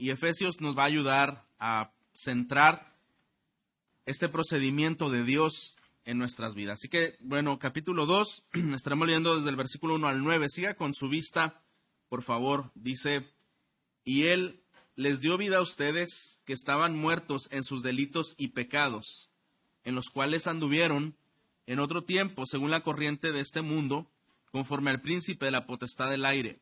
y 0.00 0.08
Efesios 0.08 0.62
nos 0.62 0.76
va 0.76 0.84
a 0.84 0.86
ayudar 0.86 1.44
a 1.58 1.92
centrar 2.14 2.96
este 4.06 4.30
procedimiento 4.30 5.10
de 5.10 5.24
Dios 5.24 5.76
en 6.06 6.16
nuestras 6.16 6.54
vidas. 6.54 6.78
Así 6.78 6.88
que, 6.88 7.18
bueno, 7.20 7.58
capítulo 7.58 8.06
2, 8.06 8.44
estaremos 8.74 9.06
leyendo 9.06 9.36
desde 9.36 9.50
el 9.50 9.56
versículo 9.56 9.96
1 9.96 10.08
al 10.08 10.24
9. 10.24 10.48
Siga 10.48 10.72
con 10.72 10.94
su 10.94 11.10
vista, 11.10 11.62
por 12.08 12.22
favor. 12.22 12.72
Dice, 12.74 13.30
y 14.02 14.28
Él 14.28 14.62
les 14.96 15.20
dio 15.20 15.36
vida 15.36 15.58
a 15.58 15.62
ustedes 15.62 16.40
que 16.46 16.54
estaban 16.54 16.96
muertos 16.96 17.48
en 17.52 17.62
sus 17.62 17.82
delitos 17.82 18.34
y 18.38 18.48
pecados, 18.48 19.28
en 19.84 19.94
los 19.94 20.08
cuales 20.08 20.46
anduvieron 20.46 21.14
en 21.66 21.78
otro 21.78 22.04
tiempo, 22.04 22.46
según 22.46 22.70
la 22.70 22.80
corriente 22.80 23.32
de 23.32 23.40
este 23.40 23.60
mundo, 23.60 24.10
conforme 24.50 24.92
al 24.92 25.02
príncipe 25.02 25.44
de 25.44 25.50
la 25.50 25.66
potestad 25.66 26.08
del 26.08 26.24
aire, 26.24 26.58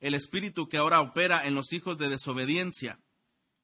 el 0.00 0.14
espíritu 0.14 0.68
que 0.68 0.76
ahora 0.76 1.00
opera 1.00 1.46
en 1.46 1.54
los 1.54 1.72
hijos 1.72 1.98
de 1.98 2.08
desobediencia. 2.08 3.00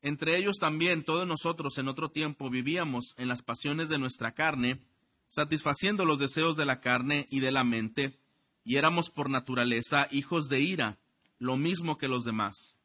Entre 0.03 0.37
ellos 0.37 0.59
también 0.59 1.05
todos 1.05 1.27
nosotros 1.27 1.79
en 1.79 1.89
otro 1.89 2.11
tiempo 2.11 2.51
vivíamos 2.51 3.15
en 3.17 3.29
las 3.29 3.43
pasiones 3.43 3.89
de 3.89 3.99
nuestra 3.99 4.33
carne, 4.33 4.81
satisfaciendo 5.29 6.05
los 6.05 6.19
deseos 6.19 6.57
de 6.57 6.67
la 6.67 6.81
carne 6.81 7.27
y 7.31 7.41
de 7.41 7.53
la 7.53 7.65
mente, 7.65 8.19
y 8.65 8.77
éramos 8.77 9.11
por 9.11 9.31
naturaleza 9.31 10.09
hijos 10.11 10.49
de 10.49 10.61
ira, 10.61 10.99
lo 11.39 11.57
mismo 11.57 11.99
que 11.99 12.09
los 12.09 12.25
demás. 12.25 12.79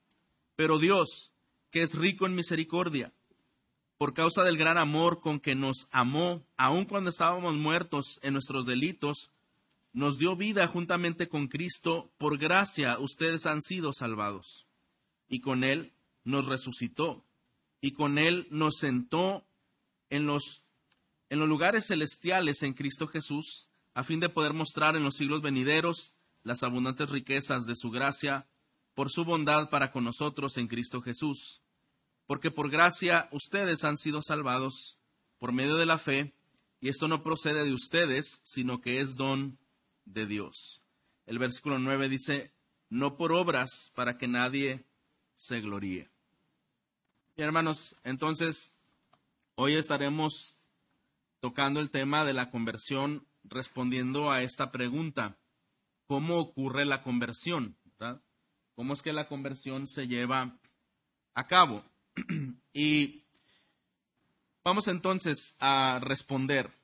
Pero 0.55 0.77
Dios, 0.77 1.35
que 1.71 1.81
es 1.81 1.95
rico 1.95 2.25
en 2.25 2.35
misericordia, 2.35 3.13
por 3.97 4.13
causa 4.13 4.43
del 4.43 4.57
gran 4.57 4.77
amor 4.77 5.19
con 5.19 5.39
que 5.39 5.55
nos 5.55 5.87
amó, 5.91 6.45
aun 6.55 6.85
cuando 6.85 7.09
estábamos 7.09 7.55
muertos 7.55 8.19
en 8.23 8.33
nuestros 8.33 8.65
delitos, 8.65 9.31
nos 9.91 10.17
dio 10.17 10.35
vida 10.35 10.67
juntamente 10.67 11.27
con 11.27 11.47
Cristo, 11.47 12.13
por 12.17 12.37
gracia 12.37 12.99
ustedes 12.99 13.45
han 13.45 13.61
sido 13.61 13.93
salvados. 13.93 14.67
Y 15.27 15.41
con 15.41 15.63
Él 15.63 15.93
nos 16.23 16.45
resucitó, 16.45 17.25
y 17.81 17.91
con 17.91 18.17
Él 18.17 18.47
nos 18.51 18.77
sentó 18.77 19.47
en 20.09 20.25
los 20.25 20.65
en 21.29 21.39
los 21.39 21.47
lugares 21.47 21.85
celestiales 21.87 22.63
en 22.63 22.73
Cristo 22.73 23.07
Jesús, 23.07 23.69
a 23.93 24.03
fin 24.03 24.19
de 24.19 24.29
poder 24.29 24.53
mostrar 24.53 24.95
en 24.95 25.03
los 25.03 25.15
siglos 25.15 25.41
venideros 25.41 26.13
las 26.43 26.63
abundantes 26.63 27.09
riquezas 27.11 27.65
de 27.65 27.75
su 27.75 27.91
gracia 27.91 28.47
por 28.95 29.11
su 29.11 29.25
bondad 29.25 29.69
para 29.69 29.91
con 29.91 30.03
nosotros 30.03 30.57
en 30.57 30.67
Cristo 30.67 31.01
Jesús. 31.01 31.61
Porque 32.25 32.51
por 32.51 32.69
gracia 32.69 33.29
ustedes 33.31 33.83
han 33.83 33.97
sido 33.97 34.21
salvados 34.21 34.97
por 35.37 35.53
medio 35.53 35.77
de 35.77 35.85
la 35.85 35.97
fe, 35.97 36.33
y 36.81 36.89
esto 36.89 37.07
no 37.07 37.23
procede 37.23 37.63
de 37.63 37.73
ustedes, 37.73 38.41
sino 38.43 38.81
que 38.81 38.99
es 38.99 39.15
don 39.15 39.59
de 40.13 40.25
Dios. 40.25 40.81
El 41.25 41.39
versículo 41.39 41.79
9 41.79 42.09
dice, 42.09 42.51
no 42.89 43.17
por 43.17 43.31
obras 43.31 43.91
para 43.95 44.17
que 44.17 44.27
nadie 44.27 44.85
se 45.35 45.61
gloríe. 45.61 46.09
Hermanos, 47.37 47.95
entonces, 48.03 48.83
hoy 49.55 49.75
estaremos 49.75 50.55
tocando 51.39 51.79
el 51.79 51.89
tema 51.89 52.25
de 52.25 52.33
la 52.33 52.51
conversión, 52.51 53.25
respondiendo 53.43 54.31
a 54.31 54.41
esta 54.41 54.71
pregunta, 54.71 55.37
¿cómo 56.05 56.39
ocurre 56.39 56.85
la 56.85 57.03
conversión? 57.03 57.77
¿Cómo 58.75 58.93
es 58.93 59.01
que 59.01 59.13
la 59.13 59.27
conversión 59.27 59.87
se 59.87 60.07
lleva 60.07 60.57
a 61.33 61.47
cabo? 61.47 61.83
y 62.73 63.23
vamos 64.63 64.87
entonces 64.87 65.55
a 65.59 65.99
responder. 66.01 66.78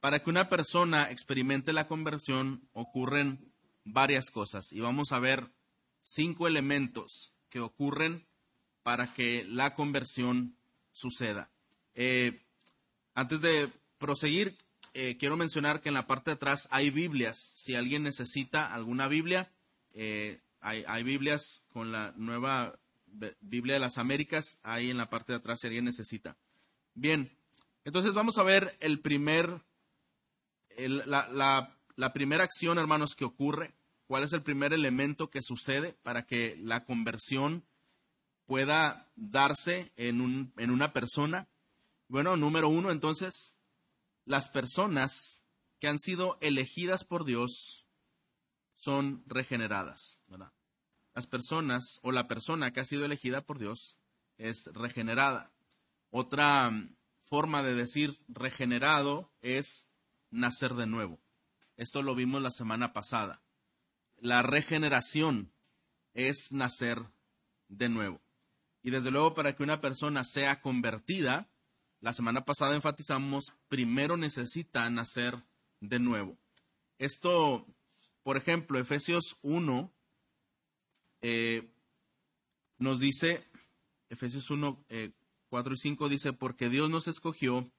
Para 0.00 0.22
que 0.22 0.30
una 0.30 0.48
persona 0.48 1.10
experimente 1.10 1.72
la 1.72 1.86
conversión 1.86 2.68
ocurren 2.72 3.52
varias 3.84 4.30
cosas 4.30 4.72
y 4.72 4.80
vamos 4.80 5.12
a 5.12 5.18
ver 5.18 5.50
cinco 6.02 6.48
elementos 6.48 7.32
que 7.50 7.60
ocurren 7.60 8.26
para 8.82 9.12
que 9.12 9.44
la 9.44 9.74
conversión 9.74 10.56
suceda. 10.92 11.50
Eh, 11.94 12.42
antes 13.14 13.40
de 13.40 13.68
proseguir, 13.98 14.56
eh, 14.94 15.16
quiero 15.18 15.36
mencionar 15.36 15.80
que 15.80 15.88
en 15.88 15.94
la 15.94 16.06
parte 16.06 16.30
de 16.30 16.36
atrás 16.36 16.68
hay 16.70 16.90
Biblias. 16.90 17.52
Si 17.54 17.74
alguien 17.74 18.02
necesita 18.02 18.72
alguna 18.72 19.08
Biblia, 19.08 19.52
eh, 19.92 20.40
hay, 20.60 21.02
Biblias 21.02 21.64
con 21.72 21.92
la 21.92 22.12
nueva 22.16 22.78
Biblia 23.40 23.74
de 23.74 23.80
las 23.80 23.98
Américas, 23.98 24.58
ahí 24.62 24.90
en 24.90 24.98
la 24.98 25.10
parte 25.10 25.32
de 25.32 25.38
atrás 25.38 25.60
si 25.60 25.66
alguien 25.66 25.84
necesita. 25.84 26.36
Bien, 26.94 27.30
entonces 27.84 28.14
vamos 28.14 28.38
a 28.38 28.42
ver 28.42 28.76
el 28.80 29.00
primer, 29.00 29.62
la, 30.76 31.76
la, 31.96 32.12
primera 32.12 32.44
acción, 32.44 32.78
hermanos, 32.78 33.14
que 33.14 33.24
ocurre. 33.24 33.74
¿Cuál 34.06 34.24
es 34.24 34.32
el 34.32 34.42
primer 34.42 34.72
elemento 34.72 35.30
que 35.30 35.42
sucede 35.42 35.92
para 36.02 36.26
que 36.26 36.56
la 36.60 36.84
conversión 36.84 37.64
pueda 38.46 39.12
darse 39.14 39.92
en, 39.96 40.20
un, 40.20 40.52
en 40.56 40.70
una 40.70 40.92
persona? 40.92 41.48
Bueno, 42.08 42.36
número 42.36 42.68
uno, 42.68 42.90
entonces, 42.90 43.64
las 44.24 44.48
personas 44.48 45.48
que 45.78 45.88
han 45.88 45.98
sido 45.98 46.38
elegidas 46.40 47.04
por 47.04 47.24
Dios 47.24 47.86
son 48.74 49.22
regeneradas. 49.26 50.22
Las 51.14 51.26
personas 51.26 52.00
o 52.02 52.12
la 52.12 52.28
persona 52.28 52.72
que 52.72 52.80
ha 52.80 52.84
sido 52.84 53.04
elegida 53.04 53.42
por 53.42 53.58
Dios 53.58 54.00
es 54.38 54.70
regenerada. 54.72 55.52
Otra 56.10 56.72
forma 57.20 57.62
de 57.62 57.74
decir 57.74 58.18
regenerado 58.28 59.30
es 59.42 59.89
nacer 60.30 60.74
de 60.74 60.86
nuevo. 60.86 61.20
Esto 61.76 62.02
lo 62.02 62.14
vimos 62.14 62.42
la 62.42 62.50
semana 62.50 62.92
pasada. 62.92 63.42
La 64.16 64.42
regeneración 64.42 65.52
es 66.14 66.52
nacer 66.52 67.10
de 67.68 67.88
nuevo. 67.88 68.20
Y 68.82 68.90
desde 68.90 69.10
luego 69.10 69.34
para 69.34 69.54
que 69.54 69.62
una 69.62 69.80
persona 69.80 70.24
sea 70.24 70.60
convertida, 70.60 71.50
la 72.00 72.12
semana 72.12 72.44
pasada 72.44 72.74
enfatizamos, 72.74 73.52
primero 73.68 74.16
necesita 74.16 74.88
nacer 74.90 75.42
de 75.80 75.98
nuevo. 75.98 76.38
Esto, 76.98 77.66
por 78.22 78.36
ejemplo, 78.36 78.78
Efesios 78.78 79.36
1 79.42 79.92
eh, 81.22 81.70
nos 82.78 83.00
dice, 83.00 83.44
Efesios 84.08 84.50
1, 84.50 84.84
4 85.48 85.72
eh, 85.72 85.76
y 85.76 85.80
5 85.80 86.08
dice, 86.08 86.32
porque 86.32 86.68
Dios 86.68 86.88
nos 86.88 87.08
escogió 87.08 87.70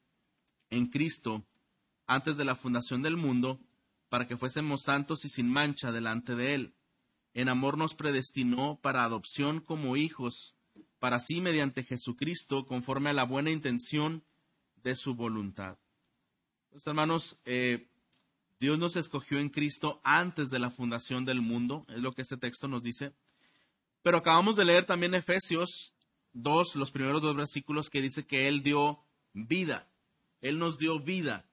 en 0.70 0.88
Cristo 0.88 1.46
antes 2.14 2.36
de 2.36 2.46
la 2.46 2.56
fundación 2.56 3.02
del 3.02 3.16
mundo 3.16 3.60
para 4.10 4.28
que 4.28 4.36
fuésemos 4.36 4.84
santos 4.84 5.24
y 5.24 5.30
sin 5.30 5.50
mancha 5.50 5.94
delante 5.94 6.36
de 6.36 6.54
Él. 6.54 6.76
En 7.34 7.48
amor 7.48 7.78
nos 7.78 7.96
predestinó 7.96 8.80
para 8.82 9.06
adopción 9.06 9.62
como 9.62 9.96
hijos 9.96 10.58
para 11.00 11.20
sí 11.20 11.40
mediante 11.40 11.84
Jesucristo, 11.84 12.66
conforme 12.68 13.10
a 13.10 13.14
la 13.14 13.24
buena 13.24 13.50
intención 13.50 14.24
de 14.84 14.96
su 14.96 15.16
voluntad. 15.16 15.78
Pues, 16.70 16.86
hermanos, 16.86 17.38
eh, 17.46 17.88
Dios 18.60 18.78
nos 18.78 18.98
escogió 18.98 19.40
en 19.40 19.50
Cristo 19.50 20.02
antes 20.04 20.50
de 20.50 20.60
la 20.60 20.70
fundación 20.70 21.24
del 21.24 21.42
mundo, 21.42 21.86
es 21.88 22.00
lo 22.02 22.12
que 22.12 22.22
este 22.22 22.38
texto 22.38 22.68
nos 22.68 22.84
dice. 22.84 23.14
Pero 24.04 24.18
acabamos 24.18 24.58
de 24.58 24.66
leer 24.66 24.86
también 24.86 25.16
Efesios 25.16 25.96
2, 26.34 26.76
los 26.76 26.92
primeros 26.92 27.22
dos 27.22 27.36
versículos 27.36 27.90
que 27.90 28.02
dice 28.02 28.26
que 28.26 28.48
Él 28.50 28.64
dio 28.64 29.00
vida. 29.34 29.88
Él 30.42 30.60
nos 30.60 30.78
dio 30.78 31.00
vida. 31.00 31.51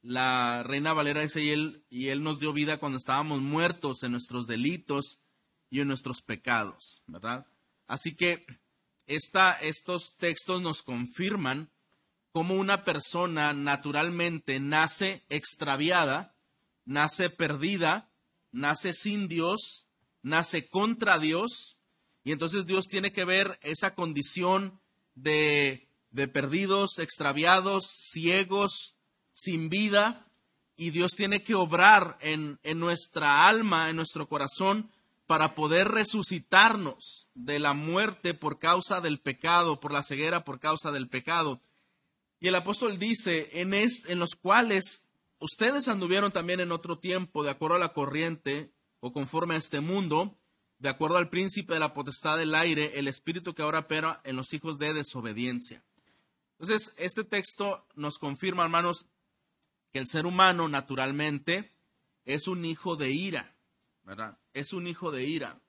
La 0.00 0.62
Reina 0.62 0.92
Valera 0.92 1.22
dice, 1.22 1.42
y 1.42 1.50
él, 1.50 1.84
y 1.90 2.08
él 2.08 2.22
nos 2.22 2.38
dio 2.38 2.52
vida 2.52 2.78
cuando 2.78 2.98
estábamos 2.98 3.40
muertos 3.40 4.02
en 4.02 4.12
nuestros 4.12 4.46
delitos 4.46 5.24
y 5.70 5.80
en 5.80 5.88
nuestros 5.88 6.22
pecados, 6.22 7.02
¿verdad? 7.06 7.46
Así 7.86 8.14
que 8.14 8.46
estos 9.06 10.16
textos 10.18 10.62
nos 10.62 10.82
confirman 10.82 11.70
cómo 12.32 12.54
una 12.54 12.84
persona 12.84 13.52
naturalmente 13.54 14.60
nace 14.60 15.24
extraviada, 15.28 16.36
nace 16.84 17.30
perdida, 17.30 18.12
nace 18.52 18.92
sin 18.92 19.28
Dios, 19.28 19.90
nace 20.22 20.68
contra 20.68 21.18
Dios, 21.18 21.82
y 22.22 22.32
entonces 22.32 22.66
Dios 22.66 22.86
tiene 22.86 23.12
que 23.12 23.24
ver 23.24 23.58
esa 23.62 23.94
condición 23.94 24.80
de, 25.14 25.88
de 26.10 26.28
perdidos, 26.28 26.98
extraviados, 26.98 27.86
ciegos, 27.86 28.97
sin 29.38 29.68
vida, 29.68 30.26
y 30.76 30.90
Dios 30.90 31.12
tiene 31.12 31.44
que 31.44 31.54
obrar 31.54 32.18
en, 32.20 32.58
en 32.64 32.80
nuestra 32.80 33.46
alma, 33.46 33.88
en 33.88 33.96
nuestro 33.96 34.28
corazón, 34.28 34.90
para 35.28 35.54
poder 35.54 35.88
resucitarnos 35.88 37.30
de 37.34 37.60
la 37.60 37.72
muerte 37.72 38.34
por 38.34 38.58
causa 38.58 39.00
del 39.00 39.20
pecado, 39.20 39.78
por 39.78 39.92
la 39.92 40.02
ceguera 40.02 40.44
por 40.44 40.58
causa 40.58 40.90
del 40.90 41.08
pecado. 41.08 41.60
Y 42.40 42.48
el 42.48 42.54
apóstol 42.56 42.98
dice, 42.98 43.50
en, 43.60 43.74
en 43.74 44.18
los 44.18 44.34
cuales 44.34 45.12
ustedes 45.38 45.86
anduvieron 45.86 46.32
también 46.32 46.58
en 46.58 46.72
otro 46.72 46.98
tiempo, 46.98 47.44
de 47.44 47.50
acuerdo 47.50 47.76
a 47.76 47.80
la 47.80 47.92
corriente 47.92 48.72
o 48.98 49.12
conforme 49.12 49.54
a 49.54 49.58
este 49.58 49.80
mundo, 49.80 50.36
de 50.78 50.88
acuerdo 50.88 51.16
al 51.16 51.30
príncipe 51.30 51.74
de 51.74 51.80
la 51.80 51.92
potestad 51.92 52.38
del 52.38 52.54
aire, 52.56 52.98
el 52.98 53.06
espíritu 53.06 53.54
que 53.54 53.62
ahora 53.62 53.80
opera 53.80 54.20
en 54.24 54.34
los 54.34 54.52
hijos 54.52 54.78
de 54.78 54.94
desobediencia. 54.94 55.84
Entonces, 56.58 56.94
este 56.98 57.22
texto 57.22 57.86
nos 57.94 58.18
confirma, 58.18 58.64
hermanos, 58.64 59.06
que 59.92 59.98
el 59.98 60.06
ser 60.06 60.26
humano 60.26 60.68
naturalmente 60.68 61.72
es 62.24 62.48
un 62.48 62.64
hijo 62.64 62.96
de 62.96 63.10
ira, 63.10 63.56
¿verdad? 64.02 64.38
es 64.52 64.72
un 64.72 64.86
hijo 64.86 65.10
de 65.10 65.24
ira, 65.24 65.60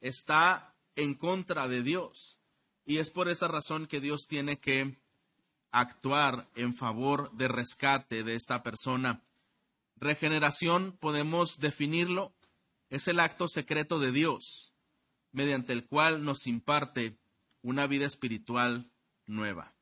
está 0.00 0.74
en 0.96 1.14
contra 1.14 1.68
de 1.68 1.82
Dios. 1.82 2.38
Y 2.84 2.98
es 2.98 3.10
por 3.10 3.28
esa 3.28 3.48
razón 3.48 3.86
que 3.86 4.00
Dios 4.00 4.26
tiene 4.26 4.58
que 4.58 4.98
actuar 5.70 6.48
en 6.54 6.74
favor 6.74 7.30
de 7.32 7.48
rescate 7.48 8.24
de 8.24 8.34
esta 8.34 8.62
persona. 8.62 9.22
Regeneración, 9.96 10.92
podemos 10.98 11.58
definirlo, 11.58 12.34
es 12.90 13.06
el 13.08 13.20
acto 13.20 13.46
secreto 13.48 14.00
de 14.00 14.10
Dios, 14.10 14.74
mediante 15.30 15.72
el 15.72 15.86
cual 15.86 16.24
nos 16.24 16.46
imparte 16.46 17.16
una 17.62 17.86
vida 17.86 18.06
espiritual 18.06 18.90
nueva. 19.26 19.72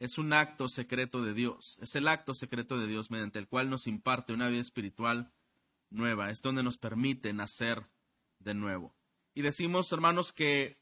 Es 0.00 0.18
un 0.18 0.32
acto 0.32 0.68
secreto 0.68 1.22
de 1.22 1.34
Dios, 1.34 1.78
es 1.80 1.94
el 1.94 2.08
acto 2.08 2.34
secreto 2.34 2.78
de 2.78 2.88
Dios 2.88 3.10
mediante 3.10 3.38
el 3.38 3.46
cual 3.46 3.70
nos 3.70 3.86
imparte 3.86 4.32
una 4.32 4.48
vida 4.48 4.62
espiritual 4.62 5.32
nueva, 5.90 6.30
es 6.30 6.40
donde 6.40 6.62
nos 6.62 6.78
permite 6.78 7.32
nacer 7.32 7.86
de 8.38 8.54
nuevo. 8.54 8.96
Y 9.34 9.42
decimos, 9.42 9.92
hermanos, 9.92 10.32
que 10.32 10.80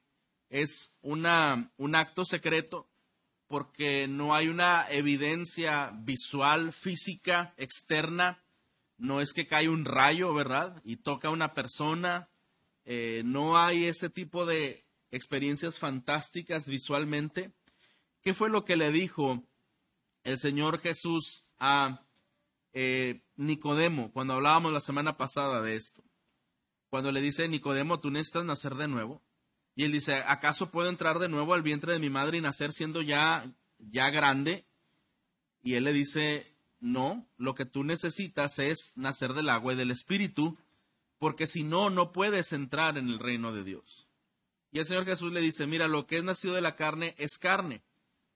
es 0.48 0.98
una, 1.02 1.72
un 1.76 1.94
acto 1.94 2.24
secreto 2.24 2.88
porque 3.48 4.06
no 4.08 4.34
hay 4.34 4.48
una 4.48 4.86
evidencia 4.90 5.90
visual, 5.94 6.72
física, 6.72 7.54
externa. 7.56 8.44
No 8.98 9.20
es 9.20 9.32
que 9.32 9.46
cae 9.46 9.68
un 9.68 9.84
rayo, 9.84 10.34
¿verdad? 10.34 10.80
Y 10.84 10.96
toca 10.96 11.28
a 11.28 11.32
una 11.32 11.54
persona. 11.54 12.30
Eh, 12.84 13.22
no 13.24 13.58
hay 13.58 13.86
ese 13.86 14.10
tipo 14.10 14.44
de 14.44 14.86
experiencias 15.10 15.78
fantásticas 15.78 16.66
visualmente. 16.66 17.52
¿Qué 18.28 18.34
fue 18.34 18.50
lo 18.50 18.66
que 18.66 18.76
le 18.76 18.92
dijo 18.92 19.42
el 20.22 20.36
Señor 20.36 20.80
Jesús 20.80 21.44
a 21.58 22.04
eh, 22.74 23.22
Nicodemo 23.36 24.12
cuando 24.12 24.34
hablábamos 24.34 24.70
la 24.70 24.82
semana 24.82 25.16
pasada 25.16 25.62
de 25.62 25.76
esto? 25.76 26.04
Cuando 26.90 27.10
le 27.10 27.22
dice, 27.22 27.48
Nicodemo, 27.48 28.00
tú 28.00 28.10
necesitas 28.10 28.44
nacer 28.44 28.74
de 28.74 28.86
nuevo. 28.86 29.22
Y 29.74 29.84
él 29.84 29.92
dice, 29.92 30.22
¿acaso 30.26 30.70
puedo 30.70 30.90
entrar 30.90 31.20
de 31.20 31.30
nuevo 31.30 31.54
al 31.54 31.62
vientre 31.62 31.94
de 31.94 32.00
mi 32.00 32.10
madre 32.10 32.36
y 32.36 32.42
nacer 32.42 32.74
siendo 32.74 33.00
ya, 33.00 33.50
ya 33.78 34.10
grande? 34.10 34.66
Y 35.62 35.76
él 35.76 35.84
le 35.84 35.94
dice, 35.94 36.54
no, 36.80 37.30
lo 37.38 37.54
que 37.54 37.64
tú 37.64 37.82
necesitas 37.82 38.58
es 38.58 38.92
nacer 38.96 39.32
del 39.32 39.48
agua 39.48 39.72
y 39.72 39.76
del 39.76 39.90
espíritu, 39.90 40.58
porque 41.16 41.46
si 41.46 41.62
no, 41.62 41.88
no 41.88 42.12
puedes 42.12 42.52
entrar 42.52 42.98
en 42.98 43.08
el 43.08 43.20
reino 43.20 43.54
de 43.54 43.64
Dios. 43.64 44.06
Y 44.70 44.80
el 44.80 44.84
Señor 44.84 45.06
Jesús 45.06 45.32
le 45.32 45.40
dice, 45.40 45.66
mira, 45.66 45.88
lo 45.88 46.06
que 46.06 46.18
es 46.18 46.24
nacido 46.24 46.52
de 46.52 46.60
la 46.60 46.76
carne 46.76 47.14
es 47.16 47.38
carne, 47.38 47.82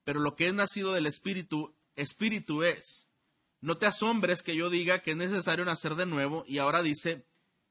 pero 0.04 0.20
lo 0.20 0.37
que 0.37 0.49
es 0.49 0.54
nacido 0.54 0.93
del 0.93 1.06
espíritu, 1.06 1.75
espíritu 1.94 2.62
es. 2.62 3.12
No 3.60 3.78
te 3.78 3.87
asombres 3.87 4.43
que 4.43 4.56
yo 4.56 4.70
diga 4.70 5.00
que 5.00 5.12
es 5.12 5.16
necesario 5.16 5.64
nacer 5.64 5.94
de 5.94 6.06
nuevo 6.06 6.44
y 6.46 6.58
ahora 6.58 6.82
dice, 6.82 7.26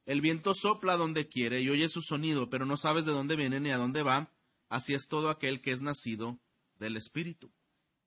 el 0.05 0.21
viento 0.21 0.53
sopla 0.53 0.97
donde 0.97 1.27
quiere 1.27 1.61
y 1.61 1.69
oye 1.69 1.89
su 1.89 2.01
sonido, 2.01 2.49
pero 2.49 2.65
no 2.65 2.77
sabes 2.77 3.05
de 3.05 3.11
dónde 3.11 3.35
viene 3.35 3.59
ni 3.59 3.71
a 3.71 3.77
dónde 3.77 4.03
va. 4.03 4.31
Así 4.69 4.93
es 4.93 5.07
todo 5.07 5.29
aquel 5.29 5.61
que 5.61 5.71
es 5.71 5.81
nacido 5.81 6.39
del 6.79 6.97
Espíritu. 6.97 7.51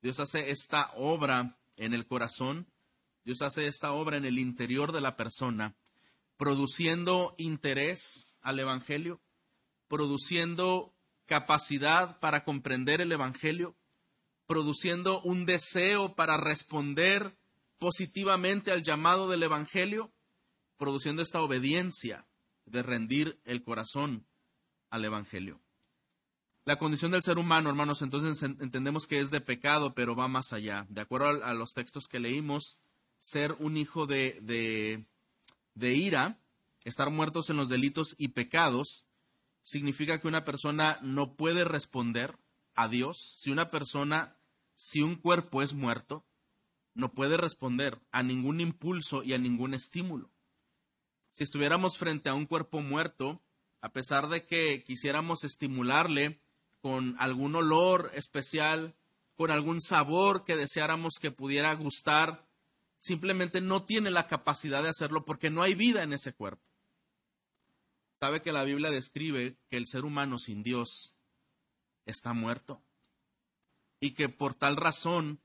Dios 0.03 0.19
hace 0.21 0.51
esta 0.51 0.91
obra 0.97 1.59
en 1.77 1.95
el 1.95 2.07
corazón, 2.07 2.67
Dios 3.25 3.43
hace 3.43 3.67
esta 3.67 3.93
obra 3.93 4.17
en 4.17 4.25
el 4.25 4.39
interior 4.39 4.93
de 4.93 5.01
la 5.01 5.17
persona, 5.17 5.77
produciendo 6.37 7.35
interés 7.39 8.39
al 8.43 8.59
Evangelio, 8.59 9.21
produciendo 9.89 10.95
capacidad 11.27 12.19
para 12.21 12.45
comprender 12.45 13.01
el 13.01 13.13
Evangelio, 13.13 13.77
produciendo 14.47 15.21
un 15.23 15.47
deseo 15.47 16.15
para 16.15 16.37
responder 16.37 17.37
positivamente 17.79 18.73
al 18.73 18.83
llamado 18.83 19.29
del 19.29 19.43
Evangelio 19.43 20.13
produciendo 20.77 21.23
esta 21.23 21.41
obediencia 21.41 22.27
de 22.67 22.83
rendir 22.83 23.41
el 23.45 23.63
corazón 23.63 24.27
al 24.91 25.05
Evangelio. 25.05 25.61
La 26.65 26.77
condición 26.77 27.11
del 27.11 27.23
ser 27.23 27.39
humano, 27.39 27.69
hermanos, 27.69 28.01
entonces 28.01 28.43
entendemos 28.43 29.07
que 29.07 29.21
es 29.21 29.31
de 29.31 29.43
pecado, 29.43 29.95
pero 29.95 30.17
va 30.17 30.29
más 30.29 30.53
allá. 30.53 30.87
De 30.89 31.03
acuerdo 31.03 31.45
a, 31.45 31.53
los 31.53 31.73
textos 31.75 32.07
que 32.07 32.21
leímos, 32.21 32.79
ser 33.19 33.55
un 33.59 33.77
hijo 33.77 34.07
de, 34.07 34.41
de, 35.75 35.95
ira, 35.95 36.39
estar 36.85 37.11
muertos 37.11 37.51
en 37.51 37.59
los 37.59 37.69
delitos 37.69 38.15
y 38.17 38.29
pecados, 38.29 39.07
significa 39.61 40.21
que 40.21 40.29
una 40.29 40.45
persona 40.47 40.99
no 41.03 41.35
puede 41.35 41.65
responder 41.65 42.39
a 42.75 42.89
Dios. 42.89 43.35
Si 43.39 43.51
una 43.51 43.71
persona, 43.71 44.37
si 44.75 45.03
un 45.03 45.17
cuerpo 45.17 45.63
es 45.63 45.75
muerto, 45.75 46.25
no 46.95 47.13
puede 47.13 47.37
responder 47.37 48.01
a 48.11 48.23
ningún 48.23 48.61
impulso 48.61 49.23
y 49.23 49.35
a 49.35 49.39
ningún 49.39 49.75
estímulo 49.75 50.35
si 51.35 51.43
estuviéramos 51.43 51.99
frente 51.99 52.29
a 52.29 52.35
un 52.35 52.47
cuerpo 52.47 52.81
muerto, 52.81 53.43
a 53.81 53.93
pesar 53.93 54.29
de 54.29 54.47
que 54.47 54.85
quisiéramos 54.85 55.43
estimularle 55.43 56.41
con 56.81 57.17
algún 57.19 57.57
olor 57.57 58.13
especial, 58.15 58.95
con 59.35 59.51
algún 59.51 59.81
sabor 59.81 60.45
que 60.45 60.55
deseáramos 60.55 61.15
que 61.21 61.33
pudiera 61.33 61.75
gustar, 61.75 62.47
simplemente 62.99 63.61
no 63.61 63.83
tiene 63.83 64.13
la 64.13 64.29
capacidad 64.29 64.85
de 64.85 64.91
hacerlo 64.91 65.25
porque 65.25 65.51
no 65.51 65.65
hay 65.65 65.75
vida 65.75 66.05
en 66.05 66.13
ese 66.13 66.33
cuerpo. 66.33 66.63
Sabe 68.21 68.41
que 68.41 68.53
la 68.53 68.63
Biblia 68.63 68.91
describe 68.91 69.57
que 69.69 69.77
el 69.77 69.89
ser 69.89 70.05
humano 70.05 70.39
sin 70.39 70.63
Dios 70.63 71.14
está 72.07 72.33
muerto 72.33 72.83
y 74.01 74.13
que 74.13 74.29
por 74.29 74.55
tal 74.55 74.77
razón 74.77 75.41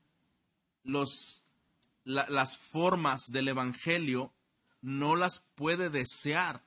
los, 0.82 1.44
las 2.04 2.56
formas 2.56 3.26
del 3.30 3.48
Evangelio 3.48 4.34
no 4.82 5.16
las 5.16 5.38
puede 5.54 5.90
desear 5.90 6.64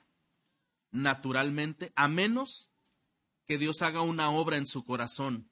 naturalmente, 0.92 1.92
a 1.96 2.08
menos 2.08 2.72
que 3.46 3.58
Dios 3.58 3.82
haga 3.82 4.02
una 4.02 4.30
obra 4.30 4.58
en 4.58 4.66
su 4.66 4.86
corazón 4.86 5.50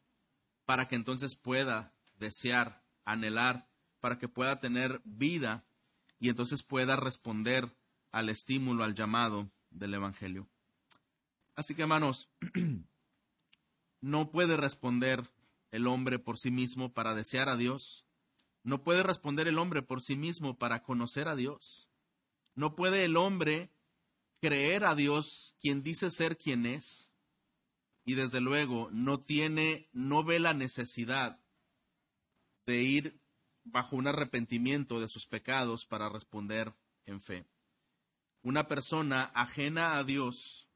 para 0.65 0.87
que 0.87 0.95
entonces 0.95 1.35
pueda 1.35 1.93
desear, 2.17 2.83
anhelar, 3.03 3.67
para 3.99 4.17
que 4.17 4.27
pueda 4.27 4.59
tener 4.59 5.01
vida 5.03 5.65
y 6.19 6.29
entonces 6.29 6.63
pueda 6.63 6.95
responder 6.95 7.75
al 8.11 8.29
estímulo, 8.29 8.83
al 8.83 8.93
llamado 8.93 9.51
del 9.71 9.95
Evangelio. 9.95 10.47
Así 11.55 11.75
que 11.75 11.81
hermanos, 11.81 12.29
no 14.01 14.31
puede 14.31 14.57
responder 14.57 15.31
el 15.71 15.87
hombre 15.87 16.19
por 16.19 16.37
sí 16.37 16.51
mismo 16.51 16.93
para 16.93 17.15
desear 17.15 17.47
a 17.47 17.55
Dios, 17.55 18.05
no 18.63 18.83
puede 18.83 19.03
responder 19.03 19.47
el 19.47 19.57
hombre 19.57 19.81
por 19.81 20.01
sí 20.01 20.15
mismo 20.15 20.57
para 20.57 20.83
conocer 20.83 21.27
a 21.27 21.35
Dios. 21.35 21.89
No 22.53 22.75
puede 22.75 23.05
el 23.05 23.17
hombre 23.17 23.71
creer 24.39 24.85
a 24.85 24.95
Dios, 24.95 25.55
quien 25.59 25.83
dice 25.83 26.11
ser 26.11 26.37
quien 26.37 26.65
es, 26.65 27.13
y 28.03 28.15
desde 28.15 28.41
luego 28.41 28.89
no 28.91 29.19
tiene, 29.19 29.89
no 29.93 30.23
ve 30.23 30.39
la 30.39 30.53
necesidad 30.53 31.39
de 32.65 32.81
ir 32.81 33.21
bajo 33.63 33.95
un 33.95 34.07
arrepentimiento 34.07 34.99
de 34.99 35.09
sus 35.09 35.25
pecados 35.25 35.85
para 35.85 36.09
responder 36.09 36.73
en 37.05 37.21
fe. 37.21 37.45
Una 38.41 38.67
persona 38.67 39.31
ajena 39.35 39.97
a 39.97 40.03
Dios 40.03 40.71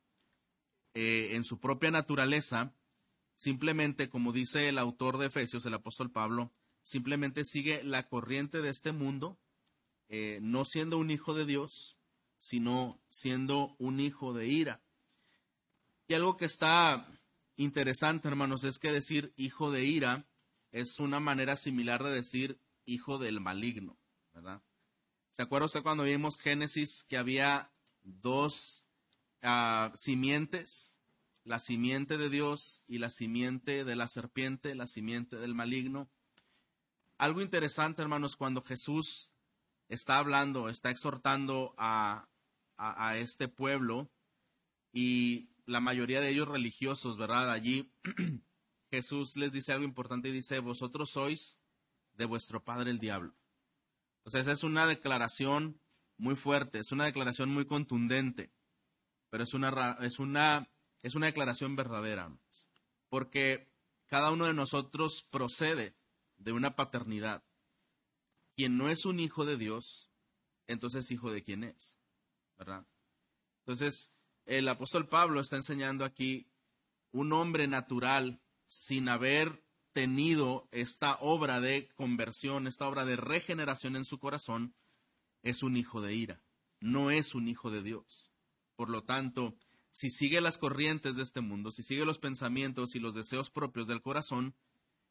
eh, 0.93 1.35
en 1.35 1.43
su 1.43 1.59
propia 1.59 1.89
naturaleza, 1.89 2.73
simplemente, 3.35 4.09
como 4.09 4.31
dice 4.31 4.69
el 4.69 4.77
autor 4.77 5.17
de 5.17 5.27
Efesios, 5.27 5.65
el 5.65 5.73
apóstol 5.73 6.11
Pablo, 6.11 6.53
simplemente 6.81 7.45
sigue 7.45 7.83
la 7.83 8.07
corriente 8.07 8.61
de 8.61 8.69
este 8.69 8.91
mundo 8.91 9.39
eh, 10.07 10.39
no 10.41 10.65
siendo 10.65 10.97
un 10.97 11.09
hijo 11.09 11.33
de 11.33 11.45
Dios, 11.45 11.99
sino 12.37 13.01
siendo 13.09 13.75
un 13.79 13.99
hijo 13.99 14.33
de 14.33 14.47
ira. 14.47 14.83
Y 16.07 16.13
algo 16.13 16.37
que 16.37 16.45
está 16.45 17.07
interesante, 17.55 18.27
hermanos, 18.27 18.63
es 18.63 18.77
que 18.77 18.91
decir 18.91 19.33
hijo 19.35 19.71
de 19.71 19.83
ira 19.83 20.27
es 20.71 20.99
una 20.99 21.19
manera 21.19 21.55
similar 21.55 22.03
de 22.03 22.11
decir 22.11 22.61
hijo 22.85 23.17
del 23.17 23.41
maligno, 23.41 23.97
¿verdad? 24.33 24.61
¿Se 25.31 25.41
acuerda 25.41 25.65
usted 25.65 25.81
cuando 25.81 26.03
vimos 26.03 26.37
Génesis 26.37 27.03
que 27.09 27.17
había 27.17 27.71
dos 28.03 28.87
ah, 29.41 29.91
simientes? 29.95 31.01
La 31.45 31.59
simiente 31.59 32.17
de 32.17 32.29
Dios 32.29 32.83
y 32.87 32.97
la 32.97 33.09
simiente 33.09 33.85
de 33.85 33.95
la 33.95 34.09
serpiente, 34.09 34.75
la 34.75 34.87
simiente 34.87 35.37
del 35.37 35.55
maligno. 35.55 36.09
Algo 37.17 37.41
interesante, 37.41 38.01
hermanos, 38.01 38.35
cuando 38.35 38.61
Jesús 38.61 39.35
está 39.87 40.17
hablando, 40.17 40.67
está 40.67 40.89
exhortando 40.89 41.73
a, 41.77 42.27
a, 42.77 43.17
este 43.17 43.47
pueblo 43.47 44.11
y 44.91 45.49
la 45.65 45.79
mayoría 45.79 46.19
de 46.19 46.29
ellos 46.29 46.47
religiosos, 46.47 47.17
¿verdad? 47.17 47.51
Allí 47.51 47.93
Jesús 48.91 49.37
les 49.37 49.51
dice 49.51 49.71
algo 49.71 49.85
importante 49.85 50.29
y 50.29 50.31
dice, 50.31 50.59
vosotros 50.59 51.11
sois 51.11 51.61
de 52.13 52.25
vuestro 52.25 52.63
padre 52.63 52.91
el 52.91 52.99
diablo. 52.99 53.35
Esa 54.25 54.51
es 54.51 54.63
una 54.63 54.87
declaración 54.87 55.79
muy 56.17 56.35
fuerte, 56.35 56.79
es 56.79 56.91
una 56.91 57.05
declaración 57.05 57.49
muy 57.49 57.65
contundente, 57.65 58.51
pero 59.29 59.43
es 59.43 59.53
una, 59.53 59.97
es 60.01 60.19
una, 60.19 60.69
es 61.05 61.13
una 61.13 61.27
declaración 61.27 61.75
verdadera, 61.75 62.35
porque 63.09 63.71
cada 64.07 64.31
uno 64.31 64.47
de 64.47 64.55
nosotros 64.55 65.21
procede 65.29 65.95
de 66.37 66.51
una 66.51 66.75
paternidad 66.75 67.43
quien 68.55 68.75
no 68.75 68.89
es 68.89 69.05
un 69.05 69.19
hijo 69.19 69.45
de 69.45 69.55
Dios, 69.55 70.09
entonces 70.65 71.11
hijo 71.11 71.29
de 71.29 71.43
quién 71.43 71.63
es, 71.63 71.99
¿verdad? 72.57 72.87
Entonces, 73.59 74.25
el 74.45 74.67
apóstol 74.67 75.07
Pablo 75.07 75.41
está 75.41 75.57
enseñando 75.57 76.05
aquí 76.05 76.49
un 77.11 77.33
hombre 77.33 77.67
natural 77.67 78.41
sin 78.65 79.07
haber 79.07 79.63
tenido 79.91 80.67
esta 80.71 81.17
obra 81.21 81.61
de 81.61 81.87
conversión, 81.93 82.65
esta 82.65 82.87
obra 82.87 83.05
de 83.05 83.15
regeneración 83.15 83.95
en 83.95 84.05
su 84.05 84.17
corazón, 84.17 84.73
es 85.43 85.61
un 85.61 85.77
hijo 85.77 86.01
de 86.01 86.15
ira, 86.15 86.41
no 86.79 87.11
es 87.11 87.35
un 87.35 87.47
hijo 87.47 87.69
de 87.69 87.83
Dios. 87.83 88.31
Por 88.75 88.89
lo 88.89 89.03
tanto, 89.03 89.55
si 89.95 90.09
sigue 90.09 90.41
las 90.41 90.57
corrientes 90.57 91.15
de 91.15 91.23
este 91.23 91.39
mundo, 91.39 91.71
si 91.71 91.81
sigue 91.81 92.03
los 92.03 92.19
pensamientos 92.19 92.95
y 92.95 92.99
los 92.99 93.15
deseos 93.15 93.49
propios 93.49 93.87
del 93.87 94.01
corazón, 94.01 94.53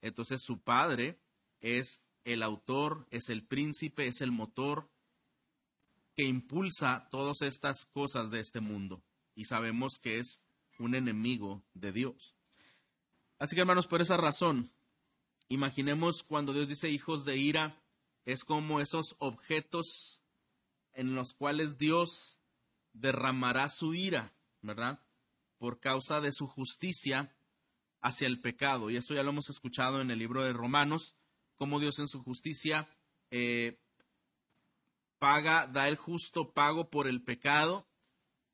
entonces 0.02 0.42
su 0.42 0.60
padre 0.60 1.18
es 1.62 2.06
el 2.24 2.42
autor, 2.42 3.06
es 3.10 3.30
el 3.30 3.46
príncipe, 3.46 4.06
es 4.06 4.20
el 4.20 4.30
motor 4.30 4.90
que 6.14 6.24
impulsa 6.24 7.08
todas 7.10 7.40
estas 7.40 7.86
cosas 7.86 8.28
de 8.28 8.40
este 8.40 8.60
mundo. 8.60 9.02
Y 9.34 9.46
sabemos 9.46 9.94
que 10.02 10.18
es 10.18 10.44
un 10.78 10.94
enemigo 10.94 11.64
de 11.72 11.90
Dios. 11.90 12.34
Así 13.38 13.54
que 13.54 13.62
hermanos, 13.62 13.86
por 13.86 14.02
esa 14.02 14.18
razón, 14.18 14.70
imaginemos 15.48 16.22
cuando 16.22 16.52
Dios 16.52 16.68
dice 16.68 16.90
hijos 16.90 17.24
de 17.24 17.38
ira, 17.38 17.82
es 18.26 18.44
como 18.44 18.82
esos 18.82 19.16
objetos 19.18 20.22
en 20.92 21.14
los 21.14 21.32
cuales 21.32 21.78
Dios 21.78 22.38
derramará 22.92 23.70
su 23.70 23.94
ira, 23.94 24.34
¿verdad? 24.64 25.00
Por 25.58 25.78
causa 25.78 26.20
de 26.20 26.32
su 26.32 26.46
justicia 26.46 27.34
hacia 28.00 28.26
el 28.26 28.40
pecado. 28.40 28.90
Y 28.90 28.96
eso 28.96 29.14
ya 29.14 29.22
lo 29.22 29.30
hemos 29.30 29.50
escuchado 29.50 30.00
en 30.00 30.10
el 30.10 30.18
libro 30.18 30.44
de 30.44 30.52
Romanos, 30.52 31.14
cómo 31.56 31.80
Dios 31.80 31.98
en 31.98 32.08
su 32.08 32.22
justicia 32.22 32.88
eh, 33.30 33.80
paga, 35.18 35.66
da 35.66 35.88
el 35.88 35.96
justo 35.96 36.52
pago 36.52 36.90
por 36.90 37.06
el 37.06 37.22
pecado 37.22 37.88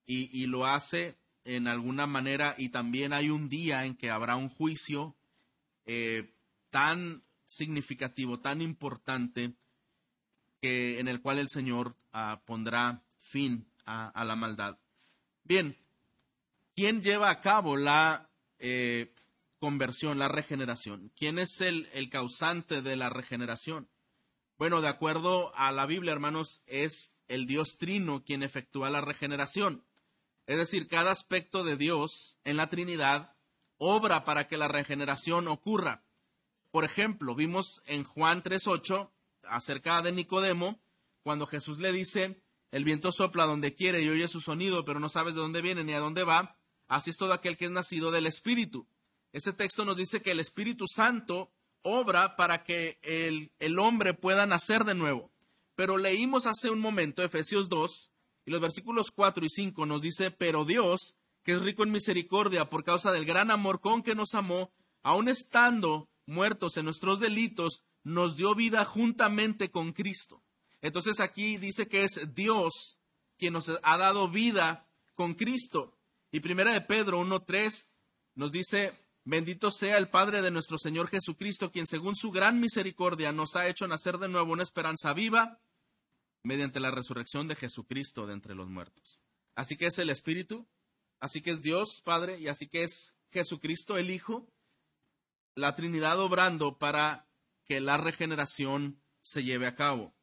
y, 0.07 0.47
lo 0.47 0.67
hace 0.67 1.17
en 1.45 1.69
alguna 1.69 2.07
manera 2.07 2.57
y 2.59 2.71
también 2.71 3.13
hay 3.13 3.31
un 3.31 3.49
día 3.49 3.85
en 3.85 3.97
que 3.97 4.11
habrá 4.11 4.35
un 4.35 4.49
juicio 4.49 5.17
eh, 5.87 6.35
tan 6.71 7.23
significativo, 7.47 8.41
tan 8.41 8.61
importante, 8.61 9.55
que, 10.61 10.99
en 10.99 11.09
el 11.09 11.21
cual 11.21 11.39
el 11.39 11.49
Señor 11.49 11.97
ah, 12.13 12.43
pondrá 12.45 13.05
fin 13.21 13.71
a, 13.87 14.25
la 14.25 14.37
maldad. 14.37 14.79
Bien, 15.45 15.77
¿quién 16.81 17.03
lleva 17.03 17.29
a 17.29 17.43
cabo 17.43 17.77
la 17.77 18.31
eh, 18.59 19.13
conversión, 19.59 20.19
la 20.19 20.29
regeneración? 20.29 21.13
¿Quién 21.15 21.39
es 21.39 21.61
el, 21.61 21.91
el 21.93 22.09
causante 22.09 22.81
de 22.81 22.97
la 22.97 23.11
regeneración? 23.11 23.91
Bueno, 24.57 24.81
de 24.81 24.89
acuerdo 24.89 25.55
a 25.57 25.73
la 25.73 25.85
Biblia, 25.85 26.15
hermanos, 26.15 26.63
es 26.67 27.23
el 27.29 27.47
Dios 27.47 27.77
Trino 27.79 28.25
quien 28.25 28.43
efectúa 28.43 28.89
la 28.89 29.03
regeneración. 29.03 29.85
Es 30.47 30.57
decir, 30.57 30.89
cada 30.89 31.11
aspecto 31.11 31.65
de 31.65 31.77
Dios 31.77 32.41
en 32.45 32.57
la 32.57 32.71
Trinidad 32.71 33.37
obra 33.77 34.25
para 34.25 34.49
que 34.49 34.57
la 34.57 34.69
regeneración 34.69 35.49
ocurra. 35.49 36.07
Por 36.71 36.85
ejemplo, 36.85 37.35
vimos 37.35 37.83
en 37.85 38.05
Juan 38.05 38.43
3.8 38.43 39.11
acerca 39.43 40.01
de 40.01 40.13
Nicodemo, 40.13 40.81
cuando 41.23 41.47
Jesús 41.47 41.79
le 41.79 41.93
dice, 41.93 42.43
el 42.71 42.85
viento 42.85 43.13
sopla 43.13 43.45
donde 43.45 43.75
quiere 43.75 44.01
y 44.01 44.09
oye 44.09 44.29
su 44.29 44.41
sonido, 44.41 44.87
pero 44.87 44.99
no 44.99 45.11
sabes 45.11 45.35
de 45.35 45.43
dónde 45.43 45.61
viene 45.61 45.85
ni 45.85 45.93
a 45.93 46.01
dónde 46.01 46.25
va, 46.25 46.57
así 46.91 47.11
es 47.11 47.17
todo 47.17 47.33
aquel 47.33 47.57
que 47.57 47.67
es 47.67 47.71
nacido 47.71 48.11
del 48.11 48.27
Espíritu. 48.27 48.87
Este 49.33 49.53
texto 49.53 49.85
nos 49.85 49.97
dice 49.97 50.21
que 50.21 50.33
el 50.33 50.41
Espíritu 50.41 50.87
Santo 50.89 51.51
obra 51.83 52.37
para 52.37 52.65
que 52.65 52.99
el, 53.03 53.79
hombre 53.79 54.13
pueda 54.13 54.45
nacer 54.45 54.85
de 54.85 54.95
nuevo. 54.95 55.31
Pero 55.77 55.97
leímos 55.97 56.47
hace 56.47 56.69
un 56.69 56.81
momento 56.81 57.23
Efesios 57.23 57.69
2 57.69 58.13
y 58.45 58.51
los 58.51 58.61
versículos 58.61 59.13
4 59.13 59.47
y 59.47 59.49
5 59.49 59.87
nos 59.87 60.03
dice, 60.03 60.33
pero 60.33 60.65
Dios, 60.65 61.15
que 61.45 61.53
es 61.53 61.63
rico 61.63 61.85
en 61.85 61.93
misericordia 61.93 62.69
por 62.69 62.85
causa 62.85 63.13
del 63.13 63.25
gran 63.25 63.53
amor 63.53 63.81
con 63.81 64.03
que 64.03 64.17
nos 64.17 64.35
amó, 64.35 64.73
aun 65.03 65.29
estando 65.29 66.09
muertos 66.27 66.77
en 66.77 66.87
nuestros 66.87 67.21
delitos, 67.21 67.85
nos 68.03 68.37
dio 68.37 68.55
vida 68.57 68.85
juntamente 68.85 69.71
con 69.71 69.93
Cristo. 69.93 70.43
Entonces 70.83 71.21
aquí 71.21 71.57
dice 71.57 71.87
que 71.87 72.03
es 72.03 72.35
Dios 72.35 73.01
quien 73.39 73.53
nos 73.53 73.71
ha 73.83 73.97
dado 73.97 74.29
vida 74.29 74.89
con 75.15 75.35
Cristo. 75.35 76.00
Y 76.33 76.41
primera 76.41 76.73
de 76.73 76.81
Pedro 76.81 77.21
1.3 77.21 77.87
nos 78.35 78.53
dice, 78.53 78.93
Bendito 79.25 79.71
sea 79.71 79.99
el 79.99 80.09
Padre 80.09 80.43
de 80.43 80.51
nuestro 80.51 80.79
Señor 80.79 81.09
Jesucristo, 81.09 81.71
quien 81.71 81.87
según 81.87 82.17
su 82.17 82.31
gran 82.31 82.59
misericordia 82.59 83.33
nos 83.33 83.55
ha 83.55 83.69
hecho 83.69 83.87
nacer 83.87 84.19
de 84.19 84.29
nuevo 84.29 84.53
una 84.53 84.63
esperanza 84.63 85.13
viva 85.13 85.61
mediante 86.43 86.81
la 86.81 86.91
resurrección 86.91 87.47
de 87.47 87.57
Jesucristo 87.57 88.27
de 88.27 88.33
entre 88.33 88.55
los 88.55 88.69
muertos. 88.69 89.21
Así 89.55 89.77
que 89.77 89.87
es 89.87 89.99
el 89.99 90.09
Espíritu, 90.09 90.67
así 91.21 91.43
que 91.43 91.51
es 91.51 91.61
Dios 91.61 92.01
Padre 92.03 92.39
y 92.41 92.49
así 92.49 92.67
que 92.67 92.85
es 92.85 93.19
Jesucristo 93.31 93.99
el 93.99 94.11
Hijo, 94.11 94.49
la 95.55 95.75
Trinidad 95.75 96.19
obrando 96.19 96.79
para 96.79 97.29
que 97.67 97.81
la 97.81 97.99
regeneración 97.99 99.03
se 99.21 99.45
lleve 99.45 99.67
a 99.67 99.75
cabo. 99.75 100.15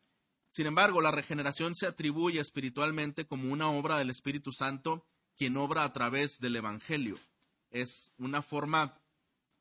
Sin 0.52 0.66
embargo, 0.66 1.02
la 1.02 1.12
regeneración 1.12 1.76
se 1.76 1.86
atribuye 1.86 2.40
espiritualmente 2.40 3.28
como 3.28 3.54
una 3.54 3.70
obra 3.70 4.00
del 4.00 4.10
Espíritu 4.10 4.52
Santo, 4.52 5.06
quien 5.38 5.56
obra 5.58 5.84
a 5.84 5.94
través 5.94 6.40
del 6.40 6.56
Evangelio 6.56 7.18
es 7.70 8.14
una 8.18 8.42
forma 8.42 9.02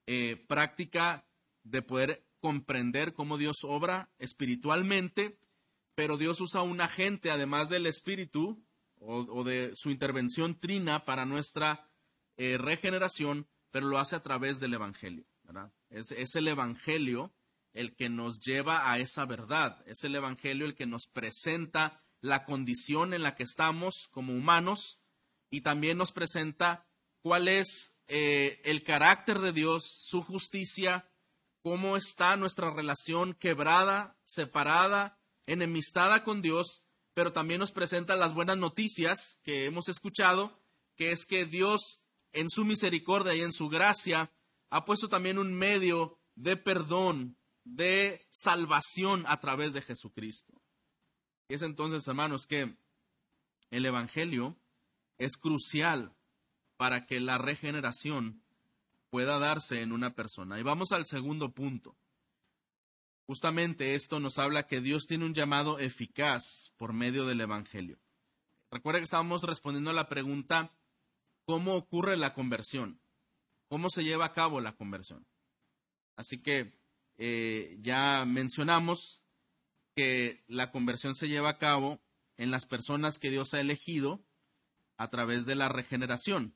eh, 0.07 0.37
práctica 0.49 1.27
de 1.65 1.83
poder 1.83 2.27
comprender 2.41 3.13
cómo 3.13 3.39
Dios 3.39 3.59
obra 3.65 4.11
espiritualmente, 4.19 5.39
pero 5.95 6.17
Dios 6.17 6.41
usa 6.41 6.63
un 6.63 6.81
agente, 6.81 7.31
además 7.31 7.69
del 7.69 7.87
Espíritu 7.87 8.65
o, 8.99 9.45
de 9.45 9.73
su 9.75 9.91
intervención 9.91 10.59
trina 10.59 11.05
para 11.05 11.27
nuestra 11.27 11.91
eh, 12.37 12.57
regeneración, 12.59 13.49
pero 13.71 13.87
lo 13.87 13.99
hace 13.99 14.17
a 14.17 14.23
través 14.23 14.61
del 14.61 14.75
Evangelio. 14.75 15.27
Es, 15.91 16.11
es 16.13 16.35
el 16.35 16.49
Evangelio 16.49 17.35
el 17.73 17.95
que 17.95 18.09
nos 18.09 18.41
lleva 18.41 18.91
a 18.91 18.99
esa 18.99 19.27
verdad, 19.27 19.83
es 19.87 20.03
el 20.05 20.15
Evangelio 20.15 20.67
el 20.67 20.75
que 20.75 20.87
nos 20.87 21.07
presenta 21.07 22.03
la 22.21 22.45
condición 22.45 23.13
en 23.13 23.23
la 23.23 23.35
que 23.35 23.43
estamos 23.43 24.09
como 24.11 24.33
humanos 24.33 25.06
y 25.51 25.61
también 25.63 25.99
nos 25.99 26.13
presenta 26.13 26.87
cuál 27.23 27.49
es 27.49 28.03
eh, 28.09 28.61
el 28.65 28.83
carácter 28.85 29.41
de 29.41 29.53
Dios, 29.53 29.85
su 29.85 30.23
justicia, 30.23 31.11
cómo 31.63 31.97
está 31.97 32.37
nuestra 32.37 32.71
relación 32.71 33.35
quebrada, 33.35 34.17
separada, 34.25 35.19
enemistada 35.47 36.23
con 36.23 36.43
Dios, 36.43 36.93
pero 37.15 37.33
también 37.33 37.61
nos 37.61 37.73
presenta 37.73 38.15
las 38.15 38.35
buenas 38.35 38.57
noticias 38.57 39.41
que 39.43 39.65
hemos 39.65 39.89
escuchado, 39.89 40.63
que 40.97 41.11
es 41.11 41.25
que 41.27 41.45
Dios 41.45 42.13
en 42.33 42.51
su 42.51 42.65
misericordia 42.65 43.35
y 43.35 43.41
en 43.41 43.53
su 43.53 43.69
gracia 43.69 44.33
ha 44.71 44.85
puesto 44.85 45.09
también 45.09 45.39
un 45.39 45.55
medio 45.55 46.21
de 46.35 46.57
perdón, 46.57 47.39
de 47.65 48.21
salvación 48.31 49.25
a 49.27 49.41
través 49.41 49.73
de 49.73 49.83
Jesucristo. 49.83 50.63
Es 51.49 51.63
entonces, 51.63 52.07
hermanos, 52.07 52.47
que 52.47 52.77
el 53.71 53.87
Evangelio 53.87 54.61
es 55.19 55.37
crucial 55.37 56.15
para 56.77 57.07
que 57.07 57.21
la 57.21 57.39
regeneración 57.39 58.43
pueda 59.11 59.39
darse 59.39 59.83
en 59.83 59.93
una 59.93 60.15
persona. 60.15 60.59
Y 60.59 60.63
vamos 60.63 60.93
al 60.93 61.07
segundo 61.07 61.53
punto. 61.53 61.97
Justamente 63.27 63.95
esto 63.95 64.21
nos 64.21 64.39
habla 64.39 64.67
que 64.67 64.81
Dios 64.81 65.07
tiene 65.07 65.25
un 65.25 65.35
llamado 65.35 65.79
eficaz 65.79 66.73
por 66.77 66.93
medio 66.93 67.27
del 67.27 67.41
Evangelio. 67.41 67.99
Recuerda 68.71 69.01
que 69.01 69.05
estábamos 69.05 69.43
respondiendo 69.43 69.91
a 69.91 69.95
la 69.95 70.09
pregunta, 70.09 70.73
¿cómo 71.45 71.77
ocurre 71.77 72.17
la 72.17 72.35
conversión? 72.35 73.01
¿Cómo 73.69 73.91
se 73.91 74.05
lleva 74.05 74.27
a 74.27 74.33
cabo 74.33 74.61
la 74.61 74.77
conversión? 74.77 75.27
Así 76.17 76.43
que 76.43 76.79
eh, 77.17 77.79
ya 77.81 78.25
mencionamos 78.27 79.27
que 79.95 80.45
la 80.47 80.71
conversión 80.71 81.15
se 81.15 81.29
lleva 81.29 81.51
a 81.51 81.59
cabo 81.59 82.03
en 82.37 82.51
las 82.51 82.67
personas 82.67 83.19
que 83.19 83.31
Dios 83.31 83.55
ha 83.55 83.61
elegido 83.61 84.26
a 84.97 85.09
través 85.09 85.47
de 85.47 85.55
la 85.55 85.69
regeneración 85.69 86.55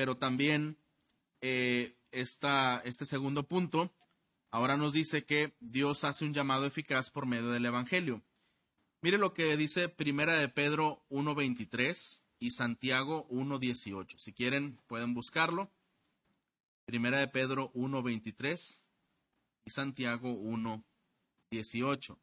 pero 0.00 0.16
también 0.16 0.78
eh, 1.42 1.94
este 2.10 3.04
segundo 3.04 3.46
punto 3.46 3.92
ahora 4.50 4.78
nos 4.78 4.94
dice 4.94 5.26
que 5.26 5.54
Dios 5.60 6.04
hace 6.04 6.24
un 6.24 6.32
llamado 6.32 6.64
eficaz 6.64 7.10
por 7.10 7.26
medio 7.26 7.50
del 7.50 7.66
Evangelio. 7.66 8.22
Mire 9.02 9.18
lo 9.18 9.34
que 9.34 9.56
dice 9.58 9.90
Primera 9.90 10.38
de 10.38 10.48
Pedro 10.48 11.04
1.23 11.10 12.22
y 12.38 12.50
Santiago 12.52 13.28
1.18. 13.28 14.16
Si 14.16 14.32
quieren, 14.32 14.80
pueden 14.86 15.12
buscarlo. 15.12 15.70
Primera 16.86 17.18
de 17.18 17.28
Pedro 17.28 17.70
1.23 17.74 18.82
y 19.66 19.70
Santiago 19.70 20.30
1.18. 20.32 22.18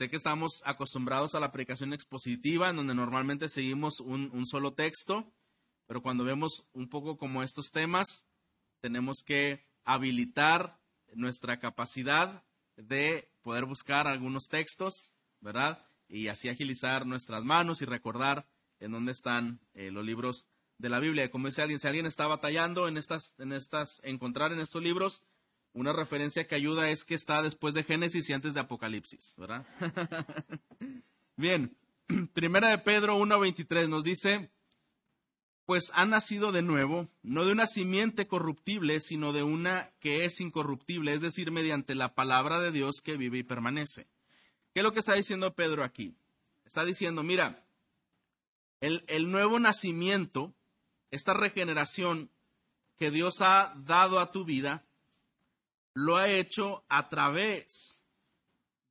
Sé 0.00 0.08
que 0.08 0.16
estamos 0.16 0.62
acostumbrados 0.64 1.34
a 1.34 1.40
la 1.40 1.52
predicación 1.52 1.92
expositiva, 1.92 2.70
en 2.70 2.76
donde 2.76 2.94
normalmente 2.94 3.50
seguimos 3.50 4.00
un 4.00 4.46
solo 4.46 4.72
texto, 4.72 5.30
pero 5.86 6.00
cuando 6.00 6.24
vemos 6.24 6.64
un 6.72 6.88
poco 6.88 7.18
como 7.18 7.42
estos 7.42 7.70
temas, 7.70 8.26
tenemos 8.80 9.22
que 9.22 9.68
habilitar 9.84 10.80
nuestra 11.12 11.58
capacidad 11.60 12.46
de 12.78 13.30
poder 13.42 13.66
buscar 13.66 14.06
algunos 14.06 14.46
textos, 14.46 15.18
¿verdad? 15.38 15.86
Y 16.08 16.28
así 16.28 16.48
agilizar 16.48 17.04
nuestras 17.04 17.44
manos 17.44 17.82
y 17.82 17.84
recordar 17.84 18.48
en 18.78 18.92
dónde 18.92 19.12
están 19.12 19.60
eh, 19.74 19.90
los 19.90 20.06
libros 20.06 20.46
de 20.78 20.88
la 20.88 20.98
Biblia. 20.98 21.30
Como 21.30 21.48
dice 21.48 21.60
alguien, 21.60 21.78
si 21.78 21.88
alguien 21.88 22.06
está 22.06 22.26
batallando 22.26 22.88
en 22.88 22.96
estas, 22.96 23.38
en 23.38 23.52
estas, 23.52 24.00
encontrar 24.02 24.50
en 24.52 24.60
estos 24.60 24.82
libros, 24.82 25.26
una 25.72 25.92
referencia 25.92 26.46
que 26.46 26.54
ayuda 26.54 26.90
es 26.90 27.04
que 27.04 27.14
está 27.14 27.42
después 27.42 27.74
de 27.74 27.84
Génesis 27.84 28.28
y 28.28 28.32
antes 28.32 28.54
de 28.54 28.60
Apocalipsis, 28.60 29.34
¿verdad? 29.38 29.66
Bien, 31.36 31.76
primera 32.32 32.68
de 32.68 32.78
Pedro 32.78 33.18
1.23 33.18 33.88
nos 33.88 34.02
dice, 34.02 34.50
pues 35.64 35.92
ha 35.94 36.04
nacido 36.06 36.50
de 36.50 36.62
nuevo, 36.62 37.08
no 37.22 37.44
de 37.44 37.52
una 37.52 37.66
simiente 37.66 38.26
corruptible, 38.26 39.00
sino 39.00 39.32
de 39.32 39.44
una 39.44 39.92
que 40.00 40.24
es 40.24 40.40
incorruptible, 40.40 41.14
es 41.14 41.20
decir, 41.20 41.52
mediante 41.52 41.94
la 41.94 42.14
palabra 42.14 42.60
de 42.60 42.72
Dios 42.72 43.00
que 43.02 43.16
vive 43.16 43.38
y 43.38 43.42
permanece. 43.44 44.08
¿Qué 44.74 44.80
es 44.80 44.82
lo 44.82 44.92
que 44.92 44.98
está 44.98 45.14
diciendo 45.14 45.54
Pedro 45.54 45.84
aquí? 45.84 46.14
Está 46.64 46.84
diciendo, 46.84 47.22
mira, 47.22 47.64
el, 48.80 49.04
el 49.06 49.30
nuevo 49.30 49.60
nacimiento, 49.60 50.52
esta 51.10 51.34
regeneración 51.34 52.30
que 52.96 53.10
Dios 53.10 53.40
ha 53.40 53.74
dado 53.76 54.20
a 54.20 54.32
tu 54.32 54.44
vida, 54.44 54.84
lo 55.94 56.16
ha 56.16 56.28
hecho 56.28 56.84
a 56.88 57.08
través 57.08 58.06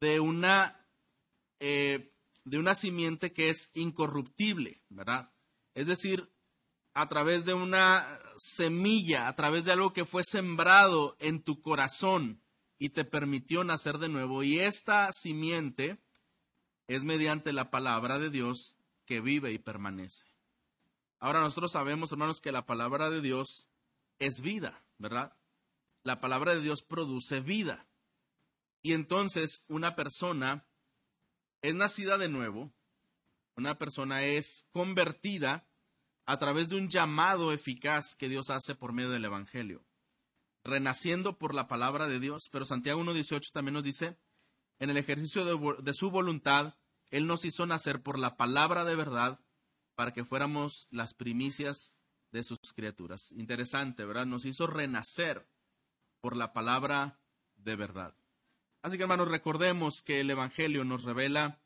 de 0.02 0.20
una, 0.20 0.86
eh, 1.60 2.14
de 2.46 2.58
una 2.58 2.76
simiente 2.76 3.34
que 3.34 3.50
es 3.50 3.72
incorruptible, 3.76 4.82
¿verdad? 4.90 5.32
Es 5.74 5.88
decir, 5.88 6.32
a 6.94 7.08
través 7.08 7.46
de 7.46 7.54
una 7.54 8.20
semilla, 8.38 9.28
a 9.28 9.36
través 9.36 9.66
de 9.66 9.72
algo 9.72 9.94
que 9.94 10.06
fue 10.06 10.24
sembrado 10.24 11.16
en 11.20 11.42
tu 11.42 11.62
corazón 11.62 12.42
y 12.78 12.90
te 12.90 13.06
permitió 13.06 13.64
nacer 13.64 13.98
de 13.98 14.10
nuevo. 14.10 14.44
Y 14.44 14.60
esta 14.60 15.12
simiente 15.14 16.02
es 16.88 17.04
mediante 17.04 17.54
la 17.54 17.70
palabra 17.70 18.20
de 18.20 18.30
Dios 18.30 18.80
que 19.06 19.22
vive 19.22 19.52
y 19.52 19.60
permanece. 19.60 20.26
Ahora 21.20 21.42
nosotros 21.42 21.72
sabemos, 21.72 22.12
hermanos, 22.12 22.42
que 22.42 22.52
la 22.52 22.66
palabra 22.66 23.10
de 23.10 23.22
Dios 23.22 23.72
es 24.20 24.42
vida, 24.42 24.84
¿verdad? 24.98 25.39
La 26.10 26.20
palabra 26.20 26.56
de 26.56 26.62
Dios 26.62 26.82
produce 26.82 27.40
vida. 27.40 27.88
Y 28.82 28.94
entonces 28.94 29.64
una 29.70 29.96
persona 29.96 30.68
es 31.62 31.76
nacida 31.76 32.18
de 32.18 32.30
nuevo, 32.30 32.74
una 33.56 33.78
persona 33.78 34.24
es 34.24 34.68
convertida 34.72 35.70
a 36.26 36.40
través 36.40 36.68
de 36.68 36.78
un 36.78 36.90
llamado 36.90 37.54
eficaz 37.54 38.16
que 38.16 38.28
Dios 38.28 38.50
hace 38.50 38.74
por 38.74 38.92
medio 38.92 39.12
del 39.12 39.26
Evangelio, 39.26 39.86
renaciendo 40.64 41.38
por 41.38 41.54
la 41.54 41.68
palabra 41.68 42.08
de 42.08 42.20
Dios. 42.20 42.50
Pero 42.52 42.66
Santiago 42.66 43.04
1.18 43.04 43.52
también 43.52 43.76
nos 43.76 43.84
dice, 43.84 44.18
en 44.80 44.90
el 44.90 44.98
ejercicio 44.98 45.46
de, 45.46 45.94
su 45.94 46.10
voluntad, 46.10 46.74
Él 47.12 47.28
nos 47.28 47.46
hizo 47.46 47.68
nacer 47.68 48.02
por 48.02 48.18
la 48.18 48.36
palabra 48.36 48.84
de 48.84 48.96
verdad 48.96 49.40
para 49.94 50.12
que 50.12 50.26
fuéramos 50.26 50.88
las 50.90 51.14
primicias 51.14 52.02
de 52.32 52.42
sus 52.42 52.58
criaturas. 52.74 53.32
Interesante, 53.34 54.06
¿verdad? 54.06 54.26
Nos 54.26 54.46
hizo 54.46 54.66
renacer 54.66 55.48
por 56.22 56.36
la 56.36 56.54
palabra 56.54 57.20
de 57.56 57.76
verdad. 57.76 58.16
Así 58.82 58.98
que 58.98 59.04
hermanos, 59.04 59.28
recordemos 59.28 60.02
que 60.02 60.22
el 60.22 60.30
Evangelio 60.30 60.86
nos 60.86 61.04
revela 61.04 61.60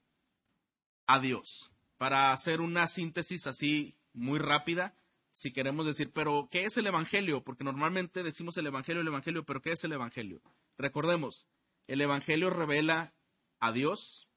a 1.08 1.20
Dios. 1.20 1.72
Para 1.98 2.32
hacer 2.32 2.62
una 2.62 2.88
síntesis 2.88 3.48
así 3.48 3.96
muy 4.14 4.40
rápida, 4.40 4.96
si 5.32 5.52
queremos 5.52 5.86
decir, 5.86 6.12
pero 6.12 6.48
¿qué 6.52 6.66
es 6.66 6.78
el 6.78 6.88
Evangelio? 6.88 7.44
Porque 7.44 7.64
normalmente 7.64 8.24
decimos 8.24 8.58
el 8.58 8.68
Evangelio, 8.68 9.02
el 9.02 9.08
Evangelio, 9.08 9.46
pero 9.46 9.62
¿qué 9.62 9.72
es 9.72 9.84
el 9.84 9.92
Evangelio? 9.92 10.42
Recordemos, 10.78 11.48
el 11.88 12.02
Evangelio 12.02 12.50
revela 12.50 13.14
a 13.60 13.72
Dios, 13.72 14.30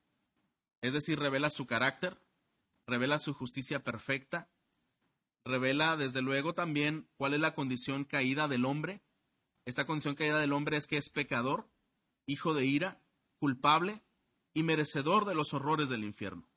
es 0.80 0.92
decir, 0.92 1.18
revela 1.18 1.50
su 1.50 1.66
carácter, 1.66 2.18
revela 2.87 3.18
su 3.18 3.35
justicia 3.35 3.85
perfecta, 3.85 4.49
revela 5.44 5.96
desde 5.96 6.23
luego 6.23 6.54
también 6.54 7.08
cuál 7.16 7.35
es 7.35 7.40
la 7.40 7.54
condición 7.54 8.04
caída 8.04 8.49
del 8.49 8.64
hombre. 8.64 9.02
Esta 9.66 9.85
condición 9.85 10.14
caída 10.14 10.38
del 10.38 10.52
hombre 10.52 10.76
es 10.76 10.87
que 10.87 10.96
es 10.96 11.11
pecador, 11.11 11.68
hijo 12.25 12.54
de 12.54 12.64
ira, 12.64 13.02
culpable 13.40 14.00
y 14.54 14.62
merecedor 14.62 15.25
de 15.25 15.34
los 15.34 15.52
horrores 15.52 15.88
del 15.88 16.04
infierno. 16.04 16.49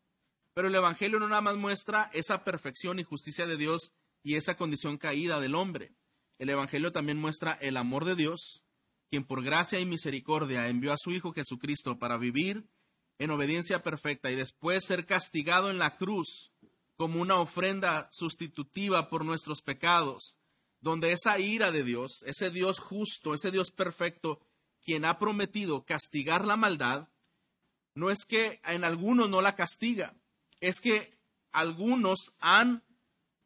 Pero 0.54 0.68
el 0.68 0.76
Evangelio 0.76 1.20
no 1.20 1.28
nada 1.28 1.42
más 1.42 1.58
muestra 1.58 2.12
esa 2.14 2.44
perfección 2.44 3.00
y 3.00 3.04
justicia 3.04 3.48
de 3.48 3.58
Dios 3.58 3.96
y 4.24 4.36
esa 4.36 4.58
condición 4.58 4.98
caída 4.98 5.40
del 5.40 5.56
hombre. 5.56 5.96
El 6.38 6.52
Evangelio 6.52 6.92
también 6.92 7.18
muestra 7.18 7.54
el 7.54 7.78
amor 7.78 8.06
de 8.06 8.16
Dios, 8.16 8.64
quien 9.10 9.26
por 9.26 9.44
gracia 9.44 9.80
y 9.80 9.88
misericordia 9.88 10.68
envió 10.68 10.94
a 10.94 10.98
su 11.00 11.12
Hijo 11.12 11.34
Jesucristo 11.34 11.98
para 11.98 12.18
vivir 12.18 12.70
en 13.18 13.32
obediencia 13.32 13.82
perfecta 13.82 14.30
y 14.30 14.36
después 14.36 14.86
ser 14.86 15.08
castigado 15.08 15.72
en 15.72 15.80
la 15.80 15.98
cruz 15.98 16.52
como 16.96 17.22
una 17.22 17.38
ofrenda 17.38 18.08
sustitutiva 18.12 19.10
por 19.10 19.26
nuestros 19.26 19.62
pecados, 19.64 20.39
donde 20.82 21.12
esa 21.12 21.40
ira 21.40 21.72
de 21.72 21.84
Dios, 21.84 22.24
ese 22.26 22.52
Dios 22.52 22.80
justo, 22.80 23.34
ese 23.34 23.52
Dios 23.52 23.72
perfecto, 23.72 24.40
quien 24.84 25.06
ha 25.06 25.20
prometido 25.20 25.84
castigar 25.84 26.46
la 26.46 26.56
maldad, 26.56 27.10
no 27.94 28.10
es 28.10 28.26
que 28.26 28.62
en 28.64 28.84
algunos 28.84 29.30
no 29.30 29.42
la 29.42 29.56
castiga, 29.56 30.16
es 30.62 30.80
que 30.80 31.20
algunos 31.52 32.32
han, 32.40 32.84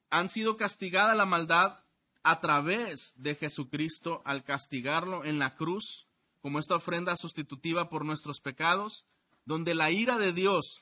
han 0.10 0.30
sido 0.30 0.58
castigada 0.58 1.15
la 1.15 1.26
maldad 1.26 1.80
a 2.24 2.39
través 2.39 3.13
de 3.17 3.36
Jesucristo 3.36 4.22
al 4.26 4.43
castigarlo 4.43 5.26
en 5.26 5.39
la 5.39 5.56
cruz 5.56 6.08
como 6.41 6.60
esta 6.60 6.76
ofrenda 6.76 7.15
sustitutiva 7.15 7.89
por 7.89 8.06
nuestros 8.06 8.41
pecados, 8.41 9.06
donde 9.46 9.76
la 9.76 9.91
ira 9.91 10.17
de 10.17 10.34
Dios 10.34 10.82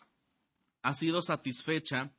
ha 0.82 0.94
sido 0.94 1.22
satisfecha 1.22 2.14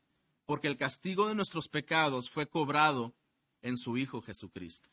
porque 0.46 0.68
el 0.68 0.76
castigo 0.76 1.28
de 1.28 1.34
nuestros 1.34 1.68
pecados 1.68 2.30
fue 2.30 2.48
cobrado 2.48 3.14
en 3.62 3.78
su 3.78 3.96
Hijo 3.96 4.20
Jesucristo. 4.20 4.90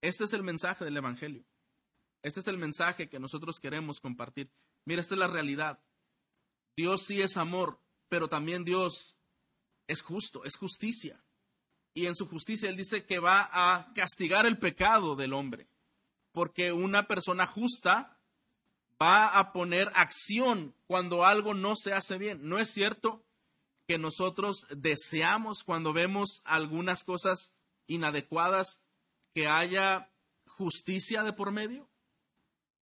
Este 0.00 0.24
es 0.24 0.32
el 0.32 0.42
mensaje 0.42 0.84
del 0.84 0.96
Evangelio. 0.96 1.44
Este 2.22 2.40
es 2.40 2.46
el 2.46 2.58
mensaje 2.58 3.08
que 3.08 3.18
nosotros 3.18 3.60
queremos 3.60 4.00
compartir. 4.00 4.50
Mira, 4.84 5.00
esta 5.00 5.14
es 5.14 5.18
la 5.18 5.26
realidad. 5.26 5.80
Dios 6.76 7.02
sí 7.02 7.22
es 7.22 7.36
amor, 7.36 7.80
pero 8.08 8.28
también 8.28 8.64
Dios 8.64 9.20
es 9.86 10.02
justo, 10.02 10.44
es 10.44 10.56
justicia. 10.56 11.24
Y 11.94 12.06
en 12.06 12.14
su 12.14 12.26
justicia 12.26 12.68
Él 12.68 12.76
dice 12.76 13.06
que 13.06 13.18
va 13.18 13.48
a 13.52 13.92
castigar 13.94 14.46
el 14.46 14.58
pecado 14.58 15.16
del 15.16 15.32
hombre, 15.32 15.68
porque 16.32 16.72
una 16.72 17.06
persona 17.06 17.46
justa 17.46 18.20
va 19.00 19.38
a 19.38 19.52
poner 19.52 19.90
acción 19.94 20.74
cuando 20.86 21.24
algo 21.24 21.54
no 21.54 21.76
se 21.76 21.92
hace 21.92 22.18
bien. 22.18 22.48
¿No 22.48 22.58
es 22.58 22.70
cierto 22.70 23.24
que 23.86 23.98
nosotros 23.98 24.66
deseamos 24.70 25.62
cuando 25.64 25.92
vemos 25.92 26.42
algunas 26.44 27.04
cosas 27.04 27.55
inadecuadas 27.86 28.90
que 29.34 29.48
haya 29.48 30.12
justicia 30.46 31.22
de 31.22 31.32
por 31.32 31.52
medio? 31.52 31.90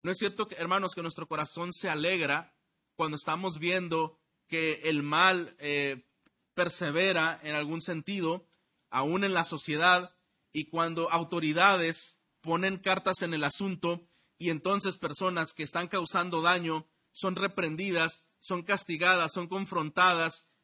¿No 0.02 0.10
es 0.10 0.18
cierto, 0.18 0.48
hermanos, 0.56 0.94
que 0.94 1.02
nuestro 1.02 1.26
corazón 1.26 1.72
se 1.72 1.88
alegra 1.88 2.54
cuando 2.94 3.16
estamos 3.16 3.58
viendo 3.58 4.20
que 4.46 4.82
el 4.84 5.02
mal 5.02 5.56
eh, 5.58 6.06
persevera 6.54 7.40
en 7.42 7.54
algún 7.54 7.80
sentido, 7.80 8.46
aún 8.90 9.24
en 9.24 9.34
la 9.34 9.44
sociedad, 9.44 10.14
y 10.52 10.66
cuando 10.66 11.10
autoridades 11.10 12.26
ponen 12.40 12.78
cartas 12.78 13.22
en 13.22 13.34
el 13.34 13.42
asunto 13.42 14.06
y 14.38 14.50
entonces 14.50 14.98
personas 14.98 15.52
que 15.52 15.62
están 15.62 15.88
causando 15.88 16.42
daño 16.42 16.86
son 17.10 17.34
reprendidas, 17.34 18.34
son 18.38 18.62
castigadas, 18.62 19.32
son 19.32 19.48
confrontadas, 19.48 20.54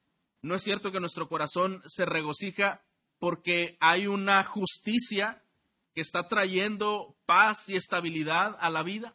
¿no 0.42 0.54
es 0.54 0.62
cierto 0.62 0.92
que 0.92 1.00
nuestro 1.00 1.28
corazón 1.28 1.82
se 1.86 2.06
regocija 2.06 2.84
porque 3.20 3.76
hay 3.80 4.08
una 4.08 4.42
justicia 4.42 5.44
que 5.94 6.00
está 6.00 6.26
trayendo 6.26 7.16
paz 7.26 7.68
y 7.68 7.76
estabilidad 7.76 8.56
a 8.60 8.70
la 8.70 8.82
vida? 8.82 9.14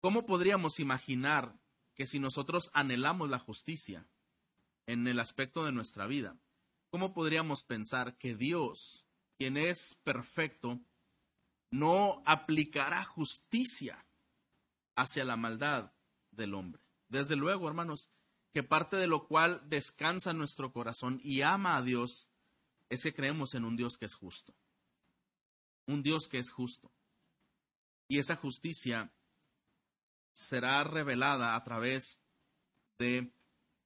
¿Cómo 0.00 0.26
podríamos 0.26 0.78
imaginar 0.78 1.58
que 1.94 2.06
si 2.06 2.20
nosotros 2.20 2.70
anhelamos 2.74 3.30
la 3.30 3.40
justicia 3.40 4.06
en 4.86 5.08
el 5.08 5.18
aspecto 5.18 5.64
de 5.64 5.72
nuestra 5.72 6.06
vida, 6.06 6.36
¿cómo 6.90 7.12
podríamos 7.12 7.64
pensar 7.64 8.16
que 8.18 8.36
Dios, 8.36 9.06
quien 9.36 9.56
es 9.56 9.96
perfecto, 10.04 10.80
no 11.70 12.22
aplicará 12.26 13.04
justicia 13.04 14.06
hacia 14.94 15.24
la 15.24 15.36
maldad 15.36 15.92
del 16.30 16.54
hombre? 16.54 16.82
Desde 17.08 17.36
luego, 17.36 17.66
hermanos, 17.68 18.10
que 18.58 18.64
parte 18.64 18.96
de 18.96 19.06
lo 19.06 19.28
cual 19.28 19.62
descansa 19.68 20.32
nuestro 20.32 20.72
corazón 20.72 21.20
y 21.22 21.42
ama 21.42 21.76
a 21.76 21.82
Dios 21.82 22.28
es 22.88 23.04
que 23.04 23.14
creemos 23.14 23.54
en 23.54 23.64
un 23.64 23.76
Dios 23.76 23.96
que 23.96 24.06
es 24.06 24.16
justo. 24.16 24.52
Un 25.86 26.02
Dios 26.02 26.26
que 26.26 26.40
es 26.40 26.50
justo. 26.50 26.90
Y 28.08 28.18
esa 28.18 28.34
justicia 28.34 29.12
será 30.32 30.82
revelada 30.82 31.54
a 31.54 31.62
través 31.62 32.20
de 32.98 33.32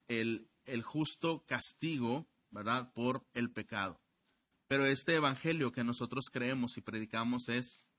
el, 0.08 0.48
el 0.64 0.82
justo 0.82 1.44
castigo, 1.44 2.26
¿verdad?, 2.50 2.94
por 2.94 3.26
el 3.34 3.52
pecado. 3.52 4.00
Pero 4.68 4.86
este 4.86 5.16
evangelio 5.16 5.70
que 5.72 5.84
nosotros 5.84 6.30
creemos 6.32 6.78
y 6.78 6.80
predicamos 6.80 7.50
es 7.50 7.92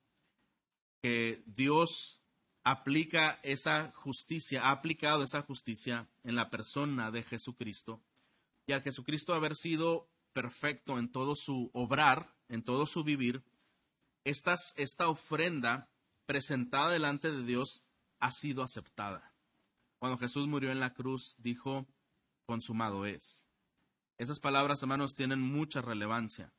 que 1.04 1.44
Dios 1.46 2.23
aplica 2.64 3.40
esa 3.44 3.92
justicia, 3.92 4.66
ha 4.66 4.72
aplicado 4.72 5.24
esa 5.24 5.42
justicia 5.42 6.08
en 6.24 6.36
la 6.36 6.50
persona 6.50 7.12
de 7.12 7.24
Jesucristo. 7.24 8.02
Y 8.66 8.74
al 8.74 8.82
Jesucristo 8.82 9.34
haber 9.34 9.56
sido 9.56 10.10
perfecto 10.32 10.98
en 10.98 11.12
todo 11.12 11.36
su 11.36 11.70
obrar, 11.74 12.34
en 12.48 12.64
todo 12.64 12.86
su 12.86 13.04
vivir, 13.04 13.44
estas, 14.24 14.74
esta 14.78 15.10
ofrenda 15.10 15.90
presentada 16.26 16.92
delante 16.92 17.32
de 17.32 17.44
Dios 17.44 17.84
ha 18.20 18.32
sido 18.32 18.64
aceptada. 18.64 19.36
Cuando 20.00 20.18
Jesús 20.18 20.48
murió 20.48 20.72
en 20.72 20.80
la 20.80 20.94
cruz, 20.94 21.36
dijo, 21.40 21.86
consumado 22.46 23.06
es. 23.06 23.48
Esas 24.18 24.40
palabras, 24.40 24.82
hermanos, 24.82 25.16
tienen 25.16 25.42
mucha 25.42 25.82
relevancia. 25.82 26.54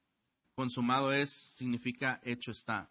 Consumado 0.54 1.12
es 1.12 1.30
significa 1.30 2.20
hecho 2.22 2.50
está. 2.50 2.90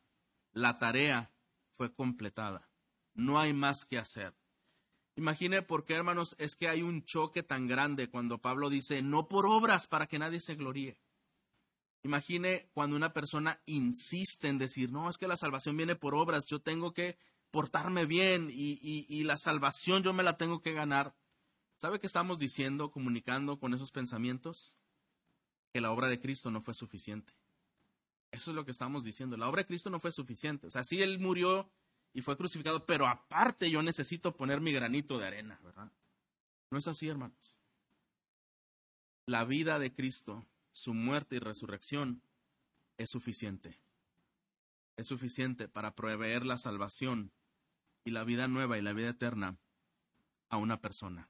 La 0.52 0.80
tarea 0.80 1.32
fue 1.71 1.93
completada. 1.93 2.72
No 3.13 3.39
hay 3.39 3.54
más 3.54 3.86
que 3.86 3.97
hacer. 3.97 4.34
Imagine 5.15 5.62
por 5.62 5.86
qué, 5.86 5.93
hermanos, 5.93 6.36
es 6.39 6.56
que 6.56 6.67
hay 6.67 6.82
un 6.82 7.04
choque 7.04 7.43
tan 7.43 7.67
grande 7.67 8.10
cuando 8.10 8.39
Pablo 8.39 8.69
dice, 8.69 9.02
no 9.04 9.28
por 9.28 9.45
obras 9.45 9.86
para 9.86 10.08
que 10.08 10.17
nadie 10.17 10.39
se 10.39 10.56
gloríe. 10.56 10.99
Imagine 12.04 12.69
cuando 12.73 12.95
una 12.95 13.13
persona 13.13 13.62
insiste 13.65 14.49
en 14.49 14.58
decir, 14.58 14.91
no, 14.91 15.10
es 15.10 15.17
que 15.17 15.28
la 15.28 15.38
salvación 15.38 15.78
viene 15.78 15.95
por 15.95 16.15
obras, 16.15 16.47
yo 16.47 16.60
tengo 16.60 16.93
que 16.93 17.17
portarme 17.52 18.06
bien 18.06 18.49
y, 18.52 18.80
y 18.82 19.23
la 19.23 19.38
salvación 19.38 20.02
yo 20.02 20.13
me 20.13 20.23
la 20.23 20.36
tengo 20.36 20.62
que 20.62 20.73
ganar. 20.73 21.15
¿Sabe 21.78 21.99
qué 21.99 22.08
estamos 22.08 22.39
diciendo, 22.39 22.91
comunicando 22.91 23.60
con 23.60 23.73
esos 23.73 23.91
pensamientos? 23.91 24.76
Que 25.71 25.82
la 25.82 25.91
obra 25.91 26.08
de 26.08 26.19
Cristo 26.19 26.49
no 26.49 26.62
fue 26.62 26.73
suficiente. 26.73 27.34
Eso 28.32 28.49
es 28.49 28.56
lo 28.56 28.65
que 28.65 28.71
estamos 28.71 29.04
diciendo. 29.04 29.38
La 29.38 29.47
obra 29.47 29.62
de 29.62 29.67
Cristo 29.67 29.91
no 29.91 29.99
fue 29.99 30.12
suficiente. 30.12 30.67
O 30.67 30.71
sea, 30.71 30.84
sí 30.84 31.02
Él 31.02 31.19
murió 31.19 31.69
y 32.13 32.21
fue 32.21 32.38
crucificado, 32.38 32.86
pero 32.86 33.08
aparte 33.08 33.69
yo 33.69 33.82
necesito 33.82 34.36
poner 34.36 34.62
mi 34.62 34.71
granito 34.71 35.17
de 35.17 35.28
arena, 35.28 35.60
¿verdad? 35.63 35.91
No 36.69 36.78
es 36.78 36.88
así, 36.88 37.08
hermanos. 37.08 37.58
La 39.26 39.45
vida 39.45 39.80
de 39.80 39.93
Cristo, 39.93 40.45
su 40.71 40.93
muerte 40.93 41.38
y 41.38 41.39
resurrección, 41.39 42.21
es 42.97 43.10
suficiente. 43.10 43.80
Es 44.95 45.08
suficiente 45.08 45.67
para 45.67 45.95
proveer 45.95 46.45
la 46.45 46.58
salvación 46.58 47.32
y 48.06 48.12
la 48.12 48.23
vida 48.23 48.47
nueva 48.47 48.78
y 48.78 48.82
la 48.82 48.93
vida 48.93 49.10
eterna 49.10 49.58
a 50.49 50.58
una 50.58 50.82
persona. 50.82 51.30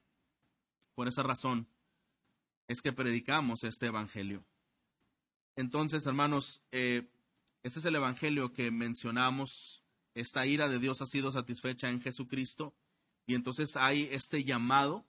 Por 0.96 1.08
esa 1.08 1.24
razón 1.24 1.68
es 2.68 2.82
que 2.82 2.92
predicamos 2.92 3.64
este 3.64 3.86
Evangelio. 3.88 4.46
Entonces, 5.56 6.06
hermanos, 6.06 6.66
eh, 6.72 7.10
este 7.62 7.80
es 7.80 7.86
el 7.86 7.96
Evangelio 7.96 8.52
que 8.52 8.72
mencionamos 8.72 9.83
esta 10.14 10.46
ira 10.46 10.68
de 10.70 10.80
Dios 10.80 11.02
ha 11.02 11.08
sido 11.08 11.32
satisfecha 11.32 11.90
en 11.90 12.02
Jesucristo 12.02 12.76
y 13.26 13.36
entonces 13.36 13.76
hay 13.76 14.10
este 14.12 14.44
llamado 14.44 15.08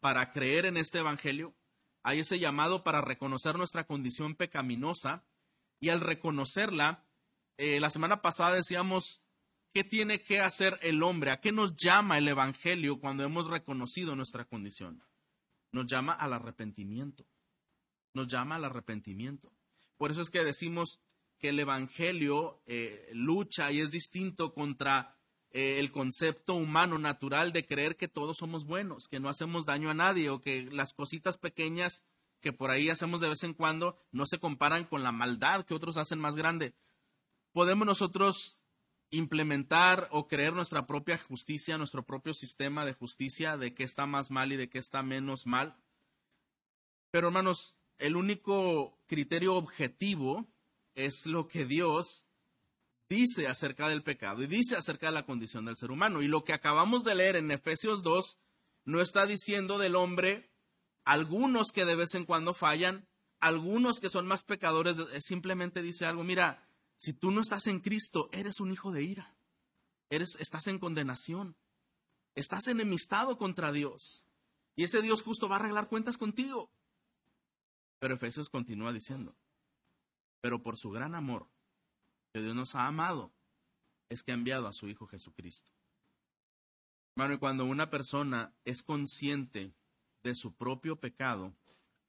para 0.00 0.30
creer 0.30 0.66
en 0.66 0.76
este 0.76 0.98
Evangelio, 0.98 1.54
hay 2.02 2.20
ese 2.20 2.38
llamado 2.38 2.82
para 2.82 3.00
reconocer 3.00 3.56
nuestra 3.56 3.84
condición 3.84 4.34
pecaminosa 4.34 5.24
y 5.78 5.90
al 5.90 6.00
reconocerla, 6.00 7.06
eh, 7.58 7.80
la 7.80 7.90
semana 7.90 8.22
pasada 8.22 8.56
decíamos, 8.56 9.30
¿qué 9.72 9.84
tiene 9.84 10.22
que 10.22 10.40
hacer 10.40 10.78
el 10.82 11.02
hombre? 11.02 11.30
¿A 11.30 11.40
qué 11.40 11.52
nos 11.52 11.76
llama 11.76 12.18
el 12.18 12.28
Evangelio 12.28 12.98
cuando 12.98 13.24
hemos 13.24 13.48
reconocido 13.48 14.16
nuestra 14.16 14.46
condición? 14.46 15.04
Nos 15.72 15.86
llama 15.86 16.12
al 16.12 16.32
arrepentimiento, 16.32 17.26
nos 18.14 18.26
llama 18.26 18.56
al 18.56 18.64
arrepentimiento. 18.64 19.52
Por 19.96 20.10
eso 20.10 20.22
es 20.22 20.30
que 20.30 20.42
decimos, 20.42 20.98
que 21.40 21.48
el 21.48 21.58
Evangelio 21.58 22.62
eh, 22.66 23.08
lucha 23.12 23.72
y 23.72 23.80
es 23.80 23.90
distinto 23.90 24.54
contra 24.54 25.16
eh, 25.50 25.80
el 25.80 25.90
concepto 25.90 26.54
humano 26.54 26.98
natural 26.98 27.52
de 27.52 27.66
creer 27.66 27.96
que 27.96 28.06
todos 28.06 28.36
somos 28.36 28.64
buenos, 28.64 29.08
que 29.08 29.18
no 29.18 29.28
hacemos 29.28 29.66
daño 29.66 29.90
a 29.90 29.94
nadie 29.94 30.30
o 30.30 30.40
que 30.40 30.68
las 30.70 30.92
cositas 30.92 31.38
pequeñas 31.38 32.04
que 32.40 32.52
por 32.52 32.70
ahí 32.70 32.88
hacemos 32.88 33.20
de 33.20 33.28
vez 33.28 33.42
en 33.42 33.54
cuando 33.54 33.98
no 34.12 34.26
se 34.26 34.38
comparan 34.38 34.84
con 34.84 35.02
la 35.02 35.12
maldad 35.12 35.64
que 35.64 35.74
otros 35.74 35.96
hacen 35.96 36.20
más 36.20 36.36
grande. 36.36 36.74
Podemos 37.52 37.86
nosotros 37.86 38.66
implementar 39.10 40.08
o 40.12 40.28
creer 40.28 40.52
nuestra 40.52 40.86
propia 40.86 41.18
justicia, 41.18 41.78
nuestro 41.78 42.04
propio 42.04 42.32
sistema 42.32 42.84
de 42.84 42.92
justicia, 42.92 43.56
de 43.56 43.74
qué 43.74 43.82
está 43.82 44.06
más 44.06 44.30
mal 44.30 44.52
y 44.52 44.56
de 44.56 44.68
qué 44.68 44.78
está 44.78 45.02
menos 45.02 45.46
mal. 45.46 45.76
Pero 47.10 47.28
hermanos, 47.28 47.74
el 47.98 48.16
único 48.16 48.98
criterio 49.06 49.56
objetivo 49.56 50.46
es 50.94 51.26
lo 51.26 51.48
que 51.48 51.66
Dios 51.66 52.26
dice 53.08 53.48
acerca 53.48 53.88
del 53.88 54.02
pecado 54.02 54.42
y 54.42 54.46
dice 54.46 54.76
acerca 54.76 55.06
de 55.06 55.12
la 55.12 55.26
condición 55.26 55.64
del 55.64 55.76
ser 55.76 55.90
humano. 55.90 56.22
Y 56.22 56.28
lo 56.28 56.44
que 56.44 56.52
acabamos 56.52 57.04
de 57.04 57.14
leer 57.14 57.36
en 57.36 57.50
Efesios 57.50 58.02
2 58.02 58.38
no 58.84 59.00
está 59.00 59.26
diciendo 59.26 59.78
del 59.78 59.96
hombre 59.96 60.50
algunos 61.04 61.72
que 61.72 61.84
de 61.84 61.96
vez 61.96 62.14
en 62.14 62.24
cuando 62.24 62.54
fallan, 62.54 63.08
algunos 63.40 64.00
que 64.00 64.10
son 64.10 64.26
más 64.26 64.44
pecadores, 64.44 64.96
simplemente 65.20 65.82
dice 65.82 66.06
algo, 66.06 66.22
mira, 66.24 66.68
si 66.96 67.12
tú 67.12 67.30
no 67.30 67.40
estás 67.40 67.66
en 67.66 67.80
Cristo, 67.80 68.28
eres 68.32 68.60
un 68.60 68.70
hijo 68.70 68.92
de 68.92 69.02
ira. 69.02 69.34
Eres, 70.10 70.36
estás 70.38 70.66
en 70.66 70.78
condenación. 70.78 71.56
Estás 72.34 72.68
enemistado 72.68 73.38
contra 73.38 73.72
Dios. 73.72 74.26
Y 74.76 74.84
ese 74.84 75.02
Dios 75.02 75.22
justo 75.22 75.48
va 75.48 75.56
a 75.56 75.58
arreglar 75.60 75.88
cuentas 75.88 76.18
contigo. 76.18 76.70
Pero 77.98 78.14
Efesios 78.14 78.50
continúa 78.50 78.92
diciendo, 78.92 79.34
pero 80.40 80.62
por 80.62 80.76
su 80.76 80.90
gran 80.90 81.14
amor 81.14 81.48
que 82.32 82.40
Dios 82.40 82.54
nos 82.54 82.74
ha 82.74 82.86
amado, 82.86 83.32
es 84.08 84.22
que 84.22 84.32
ha 84.32 84.34
enviado 84.34 84.66
a 84.66 84.72
su 84.72 84.88
Hijo 84.88 85.06
Jesucristo. 85.06 85.72
Hermano, 87.14 87.34
y 87.34 87.38
cuando 87.38 87.64
una 87.64 87.90
persona 87.90 88.54
es 88.64 88.82
consciente 88.82 89.74
de 90.22 90.34
su 90.34 90.54
propio 90.54 90.96
pecado, 90.96 91.54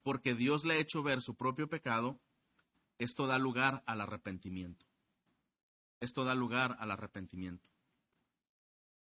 porque 0.04 0.36
Dios 0.36 0.66
le 0.66 0.76
ha 0.76 0.78
hecho 0.78 1.04
ver 1.04 1.22
su 1.22 1.36
propio 1.36 1.68
pecado, 1.68 2.20
esto 2.98 3.28
da 3.28 3.40
lugar 3.40 3.84
al 3.86 4.02
arrepentimiento. 4.02 4.86
Esto 6.00 6.24
da 6.24 6.36
lugar 6.36 6.78
al 6.80 6.92
arrepentimiento. 6.92 7.70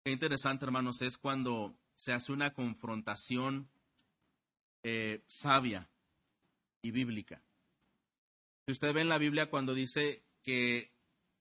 Qué 0.04 0.12
interesante, 0.12 0.66
hermanos, 0.66 1.02
es 1.02 1.18
cuando 1.18 1.76
se 1.96 2.14
hace 2.14 2.32
una 2.32 2.54
confrontación 2.54 3.70
eh, 4.84 5.24
sabia 5.26 5.90
y 6.82 6.92
bíblica. 6.92 7.42
Si 8.68 8.72
usted 8.72 8.94
ve 8.96 9.02
en 9.02 9.10
la 9.10 9.20
Biblia 9.20 9.52
cuando 9.52 9.76
dice 9.76 10.24
que 10.42 10.92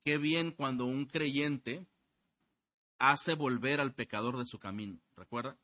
qué 0.05 0.19
bien 0.19 0.51
cuando 0.51 0.85
un 0.85 1.07
creyente 1.07 1.87
hace 2.99 3.35
volver 3.35 3.81
al 3.81 3.95
pecador 3.95 4.37
de 4.37 4.45
su 4.45 4.59
camino, 4.59 5.01
¿recuerda? 5.17 5.57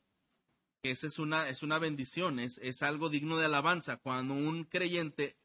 Que 0.82 0.90
esa 0.90 1.06
es 1.06 1.18
una, 1.18 1.50
es 1.50 1.62
una 1.62 1.78
bendición, 1.78 2.38
es, 2.38 2.56
es 2.62 2.80
algo 2.80 3.10
digno 3.10 3.36
de 3.36 3.44
alabanza 3.44 3.98
cuando 3.98 4.32
un 4.32 4.64
creyente 4.64 5.36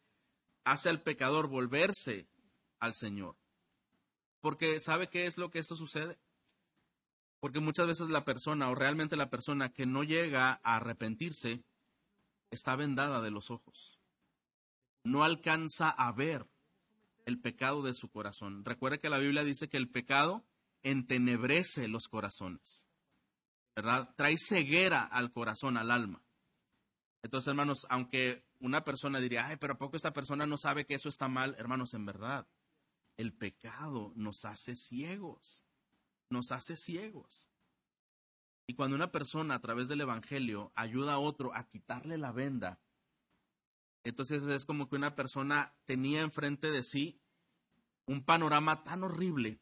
hace 0.64 0.88
al 0.88 1.02
pecador 1.02 1.50
volverse 1.50 2.30
al 2.80 2.94
Señor. 2.94 3.36
Porque 4.40 4.80
¿sabe 4.80 5.10
qué 5.10 5.26
es 5.26 5.38
lo 5.38 5.50
que 5.52 5.60
esto 5.60 5.76
sucede? 5.76 6.18
Porque 7.42 7.60
muchas 7.60 7.88
veces 7.88 8.08
la 8.08 8.24
persona 8.24 8.70
o 8.70 8.76
realmente 8.76 9.18
la 9.18 9.30
persona 9.30 9.74
que 9.74 9.86
no 9.86 10.04
llega 10.04 10.62
a 10.64 10.78
arrepentirse 10.78 11.66
está 12.52 12.78
vendada 12.78 13.22
de 13.22 13.32
los 13.32 13.52
ojos 13.52 14.00
no 15.06 15.24
alcanza 15.24 15.90
a 15.90 16.12
ver 16.12 16.46
el 17.26 17.40
pecado 17.40 17.84
de 17.84 17.94
su 17.94 18.10
corazón. 18.10 18.66
Recuerde 18.66 19.00
que 19.00 19.10
la 19.10 19.20
Biblia 19.20 19.44
dice 19.44 19.70
que 19.70 19.78
el 19.78 19.90
pecado 19.90 20.44
entenebrece 20.84 21.88
los 21.88 22.08
corazones, 22.08 22.88
¿verdad? 23.76 24.14
Trae 24.18 24.36
ceguera 24.38 25.04
al 25.04 25.32
corazón, 25.32 25.78
al 25.78 25.92
alma. 25.92 26.24
Entonces, 27.22 27.48
hermanos, 27.48 27.86
aunque 27.90 28.46
una 28.60 28.84
persona 28.84 29.20
diría, 29.20 29.48
ay, 29.48 29.58
pero 29.58 29.74
¿a 29.74 29.78
poco 29.78 29.96
esta 29.96 30.14
persona 30.14 30.48
no 30.48 30.58
sabe 30.58 30.86
que 30.86 30.96
eso 30.96 31.10
está 31.10 31.28
mal? 31.28 31.56
Hermanos, 31.58 31.94
en 31.94 32.06
verdad, 32.06 32.48
el 33.18 33.34
pecado 33.34 34.12
nos 34.16 34.44
hace 34.44 34.76
ciegos, 34.76 35.66
nos 36.30 36.52
hace 36.52 36.76
ciegos. 36.78 37.48
Y 38.68 38.74
cuando 38.74 38.96
una 38.96 39.12
persona 39.12 39.56
a 39.56 39.62
través 39.62 39.88
del 39.88 40.02
Evangelio 40.02 40.72
ayuda 40.76 41.14
a 41.14 41.20
otro 41.20 41.54
a 41.56 41.68
quitarle 41.68 42.18
la 42.18 42.32
venda, 42.32 42.80
entonces 44.06 44.44
es 44.44 44.66
como 44.66 44.88
que 44.88 44.96
una 44.96 45.16
persona 45.16 45.76
tenía 45.84 46.22
enfrente 46.22 46.70
de 46.70 46.84
sí 46.84 47.20
un 48.06 48.24
panorama 48.24 48.84
tan 48.84 49.04
horrible 49.04 49.60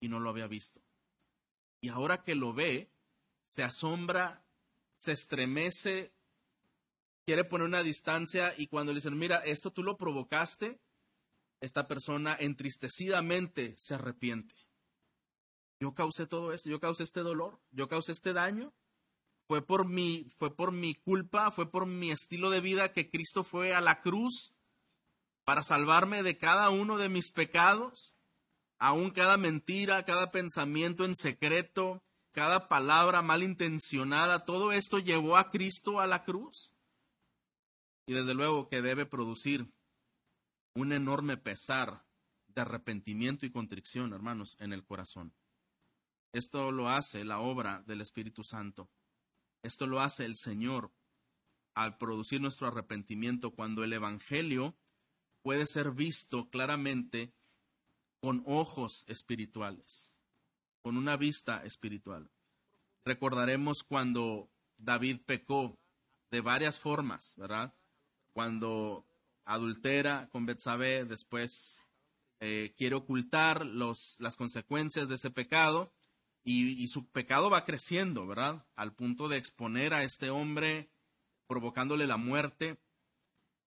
y 0.00 0.08
no 0.08 0.20
lo 0.20 0.30
había 0.30 0.46
visto. 0.46 0.80
Y 1.80 1.88
ahora 1.88 2.22
que 2.22 2.36
lo 2.36 2.52
ve, 2.52 2.92
se 3.48 3.64
asombra, 3.64 4.46
se 5.00 5.10
estremece, 5.10 6.14
quiere 7.26 7.42
poner 7.42 7.66
una 7.66 7.82
distancia 7.82 8.54
y 8.56 8.68
cuando 8.68 8.92
le 8.92 8.98
dicen, 8.98 9.18
mira, 9.18 9.38
esto 9.38 9.72
tú 9.72 9.82
lo 9.82 9.96
provocaste, 9.96 10.80
esta 11.60 11.88
persona 11.88 12.36
entristecidamente 12.38 13.74
se 13.76 13.94
arrepiente. 13.94 14.54
Yo 15.80 15.94
causé 15.94 16.28
todo 16.28 16.52
esto, 16.52 16.70
yo 16.70 16.78
causé 16.78 17.02
este 17.02 17.20
dolor, 17.20 17.60
yo 17.72 17.88
causé 17.88 18.12
este 18.12 18.32
daño 18.32 18.72
fue 19.48 19.66
por 19.66 19.88
mi, 19.88 20.26
fue 20.36 20.54
por 20.54 20.72
mi 20.72 20.94
culpa, 20.94 21.50
fue 21.50 21.70
por 21.70 21.86
mi 21.86 22.10
estilo 22.10 22.50
de 22.50 22.60
vida 22.60 22.92
que 22.92 23.10
Cristo 23.10 23.42
fue 23.42 23.74
a 23.74 23.80
la 23.80 24.02
cruz 24.02 24.54
para 25.44 25.62
salvarme 25.62 26.22
de 26.22 26.36
cada 26.36 26.68
uno 26.68 26.98
de 26.98 27.08
mis 27.08 27.30
pecados, 27.30 28.14
aún 28.78 29.10
cada 29.10 29.38
mentira, 29.38 30.04
cada 30.04 30.30
pensamiento 30.30 31.06
en 31.06 31.14
secreto, 31.14 32.04
cada 32.32 32.68
palabra 32.68 33.22
malintencionada, 33.22 34.44
todo 34.44 34.70
esto 34.72 34.98
llevó 34.98 35.38
a 35.38 35.50
Cristo 35.50 35.98
a 35.98 36.06
la 36.06 36.24
cruz. 36.24 36.74
Y 38.06 38.12
desde 38.12 38.34
luego 38.34 38.68
que 38.68 38.82
debe 38.82 39.06
producir 39.06 39.72
un 40.74 40.92
enorme 40.92 41.38
pesar 41.38 42.04
de 42.48 42.60
arrepentimiento 42.60 43.46
y 43.46 43.50
contrición, 43.50 44.12
hermanos, 44.12 44.56
en 44.60 44.74
el 44.74 44.84
corazón. 44.84 45.34
Esto 46.32 46.70
lo 46.70 46.90
hace 46.90 47.24
la 47.24 47.40
obra 47.40 47.82
del 47.86 48.02
Espíritu 48.02 48.44
Santo. 48.44 48.90
Esto 49.62 49.86
lo 49.86 50.00
hace 50.00 50.24
el 50.24 50.36
Señor 50.36 50.92
al 51.74 51.96
producir 51.96 52.40
nuestro 52.40 52.66
arrepentimiento 52.66 53.52
cuando 53.52 53.84
el 53.84 53.92
Evangelio 53.92 54.76
puede 55.42 55.66
ser 55.66 55.92
visto 55.92 56.50
claramente 56.50 57.32
con 58.20 58.42
ojos 58.46 59.04
espirituales, 59.06 60.12
con 60.82 60.96
una 60.96 61.16
vista 61.16 61.64
espiritual. 61.64 62.30
Recordaremos 63.04 63.84
cuando 63.84 64.50
David 64.76 65.20
pecó 65.24 65.78
de 66.30 66.40
varias 66.40 66.78
formas, 66.78 67.34
¿verdad? 67.36 67.74
Cuando 68.32 69.06
adultera 69.44 70.28
con 70.30 70.46
Betsabé, 70.46 71.04
después 71.04 71.86
eh, 72.40 72.74
quiere 72.76 72.96
ocultar 72.96 73.64
los, 73.64 74.16
las 74.20 74.36
consecuencias 74.36 75.08
de 75.08 75.14
ese 75.14 75.30
pecado 75.30 75.92
y, 76.50 76.88
su 76.88 77.10
pecado 77.10 77.50
va 77.50 77.66
creciendo, 77.66 78.26
¿verdad? 78.26 78.64
Al 78.74 78.94
punto 78.94 79.28
de 79.28 79.36
exponer 79.36 79.92
a 79.92 80.02
este 80.02 80.30
hombre 80.30 80.90
provocándole 81.46 82.06
la 82.06 82.16
muerte. 82.16 82.78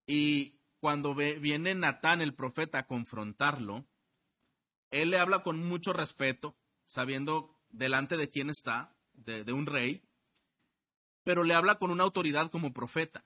Y 0.07 0.59
cuando 0.79 1.13
viene 1.13 1.75
Natán 1.75 2.21
el 2.21 2.33
profeta 2.33 2.79
a 2.79 2.87
confrontarlo, 2.87 3.85
él 4.89 5.11
le 5.11 5.19
habla 5.19 5.43
con 5.43 5.59
mucho 5.59 5.93
respeto, 5.93 6.57
sabiendo 6.83 7.55
delante 7.69 8.17
de 8.17 8.29
quién 8.29 8.49
está, 8.49 8.95
de, 9.13 9.43
de 9.43 9.53
un 9.53 9.67
rey, 9.67 10.01
pero 11.23 11.43
le 11.43 11.53
habla 11.53 11.75
con 11.75 11.91
una 11.91 12.03
autoridad 12.03 12.49
como 12.49 12.73
profeta. 12.73 13.23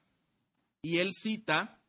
Y 0.82 0.98
él 0.98 1.14
cita 1.14 1.82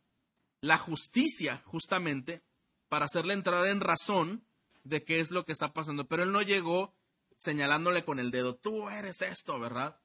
la 0.60 0.78
justicia, 0.78 1.62
justamente, 1.66 2.44
para 2.88 3.06
hacerle 3.06 3.34
entrar 3.34 3.66
en 3.66 3.80
razón 3.80 4.46
de 4.84 5.02
qué 5.02 5.18
es 5.18 5.32
lo 5.32 5.44
que 5.44 5.50
está 5.50 5.72
pasando. 5.72 6.06
Pero 6.06 6.22
él 6.22 6.30
no 6.30 6.42
llegó 6.42 6.94
señalándole 7.38 8.04
con 8.04 8.18
el 8.18 8.30
dedo, 8.30 8.56
tú 8.56 8.88
eres 8.88 9.22
esto, 9.22 9.58
¿verdad? 9.58 10.00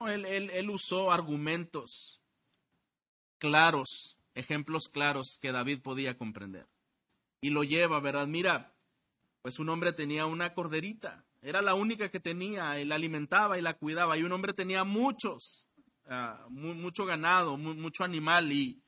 No, 0.00 0.08
él, 0.08 0.24
él, 0.24 0.50
él 0.50 0.70
usó 0.70 1.12
argumentos 1.12 2.22
claros, 3.38 4.18
ejemplos 4.34 4.88
claros 4.88 5.38
que 5.40 5.52
David 5.52 5.80
podía 5.82 6.16
comprender. 6.16 6.68
Y 7.40 7.50
lo 7.50 7.62
lleva, 7.62 8.00
¿verdad? 8.00 8.26
Mira, 8.26 8.74
pues 9.42 9.58
un 9.58 9.68
hombre 9.68 9.92
tenía 9.92 10.26
una 10.26 10.54
corderita, 10.54 11.24
era 11.40 11.62
la 11.62 11.74
única 11.74 12.10
que 12.10 12.20
tenía, 12.20 12.80
y 12.80 12.84
la 12.84 12.96
alimentaba 12.96 13.58
y 13.58 13.62
la 13.62 13.74
cuidaba, 13.74 14.16
y 14.16 14.24
un 14.24 14.32
hombre 14.32 14.52
tenía 14.52 14.84
muchos, 14.84 15.68
uh, 16.06 16.50
mucho 16.50 17.04
ganado, 17.04 17.56
mucho 17.56 18.02
animal, 18.04 18.52
y, 18.52 18.82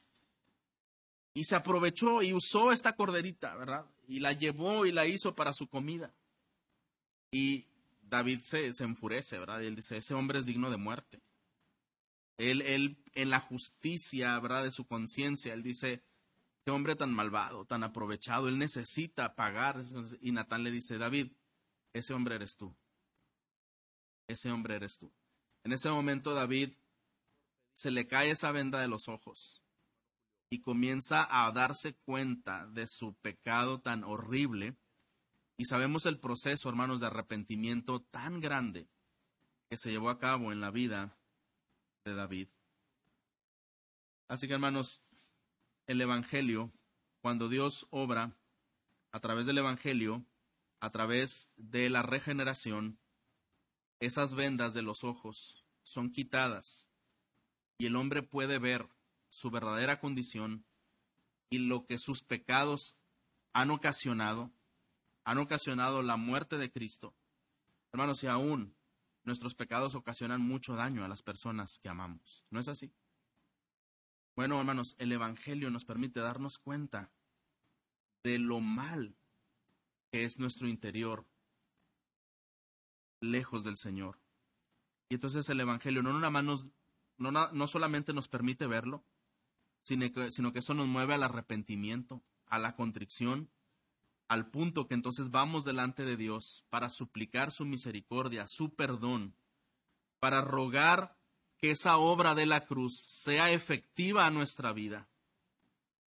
y 1.33 1.45
se 1.45 1.55
aprovechó 1.55 2.23
y 2.23 2.33
usó 2.33 2.73
esta 2.73 2.95
corderita, 2.95 3.55
¿verdad? 3.55 3.87
Y 4.09 4.19
la 4.19 4.33
llevó 4.33 4.85
y 4.85 4.93
la 4.93 5.07
hizo 5.07 5.35
para 5.35 5.53
su 5.53 5.69
comida. 5.69 6.13
Y 7.31 7.67
David 8.03 8.41
se, 8.43 8.73
se 8.73 8.85
enfurece, 8.85 9.39
¿verdad? 9.39 9.61
Y 9.61 9.67
él 9.67 9.77
dice, 9.77 9.97
ese 9.97 10.15
hombre 10.15 10.39
es 10.39 10.47
digno 10.47 10.71
de 10.71 10.77
muerte. 10.77 11.23
Él, 12.39 12.63
él 12.63 13.03
en 13.15 13.31
la 13.31 13.41
justicia, 13.41 14.39
¿verdad? 14.41 14.65
De 14.65 14.73
su 14.73 14.87
conciencia, 14.87 15.53
él 15.53 15.63
dice, 15.63 16.03
qué 16.65 16.71
hombre 16.71 16.97
tan 16.97 17.13
malvado, 17.13 17.65
tan 17.67 17.83
aprovechado, 17.83 18.49
él 18.49 18.59
necesita 18.59 19.35
pagar. 19.35 19.81
Y 20.21 20.33
Natán 20.33 20.65
le 20.65 20.71
dice, 20.71 20.99
David, 20.99 21.33
ese 21.93 22.15
hombre 22.15 22.37
eres 22.37 22.57
tú. 22.57 22.77
Ese 24.27 24.51
hombre 24.51 24.77
eres 24.77 24.97
tú. 24.99 25.13
En 25.65 25.73
ese 25.73 25.91
momento 25.91 26.35
David 26.35 26.73
se 27.73 27.91
le 27.91 28.07
cae 28.07 28.31
esa 28.31 28.53
venda 28.53 28.81
de 28.81 28.89
los 28.89 29.09
ojos 29.09 29.63
y 30.51 30.61
comienza 30.61 31.27
a 31.31 31.51
darse 31.53 31.95
cuenta 31.95 32.67
de 32.67 32.87
su 32.89 33.15
pecado 33.15 33.81
tan 33.81 34.05
horrible. 34.05 34.77
Y 35.61 35.67
sabemos 35.67 36.07
el 36.07 36.19
proceso, 36.19 36.71
hermanos, 36.71 37.01
de 37.01 37.09
arrepentimiento 37.09 38.01
tan 38.01 38.41
grande 38.41 38.89
que 39.69 39.77
se 39.77 39.91
llevó 39.91 40.09
a 40.09 40.19
cabo 40.19 40.53
en 40.53 40.63
la 40.63 40.71
vida 40.71 41.19
de 42.03 42.15
David. 42.15 42.49
Así 44.27 44.49
que, 44.49 44.55
hermanos, 44.55 45.03
el 45.87 46.01
Evangelio, 46.01 46.73
cuando 47.21 47.51
Dios 47.51 47.87
obra 47.91 48.39
a 49.13 49.21
través 49.21 49.45
del 49.45 49.59
Evangelio, 49.59 50.25
a 50.81 50.89
través 50.89 51.53
de 51.59 51.91
la 51.91 52.01
regeneración, 52.01 52.99
esas 53.99 54.33
vendas 54.33 54.73
de 54.73 54.81
los 54.81 55.05
ojos 55.05 55.67
son 55.83 56.11
quitadas 56.11 56.89
y 57.77 57.85
el 57.85 57.97
hombre 57.97 58.23
puede 58.23 58.59
ver 58.59 58.89
su 59.29 59.51
verdadera 59.51 60.01
condición 60.01 60.65
y 61.51 61.59
lo 61.59 61.85
que 61.85 61.99
sus 61.99 62.23
pecados 62.23 63.05
han 63.53 63.71
ocasionado, 63.71 64.55
han 65.31 65.39
ocasionado 65.39 66.03
la 66.03 66.17
muerte 66.17 66.59
de 66.59 66.73
Cristo. 66.73 67.15
Hermanos, 67.93 68.25
y 68.25 68.27
aún 68.27 68.75
nuestros 69.23 69.55
pecados 69.55 69.95
ocasionan 69.95 70.41
mucho 70.41 70.75
daño 70.75 71.05
a 71.05 71.09
las 71.09 71.23
personas 71.23 71.79
que 71.79 71.89
amamos. 71.89 72.45
¿No 72.51 72.59
es 72.59 72.67
así? 72.67 72.93
Bueno, 74.35 74.59
hermanos, 74.59 74.97
el 74.99 75.13
Evangelio 75.13 75.71
nos 75.71 75.85
permite 75.85 76.19
darnos 76.19 76.59
cuenta 76.59 77.13
de 78.25 78.41
lo 78.41 78.59
mal 78.59 79.15
que 80.11 80.25
es 80.25 80.41
nuestro 80.41 80.67
interior 80.67 81.25
lejos 83.21 83.63
del 83.63 83.77
Señor. 83.77 84.19
Y 85.11 85.15
entonces 85.15 85.49
el 85.49 85.61
Evangelio 85.61 86.03
no, 86.03 86.13
nada 86.13 86.31
más 86.31 86.67
no 87.53 87.67
solamente 87.69 88.13
nos 88.13 88.27
permite 88.27 88.67
verlo, 88.67 89.05
sino 89.85 90.11
que, 90.11 90.33
sino 90.33 90.53
que 90.53 90.59
eso 90.59 90.75
nos 90.75 90.89
mueve 90.89 91.15
al 91.15 91.23
arrepentimiento, 91.23 92.21
a 92.47 92.59
la 92.59 92.75
contrición, 92.75 93.49
al 94.31 94.49
punto 94.49 94.87
que 94.87 94.95
entonces 94.95 95.33
vamos 95.33 95.65
delante 95.65 96.05
de 96.05 96.17
Dios 96.17 96.65
para 96.71 96.89
suplicar 96.89 97.51
su 97.51 97.65
misericordia, 97.65 98.47
su 98.47 98.77
perdón, 98.77 99.37
para 100.21 100.41
rogar 100.41 101.19
que 101.57 101.73
esa 101.73 101.97
obra 101.97 102.37
de 102.37 102.47
la 102.47 102.65
cruz 102.65 102.97
sea 103.01 103.51
efectiva 103.51 104.27
a 104.27 104.31
nuestra 104.31 104.73
vida. 104.73 105.11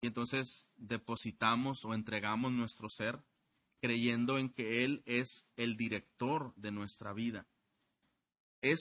Y 0.01 0.07
entonces 0.07 0.73
depositamos 0.75 1.85
o 1.85 1.93
entregamos 1.93 2.51
nuestro 2.51 2.89
ser 2.89 3.23
creyendo 3.79 4.37
en 4.37 4.49
que 4.49 4.83
Él 4.83 5.03
es 5.05 5.53
el 5.55 5.77
director 5.77 6.53
de 6.57 6.71
nuestra 6.71 7.13
vida. 7.13 7.47
E, 8.61 8.75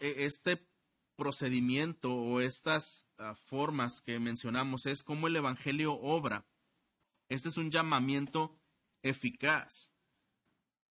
este 0.00 0.68
procedimiento 1.14 2.12
o 2.12 2.40
estas 2.40 3.12
uh, 3.20 3.32
formas 3.36 4.00
que 4.00 4.18
mencionamos 4.18 4.86
es 4.86 5.04
como 5.04 5.28
el 5.28 5.36
Evangelio 5.36 5.94
obra. 5.94 6.48
Este 7.28 7.48
es 7.48 7.56
un 7.56 7.70
llamamiento 7.70 8.58
eficaz. 9.02 9.96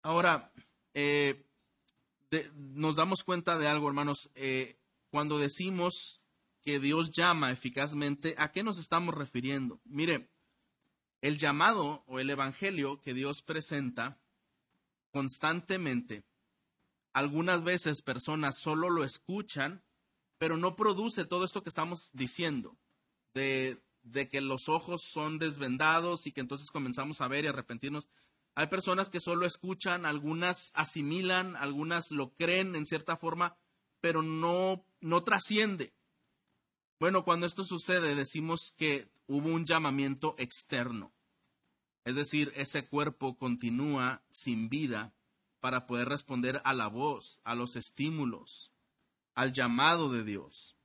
Ahora, 0.03 0.53
eh, 0.95 1.45
nos 2.55 2.97
damos 2.97 3.25
cuenta 3.25 3.59
de 3.59 3.69
algo, 3.69 3.89
hermanos. 3.89 4.31
Eh, 4.35 4.79
cuando 5.11 5.39
decimos 5.39 6.21
que 6.63 6.81
Dios 6.81 7.11
llama 7.11 7.51
eficazmente, 7.51 8.35
¿a 8.39 8.51
qué 8.51 8.63
nos 8.63 8.79
estamos 8.79 9.15
refiriendo? 9.15 9.81
Mire, 9.85 10.31
el 11.21 11.39
llamado 11.39 12.05
o 12.07 12.21
el 12.21 12.31
evangelio 12.31 13.01
que 13.01 13.15
Dios 13.15 13.43
presenta 13.43 14.21
constantemente, 15.11 16.25
algunas 17.13 17.63
veces 17.63 18.03
personas 18.03 18.59
solo 18.59 18.91
lo 18.91 19.05
escuchan, 19.05 19.83
pero 20.39 20.57
no 20.57 20.77
produce 20.77 21.25
todo 21.25 21.45
esto 21.45 21.63
que 21.63 21.71
estamos 21.71 22.11
diciendo, 22.13 22.77
de, 23.33 23.83
de 24.07 24.29
que 24.29 24.41
los 24.41 24.69
ojos 24.69 25.03
son 25.03 25.39
desvendados 25.39 26.27
y 26.27 26.33
que 26.33 26.41
entonces 26.41 26.71
comenzamos 26.71 27.21
a 27.21 27.29
ver 27.29 27.45
y 27.45 27.49
arrepentirnos. 27.49 28.09
Hay 28.55 28.69
personas 28.69 29.11
que 29.11 29.21
solo 29.21 29.47
escuchan, 29.47 30.07
algunas 30.07 30.73
asimilan, 30.75 31.57
algunas 31.57 32.11
lo 32.11 32.33
creen 32.33 32.77
en 32.77 32.87
cierta 32.87 33.17
forma, 33.17 33.57
pero 34.01 34.23
no, 34.23 34.85
no 35.01 35.25
trasciende. 35.25 35.93
Bueno, 36.99 37.25
cuando 37.25 37.47
esto 37.47 37.65
sucede, 37.65 38.15
decimos 38.15 38.73
que 38.79 39.11
hubo 39.27 39.49
un 39.49 39.67
llamamiento 39.67 40.37
externo. 40.39 41.13
Es 42.05 42.15
decir, 42.15 42.53
ese 42.55 42.87
cuerpo 42.87 43.37
continúa 43.37 44.23
sin 44.31 44.69
vida 44.69 45.13
para 45.61 45.87
poder 45.87 46.09
responder 46.09 46.63
a 46.65 46.73
la 46.73 46.87
voz, 46.87 47.41
a 47.43 47.57
los 47.57 47.75
estímulos, 47.75 48.73
al 49.35 49.53
llamado 49.53 50.11
de 50.13 50.23
Dios. 50.23 50.76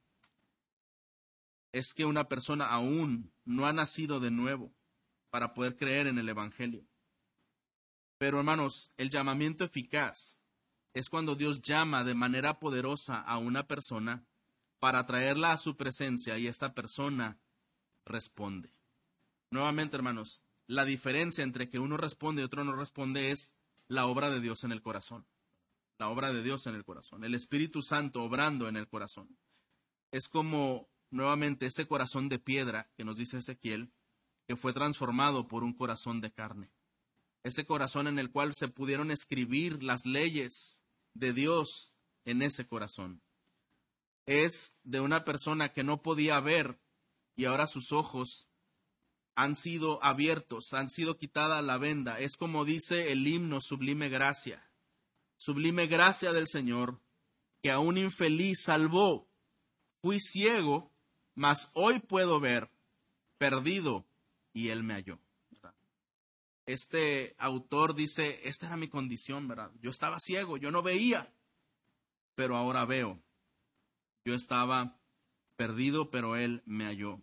Es 1.72 1.94
que 1.94 2.06
una 2.06 2.28
persona 2.28 2.68
aún 2.68 3.34
no 3.46 3.66
ha 3.66 3.74
nacido 3.74 4.20
de 4.20 4.32
nuevo 4.32 4.74
para 5.30 5.54
poder 5.54 5.78
creer 5.78 6.08
en 6.08 6.18
el 6.18 6.30
Evangelio. 6.30 6.86
Pero 8.18 8.38
hermanos, 8.38 8.92
el 8.98 9.10
llamamiento 9.10 9.64
eficaz 9.64 10.42
es 10.94 11.10
cuando 11.10 11.36
Dios 11.36 11.62
llama 11.62 12.04
de 12.04 12.14
manera 12.14 12.60
poderosa 12.60 13.20
a 13.20 13.38
una 13.38 13.68
persona 13.68 14.26
para 14.80 15.06
traerla 15.06 15.54
a 15.54 15.58
su 15.58 15.78
presencia 15.78 16.38
y 16.38 16.48
esta 16.48 16.74
persona 16.74 17.40
responde. 18.06 18.74
Nuevamente, 19.50 19.96
hermanos, 19.96 20.44
la 20.68 20.86
diferencia 20.86 21.44
entre 21.44 21.70
que 21.70 21.80
uno 21.80 21.98
responde 21.98 22.42
y 22.42 22.46
otro 22.46 22.64
no 22.64 22.76
responde 22.76 23.32
es 23.32 23.54
la 23.88 24.06
obra 24.06 24.30
de 24.30 24.40
Dios 24.40 24.64
en 24.64 24.72
el 24.72 24.82
corazón. 24.82 25.26
La 25.98 26.10
obra 26.10 26.34
de 26.34 26.44
Dios 26.44 26.68
en 26.68 26.76
el 26.76 26.84
corazón. 26.84 27.24
El 27.24 27.36
Espíritu 27.36 27.82
Santo 27.82 28.24
obrando 28.24 28.68
en 28.68 28.78
el 28.78 28.88
corazón. 28.88 29.38
Es 30.12 30.28
como 30.28 30.91
nuevamente 31.12 31.68
ese 31.68 31.88
corazón 31.88 32.30
de 32.30 32.40
piedra 32.40 32.90
que 32.98 33.04
nos 33.04 33.18
dice 33.18 33.38
Ezequiel, 33.38 33.94
que 34.48 34.56
fue 34.56 34.74
transformado 34.74 35.48
por 35.48 35.64
un 35.64 35.74
corazón 35.74 36.22
de 36.22 36.32
carne. 36.32 36.72
Ese 37.44 37.66
corazón 37.66 38.08
en 38.08 38.20
el 38.20 38.32
cual 38.32 38.54
se 38.54 38.68
pudieron 38.68 39.12
escribir 39.12 39.84
las 39.84 40.06
leyes 40.06 40.84
de 41.14 41.34
Dios 41.34 41.94
en 42.26 42.42
ese 42.42 42.68
corazón. 42.68 43.22
Es 44.26 44.80
de 44.84 45.00
una 45.00 45.24
persona 45.24 45.74
que 45.74 45.84
no 45.84 46.02
podía 46.02 46.40
ver 46.40 46.80
y 47.36 47.46
ahora 47.46 47.68
sus 47.68 47.92
ojos 47.92 48.52
han 49.36 49.56
sido 49.56 50.04
abiertos, 50.04 50.74
han 50.74 50.90
sido 50.90 51.18
quitada 51.18 51.62
la 51.62 51.78
venda. 51.78 52.20
Es 52.20 52.36
como 52.36 52.66
dice 52.66 53.12
el 53.12 53.26
himno 53.28 53.60
Sublime 53.62 54.10
Gracia. 54.10 54.70
Sublime 55.38 55.88
Gracia 55.88 56.34
del 56.34 56.48
Señor, 56.48 57.02
que 57.64 57.72
a 57.72 57.80
un 57.80 57.98
infeliz 57.98 58.62
salvó. 58.62 59.28
Fui 60.02 60.20
ciego, 60.20 60.91
mas 61.36 61.72
hoy 61.74 62.00
puedo 62.00 62.40
ver, 62.40 62.70
perdido, 63.38 64.06
y 64.54 64.70
él 64.70 64.84
me 64.84 64.94
halló. 64.94 65.20
Este 66.66 67.36
autor 67.38 67.96
dice, 67.96 68.40
esta 68.44 68.68
era 68.68 68.78
mi 68.78 68.88
condición, 68.88 69.48
¿verdad? 69.48 69.72
Yo 69.82 69.90
estaba 69.90 70.20
ciego, 70.20 70.58
yo 70.58 70.72
no 70.72 70.84
veía, 70.84 71.34
pero 72.36 72.56
ahora 72.56 72.86
veo. 72.86 73.20
Yo 74.24 74.36
estaba 74.36 75.00
perdido, 75.56 76.12
pero 76.12 76.36
él 76.36 76.62
me 76.66 76.86
halló. 76.86 77.20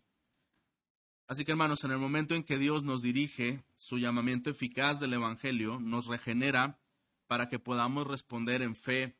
Así 1.28 1.44
que 1.44 1.52
hermanos, 1.52 1.84
en 1.84 1.92
el 1.92 1.98
momento 1.98 2.34
en 2.34 2.42
que 2.42 2.58
Dios 2.58 2.82
nos 2.82 3.02
dirige, 3.02 3.62
su 3.76 3.98
llamamiento 3.98 4.50
eficaz 4.50 4.98
del 4.98 5.12
Evangelio 5.12 5.78
nos 5.78 6.06
regenera 6.06 6.78
para 7.26 7.48
que 7.48 7.58
podamos 7.58 8.06
responder 8.06 8.62
en 8.62 8.74
fe 8.74 9.16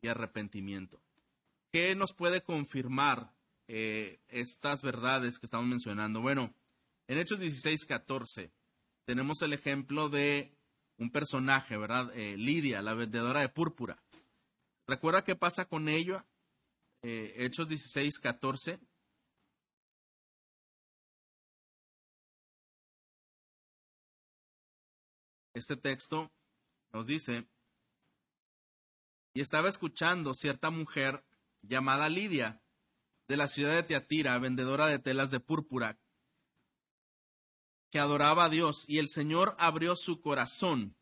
y 0.00 0.08
arrepentimiento. 0.08 1.02
¿Qué 1.72 1.94
nos 1.94 2.12
puede 2.12 2.42
confirmar 2.42 3.34
eh, 3.68 4.20
estas 4.28 4.82
verdades 4.82 5.38
que 5.38 5.46
estamos 5.46 5.66
mencionando? 5.66 6.20
Bueno, 6.20 6.54
en 7.08 7.18
Hechos 7.18 7.40
16, 7.40 7.84
14 7.84 8.52
tenemos 9.04 9.42
el 9.42 9.52
ejemplo 9.52 10.08
de 10.08 10.56
un 10.98 11.10
personaje, 11.10 11.76
¿verdad? 11.76 12.10
Eh, 12.16 12.36
Lidia, 12.36 12.82
la 12.82 12.94
vendedora 12.94 13.40
de 13.40 13.48
púrpura. 13.48 14.02
¿Recuerda 14.86 15.24
qué 15.24 15.36
pasa 15.36 15.64
con 15.64 15.88
ella? 15.88 16.26
Eh, 17.02 17.34
Hechos 17.36 17.68
16, 17.68 18.18
14. 18.20 18.78
Este 25.54 25.76
texto 25.76 26.32
nos 26.92 27.06
dice, 27.06 27.46
y 29.34 29.40
estaba 29.40 29.68
escuchando 29.68 30.34
cierta 30.34 30.70
mujer 30.70 31.24
llamada 31.62 32.08
Lidia, 32.08 32.61
de 33.28 33.36
la 33.36 33.48
ciudad 33.48 33.74
de 33.74 33.82
Teatira, 33.82 34.38
vendedora 34.38 34.86
de 34.86 34.98
telas 34.98 35.30
de 35.30 35.40
púrpura, 35.40 35.98
que 37.90 37.98
adoraba 37.98 38.44
a 38.44 38.48
Dios, 38.48 38.84
y 38.88 38.98
el 38.98 39.08
Señor 39.08 39.54
abrió 39.58 39.96
su 39.96 40.20
corazón 40.20 40.96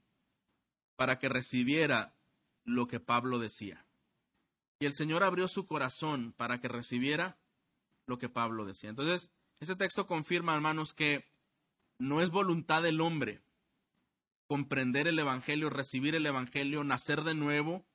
para 0.96 1.18
que 1.18 1.28
recibiera 1.28 2.14
lo 2.64 2.87
que 2.87 3.00
Pablo 3.00 3.38
decía. 3.38 3.87
Y 4.80 4.87
el 4.87 4.92
Señor 4.92 5.22
abrió 5.22 5.48
su 5.48 5.66
corazón 5.66 6.33
para 6.37 6.61
que 6.61 6.68
recibiera 6.68 7.38
lo 8.06 8.18
que 8.18 8.28
Pablo 8.28 8.64
decía. 8.64 8.90
Entonces, 8.90 9.30
ese 9.61 9.76
texto 9.76 10.06
confirma, 10.06 10.54
hermanos, 10.54 10.94
que 10.94 11.30
no 11.98 12.22
es 12.22 12.30
voluntad 12.30 12.83
del 12.83 13.00
hombre 13.00 13.42
comprender 14.50 15.06
el 15.06 15.18
Evangelio, 15.18 15.70
recibir 15.70 16.16
el 16.16 16.26
Evangelio, 16.26 16.83
nacer 16.83 17.22
de 17.22 17.37
nuevo 17.37 17.87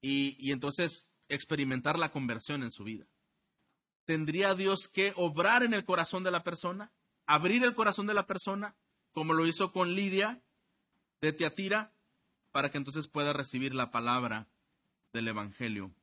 y, 0.00 0.52
entonces 0.52 1.18
experimentar 1.28 1.98
la 1.98 2.12
conversión 2.12 2.62
en 2.62 2.70
su 2.70 2.84
vida. 2.84 3.08
¿Tendría 4.10 4.56
Dios 4.56 4.88
que 4.88 5.12
obrar 5.14 5.62
en 5.62 5.72
el 5.72 5.84
corazón 5.84 6.24
de 6.24 6.32
la 6.32 6.42
persona? 6.42 6.90
¿Abrir 7.26 7.62
el 7.62 7.74
corazón 7.74 8.08
de 8.08 8.14
la 8.14 8.26
persona? 8.26 8.74
Como 9.12 9.34
lo 9.34 9.46
hizo 9.46 9.70
con 9.70 9.94
Lidia 9.94 10.42
de 11.20 11.32
Teatira, 11.32 11.94
para 12.50 12.72
que 12.72 12.78
entonces 12.78 13.06
pueda 13.06 13.32
recibir 13.32 13.72
la 13.72 13.92
palabra 13.92 14.48
del 15.12 15.28
Evangelio. 15.28 15.94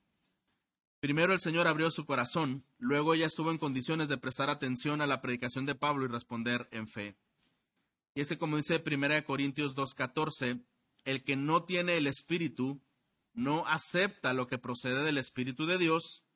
Primero 1.02 1.34
el 1.34 1.42
Señor 1.42 1.68
abrió 1.68 1.92
su 1.92 2.06
corazón, 2.06 2.64
luego 2.78 3.14
ella 3.14 3.26
estuvo 3.26 3.52
en 3.52 3.58
condiciones 3.58 4.08
de 4.08 4.18
prestar 4.18 4.50
atención 4.50 5.02
a 5.02 5.08
la 5.08 5.20
predicación 5.20 5.66
de 5.66 5.76
Pablo 5.76 6.06
y 6.06 6.08
responder 6.08 6.70
en 6.72 6.88
fe. 6.88 7.18
Y 8.16 8.22
ese, 8.22 8.38
como 8.38 8.56
dice 8.56 8.82
1 8.86 9.26
Corintios 9.26 9.76
2.14, 9.76 10.64
el 11.04 11.26
que 11.26 11.36
no 11.36 11.66
tiene 11.66 11.98
el 11.98 12.08
Espíritu 12.08 12.82
no 13.34 13.68
acepta 13.68 14.32
lo 14.32 14.48
que 14.48 14.60
procede 14.60 15.04
del 15.04 15.18
Espíritu 15.18 15.66
de 15.66 15.78
Dios, 15.78 16.27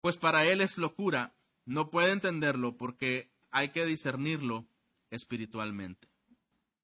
pues 0.00 0.16
para 0.16 0.44
él 0.44 0.60
es 0.60 0.78
locura, 0.78 1.34
no 1.64 1.90
puede 1.90 2.12
entenderlo 2.12 2.76
porque 2.76 3.32
hay 3.50 3.70
que 3.70 3.86
discernirlo 3.86 4.66
espiritualmente. 5.10 6.08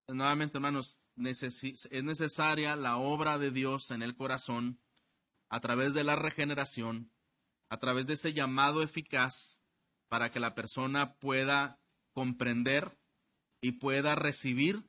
Nuevamente, 0.09 0.59
hermanos, 0.59 0.99
es 1.25 2.05
necesaria 2.05 2.77
la 2.77 2.97
obra 2.97 3.39
de 3.39 3.51
Dios 3.51 3.91
en 3.91 4.03
el 4.03 4.17
corazón 4.17 4.81
a 5.49 5.61
través 5.61 5.95
de 5.95 6.05
la 6.05 6.17
regeneración, 6.17 7.11
a 7.69 7.79
través 7.79 8.07
de 8.07 8.15
ese 8.15 8.33
llamado 8.33 8.83
eficaz 8.83 9.63
para 10.09 10.31
que 10.31 10.41
la 10.41 10.55
persona 10.55 11.15
pueda 11.15 11.79
comprender 12.13 12.99
y 13.61 13.73
pueda 13.73 14.15
recibir 14.15 14.83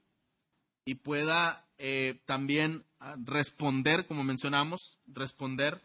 y 0.86 0.96
pueda 0.96 1.70
eh, 1.78 2.22
también 2.26 2.86
ah, 3.00 3.16
responder, 3.24 4.06
como 4.08 4.24
mencionamos, 4.24 5.00
responder 5.06 5.82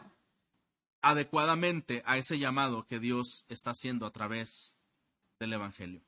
adecuadamente 1.10 2.02
a 2.04 2.18
ese 2.18 2.38
llamado 2.38 2.86
que 2.86 2.98
Dios 2.98 3.44
está 3.48 3.70
haciendo 3.70 4.06
a 4.06 4.12
través 4.12 4.78
del 5.38 5.52
Evangelio. 5.52 6.02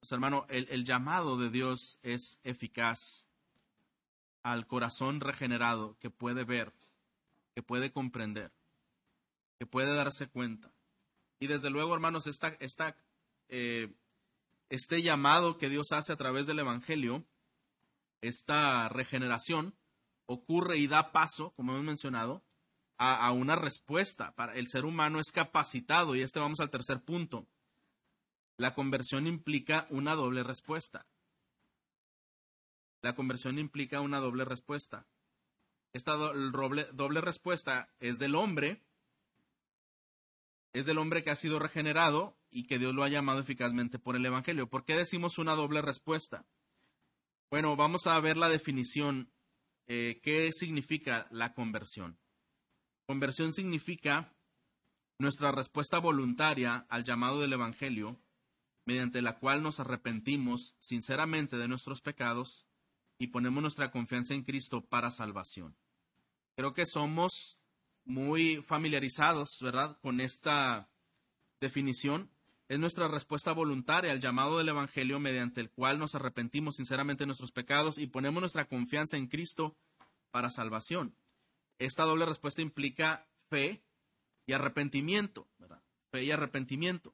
Pues, 0.00 0.12
hermano, 0.12 0.46
el, 0.48 0.84
llamado 0.84 1.36
de 1.36 1.50
Dios 1.50 1.98
es 2.02 2.40
eficaz 2.44 3.26
al 4.42 4.66
corazón 4.66 5.20
regenerado 5.20 5.98
que 5.98 6.10
puede 6.10 6.44
ver, 6.44 6.72
que 7.54 7.62
puede 7.62 7.92
comprender, 7.92 8.52
que 9.58 9.66
puede 9.66 9.94
darse 9.94 10.28
cuenta. 10.28 10.72
Y 11.40 11.48
desde 11.48 11.70
luego, 11.70 11.92
hermanos, 11.92 12.24
eh, 13.48 13.92
este 14.70 15.02
llamado 15.02 15.58
que 15.58 15.68
Dios 15.68 15.92
hace 15.92 16.12
a 16.12 16.16
través 16.16 16.46
del 16.46 16.60
Evangelio, 16.60 17.26
esta 18.20 18.88
regeneración, 18.88 19.74
ocurre 20.26 20.78
y 20.78 20.86
da 20.86 21.12
paso, 21.12 21.50
como 21.50 21.72
hemos 21.72 21.84
mencionado, 21.84 22.45
a, 22.98 23.30
una 23.32 23.56
respuesta. 23.56 24.34
Para 24.34 24.54
el 24.54 24.68
ser 24.68 24.84
humano 24.84 25.20
es 25.20 25.30
capacitado, 25.32 26.14
y 26.14 26.22
este 26.22 26.40
vamos 26.40 26.60
al 26.60 26.70
tercer 26.70 27.04
punto. 27.04 27.48
La 28.56 28.74
conversión 28.74 29.26
implica 29.26 29.86
una 29.90 30.14
doble 30.14 30.42
respuesta. 30.42 31.06
La 33.02 33.14
conversión 33.14 33.58
implica 33.58 34.00
una 34.00 34.18
doble 34.18 34.44
respuesta. 34.44 35.06
Esta 35.92 36.14
doble 36.14 37.20
respuesta 37.20 37.90
es 38.00 38.18
del 38.18 38.34
hombre, 38.34 38.82
es 40.72 40.84
del 40.84 40.98
hombre 40.98 41.24
que 41.24 41.30
ha 41.30 41.36
sido 41.36 41.58
regenerado 41.58 42.36
y 42.50 42.66
que 42.66 42.78
Dios 42.78 42.94
lo 42.94 43.02
ha 43.02 43.08
llamado 43.08 43.40
eficazmente 43.40 43.98
por 43.98 44.16
el 44.16 44.26
Evangelio. 44.26 44.68
¿Por 44.68 44.84
qué 44.84 44.96
decimos 44.96 45.38
una 45.38 45.54
doble 45.54 45.80
respuesta? 45.80 46.46
Bueno, 47.50 47.76
vamos 47.76 48.06
a 48.06 48.18
ver 48.20 48.36
la 48.36 48.48
definición. 48.48 49.32
Eh, 49.86 50.20
¿Qué 50.22 50.50
significa 50.52 51.28
la 51.30 51.54
conversión? 51.54 52.18
Conversión 53.06 53.52
significa 53.52 54.32
nuestra 55.18 55.52
respuesta 55.52 55.98
voluntaria 55.98 56.86
al 56.88 57.04
llamado 57.04 57.40
del 57.40 57.52
Evangelio, 57.52 58.20
mediante 58.84 59.22
la 59.22 59.38
cual 59.38 59.62
nos 59.62 59.78
arrepentimos 59.78 60.74
sinceramente 60.80 61.56
de 61.56 61.68
nuestros 61.68 62.00
pecados 62.00 62.66
y 63.18 63.28
ponemos 63.28 63.62
nuestra 63.62 63.90
confianza 63.90 64.34
en 64.34 64.42
Cristo 64.42 64.84
para 64.84 65.10
salvación. 65.10 65.76
Creo 66.56 66.72
que 66.72 66.84
somos 66.84 67.64
muy 68.04 68.62
familiarizados, 68.62 69.58
¿verdad?, 69.60 69.98
con 70.00 70.20
esta 70.20 70.90
definición. 71.60 72.30
Es 72.68 72.80
nuestra 72.80 73.06
respuesta 73.06 73.52
voluntaria 73.52 74.10
al 74.10 74.20
llamado 74.20 74.58
del 74.58 74.70
Evangelio 74.70 75.20
mediante 75.20 75.60
el 75.60 75.70
cual 75.70 75.98
nos 75.98 76.16
arrepentimos 76.16 76.76
sinceramente 76.76 77.22
de 77.22 77.26
nuestros 77.26 77.52
pecados 77.52 77.98
y 77.98 78.08
ponemos 78.08 78.40
nuestra 78.40 78.66
confianza 78.66 79.16
en 79.16 79.28
Cristo 79.28 79.76
para 80.32 80.50
salvación. 80.50 81.14
Esta 81.78 82.04
doble 82.04 82.26
respuesta 82.26 82.62
implica 82.62 83.26
fe 83.48 83.82
y 84.46 84.52
arrepentimiento. 84.52 85.48
Fe 86.10 86.24
y 86.24 86.30
arrepentimiento. 86.30 87.12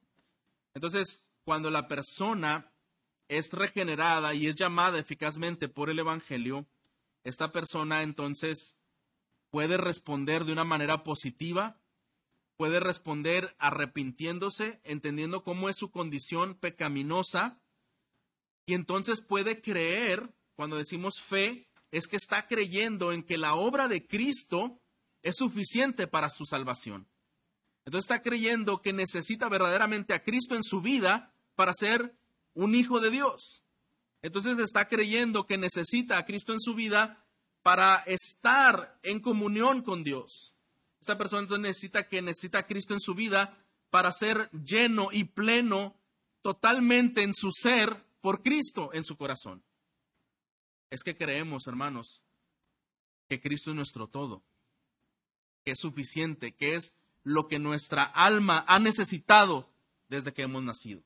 Entonces, 0.74 1.34
cuando 1.44 1.70
la 1.70 1.88
persona 1.88 2.72
es 3.28 3.52
regenerada 3.52 4.34
y 4.34 4.46
es 4.46 4.54
llamada 4.54 4.98
eficazmente 4.98 5.68
por 5.68 5.90
el 5.90 5.98
Evangelio, 5.98 6.66
esta 7.24 7.52
persona 7.52 8.02
entonces 8.02 8.82
puede 9.50 9.76
responder 9.76 10.44
de 10.44 10.52
una 10.52 10.64
manera 10.64 11.02
positiva, 11.02 11.80
puede 12.56 12.80
responder 12.80 13.54
arrepintiéndose, 13.58 14.80
entendiendo 14.84 15.42
cómo 15.42 15.68
es 15.68 15.76
su 15.76 15.90
condición 15.90 16.54
pecaminosa, 16.54 17.60
y 18.66 18.74
entonces 18.74 19.20
puede 19.20 19.60
creer, 19.60 20.34
cuando 20.54 20.76
decimos 20.76 21.20
fe, 21.20 21.68
es 21.92 22.08
que 22.08 22.16
está 22.16 22.48
creyendo 22.48 23.12
en 23.12 23.22
que 23.22 23.38
la 23.38 23.54
obra 23.54 23.86
de 23.86 24.04
Cristo 24.06 24.80
es 25.22 25.36
suficiente 25.36 26.08
para 26.08 26.30
su 26.30 26.44
salvación. 26.46 27.06
Entonces 27.84 28.10
está 28.10 28.22
creyendo 28.22 28.80
que 28.80 28.92
necesita 28.92 29.48
verdaderamente 29.48 30.14
a 30.14 30.22
Cristo 30.22 30.56
en 30.56 30.62
su 30.62 30.80
vida 30.80 31.34
para 31.54 31.74
ser 31.74 32.16
un 32.54 32.74
hijo 32.74 32.98
de 32.98 33.10
Dios. 33.10 33.66
Entonces 34.22 34.58
está 34.58 34.88
creyendo 34.88 35.46
que 35.46 35.58
necesita 35.58 36.16
a 36.16 36.24
Cristo 36.24 36.52
en 36.52 36.60
su 36.60 36.74
vida 36.74 37.24
para 37.62 37.96
estar 38.06 38.98
en 39.02 39.20
comunión 39.20 39.82
con 39.82 40.02
Dios. 40.02 40.54
Esta 41.00 41.18
persona 41.18 41.42
entonces 41.42 41.62
necesita 41.62 42.08
que 42.08 42.22
necesita 42.22 42.58
a 42.58 42.66
Cristo 42.66 42.94
en 42.94 43.00
su 43.00 43.14
vida 43.14 43.58
para 43.90 44.12
ser 44.12 44.50
lleno 44.52 45.08
y 45.12 45.24
pleno 45.24 45.96
totalmente 46.40 47.22
en 47.22 47.34
su 47.34 47.50
ser 47.52 48.04
por 48.20 48.42
Cristo 48.42 48.90
en 48.94 49.04
su 49.04 49.16
corazón. 49.16 49.62
Es 50.92 51.04
que 51.04 51.16
creemos, 51.16 51.68
hermanos, 51.68 52.22
que 53.26 53.40
Cristo 53.40 53.70
es 53.70 53.76
nuestro 53.76 54.08
todo, 54.08 54.44
que 55.64 55.70
es 55.70 55.78
suficiente, 55.80 56.54
que 56.54 56.74
es 56.74 57.02
lo 57.22 57.48
que 57.48 57.58
nuestra 57.58 58.02
alma 58.02 58.62
ha 58.68 58.78
necesitado 58.78 59.72
desde 60.10 60.34
que 60.34 60.42
hemos 60.42 60.62
nacido. 60.62 61.02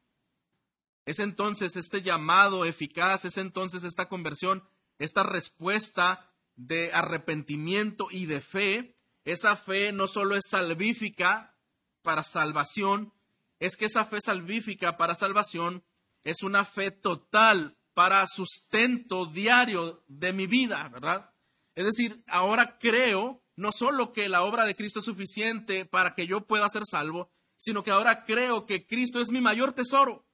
Es 1.04 1.20
entonces 1.20 1.76
este 1.76 2.02
llamado 2.02 2.64
eficaz, 2.64 3.24
es 3.26 3.36
entonces 3.36 3.84
esta 3.84 4.08
conversión, 4.08 4.68
esta 4.98 5.22
respuesta 5.22 6.32
de 6.56 6.92
arrepentimiento 6.92 8.08
y 8.10 8.26
de 8.26 8.40
fe. 8.40 8.98
Esa 9.24 9.54
fe 9.54 9.92
no 9.92 10.08
solo 10.08 10.34
es 10.34 10.48
salvífica 10.48 11.54
para 12.02 12.24
salvación, 12.24 13.12
es 13.60 13.76
que 13.76 13.84
esa 13.84 14.04
fe 14.04 14.20
salvífica 14.20 14.96
para 14.96 15.14
salvación 15.14 15.84
es 16.24 16.42
una 16.42 16.64
fe 16.64 16.90
total 16.90 17.78
para 17.96 18.26
sustento 18.26 19.24
diario 19.24 20.04
de 20.06 20.34
mi 20.34 20.46
vida, 20.46 20.86
¿verdad? 20.90 21.32
Es 21.74 21.86
decir, 21.86 22.22
ahora 22.26 22.76
creo 22.78 23.42
no 23.56 23.72
solo 23.72 24.12
que 24.12 24.28
la 24.28 24.42
obra 24.42 24.66
de 24.66 24.76
Cristo 24.76 24.98
es 24.98 25.06
suficiente 25.06 25.86
para 25.86 26.14
que 26.14 26.26
yo 26.26 26.46
pueda 26.46 26.68
ser 26.68 26.82
salvo, 26.84 27.32
sino 27.56 27.82
que 27.82 27.90
ahora 27.90 28.26
creo 28.26 28.66
que 28.66 28.86
Cristo 28.86 29.18
es 29.18 29.30
mi 29.30 29.40
mayor 29.40 29.72
tesoro. 29.72 30.26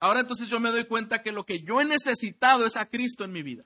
Ahora 0.00 0.18
entonces 0.18 0.48
yo 0.48 0.58
me 0.58 0.72
doy 0.72 0.86
cuenta 0.86 1.22
que 1.22 1.30
lo 1.30 1.46
que 1.46 1.60
yo 1.60 1.80
he 1.80 1.84
necesitado 1.84 2.66
es 2.66 2.76
a 2.76 2.90
Cristo 2.90 3.22
en 3.22 3.30
mi 3.30 3.44
vida. 3.44 3.64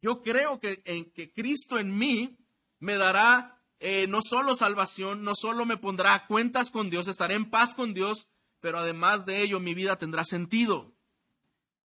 Yo 0.00 0.22
creo 0.22 0.60
que, 0.60 0.82
en, 0.84 1.10
que 1.10 1.32
Cristo 1.32 1.80
en 1.80 1.98
mí 1.98 2.38
me 2.78 2.94
dará 2.94 3.60
eh, 3.80 4.06
no 4.06 4.20
solo 4.22 4.54
salvación, 4.54 5.24
no 5.24 5.34
solo 5.34 5.66
me 5.66 5.78
pondrá 5.78 6.14
a 6.14 6.28
cuentas 6.28 6.70
con 6.70 6.90
Dios, 6.90 7.08
estaré 7.08 7.34
en 7.34 7.50
paz 7.50 7.74
con 7.74 7.92
Dios, 7.92 8.28
pero 8.60 8.78
además 8.78 9.26
de 9.26 9.42
ello 9.42 9.58
mi 9.58 9.74
vida 9.74 9.98
tendrá 9.98 10.24
sentido. 10.24 10.93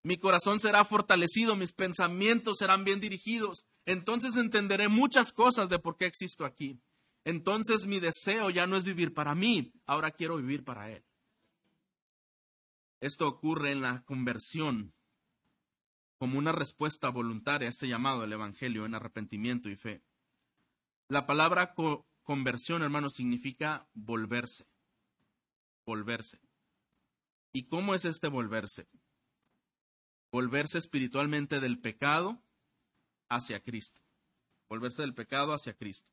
Mi 0.01 0.17
corazón 0.17 0.59
será 0.59 0.85
fortalecido, 0.85 1.55
mis 1.55 1.73
pensamientos 1.73 2.57
serán 2.59 2.85
bien 2.85 2.99
dirigidos. 2.99 3.65
Entonces 3.85 4.35
entenderé 4.35 4.87
muchas 4.87 5.33
cosas 5.33 5.69
de 5.69 5.79
por 5.79 5.97
qué 5.97 6.05
existo 6.05 6.45
aquí. 6.45 6.79
Entonces 7.25 7.85
mi 7.85 7.99
deseo 7.99 8.49
ya 8.49 8.65
no 8.65 8.77
es 8.77 8.83
vivir 8.83 9.13
para 9.13 9.35
mí, 9.35 9.73
ahora 9.85 10.11
quiero 10.11 10.37
vivir 10.37 10.63
para 10.63 10.89
Él. 10.89 11.03
Esto 13.01 13.27
ocurre 13.27 13.71
en 13.71 13.81
la 13.81 14.03
conversión 14.03 14.93
como 16.17 16.37
una 16.37 16.51
respuesta 16.51 17.09
voluntaria 17.09 17.67
a 17.67 17.69
este 17.69 17.87
llamado 17.87 18.21
del 18.21 18.33
Evangelio 18.33 18.85
en 18.85 18.93
arrepentimiento 18.93 19.69
y 19.69 19.75
fe. 19.75 20.03
La 21.07 21.25
palabra 21.25 21.73
conversión, 22.23 22.83
hermanos, 22.83 23.13
significa 23.15 23.87
volverse. 23.93 24.67
Volverse. 25.85 26.39
¿Y 27.53 27.67
cómo 27.67 27.95
es 27.95 28.05
este 28.05 28.27
volverse? 28.27 28.87
Volverse 30.31 30.77
espiritualmente 30.77 31.59
del 31.59 31.79
pecado 31.79 32.41
hacia 33.29 33.59
Cristo. 33.61 34.01
Volverse 34.69 35.01
del 35.01 35.13
pecado 35.13 35.53
hacia 35.53 35.73
Cristo. 35.73 36.09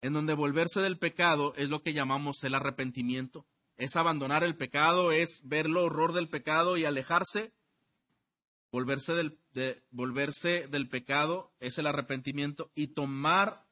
En 0.00 0.12
donde 0.12 0.34
volverse 0.34 0.80
del 0.80 0.98
pecado 0.98 1.54
es 1.56 1.68
lo 1.68 1.82
que 1.82 1.92
llamamos 1.92 2.42
el 2.44 2.54
arrepentimiento 2.54 3.46
es 3.76 3.96
abandonar 3.96 4.44
el 4.44 4.56
pecado, 4.56 5.12
es 5.12 5.42
ver 5.44 5.66
el 5.66 5.76
horror 5.76 6.12
del 6.12 6.28
pecado 6.28 6.76
y 6.76 6.84
alejarse. 6.84 7.52
Volverse 8.70 9.12
del, 9.12 9.38
volverse 9.90 10.68
del 10.68 10.88
pecado 10.88 11.52
es 11.60 11.78
el 11.78 11.86
arrepentimiento 11.86 12.70
y 12.74 12.88
tomar, 12.88 13.66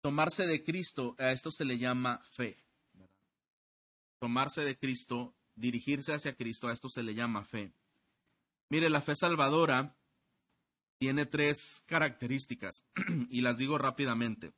tomarse 0.00 0.46
de 0.46 0.64
Cristo, 0.64 1.16
a 1.18 1.32
esto 1.32 1.50
se 1.50 1.64
le 1.64 1.78
llama 1.78 2.22
fe. 2.32 2.56
Tomarse 4.20 4.62
de 4.62 4.78
Cristo, 4.78 5.34
dirigirse 5.54 6.14
hacia 6.14 6.36
Cristo, 6.36 6.68
a 6.68 6.72
esto 6.72 6.88
se 6.88 7.02
le 7.02 7.14
llama 7.14 7.44
fe. 7.44 7.74
Mire, 8.70 8.88
la 8.88 9.00
fe 9.00 9.16
salvadora 9.16 9.96
tiene 11.00 11.26
tres 11.26 11.84
características 11.88 12.86
y 13.28 13.40
las 13.40 13.58
digo 13.58 13.78
rápidamente. 13.78 14.52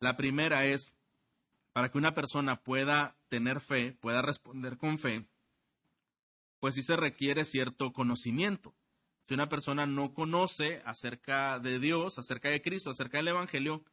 La 0.00 0.16
primera 0.16 0.64
es 0.64 1.00
para 1.72 1.90
que 1.90 1.98
una 1.98 2.14
persona 2.14 2.62
pueda 2.62 3.16
tener 3.28 3.60
fe, 3.60 3.92
pueda 3.92 4.22
responder 4.22 4.78
con 4.78 4.98
fe, 4.98 5.28
pues 6.58 6.74
sí 6.74 6.82
se 6.82 6.96
requiere 6.96 7.44
cierto 7.44 7.92
conocimiento. 7.92 8.74
Si 9.28 9.34
una 9.34 9.48
persona 9.48 9.86
no 9.86 10.12
conoce 10.12 10.82
acerca 10.84 11.60
de 11.60 11.78
Dios, 11.78 12.18
acerca 12.18 12.48
de 12.48 12.60
Cristo, 12.60 12.90
acerca 12.90 13.18
del 13.18 13.28
Evangelio, 13.28 13.84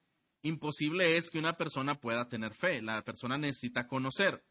imposible 0.41 1.17
es 1.17 1.29
que 1.29 1.37
una 1.37 1.57
persona 1.57 1.99
pueda 1.99 2.27
tener 2.27 2.53
fe. 2.53 2.81
La 2.81 3.03
persona 3.03 3.37
necesita 3.37 3.87
conocer. 3.87 4.43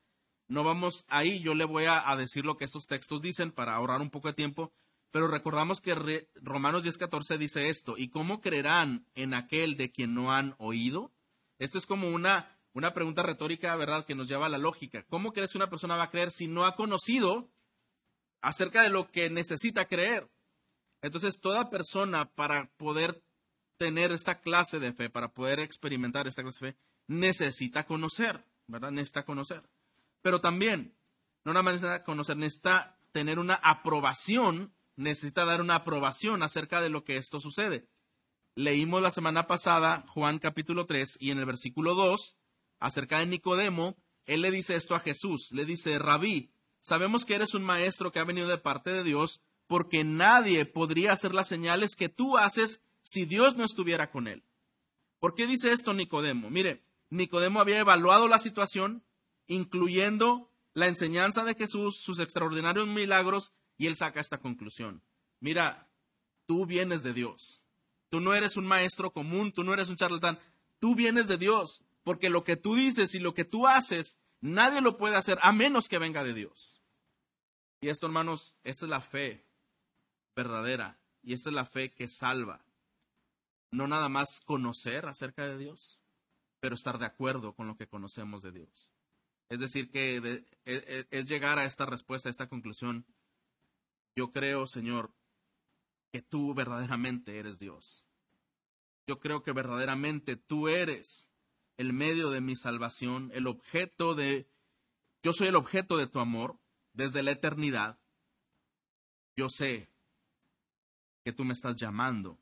No 0.49 0.63
vamos 0.65 1.05
ahí, 1.09 1.41
yo 1.41 1.55
le 1.55 1.65
voy 1.65 1.85
a, 1.87 2.15
decir 2.17 2.45
lo 2.45 2.57
que 2.57 2.65
estos 2.65 2.87
textos 2.87 3.21
dicen 3.21 3.51
para 3.51 3.75
ahorrar 3.75 4.01
un 4.01 4.11
poco 4.11 4.29
de 4.29 4.35
tiempo, 4.35 4.73
pero 5.11 5.29
recordamos 5.29 5.81
que 5.81 6.29
Romanos 6.37 6.85
10:14 6.85 7.39
dice 7.39 7.69
esto, 7.69 7.95
¿y 7.97 8.09
cómo 8.09 8.41
creerán 8.41 9.07
en 9.15 9.35
aquel 9.35 9.77
de 9.77 9.91
quien 9.91 10.15
no 10.15 10.33
han 10.33 10.55
oído? 10.59 11.13
Esto 11.59 11.79
es 11.79 11.87
como 11.87 12.09
una 12.09 12.57
una 12.77 12.93
pregunta 12.93 13.23
retórica, 13.23 13.75
¿verdad?, 13.75 14.05
que 14.05 14.15
nos 14.15 14.29
lleva 14.29 14.45
a 14.45 14.51
la 14.51 14.59
lógica. 14.59 15.03
¿Cómo 15.09 15.33
crees 15.33 15.53
que 15.53 15.57
una 15.57 15.71
persona 15.71 15.97
va 15.97 16.05
a 16.05 16.11
creer 16.11 16.31
si 16.31 16.47
no 16.47 16.67
ha 16.67 16.77
conocido 16.77 17.51
acerca 18.43 18.83
de 18.83 18.91
lo 18.91 19.11
que 19.11 19.31
necesita 19.31 19.87
creer? 19.87 20.31
Entonces, 21.01 21.41
toda 21.41 21.71
persona 21.71 22.31
para 22.35 22.69
poder 22.77 23.25
tener 23.79 24.13
esta 24.13 24.41
clase 24.43 24.79
de 24.79 24.93
fe, 24.93 25.09
para 25.09 25.33
poder 25.33 25.59
experimentar 25.59 26.27
esta 26.27 26.43
clase 26.43 26.67
de 26.67 26.73
fe, 26.73 26.79
necesita 27.07 27.87
conocer, 27.87 28.45
¿verdad? 28.67 28.91
Necesita 28.91 29.25
conocer. 29.25 29.63
Pero 30.27 30.41
también, 30.41 30.99
no 31.45 31.53
nada 31.53 31.63
más 31.63 31.75
necesita 31.75 32.03
conocer, 32.03 32.37
necesita 32.37 32.99
tener 33.13 33.39
una 33.39 33.55
aprobación, 33.55 34.75
necesita 34.97 35.45
dar 35.45 35.61
una 35.61 35.77
aprobación 35.77 36.43
acerca 36.43 36.81
de 36.81 36.89
lo 36.89 37.05
que 37.05 37.17
esto 37.17 37.39
sucede. 37.39 37.89
Leímos 38.57 39.01
la 39.01 39.13
semana 39.13 39.47
pasada 39.47 40.05
Juan 40.09 40.41
capítulo 40.41 40.85
3 40.87 41.19
y 41.21 41.31
en 41.31 41.39
el 41.39 41.45
versículo 41.45 41.95
2 41.95 42.39
acerca 42.81 43.21
de 43.21 43.27
Nicodemo, 43.27 43.99
él 44.25 44.43
le 44.43 44.51
dice 44.51 44.75
esto 44.75 44.97
a 44.97 44.99
Jesús, 44.99 45.53
le 45.53 45.65
dice, 45.65 45.97
Rabí, 46.01 46.51
sabemos 46.81 47.25
que 47.25 47.37
eres 47.37 47.55
un 47.55 47.63
maestro 47.63 48.11
que 48.11 48.19
ha 48.19 48.25
venido 48.25 48.49
de 48.49 48.59
parte 48.59 48.91
de 48.91 49.05
Dios, 49.05 49.43
porque 49.69 50.03
nadie 50.03 50.65
podría 50.65 51.13
hacer 51.13 51.35
las 51.35 51.47
señales 51.47 51.95
que 51.95 52.09
tú 52.09 52.37
haces 52.37 52.83
si 53.01 53.27
Dios 53.27 53.55
no 53.55 53.65
estuviera 53.65 54.11
con 54.11 54.27
él. 54.27 54.43
¿Por 55.21 55.37
qué 55.37 55.47
dice 55.47 55.71
esto 55.71 55.95
Nicodemo? 55.95 56.51
Mire, 56.51 56.83
Nicodemo 57.11 57.61
había 57.61 57.79
evaluado 57.79 58.27
la 58.27 58.41
situación, 58.41 59.05
incluyendo 59.47 60.51
la 60.75 60.89
enseñanza 60.89 61.45
de 61.45 61.55
Jesús, 61.55 61.97
sus 61.97 62.19
extraordinarios 62.19 62.87
milagros, 62.87 63.53
y 63.79 63.87
él 63.87 63.97
saca 63.97 64.21
esta 64.21 64.39
conclusión. 64.39 65.03
Mira, 65.41 65.89
tú 66.47 66.67
vienes 66.67 67.03
de 67.03 67.13
Dios. 67.13 67.67
Tú 68.09 68.21
no 68.21 68.35
eres 68.35 68.57
un 68.57 68.67
maestro 68.67 69.13
común, 69.13 69.53
tú 69.53 69.65
no 69.65 69.75
eres 69.75 69.89
un 69.89 69.97
charlatán, 69.97 70.39
tú 70.79 70.95
vienes 70.95 71.29
de 71.29 71.37
Dios 71.37 71.87
porque 72.07 72.31
lo 72.31 72.45
que 72.45 72.57
tú 72.57 72.77
dices 72.77 73.17
y 73.17 73.19
lo 73.19 73.35
que 73.35 73.45
tú 73.45 73.67
haces, 73.67 74.21
nadie 74.41 74.81
lo 74.81 74.97
puede 74.97 75.17
hacer 75.17 75.39
a 75.43 75.53
menos 75.53 75.89
que 75.89 75.99
venga 75.99 76.23
de 76.23 76.35
Dios. 76.35 76.81
Y 77.81 77.89
esto, 77.89 78.07
hermanos, 78.07 78.61
esta 78.63 78.85
es 78.87 78.91
la 78.91 79.01
fe 79.01 79.45
verdadera 80.37 81.01
y 81.23 81.33
esta 81.33 81.51
es 81.51 81.55
la 81.57 81.65
fe 81.65 81.93
que 81.93 82.07
salva. 82.07 82.65
No 83.73 83.89
nada 83.89 84.09
más 84.09 84.41
conocer 84.41 85.07
acerca 85.07 85.49
de 85.49 85.59
Dios, 85.59 85.99
pero 86.61 86.77
estar 86.77 86.99
de 86.99 87.07
acuerdo 87.07 87.55
con 87.55 87.67
lo 87.67 87.77
que 87.77 87.89
conocemos 87.89 88.41
de 88.41 88.53
Dios. 88.53 88.96
Es 89.49 89.61
decir, 89.61 89.91
que 89.91 90.17
e, 90.17 90.45
e, 90.65 91.07
es 91.11 91.27
llegar 91.27 91.59
a 91.59 91.65
esta 91.65 91.87
respuesta, 91.87 92.29
a 92.29 92.31
esta 92.31 92.49
conclusión. 92.49 93.07
Yo 94.17 94.33
creo, 94.33 94.67
Señor, 94.67 95.15
que 96.13 96.23
tú 96.23 96.55
verdaderamente 96.55 97.39
eres 97.39 97.59
Dios. 97.59 98.07
Yo 99.07 99.21
creo 99.21 99.43
que 99.43 99.53
verdaderamente 99.53 100.37
tú 100.37 100.69
eres 100.69 101.33
el 101.77 101.93
medio 101.93 102.31
de 102.31 102.41
mi 102.41 102.57
salvación, 102.57 103.31
el 103.35 103.47
objeto 103.47 104.15
de, 104.15 104.49
yo 105.23 105.33
soy 105.33 105.49
el 105.49 105.57
objeto 105.57 105.97
de 105.97 106.07
tu 106.07 106.19
amor 106.19 106.59
desde 106.93 107.23
la 107.23 107.33
eternidad. 107.33 108.01
Yo 109.37 109.49
sé 109.49 109.91
que 111.25 111.33
tú 111.33 111.45
me 111.45 111.53
estás 111.53 111.77
llamando. 111.77 112.41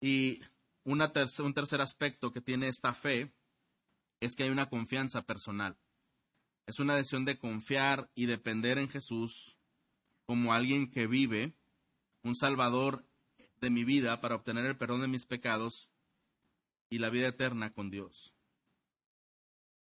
Y 0.00 0.40
un 0.84 0.98
tercer 1.52 1.80
aspecto 1.80 2.32
que 2.32 2.40
tiene 2.40 2.68
esta 2.68 2.94
fe 2.94 3.32
es 4.20 4.34
que 4.34 4.44
hay 4.44 4.50
una 4.50 4.68
confianza 4.68 5.22
personal. 5.22 5.78
Es 6.66 6.80
una 6.80 6.96
decisión 6.96 7.24
de 7.24 7.38
confiar 7.38 8.10
y 8.14 8.26
depender 8.26 8.78
en 8.78 8.88
Jesús 8.88 9.58
como 10.26 10.52
alguien 10.52 10.90
que 10.90 11.06
vive, 11.06 11.54
un 12.22 12.34
salvador 12.34 13.06
de 13.60 13.70
mi 13.70 13.84
vida 13.84 14.20
para 14.20 14.34
obtener 14.34 14.66
el 14.66 14.76
perdón 14.76 15.00
de 15.00 15.08
mis 15.08 15.24
pecados 15.24 15.94
y 16.90 16.98
la 16.98 17.10
vida 17.10 17.28
eterna 17.28 17.72
con 17.72 17.90
Dios. 17.90 18.34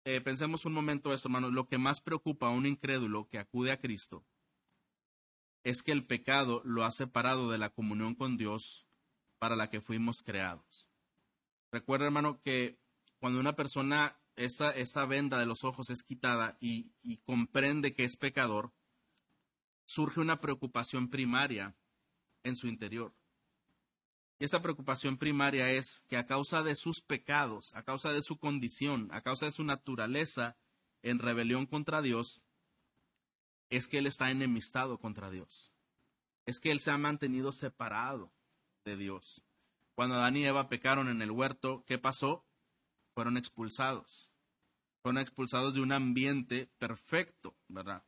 eh, 0.06 0.22
pensemos 0.22 0.66
un 0.66 0.74
momento 0.74 1.14
esto, 1.14 1.28
hermanos, 1.28 1.52
lo 1.52 1.68
que 1.68 1.78
más 1.78 2.02
preocupa 2.02 2.48
a 2.48 2.52
un 2.52 2.66
incrédulo 2.66 3.28
que 3.30 3.38
acude 3.38 3.72
a 3.72 3.80
Cristo 3.80 4.26
es 5.64 5.84
que 5.84 5.92
el 5.92 6.08
pecado 6.08 6.62
lo 6.66 6.84
ha 6.84 6.92
separado 6.92 7.52
de 7.52 7.60
la 7.60 7.70
comunión 7.70 8.16
con 8.16 8.36
Dios 8.38 8.88
para 9.38 9.56
la 9.56 9.70
que 9.70 9.82
fuimos 9.82 10.24
creados. 10.24 10.90
Recuerda, 11.72 12.06
hermano, 12.06 12.42
que 12.42 12.81
cuando 13.22 13.40
una 13.40 13.56
persona, 13.56 14.18
esa, 14.36 14.72
esa 14.72 15.06
venda 15.06 15.38
de 15.38 15.46
los 15.46 15.64
ojos 15.64 15.92
es 15.92 16.02
quitada 16.02 16.58
y, 16.60 16.92
comprende 17.24 17.94
que 17.94 18.04
es 18.04 18.18
pecador, 18.18 18.74
surge 19.86 20.20
una 20.20 20.42
preocupación 20.42 21.08
primaria 21.08 21.76
en 22.44 22.56
su 22.56 22.66
interior. 22.66 23.14
Y 24.40 24.46
esta 24.46 24.64
preocupación 24.64 25.18
primaria 25.18 25.70
es 25.70 26.04
que 26.10 26.18
a 26.18 26.26
causa 26.26 26.64
de 26.64 26.76
sus 26.76 27.00
pecados, 27.00 27.76
a 27.76 27.84
causa 27.84 28.12
de 28.12 28.24
su 28.24 28.40
condición, 28.40 29.08
a 29.12 29.22
causa 29.22 29.46
de 29.46 29.52
su 29.52 29.64
naturaleza 29.64 30.58
en 31.04 31.20
rebelión 31.20 31.68
contra 31.68 32.02
Dios, 32.02 32.42
es 33.70 33.88
que 33.88 34.00
él 34.00 34.08
está 34.08 34.32
enemistado 34.32 34.98
contra 34.98 35.30
Dios. 35.30 35.72
Es 36.48 36.60
que 36.60 36.72
él 36.72 36.80
se 36.80 36.90
ha 36.90 36.98
mantenido 36.98 37.52
separado 37.52 38.34
de 38.84 38.98
Dios. 38.98 39.44
Cuando 39.94 40.16
Adán 40.16 40.38
y 40.38 40.46
Eva 40.46 40.70
pecaron 40.70 41.08
en 41.08 41.22
el 41.22 41.30
huerto, 41.30 41.84
¿qué 41.86 42.00
pasó? 42.00 42.48
Fueron 43.22 43.38
expulsados. 43.38 44.32
Fueron 45.04 45.22
expulsados 45.22 45.76
de 45.76 45.82
un 45.82 45.92
ambiente 45.92 46.72
perfecto, 46.80 47.56
¿verdad? 47.68 48.04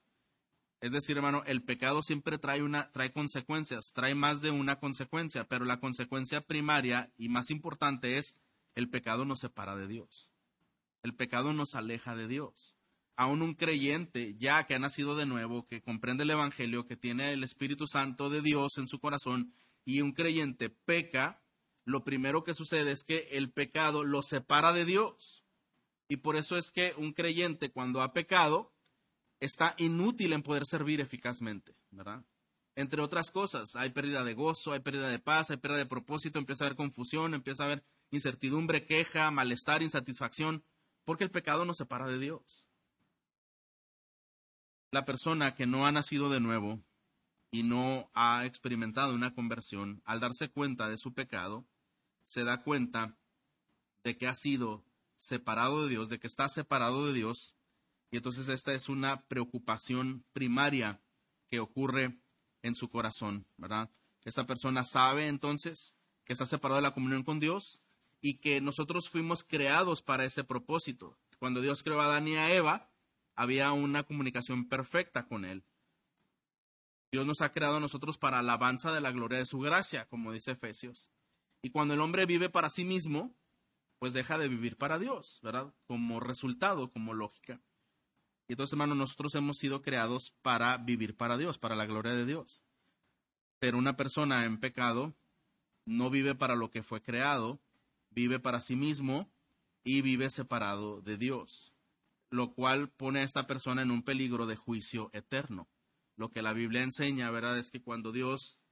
Es 0.81 0.91
decir, 0.91 1.17
hermano, 1.17 1.43
el 1.45 1.61
pecado 1.61 2.01
siempre 2.01 2.39
trae 2.39 2.63
una 2.63 2.91
trae 2.91 3.13
consecuencias, 3.13 3.91
trae 3.93 4.15
más 4.15 4.41
de 4.41 4.49
una 4.49 4.79
consecuencia, 4.79 5.47
pero 5.47 5.65
la 5.65 5.79
consecuencia 5.79 6.41
primaria 6.41 7.13
y 7.15 7.29
más 7.29 7.51
importante 7.51 8.17
es 8.17 8.41
el 8.73 8.89
pecado 8.89 9.23
nos 9.23 9.41
separa 9.41 9.75
de 9.75 9.87
Dios. 9.87 10.31
El 11.03 11.13
pecado 11.13 11.53
nos 11.53 11.75
aleja 11.75 12.15
de 12.15 12.27
Dios. 12.27 12.75
Aún 13.15 13.43
un 13.43 13.53
creyente 13.53 14.35
ya 14.39 14.65
que 14.65 14.73
ha 14.73 14.79
nacido 14.79 15.15
de 15.15 15.27
nuevo, 15.27 15.67
que 15.67 15.83
comprende 15.83 16.23
el 16.23 16.31
evangelio, 16.31 16.87
que 16.87 16.97
tiene 16.97 17.33
el 17.33 17.43
Espíritu 17.43 17.85
Santo 17.85 18.31
de 18.31 18.41
Dios 18.41 18.79
en 18.79 18.87
su 18.87 18.99
corazón 18.99 19.53
y 19.85 20.01
un 20.01 20.13
creyente 20.13 20.71
peca, 20.71 21.42
lo 21.85 22.03
primero 22.03 22.43
que 22.43 22.53
sucede 22.53 22.91
es 22.91 23.03
que 23.03 23.27
el 23.31 23.51
pecado 23.51 24.03
lo 24.03 24.21
separa 24.21 24.73
de 24.73 24.85
Dios. 24.85 25.43
Y 26.07 26.17
por 26.17 26.35
eso 26.35 26.57
es 26.57 26.71
que 26.71 26.93
un 26.97 27.13
creyente 27.13 27.71
cuando 27.71 28.01
ha 28.01 28.13
pecado 28.13 28.73
está 29.39 29.75
inútil 29.77 30.33
en 30.33 30.43
poder 30.43 30.65
servir 30.65 31.01
eficazmente. 31.01 31.75
Entre 32.75 33.01
otras 33.01 33.31
cosas, 33.31 33.75
hay 33.75 33.89
pérdida 33.89 34.23
de 34.23 34.33
gozo, 34.33 34.71
hay 34.71 34.79
pérdida 34.79 35.09
de 35.09 35.19
paz, 35.19 35.51
hay 35.51 35.57
pérdida 35.57 35.79
de 35.79 35.85
propósito, 35.85 36.39
empieza 36.39 36.63
a 36.63 36.67
haber 36.67 36.77
confusión, 36.77 37.33
empieza 37.33 37.63
a 37.63 37.65
haber 37.67 37.85
incertidumbre, 38.09 38.85
queja, 38.85 39.29
malestar, 39.31 39.81
insatisfacción, 39.81 40.63
porque 41.03 41.23
el 41.23 41.31
pecado 41.31 41.65
nos 41.65 41.77
separa 41.77 42.07
de 42.07 42.19
Dios. 42.19 42.67
La 44.91 45.05
persona 45.05 45.55
que 45.55 45.65
no 45.65 45.85
ha 45.85 45.91
nacido 45.91 46.29
de 46.29 46.39
nuevo 46.39 46.83
y 47.51 47.63
no 47.63 48.09
ha 48.13 48.45
experimentado 48.45 49.13
una 49.13 49.33
conversión, 49.33 50.01
al 50.05 50.19
darse 50.19 50.49
cuenta 50.49 50.87
de 50.87 50.97
su 50.97 51.13
pecado, 51.13 51.67
se 52.25 52.43
da 52.43 52.63
cuenta 52.63 53.17
de 54.03 54.17
que 54.17 54.27
ha 54.27 54.33
sido 54.33 54.85
separado 55.15 55.83
de 55.83 55.89
Dios, 55.89 56.09
de 56.09 56.19
que 56.19 56.27
está 56.27 56.49
separado 56.49 57.07
de 57.07 57.13
Dios 57.13 57.55
y 58.13 58.17
entonces 58.17 58.47
esta 58.47 58.75
es 58.75 58.89
una 58.89 59.25
preocupación 59.27 60.23
primaria 60.33 61.01
que 61.49 61.59
ocurre 61.59 62.19
en 62.61 62.75
su 62.75 62.87
corazón, 62.87 63.47
¿verdad? 63.57 63.89
Esta 64.23 64.45
persona 64.45 64.83
sabe 64.83 65.27
entonces 65.27 65.99
que 66.23 66.33
está 66.33 66.45
separado 66.45 66.75
de 66.75 66.83
la 66.83 66.93
comunión 66.93 67.23
con 67.23 67.39
Dios 67.39 67.79
y 68.21 68.35
que 68.35 68.61
nosotros 68.61 69.09
fuimos 69.09 69.43
creados 69.43 70.03
para 70.03 70.25
ese 70.25 70.43
propósito. 70.43 71.17
Cuando 71.39 71.59
Dios 71.59 71.81
creó 71.81 72.01
a 72.01 72.05
Adán 72.05 72.27
y 72.27 72.35
a 72.35 72.53
Eva, 72.53 72.91
había 73.35 73.71
una 73.71 74.03
comunicación 74.03 74.69
perfecta 74.69 75.25
con 75.25 75.43
Él. 75.43 75.63
Dios 77.11 77.25
nos 77.25 77.41
ha 77.41 77.51
creado 77.51 77.77
a 77.77 77.79
nosotros 77.79 78.19
para 78.19 78.37
alabanza 78.37 78.91
de 78.91 79.01
la 79.01 79.11
gloria 79.11 79.39
de 79.39 79.47
su 79.47 79.57
gracia, 79.57 80.05
como 80.07 80.31
dice 80.31 80.51
Efesios. 80.51 81.09
Y 81.63 81.69
cuando 81.71 81.93
el 81.93 82.01
hombre 82.01 82.25
vive 82.25 82.49
para 82.49 82.69
sí 82.69 82.83
mismo, 82.83 83.33
pues 83.97 84.11
deja 84.11 84.37
de 84.37 84.49
vivir 84.49 84.75
para 84.75 84.99
Dios, 84.99 85.39
¿verdad? 85.41 85.73
Como 85.87 86.19
resultado, 86.19 86.91
como 86.91 87.13
lógica. 87.13 87.61
Y 88.49 88.53
entonces, 88.53 88.73
hermanos, 88.73 88.97
nosotros 88.97 89.33
hemos 89.35 89.57
sido 89.57 89.81
creados 89.81 90.35
para 90.41 90.77
vivir 90.77 91.15
para 91.15 91.37
Dios, 91.37 91.57
para 91.57 91.77
la 91.77 91.85
gloria 91.85 92.13
de 92.13 92.25
Dios. 92.25 92.65
Pero 93.59 93.77
una 93.77 93.95
persona 93.95 94.43
en 94.43 94.59
pecado 94.59 95.15
no 95.85 96.09
vive 96.09 96.35
para 96.35 96.55
lo 96.55 96.69
que 96.69 96.83
fue 96.83 97.01
creado, 97.01 97.61
vive 98.09 98.39
para 98.39 98.59
sí 98.59 98.75
mismo 98.75 99.31
y 99.85 100.01
vive 100.01 100.29
separado 100.29 101.01
de 101.01 101.17
Dios, 101.17 101.73
lo 102.29 102.53
cual 102.53 102.89
pone 102.89 103.21
a 103.21 103.23
esta 103.23 103.47
persona 103.47 103.83
en 103.83 103.91
un 103.91 104.03
peligro 104.03 104.47
de 104.47 104.57
juicio 104.57 105.09
eterno. 105.13 105.69
Lo 106.17 106.29
que 106.29 106.41
la 106.41 106.51
Biblia 106.51 106.83
enseña, 106.83 107.31
¿verdad?, 107.31 107.57
es 107.57 107.71
que 107.71 107.81
cuando 107.81 108.11
Dios 108.11 108.62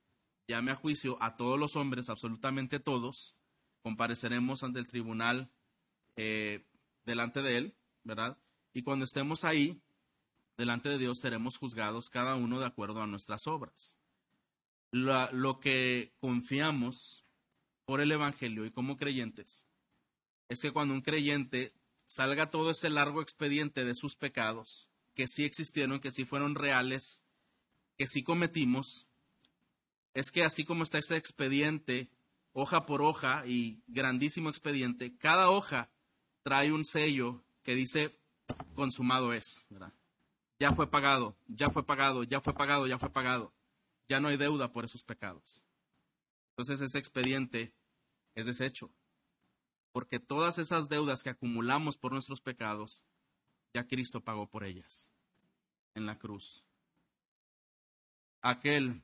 llame 0.52 0.72
a 0.72 0.76
juicio 0.76 1.18
a 1.22 1.36
todos 1.36 1.58
los 1.58 1.76
hombres, 1.76 2.10
absolutamente 2.10 2.80
todos, 2.80 3.40
compareceremos 3.82 4.64
ante 4.64 4.80
el 4.80 4.88
tribunal 4.88 5.52
eh, 6.16 6.66
delante 7.06 7.42
de 7.42 7.58
Él, 7.58 7.78
¿verdad? 8.04 8.38
Y 8.74 8.84
cuando 8.84 9.06
estemos 9.06 9.44
ahí, 9.44 9.82
delante 10.58 10.90
de 10.90 10.98
Dios 10.98 11.20
seremos 11.20 11.58
juzgados 11.58 12.10
cada 12.10 12.36
uno 12.36 12.60
de 12.60 12.66
acuerdo 12.66 13.02
a 13.02 13.08
nuestras 13.08 13.48
obras. 13.48 13.98
lo 14.92 15.60
que 15.60 16.14
confiamos 16.20 17.26
por 17.86 18.02
el 18.02 18.12
Evangelio 18.12 18.66
y 18.66 18.72
como 18.72 18.98
creyentes 18.98 19.68
es 20.50 20.62
que 20.62 20.72
cuando 20.72 20.94
un 20.94 21.02
creyente 21.02 21.74
salga 22.06 22.50
todo 22.50 22.72
ese 22.72 22.90
largo 22.90 23.22
expediente 23.22 23.86
de 23.86 23.96
sus 23.96 24.18
pecados, 24.18 24.90
que 25.14 25.30
sí 25.30 25.46
existieron, 25.46 26.02
que 26.02 26.12
sí 26.12 26.26
fueron 26.26 26.56
reales, 26.56 27.24
que 27.98 28.06
sí 28.06 28.22
cometimos, 28.22 29.11
es 30.14 30.32
que 30.32 30.44
así 30.44 30.66
como 30.66 30.84
está 30.84 30.98
ese 30.98 31.18
expediente, 31.18 32.10
hoja 32.54 32.86
por 32.86 33.02
hoja 33.02 33.44
y 33.46 33.82
grandísimo 33.88 34.50
expediente, 34.50 35.16
cada 35.18 35.50
hoja 35.50 35.90
trae 36.44 36.72
un 36.72 36.86
sello 36.86 37.44
que 37.64 37.76
dice 37.76 38.14
consumado 38.76 39.34
es. 39.34 39.68
Ya 40.60 40.72
fue 40.72 40.90
pagado, 40.90 41.36
ya 41.48 41.70
fue 41.70 41.86
pagado, 41.86 42.24
ya 42.24 42.42
fue 42.42 42.54
pagado, 42.54 42.88
ya 42.88 43.00
fue 43.00 43.10
pagado. 43.10 43.54
Ya 44.08 44.20
no 44.20 44.28
hay 44.28 44.38
deuda 44.38 44.72
por 44.72 44.86
esos 44.86 45.04
pecados. 45.04 45.64
Entonces 46.50 46.82
ese 46.82 47.00
expediente 47.00 47.74
es 48.36 48.46
deshecho. 48.46 48.92
Porque 49.92 50.20
todas 50.20 50.58
esas 50.58 50.90
deudas 50.90 51.24
que 51.24 51.30
acumulamos 51.30 51.98
por 51.98 52.12
nuestros 52.12 52.42
pecados, 52.42 53.06
ya 53.74 53.88
Cristo 53.88 54.22
pagó 54.22 54.48
por 54.48 54.64
ellas 54.64 55.12
en 55.96 56.06
la 56.06 56.18
cruz. 56.18 56.64
Aquel 58.42 59.02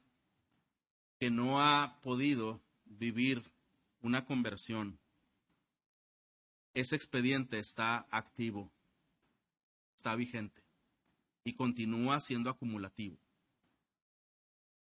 que 1.19 1.31
no 1.31 1.61
ha 1.61 1.99
podido 2.01 2.61
vivir 2.85 3.51
una 4.01 4.25
conversión, 4.25 4.99
ese 6.73 6.95
expediente 6.95 7.59
está 7.59 8.07
activo 8.11 8.71
está 9.97 10.15
vigente 10.15 10.63
y 11.43 11.53
continúa 11.53 12.19
siendo 12.19 12.49
acumulativo. 12.49 13.17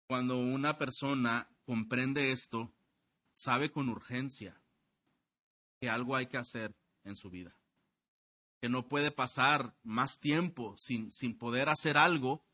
Cuando 0.07 0.39
una 0.39 0.79
persona 0.79 1.49
comprende 1.67 2.33
esto, 2.33 2.73
sabe 3.35 3.71
con 3.71 3.89
urgencia 3.89 4.61
que 5.81 5.91
algo 5.91 6.17
hay 6.17 6.27
que 6.27 6.37
hacer 6.37 6.75
en 7.05 7.17
su 7.17 7.31
vida, 7.31 7.57
que 8.61 8.69
no 8.69 8.89
puede 8.89 9.11
pasar 9.11 9.75
más 9.83 10.21
tiempo 10.21 10.77
sin, 10.79 11.11
sin 11.11 11.37
poder 11.37 11.69
hacer 11.69 11.97
algo 11.97 12.45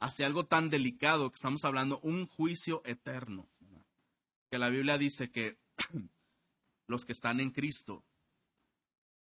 hacia 0.00 0.26
algo 0.26 0.46
tan 0.46 0.70
delicado 0.70 1.30
que 1.30 1.36
estamos 1.36 1.64
hablando, 1.64 2.00
un 2.00 2.26
juicio 2.26 2.82
eterno. 2.84 3.48
Que 4.50 4.58
la 4.58 4.68
Biblia 4.68 4.98
dice 4.98 5.30
que 5.30 5.58
los 6.88 7.04
que 7.04 7.12
están 7.12 7.38
en 7.38 7.50
Cristo 7.50 8.04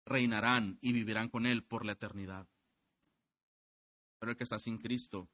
reinarán 0.05 0.79
y 0.83 0.93
vivirán 0.93 1.31
con 1.31 1.47
Él 1.47 1.65
por 1.65 1.87
la 1.87 1.93
eternidad 1.93 2.47
pero 4.19 4.33
el 4.33 4.37
que 4.37 4.45
está 4.45 4.59
sin 4.59 4.79
Cristo 4.79 5.29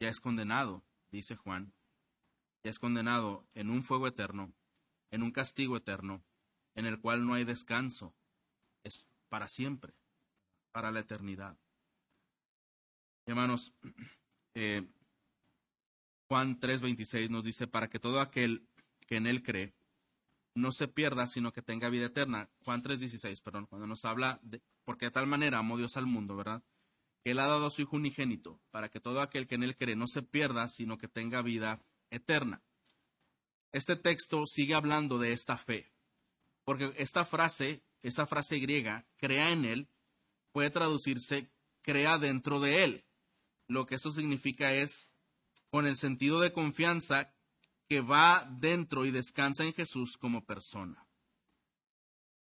ya 0.00 0.08
es 0.08 0.20
condenado, 0.20 0.84
dice 1.10 1.36
Juan, 1.36 1.74
ya 2.62 2.70
es 2.70 2.78
condenado 2.78 3.46
en 3.54 3.70
un 3.70 3.82
fuego 3.82 4.06
eterno, 4.06 4.52
en 5.10 5.22
un 5.22 5.32
castigo 5.32 5.76
eterno, 5.76 6.24
en 6.74 6.86
el 6.86 7.00
cual 7.00 7.26
no 7.26 7.34
hay 7.34 7.44
descanso, 7.44 8.14
es 8.84 9.06
para 9.28 9.48
siempre, 9.48 9.92
para 10.70 10.92
la 10.92 11.00
eternidad. 11.00 11.58
Hermanos, 13.28 13.74
eh, 14.54 14.88
Juan 16.28 16.58
3:26 16.58 17.28
nos 17.28 17.44
dice, 17.44 17.66
para 17.66 17.90
que 17.90 17.98
todo 17.98 18.20
aquel 18.20 18.66
que 19.06 19.16
en 19.16 19.26
él 19.26 19.42
cree 19.42 19.74
no 20.54 20.72
se 20.72 20.88
pierda, 20.88 21.26
sino 21.26 21.52
que 21.52 21.60
tenga 21.60 21.90
vida 21.90 22.06
eterna. 22.06 22.48
Juan 22.64 22.82
3:16, 22.82 23.42
perdón, 23.42 23.66
cuando 23.66 23.86
nos 23.86 24.06
habla 24.06 24.40
de, 24.42 24.62
porque 24.82 25.04
de 25.04 25.10
tal 25.10 25.26
manera 25.26 25.58
amó 25.58 25.76
Dios 25.76 25.98
al 25.98 26.06
mundo, 26.06 26.36
¿verdad? 26.36 26.64
que 27.22 27.32
Él 27.32 27.38
ha 27.40 27.46
dado 27.46 27.66
a 27.66 27.70
su 27.70 27.82
Hijo 27.82 27.96
unigénito, 27.96 28.62
para 28.70 28.88
que 28.88 28.98
todo 28.98 29.20
aquel 29.20 29.46
que 29.46 29.56
en 29.56 29.62
Él 29.62 29.76
cree 29.76 29.94
no 29.94 30.06
se 30.06 30.22
pierda, 30.22 30.66
sino 30.68 30.96
que 30.96 31.08
tenga 31.08 31.42
vida 31.42 31.82
eterna. 32.10 32.62
Este 33.72 33.96
texto 33.96 34.46
sigue 34.46 34.72
hablando 34.72 35.18
de 35.18 35.34
esta 35.34 35.58
fe, 35.58 35.92
porque 36.64 36.94
esta 36.96 37.26
frase, 37.26 37.82
esa 38.00 38.26
frase 38.26 38.58
griega, 38.58 39.06
crea 39.18 39.50
en 39.50 39.66
Él, 39.66 39.90
puede 40.50 40.70
traducirse 40.70 41.50
crea 41.82 42.18
dentro 42.18 42.60
de 42.60 42.84
él. 42.84 43.04
Lo 43.68 43.86
que 43.86 43.94
eso 43.94 44.10
significa 44.10 44.72
es 44.72 45.14
con 45.70 45.86
el 45.86 45.96
sentido 45.96 46.40
de 46.40 46.52
confianza 46.52 47.32
que 47.88 48.00
va 48.00 48.48
dentro 48.58 49.06
y 49.06 49.10
descansa 49.10 49.64
en 49.64 49.72
Jesús 49.72 50.16
como 50.18 50.44
persona. 50.44 51.06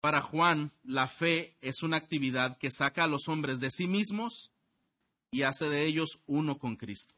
Para 0.01 0.21
Juan, 0.21 0.73
la 0.83 1.09
fe 1.09 1.57
es 1.62 1.83
una 1.83 1.97
actividad 1.97 2.59
que 2.59 2.71
saca 2.71 3.05
a 3.05 3.09
los 3.09 3.29
hombres 3.29 3.61
de 3.61 3.71
sí 3.71 3.87
mismos 3.89 4.53
y 5.31 5.43
hace 5.43 5.69
de 5.69 5.87
ellos 5.87 6.21
uno 6.27 6.59
con 6.59 6.77
Cristo. 6.77 7.15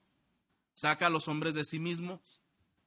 Saca 0.74 1.08
a 1.08 1.10
los 1.10 1.26
hombres 1.26 1.54
de 1.54 1.64
sí 1.64 1.78
mismos 1.78 2.40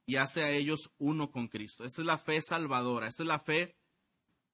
y 0.06 0.16
hace 0.16 0.44
a 0.44 0.52
ellos 0.52 0.92
uno 0.98 1.32
con 1.32 1.48
Cristo. 1.48 1.84
Esa 1.84 2.02
es 2.02 2.06
la 2.06 2.18
fe 2.18 2.42
salvadora, 2.42 3.08
esa 3.08 3.24
es 3.24 3.28
la 3.28 3.40
fe 3.40 3.76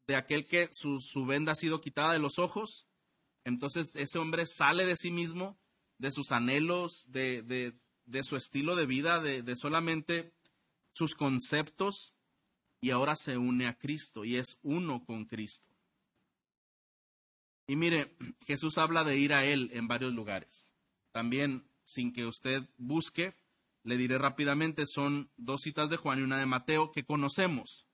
de 0.08 0.16
aquel 0.16 0.46
que 0.46 0.70
su, 0.72 1.26
venda 1.26 1.54
ha 1.54 1.56
sido 1.56 1.80
quitada 1.80 2.14
de 2.14 2.20
los 2.20 2.40
ojos. 2.40 2.90
Entonces 3.44 3.96
ese 3.96 4.18
hombre 4.18 4.46
sale 4.48 4.86
de 4.86 4.96
sí 4.96 5.12
mismo, 5.12 5.58
de 5.98 6.12
sus 6.12 6.32
anhelos, 6.32 7.12
de, 7.12 7.42
de, 8.06 8.24
su 8.24 8.36
estilo 8.36 8.76
de 8.76 8.86
vida, 8.86 9.20
de, 9.20 9.42
de 9.42 9.56
solamente 9.56 10.34
sus 10.94 11.16
conceptos, 11.16 12.16
y 12.82 12.92
ahora 12.92 13.16
se 13.16 13.38
une 13.38 13.68
a 13.68 13.78
Cristo 13.78 14.26
y 14.26 14.36
es 14.36 14.60
uno 14.62 15.04
con 15.06 15.26
Cristo. 15.26 15.68
Y 17.68 17.76
mire, 17.76 18.16
Jesús 18.46 18.78
habla 18.78 19.04
de 19.04 19.18
ir 19.18 19.34
a 19.34 19.44
Él 19.44 19.72
en 19.74 19.88
varios 19.88 20.14
lugares. 20.14 20.72
También, 21.12 21.68
sin 21.84 22.14
que 22.14 22.26
usted 22.26 22.64
busque, 22.78 23.34
le 23.84 23.98
diré 23.98 24.18
rápidamente, 24.18 24.86
son 24.86 25.32
dos 25.38 25.62
citas 25.62 25.90
de 25.90 25.98
Juan 25.98 26.20
y 26.20 26.24
una 26.24 26.40
de 26.40 26.46
Mateo 26.46 26.92
que 26.92 27.06
conocemos. 27.06 27.88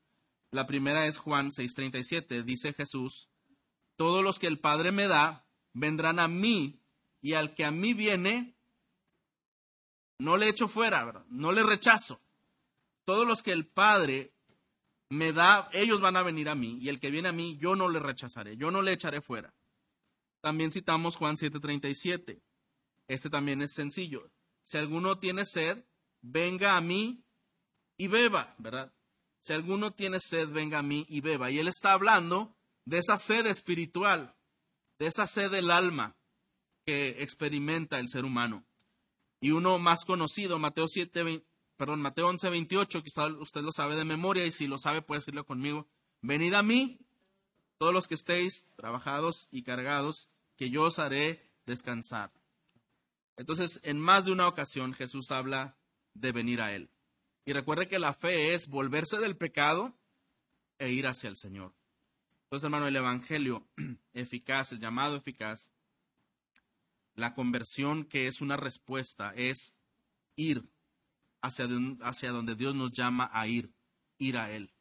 La 0.52 0.68
primera 0.68 1.08
es 1.08 1.18
Juan 1.18 1.52
6:37, 1.52 2.44
dice 2.44 2.74
Jesús, 2.74 3.30
todos 3.96 4.24
los 4.24 4.40
que 4.40 4.48
el 4.48 4.60
Padre 4.60 4.92
me 4.92 5.08
da 5.08 5.48
vendrán 5.74 6.20
a 6.20 6.28
mí 6.28 6.81
y 7.22 7.34
al 7.34 7.54
que 7.54 7.66
a 7.66 7.72
mí 7.72 7.94
viene, 7.94 8.56
no 10.20 10.38
le 10.38 10.50
echo 10.50 10.68
fuera, 10.68 11.26
no 11.30 11.52
le 11.52 11.64
rechazo. 11.64 12.20
Todos 13.06 13.28
los 13.28 13.44
que 13.44 13.52
el 13.52 13.68
Padre 13.68 14.34
me 15.10 15.34
da, 15.34 15.70
ellos 15.74 16.02
van 16.02 16.16
a 16.16 16.24
venir 16.24 16.50
a 16.50 16.56
mí 16.56 16.78
y 16.82 16.90
el 16.90 17.00
que 17.00 17.12
viene 17.12 17.30
a 17.30 17.34
mí, 17.34 17.58
yo 17.58 17.76
no 17.76 17.90
le 17.90 18.00
rechazaré, 18.00 18.58
yo 18.58 18.72
no 18.72 18.82
le 18.82 18.94
echaré 18.94 19.22
fuera. 19.22 19.54
También 20.42 20.72
citamos 20.72 21.16
Juan 21.16 21.38
7:37. 21.38 22.42
Este 23.08 23.30
también 23.30 23.62
es 23.62 23.74
sencillo 23.74 24.32
si 24.64 24.78
alguno 24.78 25.20
tiene 25.20 25.46
sed, 25.46 25.86
venga 26.22 26.78
a 26.78 26.82
mí 26.82 27.26
y 27.98 28.08
beba, 28.08 28.56
¿verdad? 28.58 28.94
Si 29.40 29.54
alguno 29.54 29.94
tiene 29.94 30.20
sed, 30.20 30.50
venga 30.50 30.80
a 30.80 30.84
mí 30.84 31.06
y 31.10 31.22
beba. 31.22 31.50
Y 31.50 31.60
él 31.60 31.68
está 31.68 31.94
hablando 31.94 32.56
de 32.86 33.00
esa 33.00 33.18
sed 33.18 33.48
espiritual, 33.48 34.36
de 35.00 35.08
esa 35.08 35.28
sed 35.28 35.52
del 35.52 35.72
alma 35.72 36.16
que 36.86 37.22
experimenta 37.22 38.00
el 38.00 38.08
ser 38.08 38.26
humano. 38.26 38.64
Y 39.40 39.52
uno 39.52 39.80
más 39.80 40.06
conocido, 40.06 40.60
Mateo 40.60 40.88
7, 40.88 41.44
perdón, 41.78 42.02
Mateo 42.02 42.28
11, 42.28 42.50
28, 42.50 43.04
quizá 43.04 43.28
usted 43.28 43.62
lo 43.62 43.72
sabe 43.72 43.96
de 43.96 44.06
memoria 44.06 44.46
y 44.46 44.52
si 44.52 44.68
lo 44.68 44.78
sabe 44.78 45.02
puede 45.02 45.20
decirlo 45.20 45.46
conmigo. 45.46 45.88
Venid 46.22 46.54
a 46.54 46.62
mí, 46.62 47.00
todos 47.78 47.94
los 47.94 48.08
que 48.08 48.14
estéis 48.14 48.76
trabajados 48.76 49.48
y 49.52 49.64
cargados, 49.64 50.30
que 50.56 50.70
yo 50.70 50.84
os 50.84 51.00
haré 51.00 51.50
descansar. 51.66 52.32
Entonces, 53.38 53.80
en 53.84 54.00
más 54.00 54.26
de 54.26 54.32
una 54.32 54.48
ocasión 54.48 54.94
Jesús 54.94 55.32
habla 55.32 55.76
de 56.14 56.32
venir 56.32 56.62
a 56.62 56.74
Él. 56.74 56.92
Y 57.46 57.54
recuerde 57.54 57.88
que 57.88 57.98
la 57.98 58.14
fe 58.14 58.54
es 58.54 58.68
volverse 58.68 59.18
del 59.18 59.36
pecado 59.36 59.98
e 60.78 60.92
ir 60.92 61.08
hacia 61.08 61.30
el 61.30 61.38
Señor. 61.38 61.74
Entonces, 62.44 62.66
hermano, 62.66 62.88
el 62.88 62.96
Evangelio 62.96 63.68
eficaz, 64.14 64.72
el 64.72 64.80
llamado 64.80 65.16
eficaz, 65.16 65.72
la 67.16 67.34
conversión 67.34 68.06
que 68.06 68.28
es 68.28 68.42
una 68.42 68.58
respuesta, 68.58 69.34
es 69.36 69.82
ir 70.36 70.70
hacia, 71.42 71.68
hacia 72.02 72.32
donde 72.32 72.56
Dios 72.56 72.76
nos 72.76 72.92
llama 72.92 73.30
a 73.34 73.48
ir, 73.48 73.74
ir 74.18 74.38
a 74.38 74.52
Él. 74.52 74.74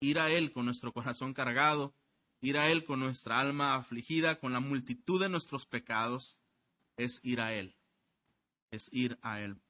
Ir 0.00 0.18
a 0.18 0.30
Él 0.30 0.52
con 0.52 0.64
nuestro 0.64 0.92
corazón 0.92 1.34
cargado, 1.34 1.94
ir 2.40 2.58
a 2.58 2.70
Él 2.70 2.84
con 2.84 3.00
nuestra 3.00 3.40
alma 3.40 3.74
afligida, 3.74 4.40
con 4.40 4.52
la 4.52 4.60
multitud 4.60 5.20
de 5.20 5.28
nuestros 5.28 5.66
pecados, 5.66 6.38
es 6.96 7.20
ir 7.22 7.40
a 7.40 7.54
Él, 7.54 7.76
es 8.70 8.88
ir 8.92 9.18
a 9.22 9.40
Él. 9.40 9.60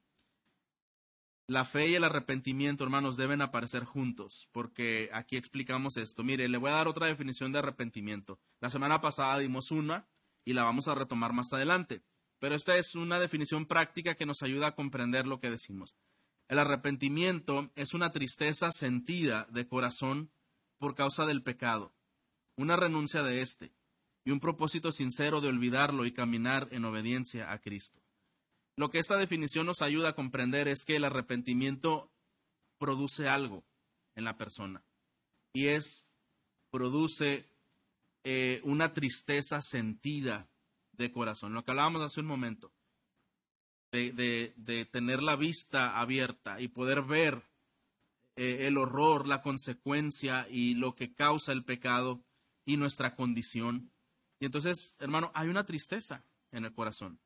La 1.49 1.65
fe 1.65 1.89
y 1.89 1.95
el 1.97 2.05
arrepentimiento, 2.05 2.85
hermanos, 2.85 3.17
deben 3.17 3.43
aparecer 3.43 3.85
juntos, 3.85 4.49
porque 4.53 5.11
aquí 5.13 5.37
explicamos 5.37 5.97
esto. 5.97 6.23
Mire, 6.23 6.49
le 6.49 6.57
voy 6.57 6.71
a 6.71 6.75
dar 6.75 6.89
otra 6.89 7.09
definición 7.09 7.53
de 7.53 7.59
arrepentimiento. 7.59 8.41
La 8.61 8.71
semana 8.71 9.01
pasada 9.01 9.39
dimos 9.39 9.71
una 9.71 10.09
y 10.45 10.53
la 10.55 10.65
vamos 10.65 10.89
a 10.89 10.95
retomar 10.95 11.33
más 11.33 11.53
adelante, 11.53 12.03
pero 12.39 12.55
esta 12.55 12.77
es 12.77 12.95
una 12.95 13.21
definición 13.21 13.67
práctica 13.67 14.15
que 14.15 14.27
nos 14.27 14.43
ayuda 14.43 14.69
a 14.69 14.75
comprender 14.75 15.27
lo 15.27 15.39
que 15.39 15.51
decimos. 15.51 15.97
El 16.49 16.59
arrepentimiento 16.59 17.71
es 17.77 17.95
una 17.95 18.11
tristeza 18.11 18.71
sentida 18.73 19.47
de 19.51 19.67
corazón 19.67 20.33
por 20.79 20.95
causa 20.95 21.25
del 21.27 21.43
pecado, 21.43 21.95
una 22.57 22.77
renuncia 22.77 23.23
de 23.23 23.43
éste, 23.43 23.73
y 24.25 24.31
un 24.31 24.41
propósito 24.41 24.93
sincero 24.93 25.41
de 25.41 25.49
olvidarlo 25.49 26.05
y 26.05 26.13
caminar 26.13 26.69
en 26.71 26.85
obediencia 26.85 27.53
a 27.53 27.61
Cristo. 27.61 28.03
Lo 28.77 28.91
que 28.91 28.99
esta 28.99 29.17
definición 29.17 29.67
nos 29.67 29.83
ayuda 29.83 30.11
a 30.11 30.15
comprender 30.15 30.69
es 30.69 30.85
que 30.85 30.97
el 30.97 31.05
arrepentimiento 31.05 32.13
produce 32.79 33.29
algo 33.29 33.65
en 34.15 34.25
la 34.25 34.37
persona 34.37 34.85
y 35.53 35.69
es, 35.69 36.17
produce 36.71 37.52
eh, 38.25 38.61
una 38.65 38.93
tristeza 38.93 39.63
sentida 39.63 40.49
de 40.93 41.13
corazón, 41.13 41.55
lo 41.55 41.65
que 41.65 41.71
hablábamos 41.71 42.03
hace 42.03 42.21
un 42.21 42.27
momento, 42.27 42.73
de, 43.91 44.55
de, 44.57 44.85
tener 44.87 45.23
la 45.23 45.37
vista 45.37 46.01
abierta 46.01 46.61
y 46.61 46.69
poder 46.69 47.03
ver 47.03 47.43
eh, 48.37 48.67
el 48.67 48.79
horror, 48.79 49.27
la 49.27 49.43
consecuencia 49.43 50.47
y 50.51 50.75
lo 50.75 50.95
que 50.95 51.13
causa 51.13 51.53
el 51.53 51.63
pecado 51.63 52.25
y 52.65 52.79
nuestra 52.79 53.15
condición 53.17 53.93
y 54.43 54.47
entonces, 54.47 54.97
hermano, 54.99 55.31
hay 55.37 55.47
una 55.47 55.65
tristeza 55.65 56.27
en 56.51 56.65
el 56.65 56.75
corazón. 56.75 57.21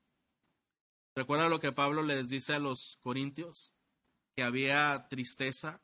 ¿Recuerda 1.15 1.49
lo 1.49 1.61
que 1.61 1.73
Pablo 1.73 2.03
les 2.03 2.29
dice 2.29 2.53
a 2.53 2.59
los 2.59 2.99
corintios? 3.01 3.75
Que 4.35 4.43
había 4.43 5.07
tristeza, 5.09 5.81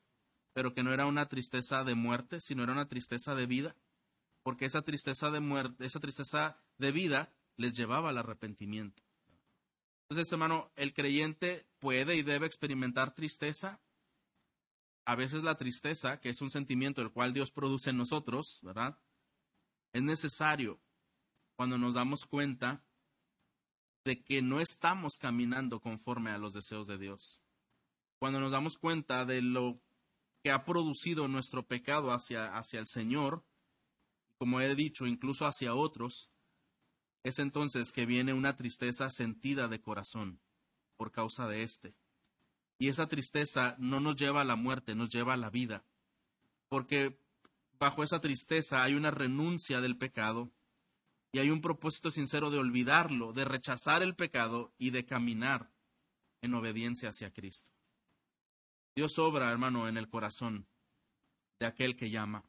pero 0.52 0.74
que 0.74 0.82
no 0.82 0.92
era 0.92 1.06
una 1.06 1.30
tristeza 1.30 1.84
de 1.84 1.94
muerte, 1.94 2.38
sino 2.38 2.64
era 2.64 2.72
una 2.72 2.86
tristeza 2.86 3.34
de 3.34 3.46
vida. 3.46 3.74
Porque 4.43 4.64
esa 4.64 4.82
tristeza 4.82 5.30
de 5.30 5.40
muerte, 5.40 5.84
esa 5.84 6.01
tristeza 6.01 6.59
de 6.78 6.93
vida 6.93 7.32
les 7.57 7.74
llevaba 7.74 8.11
al 8.11 8.18
arrepentimiento. 8.18 9.03
Entonces, 10.09 10.32
hermano, 10.32 10.70
el 10.76 10.93
creyente 10.93 11.66
puede 11.78 12.16
y 12.16 12.22
debe 12.22 12.47
experimentar 12.47 13.14
tristeza. 13.14 13.80
A 15.05 15.14
veces 15.16 15.43
la 15.43 15.57
tristeza, 15.57 16.20
que 16.20 16.28
es 16.28 16.43
un 16.43 16.51
sentimiento 16.51 17.03
el 17.03 17.12
cual 17.12 17.32
Dios 17.32 17.51
produce 17.51 17.90
en 17.90 17.97
nosotros, 17.97 18.61
¿verdad? 18.62 18.99
Es 19.93 20.03
necesario 20.03 20.80
cuando 21.57 21.78
nos 21.78 21.95
damos 21.95 22.24
cuenta 22.26 22.84
de 24.05 24.22
que 24.22 24.43
no 24.43 24.61
estamos 24.61 25.16
caminando 25.18 25.80
conforme 25.80 26.30
a 26.30 26.38
los 26.38 26.53
deseos 26.53 26.86
de 26.86 26.99
Dios. 26.99 27.40
Cuando 28.18 28.40
nos 28.40 28.53
damos 28.53 28.76
cuenta 28.76 29.24
de 29.24 29.43
lo 29.43 29.80
que 30.43 30.51
ha 30.51 30.64
producido 30.64 31.28
nuestro 31.28 31.66
pecado 31.66 32.12
hacia, 32.12 32.57
hacia 32.57 32.80
el 32.80 32.86
Señor, 32.86 33.45
como 34.43 34.61
he 34.61 34.74
dicho, 34.74 35.07
incluso 35.07 35.47
hacia 35.47 35.72
otros, 35.72 36.34
es 37.22 37.38
entonces 37.38 37.93
que 37.93 38.07
viene 38.07 38.32
una 38.32 38.57
tristeza 38.57 39.09
sentida 39.09 39.68
de 39.68 39.80
corazón 39.80 40.40
por 40.97 41.12
causa 41.12 41.47
de 41.47 41.62
éste. 41.62 41.95
Y 42.76 42.88
esa 42.88 43.07
tristeza 43.07 43.76
no 43.78 44.01
nos 44.01 44.16
lleva 44.16 44.40
a 44.40 44.45
la 44.45 44.57
muerte, 44.57 44.97
nos 44.97 45.11
lleva 45.11 45.34
a 45.34 45.36
la 45.36 45.49
vida. 45.49 45.84
Porque 46.68 47.20
bajo 47.78 48.03
esa 48.03 48.20
tristeza 48.20 48.82
hay 48.82 48.95
una 48.97 49.12
renuncia 49.12 49.80
del 49.80 49.97
pecado 49.97 50.51
y 51.30 51.38
hay 51.38 51.51
un 51.51 51.61
propósito 51.61 52.11
sincero 52.11 52.51
de 52.51 52.59
olvidarlo, 52.59 53.32
de 53.32 53.45
rechazar 53.45 54.03
el 54.03 54.16
pecado 54.16 54.74
y 54.76 54.90
de 54.90 55.07
caminar 55.07 55.70
en 56.40 56.53
obediencia 56.55 57.11
hacia 57.11 57.32
Cristo. 57.32 57.70
Dios 58.97 59.20
obra, 59.20 59.53
hermano, 59.53 59.86
en 59.86 59.99
el 59.99 60.09
corazón 60.09 60.66
de 61.61 61.66
aquel 61.66 61.95
que 61.95 62.11
llama. 62.11 62.45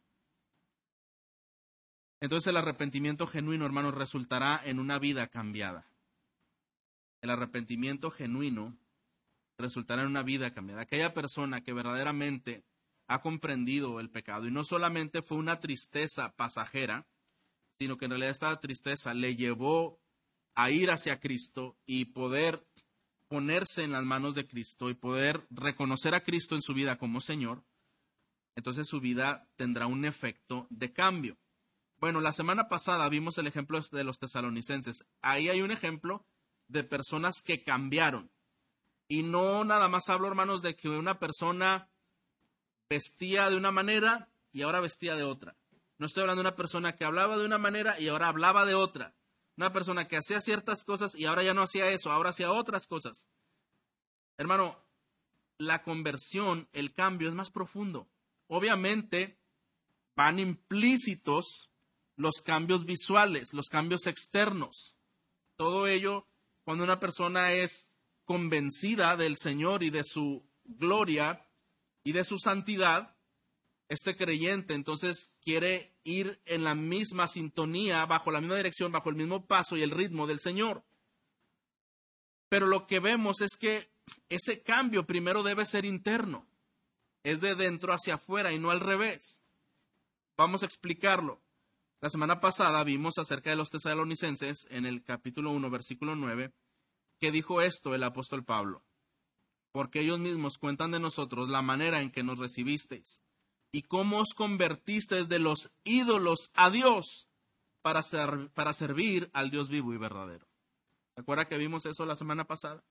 Entonces 2.24 2.48
el 2.48 2.56
arrepentimiento 2.56 3.28
genuino, 3.28 3.66
hermano, 3.66 3.92
resultará 3.92 4.62
en 4.64 4.80
una 4.80 4.98
vida 4.98 5.28
cambiada. 5.28 5.84
El 7.20 7.30
arrepentimiento 7.30 8.12
genuino 8.12 8.78
resultará 9.58 10.04
en 10.04 10.08
una 10.08 10.24
vida 10.24 10.54
cambiada. 10.54 10.84
Aquella 10.84 11.14
persona 11.14 11.66
que 11.66 11.74
verdaderamente 11.74 12.64
ha 13.08 13.22
comprendido 13.22 14.00
el 14.00 14.10
pecado 14.10 14.48
y 14.48 14.52
no 14.52 14.64
solamente 14.64 15.22
fue 15.22 15.38
una 15.38 15.60
tristeza 15.60 16.34
pasajera, 16.38 17.06
sino 17.78 17.98
que 17.98 18.06
en 18.06 18.12
realidad 18.12 18.32
esta 18.32 18.58
tristeza 18.62 19.14
le 19.14 19.36
llevó 19.36 20.00
a 20.56 20.72
ir 20.72 20.92
hacia 20.92 21.20
Cristo 21.20 21.76
y 21.86 22.06
poder 22.06 22.66
ponerse 23.28 23.84
en 23.84 23.92
las 23.92 24.06
manos 24.06 24.34
de 24.34 24.48
Cristo 24.48 24.90
y 24.90 24.94
poder 24.94 25.46
reconocer 25.50 26.16
a 26.16 26.24
Cristo 26.24 26.56
en 26.56 26.62
su 26.62 26.74
vida 26.74 26.98
como 26.98 27.20
Señor, 27.20 27.66
entonces 28.56 28.88
su 28.88 29.02
vida 29.02 29.46
tendrá 29.58 29.88
un 29.88 30.06
efecto 30.06 30.68
de 30.70 30.94
cambio. 30.94 31.38
Bueno, 32.04 32.20
la 32.20 32.34
semana 32.34 32.68
pasada 32.68 33.08
vimos 33.08 33.38
el 33.38 33.48
ejemplo 33.48 33.80
de 33.80 34.04
los 34.04 34.20
tesalonicenses. 34.20 35.06
Ahí 35.22 35.48
hay 35.48 35.62
un 35.62 35.72
ejemplo 35.72 36.26
de 36.68 36.84
personas 36.84 37.36
que 37.42 37.64
cambiaron. 37.64 38.30
Y 39.08 39.24
no 39.24 39.64
nada 39.64 39.88
más 39.88 40.10
hablo, 40.10 40.28
hermanos, 40.28 40.62
de 40.62 40.76
que 40.76 40.90
una 40.90 41.18
persona 41.18 41.90
vestía 42.90 43.50
de 43.50 43.56
una 43.56 43.72
manera 43.72 44.28
y 44.52 44.64
ahora 44.64 44.82
vestía 44.82 45.16
de 45.16 45.24
otra. 45.24 45.56
No 45.98 46.08
estoy 46.08 46.24
hablando 46.24 46.44
de 46.44 46.50
una 46.50 46.58
persona 46.58 46.94
que 46.94 47.06
hablaba 47.06 47.38
de 47.38 47.46
una 47.46 47.58
manera 47.58 47.98
y 47.98 48.10
ahora 48.10 48.28
hablaba 48.28 48.66
de 48.66 48.74
otra. 48.76 49.16
Una 49.56 49.72
persona 49.72 50.06
que 50.06 50.18
hacía 50.18 50.42
ciertas 50.42 50.84
cosas 50.84 51.16
y 51.16 51.24
ahora 51.24 51.44
ya 51.44 51.54
no 51.54 51.64
hacía 51.64 51.90
eso, 51.90 52.12
ahora 52.12 52.32
hacía 52.32 52.52
otras 52.52 52.86
cosas. 52.86 53.30
Hermano, 54.36 54.78
la 55.58 55.84
conversión, 55.84 56.68
el 56.74 56.94
cambio 56.94 57.30
es 57.30 57.34
más 57.34 57.50
profundo. 57.50 58.10
Obviamente 58.48 59.40
van 60.18 60.40
implícitos 60.40 61.73
los 62.16 62.42
cambios 62.42 62.86
visuales, 62.86 63.54
los 63.54 63.68
cambios 63.68 64.08
externos. 64.08 64.98
Todo 65.56 65.88
ello, 65.88 66.28
cuando 66.64 66.84
una 66.84 67.00
persona 67.00 67.54
es 67.54 67.96
convencida 68.26 69.18
del 69.18 69.38
Señor 69.38 69.84
y 69.84 69.90
de 69.90 70.04
su 70.04 70.48
gloria 70.64 71.48
y 72.04 72.14
de 72.14 72.24
su 72.24 72.40
santidad, 72.40 73.16
este 73.90 74.16
creyente 74.16 74.74
entonces 74.74 75.38
quiere 75.44 75.96
ir 76.04 76.42
en 76.46 76.64
la 76.64 76.76
misma 76.76 77.28
sintonía, 77.28 78.06
bajo 78.06 78.32
la 78.32 78.42
misma 78.42 78.58
dirección, 78.58 78.92
bajo 78.92 79.10
el 79.10 79.16
mismo 79.16 79.46
paso 79.46 79.78
y 79.78 79.84
el 79.84 79.92
ritmo 79.92 80.26
del 80.26 80.40
Señor. 80.40 80.84
Pero 82.50 82.68
lo 82.68 82.88
que 82.88 83.00
vemos 83.00 83.42
es 83.42 83.56
que 83.60 83.92
ese 84.30 84.64
cambio 84.64 85.06
primero 85.06 85.44
debe 85.44 85.66
ser 85.66 85.86
interno, 85.86 86.48
es 87.24 87.42
de 87.42 87.56
dentro 87.56 87.94
hacia 87.94 88.16
afuera 88.16 88.52
y 88.52 88.60
no 88.60 88.72
al 88.72 88.80
revés. 88.80 89.44
Vamos 90.38 90.64
a 90.64 90.66
explicarlo. 90.66 91.43
La 92.04 92.10
semana 92.10 92.42
pasada 92.42 92.84
vimos 92.84 93.18
acerca 93.18 93.52
de 93.52 93.56
los 93.56 93.70
tesalonicenses 93.70 94.68
en 94.70 94.86
el 94.86 95.06
capítulo 95.06 95.52
1, 95.52 95.70
versículo 95.70 96.18
9, 96.18 96.52
que 97.22 97.32
dijo 97.32 97.62
esto 97.62 97.96
el 97.96 98.04
apóstol 98.04 98.44
Pablo, 98.44 98.84
porque 99.72 100.02
ellos 100.02 100.20
mismos 100.20 100.58
cuentan 100.58 100.92
de 100.92 101.00
nosotros 101.00 101.50
la 101.50 101.62
manera 101.62 102.02
en 102.02 102.12
que 102.12 102.22
nos 102.22 102.40
recibisteis 102.40 103.22
y 103.72 103.84
cómo 103.84 104.18
os 104.18 104.34
convertisteis 104.34 105.30
de 105.30 105.40
los 105.40 105.78
ídolos 105.86 106.52
a 106.56 106.70
Dios 106.70 107.30
para, 107.82 108.02
para 108.54 108.74
servir 108.74 109.30
al 109.32 109.50
Dios 109.50 109.70
vivo 109.70 109.94
y 109.94 109.98
verdadero. 109.98 110.46
¿Se 111.16 111.22
acuerda 111.22 111.48
que 111.48 111.58
vimos 111.58 111.86
eso 111.86 112.06
la 112.06 112.18
semana 112.18 112.44
pasada? 112.44 112.84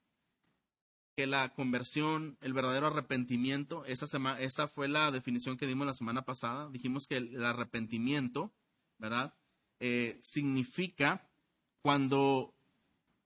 Que 1.18 1.26
la 1.26 1.52
conversión, 1.52 2.38
el 2.40 2.54
verdadero 2.54 2.86
arrepentimiento, 2.86 3.84
esa, 3.84 4.06
esa 4.40 4.68
fue 4.68 4.88
la 4.88 5.10
definición 5.10 5.58
que 5.58 5.66
dimos 5.66 5.86
la 5.86 5.92
semana 5.92 6.24
pasada. 6.24 6.70
Dijimos 6.70 7.06
que 7.06 7.18
el, 7.18 7.44
arrepentimiento, 7.44 8.54
¿verdad? 9.02 9.34
Eh, 9.80 10.20
significa 10.22 11.28
cuando 11.82 12.54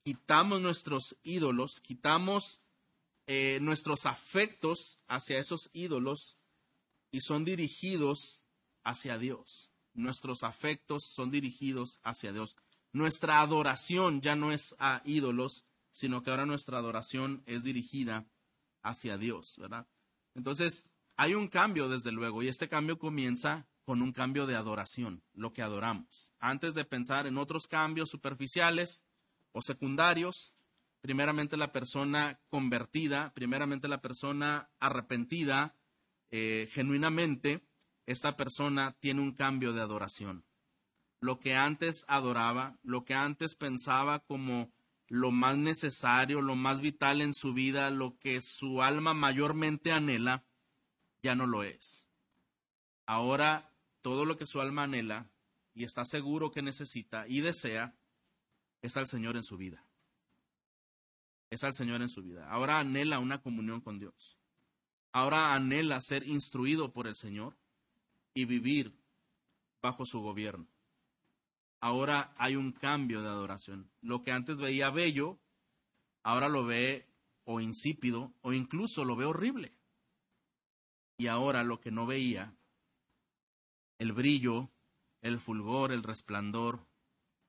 quitamos 0.02 0.62
nuestros 0.62 1.16
ídolos, 1.22 1.80
quitamos 1.82 2.60
eh, 3.26 3.58
nuestros 3.60 4.06
afectos 4.06 5.00
hacia 5.06 5.38
esos 5.38 5.68
ídolos 5.74 6.38
y 7.12 7.20
son 7.20 7.44
dirigidos 7.44 8.48
hacia 8.84 9.18
Dios. 9.18 9.70
Nuestros 9.92 10.44
afectos 10.44 11.04
son 11.04 11.30
dirigidos 11.30 12.00
hacia 12.02 12.32
Dios. 12.32 12.56
Nuestra 12.92 13.42
adoración 13.42 14.22
ya 14.22 14.34
no 14.34 14.52
es 14.52 14.74
a 14.78 15.02
ídolos, 15.04 15.64
sino 15.90 16.22
que 16.22 16.30
ahora 16.30 16.46
nuestra 16.46 16.78
adoración 16.78 17.42
es 17.44 17.64
dirigida 17.64 18.26
hacia 18.82 19.18
Dios, 19.18 19.56
¿verdad? 19.58 19.86
Entonces, 20.34 20.90
hay 21.16 21.34
un 21.34 21.48
cambio, 21.48 21.90
desde 21.90 22.12
luego, 22.12 22.42
y 22.42 22.48
este 22.48 22.68
cambio 22.68 22.98
comienza 22.98 23.66
con 23.86 24.02
un 24.02 24.10
cambio 24.10 24.46
de 24.46 24.56
adoración, 24.56 25.22
lo 25.32 25.52
que 25.52 25.62
adoramos. 25.62 26.32
Antes 26.40 26.74
de 26.74 26.84
pensar 26.84 27.28
en 27.28 27.38
otros 27.38 27.68
cambios 27.68 28.10
superficiales 28.10 29.04
o 29.52 29.62
secundarios, 29.62 30.56
primeramente 31.00 31.56
la 31.56 31.70
persona 31.70 32.40
convertida, 32.48 33.32
primeramente 33.32 33.86
la 33.86 34.02
persona 34.02 34.68
arrepentida, 34.80 35.76
eh, 36.32 36.68
genuinamente, 36.72 37.64
esta 38.06 38.36
persona 38.36 38.96
tiene 38.98 39.22
un 39.22 39.32
cambio 39.32 39.72
de 39.72 39.82
adoración. 39.82 40.44
Lo 41.20 41.38
que 41.38 41.54
antes 41.54 42.04
adoraba, 42.08 42.80
lo 42.82 43.04
que 43.04 43.14
antes 43.14 43.54
pensaba 43.54 44.18
como 44.18 44.72
lo 45.06 45.30
más 45.30 45.56
necesario, 45.58 46.42
lo 46.42 46.56
más 46.56 46.80
vital 46.80 47.20
en 47.20 47.34
su 47.34 47.54
vida, 47.54 47.90
lo 47.90 48.18
que 48.18 48.40
su 48.40 48.82
alma 48.82 49.14
mayormente 49.14 49.92
anhela, 49.92 50.44
ya 51.22 51.36
no 51.36 51.46
lo 51.46 51.62
es. 51.62 52.04
Ahora 53.06 53.75
todo 54.06 54.24
lo 54.24 54.36
que 54.36 54.46
su 54.46 54.60
alma 54.60 54.84
anhela 54.84 55.28
y 55.74 55.82
está 55.82 56.04
seguro 56.04 56.52
que 56.52 56.62
necesita 56.62 57.26
y 57.26 57.40
desea 57.40 57.92
es 58.80 58.96
al 58.96 59.08
Señor 59.08 59.36
en 59.36 59.42
su 59.42 59.56
vida. 59.56 59.84
Es 61.50 61.64
al 61.64 61.74
Señor 61.74 62.02
en 62.02 62.08
su 62.08 62.22
vida. 62.22 62.48
Ahora 62.48 62.78
anhela 62.78 63.18
una 63.18 63.42
comunión 63.42 63.80
con 63.80 63.98
Dios. 63.98 64.38
Ahora 65.10 65.56
anhela 65.56 66.00
ser 66.00 66.24
instruido 66.24 66.92
por 66.92 67.08
el 67.08 67.16
Señor 67.16 67.56
y 68.32 68.44
vivir 68.44 68.96
bajo 69.82 70.06
su 70.06 70.20
gobierno. 70.20 70.68
Ahora 71.80 72.32
hay 72.38 72.54
un 72.54 72.70
cambio 72.70 73.22
de 73.22 73.28
adoración. 73.28 73.90
Lo 74.02 74.22
que 74.22 74.30
antes 74.30 74.58
veía 74.58 74.90
bello, 74.90 75.40
ahora 76.22 76.48
lo 76.48 76.64
ve 76.64 77.08
o 77.42 77.60
insípido 77.60 78.32
o 78.42 78.52
incluso 78.52 79.04
lo 79.04 79.16
ve 79.16 79.24
horrible. 79.24 79.72
Y 81.18 81.26
ahora 81.26 81.64
lo 81.64 81.80
que 81.80 81.90
no 81.90 82.06
veía, 82.06 82.55
el 83.98 84.12
brillo, 84.12 84.70
el 85.22 85.38
fulgor, 85.38 85.92
el 85.92 86.02
resplandor, 86.02 86.86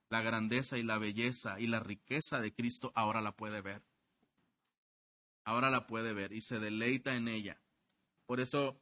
la 0.10 0.22
grandeza 0.22 0.78
y 0.78 0.84
la 0.84 0.98
belleza 0.98 1.60
y 1.60 1.68
la 1.68 1.80
riqueza 1.80 2.40
de 2.42 2.54
Cristo, 2.54 2.92
ahora 2.96 3.22
la 3.22 3.36
puede 3.36 3.62
ver. 3.62 3.84
Ahora 5.44 5.70
la 5.70 5.88
puede 5.88 6.14
ver 6.14 6.34
y 6.34 6.42
se 6.42 6.60
deleita 6.60 7.16
en 7.16 7.28
ella. 7.28 7.62
Por 8.26 8.40
eso, 8.40 8.82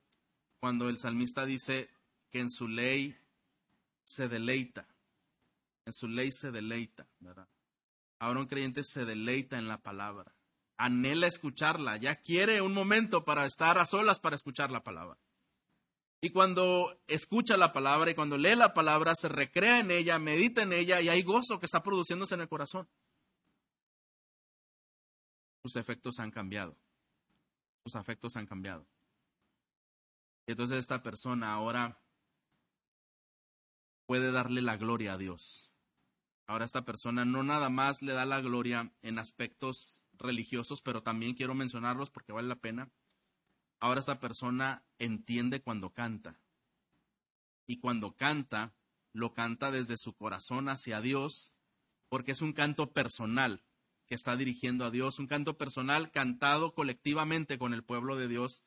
cuando 0.59 0.89
el 0.89 0.97
salmista 0.97 1.45
dice 1.45 1.89
que 2.31 2.39
en 2.39 2.49
su 2.49 2.67
ley 2.67 3.17
se 4.03 4.27
deleita, 4.27 4.87
en 5.85 5.93
su 5.93 6.07
ley 6.07 6.31
se 6.31 6.51
deleita, 6.51 7.07
¿verdad? 7.19 7.47
Ahora 8.19 8.39
un 8.39 8.47
creyente 8.47 8.83
se 8.83 9.05
deleita 9.05 9.57
en 9.57 9.67
la 9.67 9.81
palabra, 9.81 10.35
anhela 10.77 11.27
escucharla, 11.27 11.97
ya 11.97 12.15
quiere 12.15 12.61
un 12.61 12.73
momento 12.73 13.25
para 13.25 13.45
estar 13.45 13.77
a 13.77 13.85
solas 13.85 14.19
para 14.19 14.35
escuchar 14.35 14.71
la 14.71 14.83
palabra. 14.83 15.19
Y 16.25 16.31
cuando 16.31 16.99
escucha 17.05 17.55
la 17.55 17.71
palabra 17.71 18.09
y 18.09 18.15
cuando 18.15 18.35
lee 18.35 18.55
la 18.55 18.73
palabra, 18.73 19.13
se 19.13 19.29
recrea 19.29 19.79
en 19.79 19.91
ella, 19.91 20.17
medita 20.17 20.63
en 20.63 20.73
ella 20.73 20.99
y 20.99 21.07
hay 21.07 21.21
gozo 21.21 21.59
que 21.59 21.67
está 21.67 21.83
produciéndose 21.83 22.33
en 22.33 22.41
el 22.41 22.49
corazón. 22.49 22.89
Sus 25.61 25.75
efectos 25.75 26.17
han 26.17 26.31
cambiado. 26.31 26.75
Sus 27.83 27.95
afectos 27.95 28.35
han 28.37 28.47
cambiado. 28.47 28.87
Y 30.47 30.53
entonces 30.53 30.79
esta 30.79 31.03
persona 31.03 31.53
ahora 31.53 32.01
puede 34.07 34.31
darle 34.31 34.63
la 34.63 34.77
gloria 34.77 35.13
a 35.13 35.17
Dios. 35.19 35.69
Ahora 36.47 36.65
esta 36.65 36.85
persona 36.85 37.23
no 37.23 37.43
nada 37.43 37.69
más 37.69 38.01
le 38.01 38.13
da 38.13 38.25
la 38.25 38.41
gloria 38.41 38.91
en 39.03 39.19
aspectos 39.19 40.07
religiosos, 40.13 40.81
pero 40.81 41.03
también 41.03 41.35
quiero 41.35 41.53
mencionarlos 41.53 42.09
porque 42.09 42.33
vale 42.33 42.47
la 42.47 42.55
pena. 42.55 42.89
Ahora 43.85 43.99
esta 43.99 44.19
persona 44.19 44.83
entiende 44.97 45.61
cuando 45.61 45.93
canta. 45.93 46.39
Y 47.67 47.77
cuando 47.77 48.15
canta, 48.15 48.73
lo 49.13 49.35
canta 49.35 49.69
desde 49.69 49.99
su 49.99 50.15
corazón 50.15 50.69
hacia 50.69 51.01
Dios, 51.01 51.55
porque 52.09 52.31
es 52.31 52.41
un 52.41 52.53
canto 52.53 52.93
personal 52.93 53.63
que 54.07 54.15
está 54.15 54.37
dirigiendo 54.37 54.85
a 54.85 54.89
Dios, 54.89 55.19
un 55.19 55.27
canto 55.27 55.59
personal 55.59 56.09
cantado 56.09 56.73
colectivamente 56.73 57.59
con 57.59 57.75
el 57.75 57.83
pueblo 57.83 58.15
de 58.15 58.27
Dios, 58.27 58.63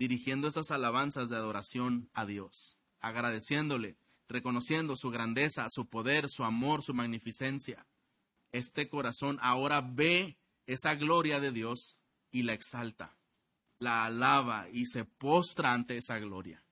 dirigiendo 0.00 0.48
esas 0.48 0.72
alabanzas 0.72 1.28
de 1.28 1.36
adoración 1.36 2.10
a 2.12 2.26
Dios, 2.26 2.80
agradeciéndole 2.98 3.96
reconociendo 4.28 4.96
su 4.96 5.10
grandeza, 5.12 5.70
su 5.70 5.88
poder, 5.88 6.28
su 6.28 6.42
amor, 6.42 6.82
su 6.82 6.92
magnificencia. 6.92 7.86
Este 8.50 8.88
corazón 8.88 9.38
ahora 9.42 9.80
ve 9.80 10.40
esa 10.66 10.96
gloria 10.96 11.38
de 11.38 11.52
Dios 11.52 12.02
y 12.32 12.42
la 12.42 12.52
exalta, 12.52 13.16
la 13.78 14.04
alaba 14.04 14.68
y 14.70 14.86
se 14.86 15.04
postra 15.04 15.72
ante 15.72 15.96
esa 15.96 16.18
gloria, 16.18 16.64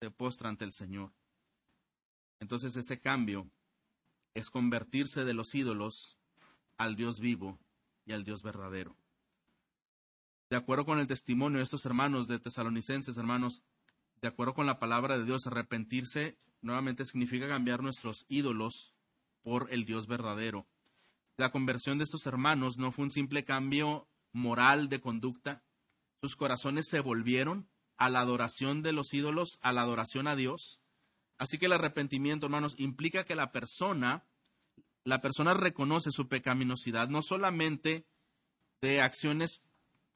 se 0.00 0.10
postra 0.10 0.48
ante 0.48 0.64
el 0.64 0.72
Señor. 0.72 1.12
Entonces 2.40 2.76
ese 2.76 3.00
cambio 3.00 3.50
es 4.34 4.50
convertirse 4.50 5.24
de 5.24 5.34
los 5.34 5.54
ídolos 5.54 6.20
al 6.76 6.96
Dios 6.96 7.20
vivo 7.20 7.60
y 8.04 8.12
al 8.12 8.24
Dios 8.24 8.42
verdadero. 8.42 8.96
De 10.50 10.56
acuerdo 10.56 10.84
con 10.84 10.98
el 10.98 11.06
testimonio 11.06 11.58
de 11.58 11.64
estos 11.64 11.86
hermanos 11.86 12.28
de 12.28 12.38
tesalonicenses, 12.38 13.16
hermanos, 13.16 13.62
de 14.20 14.28
acuerdo 14.28 14.54
con 14.54 14.66
la 14.66 14.78
palabra 14.78 15.16
de 15.16 15.24
Dios, 15.24 15.46
arrepentirse 15.46 16.38
nuevamente 16.60 17.04
significa 17.04 17.48
cambiar 17.48 17.82
nuestros 17.82 18.24
ídolos 18.28 19.00
por 19.42 19.68
el 19.72 19.84
Dios 19.84 20.06
verdadero. 20.06 20.66
La 21.36 21.50
conversión 21.50 21.98
de 21.98 22.04
estos 22.04 22.26
hermanos 22.26 22.76
no 22.78 22.92
fue 22.92 23.04
un 23.04 23.10
simple 23.10 23.44
cambio 23.44 24.08
moral 24.32 24.88
de 24.88 25.00
conducta. 25.00 25.62
Sus 26.22 26.36
corazones 26.36 26.86
se 26.88 27.00
volvieron 27.00 27.68
a 27.96 28.08
la 28.08 28.20
adoración 28.20 28.82
de 28.82 28.92
los 28.92 29.12
ídolos, 29.12 29.58
a 29.60 29.72
la 29.72 29.82
adoración 29.82 30.28
a 30.28 30.36
Dios. 30.36 30.86
Así 31.36 31.58
que 31.58 31.66
el 31.66 31.72
arrepentimiento, 31.72 32.46
hermanos, 32.46 32.76
implica 32.78 33.24
que 33.24 33.34
la 33.34 33.50
persona, 33.50 34.24
la 35.02 35.20
persona 35.20 35.52
reconoce 35.54 36.12
su 36.12 36.28
pecaminosidad, 36.28 37.08
no 37.08 37.22
solamente 37.22 38.06
de 38.80 39.00
acciones 39.00 39.72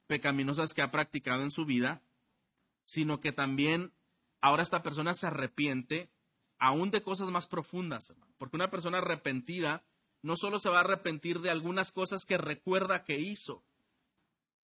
pecaminosas 0.07 0.73
que 0.73 0.81
ha 0.81 0.91
practicado 0.91 1.43
en 1.43 1.51
su 1.51 1.65
vida, 1.65 2.01
sino 2.85 3.19
que 3.19 3.33
también 3.33 3.93
ahora 4.39 4.63
esta 4.63 4.83
persona 4.83 5.13
se 5.13 5.27
arrepiente 5.27 6.09
aún 6.57 6.89
de 6.89 7.03
cosas 7.03 7.31
más 7.31 7.47
profundas, 7.47 8.13
porque 8.37 8.55
una 8.55 8.71
persona 8.71 8.99
arrepentida 8.99 9.83
no 10.21 10.37
solo 10.37 10.57
se 10.59 10.69
va 10.69 10.77
a 10.77 10.81
arrepentir 10.81 11.41
de 11.41 11.49
algunas 11.49 11.91
cosas 11.91 12.23
que 12.23 12.37
recuerda 12.37 13.03
que 13.03 13.19
hizo, 13.19 13.65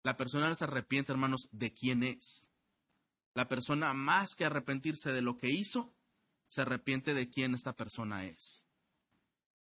la 0.04 0.18
persona 0.18 0.54
se 0.56 0.64
arrepiente, 0.64 1.12
hermanos, 1.12 1.50
de 1.52 1.74
quién 1.74 2.04
es. 2.04 2.52
La 3.34 3.48
persona 3.48 3.94
más 3.94 4.36
que 4.36 4.46
arrepentirse 4.46 5.12
de 5.12 5.22
lo 5.22 5.38
que 5.38 5.50
hizo, 5.50 5.96
se 6.48 6.62
arrepiente 6.62 7.14
de 7.14 7.30
quién 7.30 7.54
esta 7.54 7.76
persona 7.76 8.26
es. 8.26 8.66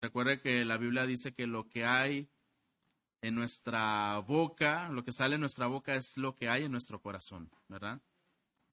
Recuerde 0.03 0.41
que 0.41 0.64
la 0.64 0.79
Biblia 0.79 1.07
dice 1.07 1.35
que 1.35 1.47
lo 1.47 1.68
que 1.68 1.85
hay 1.85 2.31
en 3.23 3.35
nuestra 3.35 4.18
boca, 4.18 4.89
lo 4.91 5.05
que 5.05 5.12
sale 5.12 5.35
en 5.35 5.43
nuestra 5.43 5.66
boca 5.66 5.95
es 5.95 6.16
lo 6.16 6.37
que 6.37 6.49
hay 6.49 6.64
en 6.64 6.73
nuestro 6.73 7.01
corazón, 7.03 7.51
¿verdad? 7.68 8.01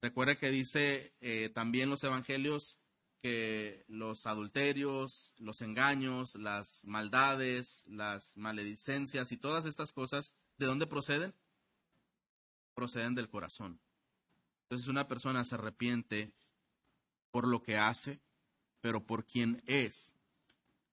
Recuerde 0.02 0.38
que 0.38 0.52
dice 0.52 1.16
eh, 1.20 1.50
también 1.50 1.90
los 1.90 2.04
evangelios 2.04 2.84
que 3.22 3.84
los 3.88 4.26
adulterios, 4.26 5.34
los 5.38 5.62
engaños, 5.62 6.36
las 6.36 6.86
maldades, 6.86 7.84
las 7.88 8.38
maledicencias 8.38 9.32
y 9.32 9.38
todas 9.38 9.66
estas 9.66 9.92
cosas, 9.92 10.36
¿de 10.58 10.66
dónde 10.66 10.88
proceden? 10.88 11.34
Proceden 12.74 13.16
del 13.16 13.30
corazón. 13.30 13.80
Entonces 14.64 14.88
una 14.88 15.08
persona 15.08 15.44
se 15.46 15.56
arrepiente 15.56 16.34
por 17.32 17.48
lo 17.48 17.62
que 17.62 17.78
hace, 17.78 18.20
pero 18.82 19.06
por 19.06 19.26
quien 19.26 19.64
es. 19.66 20.16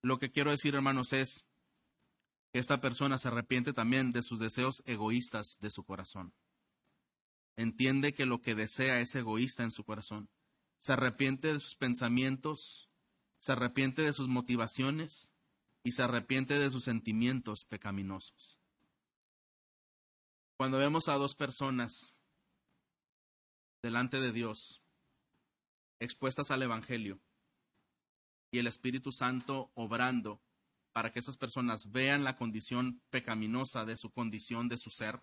Lo 0.03 0.19
que 0.19 0.31
quiero 0.31 0.51
decir, 0.51 0.75
hermanos, 0.75 1.13
es 1.13 1.51
que 2.53 2.59
esta 2.59 2.81
persona 2.81 3.19
se 3.19 3.29
arrepiente 3.29 3.73
también 3.73 4.13
de 4.13 4.23
sus 4.23 4.39
deseos 4.39 4.83
egoístas 4.87 5.59
de 5.61 5.71
su 5.71 5.85
corazón. 5.85 6.33
Entiende 7.57 8.15
que 8.15 8.27
lo 8.27 8.41
que 8.41 8.55
desea 8.55 9.01
es 9.01 9.15
egoísta 9.15 9.63
en 9.63 9.71
su 9.71 9.85
corazón 9.85 10.29
se 10.85 10.93
arrepiente 10.93 11.51
de 11.51 11.61
sus 11.61 11.77
pensamientos, 11.77 12.91
se 13.39 13.53
arrepiente 13.53 14.03
de 14.03 14.13
sus 14.13 14.29
motivaciones 14.29 15.33
y 15.83 15.93
se 15.93 16.03
arrepiente 16.03 16.59
de 16.59 16.71
sus 16.71 16.85
sentimientos 16.85 17.65
pecaminosos. 17.65 18.61
Cuando 20.57 20.79
vemos 20.79 21.09
a 21.09 21.15
dos 21.15 21.35
personas 21.35 22.17
delante 23.83 24.21
de 24.21 24.33
Dios, 24.33 24.83
expuestas 26.01 26.51
al 26.51 26.63
Evangelio, 26.63 27.21
y 28.51 28.59
el 28.59 28.67
Espíritu 28.67 29.11
Santo 29.11 29.73
obrando 29.75 30.41
para 30.93 31.13
que 31.13 31.19
esas 31.19 31.37
personas 31.37 31.91
vean 31.91 32.23
la 32.23 32.37
condición 32.37 33.03
pecaminosa 33.11 33.85
de 33.85 33.97
su 33.97 34.13
condición, 34.13 34.69
de 34.69 34.79
su 34.79 34.91
ser, 34.91 35.21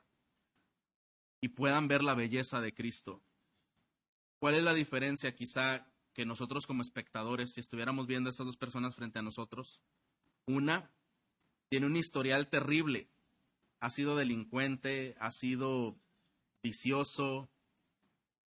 y 1.39 1.49
puedan 1.49 1.87
ver 1.87 2.03
la 2.03 2.13
belleza 2.13 2.59
de 2.59 2.73
Cristo 2.73 3.23
¿Cuál 4.41 4.55
es 4.55 4.63
la 4.63 4.73
diferencia 4.73 5.35
quizá 5.35 5.87
que 6.13 6.25
nosotros 6.25 6.65
como 6.65 6.81
espectadores, 6.81 7.53
si 7.53 7.59
estuviéramos 7.59 8.07
viendo 8.07 8.27
a 8.27 8.31
estas 8.31 8.47
dos 8.47 8.57
personas 8.57 8.95
frente 8.95 9.19
a 9.19 9.21
nosotros? 9.21 9.83
Una 10.47 10.91
tiene 11.69 11.85
un 11.85 11.95
historial 11.95 12.47
terrible, 12.47 13.11
ha 13.81 13.89
sido 13.89 14.15
delincuente, 14.15 15.17
ha 15.19 15.31
sido 15.31 15.97
vicioso, 16.63 17.49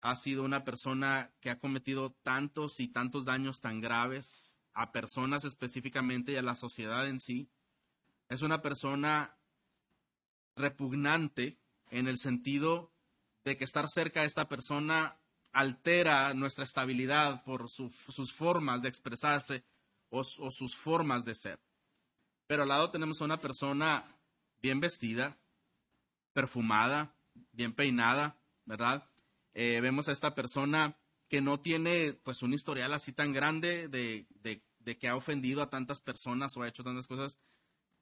ha 0.01 0.15
sido 0.15 0.43
una 0.43 0.65
persona 0.65 1.31
que 1.39 1.49
ha 1.49 1.59
cometido 1.59 2.11
tantos 2.23 2.79
y 2.79 2.87
tantos 2.87 3.25
daños 3.25 3.61
tan 3.61 3.79
graves 3.79 4.57
a 4.73 4.91
personas 4.91 5.45
específicamente 5.45 6.31
y 6.31 6.37
a 6.37 6.41
la 6.41 6.55
sociedad 6.55 7.07
en 7.07 7.19
sí. 7.19 7.47
Es 8.27 8.41
una 8.41 8.61
persona 8.61 9.37
repugnante 10.55 11.59
en 11.91 12.07
el 12.07 12.17
sentido 12.17 12.91
de 13.45 13.55
que 13.55 13.63
estar 13.63 13.87
cerca 13.87 14.21
de 14.21 14.27
esta 14.27 14.49
persona 14.49 15.19
altera 15.51 16.33
nuestra 16.33 16.63
estabilidad 16.63 17.43
por 17.43 17.69
sus 17.69 18.33
formas 18.35 18.81
de 18.81 18.89
expresarse 18.89 19.63
o, 20.09 20.23
sus 20.23 20.75
formas 20.75 21.23
de 21.23 21.35
ser. 21.35 21.59
Pero 22.47 22.63
al 22.63 22.69
lado 22.69 22.89
tenemos 22.89 23.21
a 23.21 23.25
una 23.25 23.39
persona 23.39 24.18
bien 24.61 24.79
vestida, 24.79 25.37
perfumada, 26.33 27.15
bien 27.51 27.73
peinada, 27.73 28.37
¿verdad? 28.65 29.09
Eh, 29.53 29.79
vemos 29.81 30.07
a 30.07 30.11
esta 30.11 30.35
persona 30.35 30.97
que 31.27 31.41
no 31.41 31.59
tiene 31.59 32.13
pues 32.23 32.41
un 32.41 32.53
historial 32.53 32.93
así 32.93 33.13
tan 33.13 33.33
grande 33.33 33.87
de, 33.87 34.27
de 34.79 34.97
que 34.97 35.07
ha 35.07 35.15
ofendido 35.15 35.61
a 35.61 35.69
tantas 35.69 36.01
personas 36.01 36.55
o 36.57 36.63
ha 36.63 36.67
hecho 36.67 36.83
tantas 36.83 37.07
cosas. 37.07 37.37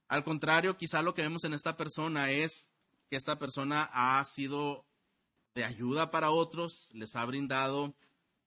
Al 0.08 0.24
contrario, 0.24 0.78
quizá 0.78 1.02
lo 1.02 1.14
que 1.14 1.22
vemos 1.22 1.44
en 1.44 1.54
esta 1.54 1.76
persona 1.76 2.32
es 2.32 2.78
que 3.10 3.18
esta 3.18 3.38
persona 3.38 3.90
ha 3.92 4.24
sido 4.24 4.86
de 5.54 5.66
ayuda 5.66 6.12
para 6.12 6.30
otros, 6.30 6.92
les 6.94 7.16
ha 7.16 7.26
brindado 7.26 7.96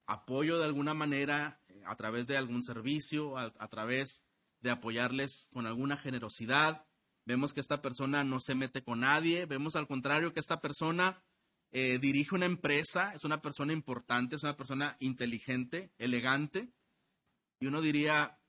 apoyo 0.06 0.58
de 0.58 0.64
alguna 0.64 0.94
manera 0.94 1.60
eh, 1.68 1.82
a 1.86 1.96
través 1.96 2.26
de 2.26 2.36
algún 2.36 2.62
servicio, 2.62 3.36
a, 3.36 3.68
través 3.68 4.26
de 4.60 4.70
apoyarles 4.70 5.48
con 5.52 5.66
alguna 5.66 5.96
generosidad. 5.96 6.86
Vemos 7.24 7.52
que 7.52 7.60
esta 7.60 7.82
persona 7.82 8.24
no 8.24 8.40
se 8.40 8.54
mete 8.54 8.82
con 8.82 9.00
nadie, 9.00 9.46
vemos 9.46 9.76
al 9.76 9.86
contrario 9.86 10.32
que 10.32 10.40
esta 10.40 10.60
persona 10.60 11.22
eh, 11.72 11.98
dirige 11.98 12.34
una 12.34 12.46
empresa, 12.46 13.12
es 13.14 13.24
una 13.24 13.40
persona 13.40 13.72
importante, 13.72 14.36
es 14.36 14.42
una 14.42 14.56
persona 14.56 14.96
inteligente, 14.98 15.92
elegante, 15.98 16.72
y 17.60 17.66
uno 17.66 17.82
diría, 17.82 18.40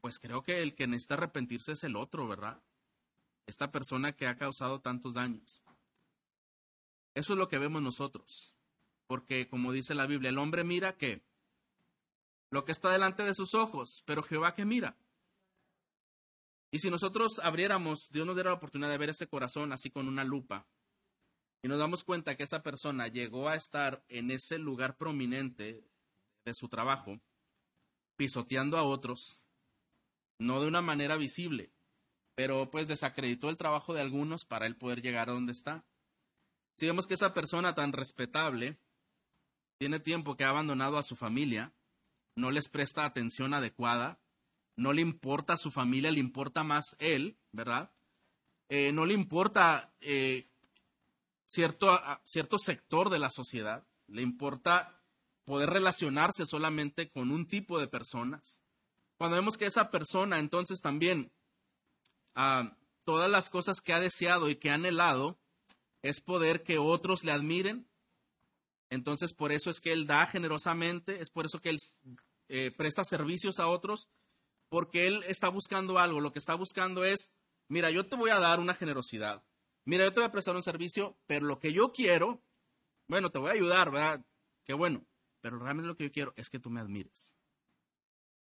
pues 0.00 0.18
creo 0.18 0.42
que 0.42 0.62
el 0.62 0.74
que 0.74 0.86
necesita 0.86 1.14
arrepentirse 1.14 1.72
es 1.72 1.84
el 1.84 1.96
otro, 1.96 2.26
¿verdad? 2.26 2.62
Esta 3.46 3.70
persona 3.70 4.12
que 4.12 4.26
ha 4.26 4.36
causado 4.36 4.80
tantos 4.80 5.14
daños. 5.14 5.62
Eso 7.14 7.32
es 7.32 7.38
lo 7.38 7.48
que 7.48 7.58
vemos 7.58 7.80
nosotros. 7.80 8.54
Porque 9.06 9.48
como 9.48 9.72
dice 9.72 9.94
la 9.94 10.06
Biblia, 10.06 10.30
el 10.30 10.38
hombre 10.38 10.64
mira 10.64 10.96
que 10.96 11.22
lo 12.50 12.64
que 12.64 12.72
está 12.72 12.90
delante 12.90 13.22
de 13.22 13.34
sus 13.34 13.54
ojos, 13.54 14.02
pero 14.04 14.22
Jehová 14.22 14.54
que 14.54 14.64
mira. 14.64 14.96
Y 16.76 16.78
si 16.78 16.90
nosotros 16.90 17.38
abriéramos, 17.38 18.10
Dios 18.10 18.26
nos 18.26 18.36
diera 18.36 18.50
la 18.50 18.56
oportunidad 18.56 18.90
de 18.90 18.98
ver 18.98 19.08
ese 19.08 19.26
corazón 19.26 19.72
así 19.72 19.88
con 19.90 20.08
una 20.08 20.24
lupa, 20.24 20.68
y 21.64 21.68
nos 21.68 21.78
damos 21.78 22.04
cuenta 22.04 22.36
que 22.36 22.42
esa 22.42 22.62
persona 22.62 23.08
llegó 23.08 23.48
a 23.48 23.54
estar 23.54 24.04
en 24.08 24.30
ese 24.30 24.58
lugar 24.58 24.98
prominente 24.98 25.88
de 26.44 26.54
su 26.54 26.68
trabajo, 26.68 27.18
pisoteando 28.18 28.76
a 28.76 28.82
otros, 28.82 29.48
no 30.38 30.60
de 30.60 30.66
una 30.66 30.82
manera 30.82 31.16
visible, 31.16 31.72
pero 32.34 32.70
pues 32.70 32.88
desacreditó 32.88 33.48
el 33.48 33.56
trabajo 33.56 33.94
de 33.94 34.02
algunos 34.02 34.44
para 34.44 34.66
él 34.66 34.76
poder 34.76 35.00
llegar 35.00 35.30
a 35.30 35.32
donde 35.32 35.52
está. 35.52 35.86
Si 36.76 36.84
vemos 36.84 37.06
que 37.06 37.14
esa 37.14 37.32
persona 37.32 37.74
tan 37.74 37.94
respetable 37.94 38.78
tiene 39.78 39.98
tiempo 39.98 40.36
que 40.36 40.44
ha 40.44 40.50
abandonado 40.50 40.98
a 40.98 41.02
su 41.02 41.16
familia, 41.16 41.74
no 42.36 42.50
les 42.50 42.68
presta 42.68 43.06
atención 43.06 43.54
adecuada, 43.54 44.20
no 44.76 44.92
le 44.92 45.02
importa 45.02 45.56
su 45.56 45.70
familia, 45.70 46.10
le 46.10 46.20
importa 46.20 46.62
más 46.62 46.96
él, 46.98 47.38
¿verdad? 47.52 47.90
Eh, 48.68 48.92
no 48.92 49.06
le 49.06 49.14
importa 49.14 49.94
eh, 50.00 50.48
cierto, 51.46 51.98
cierto 52.24 52.58
sector 52.58 53.10
de 53.10 53.18
la 53.18 53.30
sociedad, 53.30 53.86
le 54.06 54.22
importa 54.22 55.02
poder 55.44 55.70
relacionarse 55.70 56.44
solamente 56.46 57.10
con 57.10 57.30
un 57.30 57.46
tipo 57.46 57.78
de 57.78 57.88
personas. 57.88 58.62
Cuando 59.16 59.36
vemos 59.36 59.56
que 59.56 59.66
esa 59.66 59.90
persona 59.90 60.38
entonces 60.38 60.80
también 60.80 61.32
ah, 62.34 62.76
todas 63.04 63.30
las 63.30 63.48
cosas 63.48 63.80
que 63.80 63.92
ha 63.92 64.00
deseado 64.00 64.50
y 64.50 64.56
que 64.56 64.70
ha 64.70 64.74
anhelado, 64.74 65.38
es 66.02 66.20
poder 66.20 66.62
que 66.62 66.78
otros 66.78 67.24
le 67.24 67.32
admiren. 67.32 67.88
Entonces, 68.90 69.32
por 69.32 69.52
eso 69.52 69.70
es 69.70 69.80
que 69.80 69.92
Él 69.92 70.06
da 70.06 70.26
generosamente, 70.26 71.20
es 71.20 71.30
por 71.30 71.46
eso 71.46 71.60
que 71.60 71.70
Él 71.70 71.78
eh, 72.48 72.72
presta 72.76 73.04
servicios 73.04 73.58
a 73.58 73.68
otros, 73.68 74.08
porque 74.68 75.06
Él 75.06 75.22
está 75.26 75.48
buscando 75.48 75.98
algo. 75.98 76.20
Lo 76.20 76.32
que 76.32 76.38
está 76.38 76.54
buscando 76.54 77.04
es, 77.04 77.32
mira, 77.68 77.90
yo 77.90 78.06
te 78.06 78.16
voy 78.16 78.30
a 78.30 78.38
dar 78.38 78.60
una 78.60 78.74
generosidad. 78.74 79.44
Mira, 79.84 80.04
yo 80.04 80.12
te 80.12 80.20
voy 80.20 80.28
a 80.28 80.32
prestar 80.32 80.56
un 80.56 80.62
servicio, 80.62 81.18
pero 81.26 81.46
lo 81.46 81.58
que 81.60 81.72
yo 81.72 81.92
quiero, 81.92 82.42
bueno, 83.06 83.30
te 83.30 83.38
voy 83.38 83.50
a 83.50 83.54
ayudar, 83.54 83.90
¿verdad? 83.90 84.24
Qué 84.64 84.74
bueno. 84.74 85.06
Pero 85.40 85.58
realmente 85.58 85.86
lo 85.86 85.96
que 85.96 86.04
yo 86.04 86.12
quiero 86.12 86.32
es 86.36 86.50
que 86.50 86.58
tú 86.58 86.70
me 86.70 86.80
admires. 86.80 87.36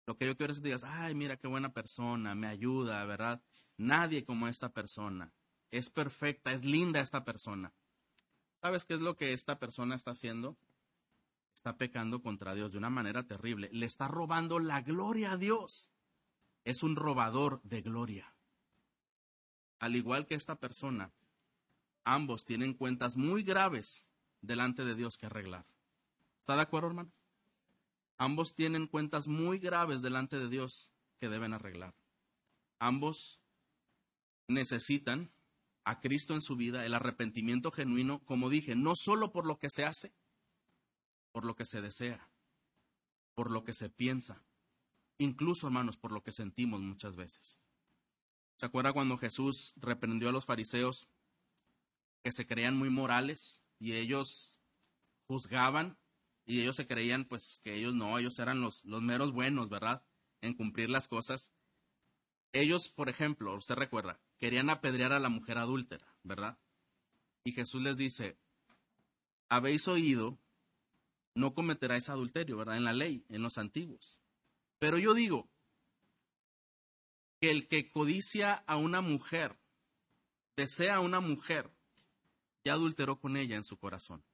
Lo 0.06 0.16
que 0.16 0.26
yo 0.26 0.36
quiero 0.36 0.52
es 0.52 0.58
que 0.58 0.64
digas, 0.64 0.82
ay, 0.84 1.14
mira 1.14 1.36
qué 1.36 1.46
buena 1.46 1.72
persona, 1.72 2.34
me 2.34 2.48
ayuda, 2.48 3.04
¿verdad? 3.04 3.40
Nadie 3.76 4.24
como 4.24 4.48
esta 4.48 4.72
persona 4.72 5.32
es 5.70 5.90
perfecta, 5.90 6.52
es 6.52 6.64
linda 6.64 7.00
esta 7.00 7.24
persona. 7.24 7.72
¿Sabes 8.60 8.84
qué 8.84 8.94
es 8.94 9.00
lo 9.00 9.16
que 9.16 9.32
esta 9.32 9.58
persona 9.58 9.94
está 9.94 10.10
haciendo? 10.10 10.58
Está 11.54 11.76
pecando 11.76 12.22
contra 12.22 12.54
Dios 12.54 12.72
de 12.72 12.78
una 12.78 12.90
manera 12.90 13.26
terrible. 13.26 13.70
Le 13.72 13.86
está 13.86 14.08
robando 14.08 14.58
la 14.58 14.82
gloria 14.82 15.32
a 15.32 15.36
Dios. 15.36 15.92
Es 16.64 16.82
un 16.82 16.96
robador 16.96 17.60
de 17.62 17.82
gloria. 17.82 18.34
Al 19.78 19.96
igual 19.96 20.26
que 20.26 20.34
esta 20.34 20.56
persona, 20.56 21.12
ambos 22.04 22.44
tienen 22.44 22.74
cuentas 22.74 23.16
muy 23.16 23.42
graves 23.42 24.08
delante 24.42 24.84
de 24.84 24.94
Dios 24.94 25.16
que 25.16 25.26
arreglar. 25.26 25.66
¿Está 26.40 26.56
de 26.56 26.62
acuerdo, 26.62 26.88
hermano? 26.88 27.12
Ambos 28.18 28.54
tienen 28.54 28.86
cuentas 28.86 29.28
muy 29.28 29.58
graves 29.58 30.02
delante 30.02 30.38
de 30.38 30.48
Dios 30.48 30.92
que 31.18 31.28
deben 31.28 31.54
arreglar. 31.54 31.94
Ambos 32.78 33.40
necesitan 34.48 35.30
a 35.84 36.00
Cristo 36.00 36.34
en 36.34 36.42
su 36.42 36.56
vida, 36.56 36.84
el 36.84 36.94
arrepentimiento 36.94 37.70
genuino, 37.70 38.22
como 38.24 38.50
dije, 38.50 38.74
no 38.76 38.94
solo 38.94 39.32
por 39.32 39.46
lo 39.46 39.58
que 39.58 39.70
se 39.70 39.84
hace, 39.84 40.12
por 41.32 41.44
lo 41.44 41.56
que 41.56 41.64
se 41.64 41.80
desea, 41.80 42.28
por 43.34 43.50
lo 43.50 43.64
que 43.64 43.72
se 43.72 43.88
piensa, 43.88 44.42
incluso, 45.20 45.66
hermanos, 45.66 45.96
por 45.96 46.12
lo 46.12 46.22
que 46.22 46.32
sentimos 46.32 46.80
muchas 46.80 47.14
veces. 47.14 47.60
¿Se 48.56 48.66
acuerda 48.66 48.92
cuando 48.92 49.18
Jesús 49.18 49.74
reprendió 49.76 50.30
a 50.30 50.32
los 50.32 50.46
fariseos 50.46 51.08
que 52.22 52.32
se 52.32 52.46
creían 52.46 52.76
muy 52.76 52.90
morales 52.90 53.62
y 53.78 53.94
ellos 53.94 54.58
juzgaban 55.26 55.98
y 56.46 56.62
ellos 56.62 56.76
se 56.76 56.86
creían 56.86 57.26
pues 57.26 57.60
que 57.62 57.74
ellos 57.74 57.94
no, 57.94 58.18
ellos 58.18 58.38
eran 58.38 58.60
los, 58.60 58.84
los 58.84 59.02
meros 59.02 59.32
buenos, 59.32 59.68
¿verdad? 59.68 60.02
En 60.40 60.54
cumplir 60.54 60.88
las 60.88 61.06
cosas. 61.06 61.52
Ellos, 62.52 62.88
por 62.88 63.08
ejemplo, 63.08 63.54
usted 63.54 63.74
recuerda, 63.76 64.20
querían 64.38 64.70
apedrear 64.70 65.12
a 65.12 65.20
la 65.20 65.28
mujer 65.28 65.58
adúltera, 65.58 66.16
¿verdad? 66.22 66.58
Y 67.44 67.52
Jesús 67.52 67.82
les 67.82 67.96
dice, 67.96 68.38
habéis 69.48 69.86
oído, 69.86 70.38
no 71.34 71.54
cometeráis 71.54 72.08
adulterio, 72.08 72.56
¿verdad? 72.56 72.76
En 72.78 72.84
la 72.84 72.92
ley, 72.92 73.24
en 73.28 73.42
los 73.42 73.58
antiguos. 73.58 74.19
Pero 74.80 74.98
yo 74.98 75.14
digo 75.14 75.48
que 77.38 77.50
el 77.50 77.68
que 77.68 77.90
codicia 77.90 78.54
a 78.66 78.76
una 78.76 79.02
mujer, 79.02 79.60
desea 80.56 80.96
a 80.96 81.00
una 81.00 81.20
mujer, 81.20 81.70
ya 82.64 82.72
adulteró 82.72 83.20
con 83.20 83.36
ella 83.36 83.56
en 83.56 83.64
su 83.64 83.78
corazón. 83.78 84.24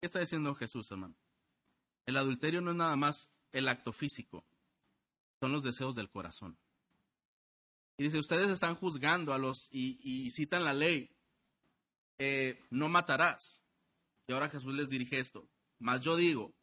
¿Qué 0.00 0.06
está 0.06 0.18
diciendo 0.18 0.54
Jesús, 0.54 0.90
hermano? 0.90 1.14
El 2.04 2.16
adulterio 2.16 2.60
no 2.60 2.72
es 2.72 2.76
nada 2.76 2.96
más 2.96 3.38
el 3.52 3.68
acto 3.68 3.92
físico, 3.92 4.44
son 5.40 5.52
los 5.52 5.62
deseos 5.62 5.94
del 5.94 6.10
corazón. 6.10 6.58
Y 7.96 8.04
dice, 8.04 8.18
ustedes 8.18 8.48
están 8.50 8.74
juzgando 8.74 9.32
a 9.32 9.38
los 9.38 9.68
y, 9.70 10.30
citan 10.30 10.64
la 10.64 10.74
ley, 10.74 11.14
eh, 12.18 12.60
no 12.70 12.88
matarás. 12.88 13.64
Y 14.26 14.32
ahora 14.32 14.48
Jesús 14.48 14.74
les 14.74 14.88
dirige 14.88 15.20
esto. 15.20 15.48
Mas 15.78 16.00
yo 16.00 16.16
digo, 16.16 16.54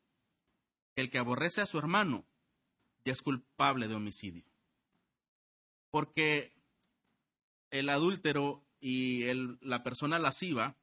el 0.98 1.10
que 1.10 1.20
aborrece 1.20 1.62
a 1.62 1.66
su 1.66 1.78
hermano 1.78 2.26
ya 3.06 3.14
es 3.14 3.22
culpable 3.22 3.88
de 3.88 3.96
homicidio. 3.96 4.44
Porque 5.92 6.54
el 7.72 7.88
adúltero 7.90 8.66
y 8.80 9.24
la 9.62 9.84
persona 9.84 10.20
lasciva 10.20 10.76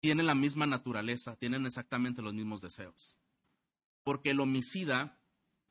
tienen 0.00 0.26
la 0.26 0.34
misma 0.34 0.66
naturaleza, 0.66 1.36
tienen 1.36 1.66
exactamente 1.66 2.22
los 2.22 2.34
mismos 2.34 2.62
deseos. 2.62 3.16
Porque 4.02 4.30
el 4.30 4.40
homicida 4.40 5.20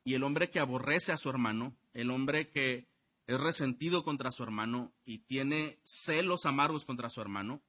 y 0.04 0.14
el 0.14 0.24
hombre 0.24 0.50
que 0.50 0.60
aborrece 0.60 1.12
a 1.12 1.18
su 1.18 1.30
hermano, 1.30 1.76
el 1.94 2.12
hombre 2.12 2.50
que 2.50 2.88
es 3.26 3.40
resentido 3.40 4.04
contra 4.04 4.32
su 4.32 4.44
hermano 4.44 4.94
y 5.06 5.20
tiene 5.20 5.80
celos 5.84 6.46
amargos 6.46 6.86
contra 6.86 7.10
su 7.10 7.22
hermano, 7.22 7.64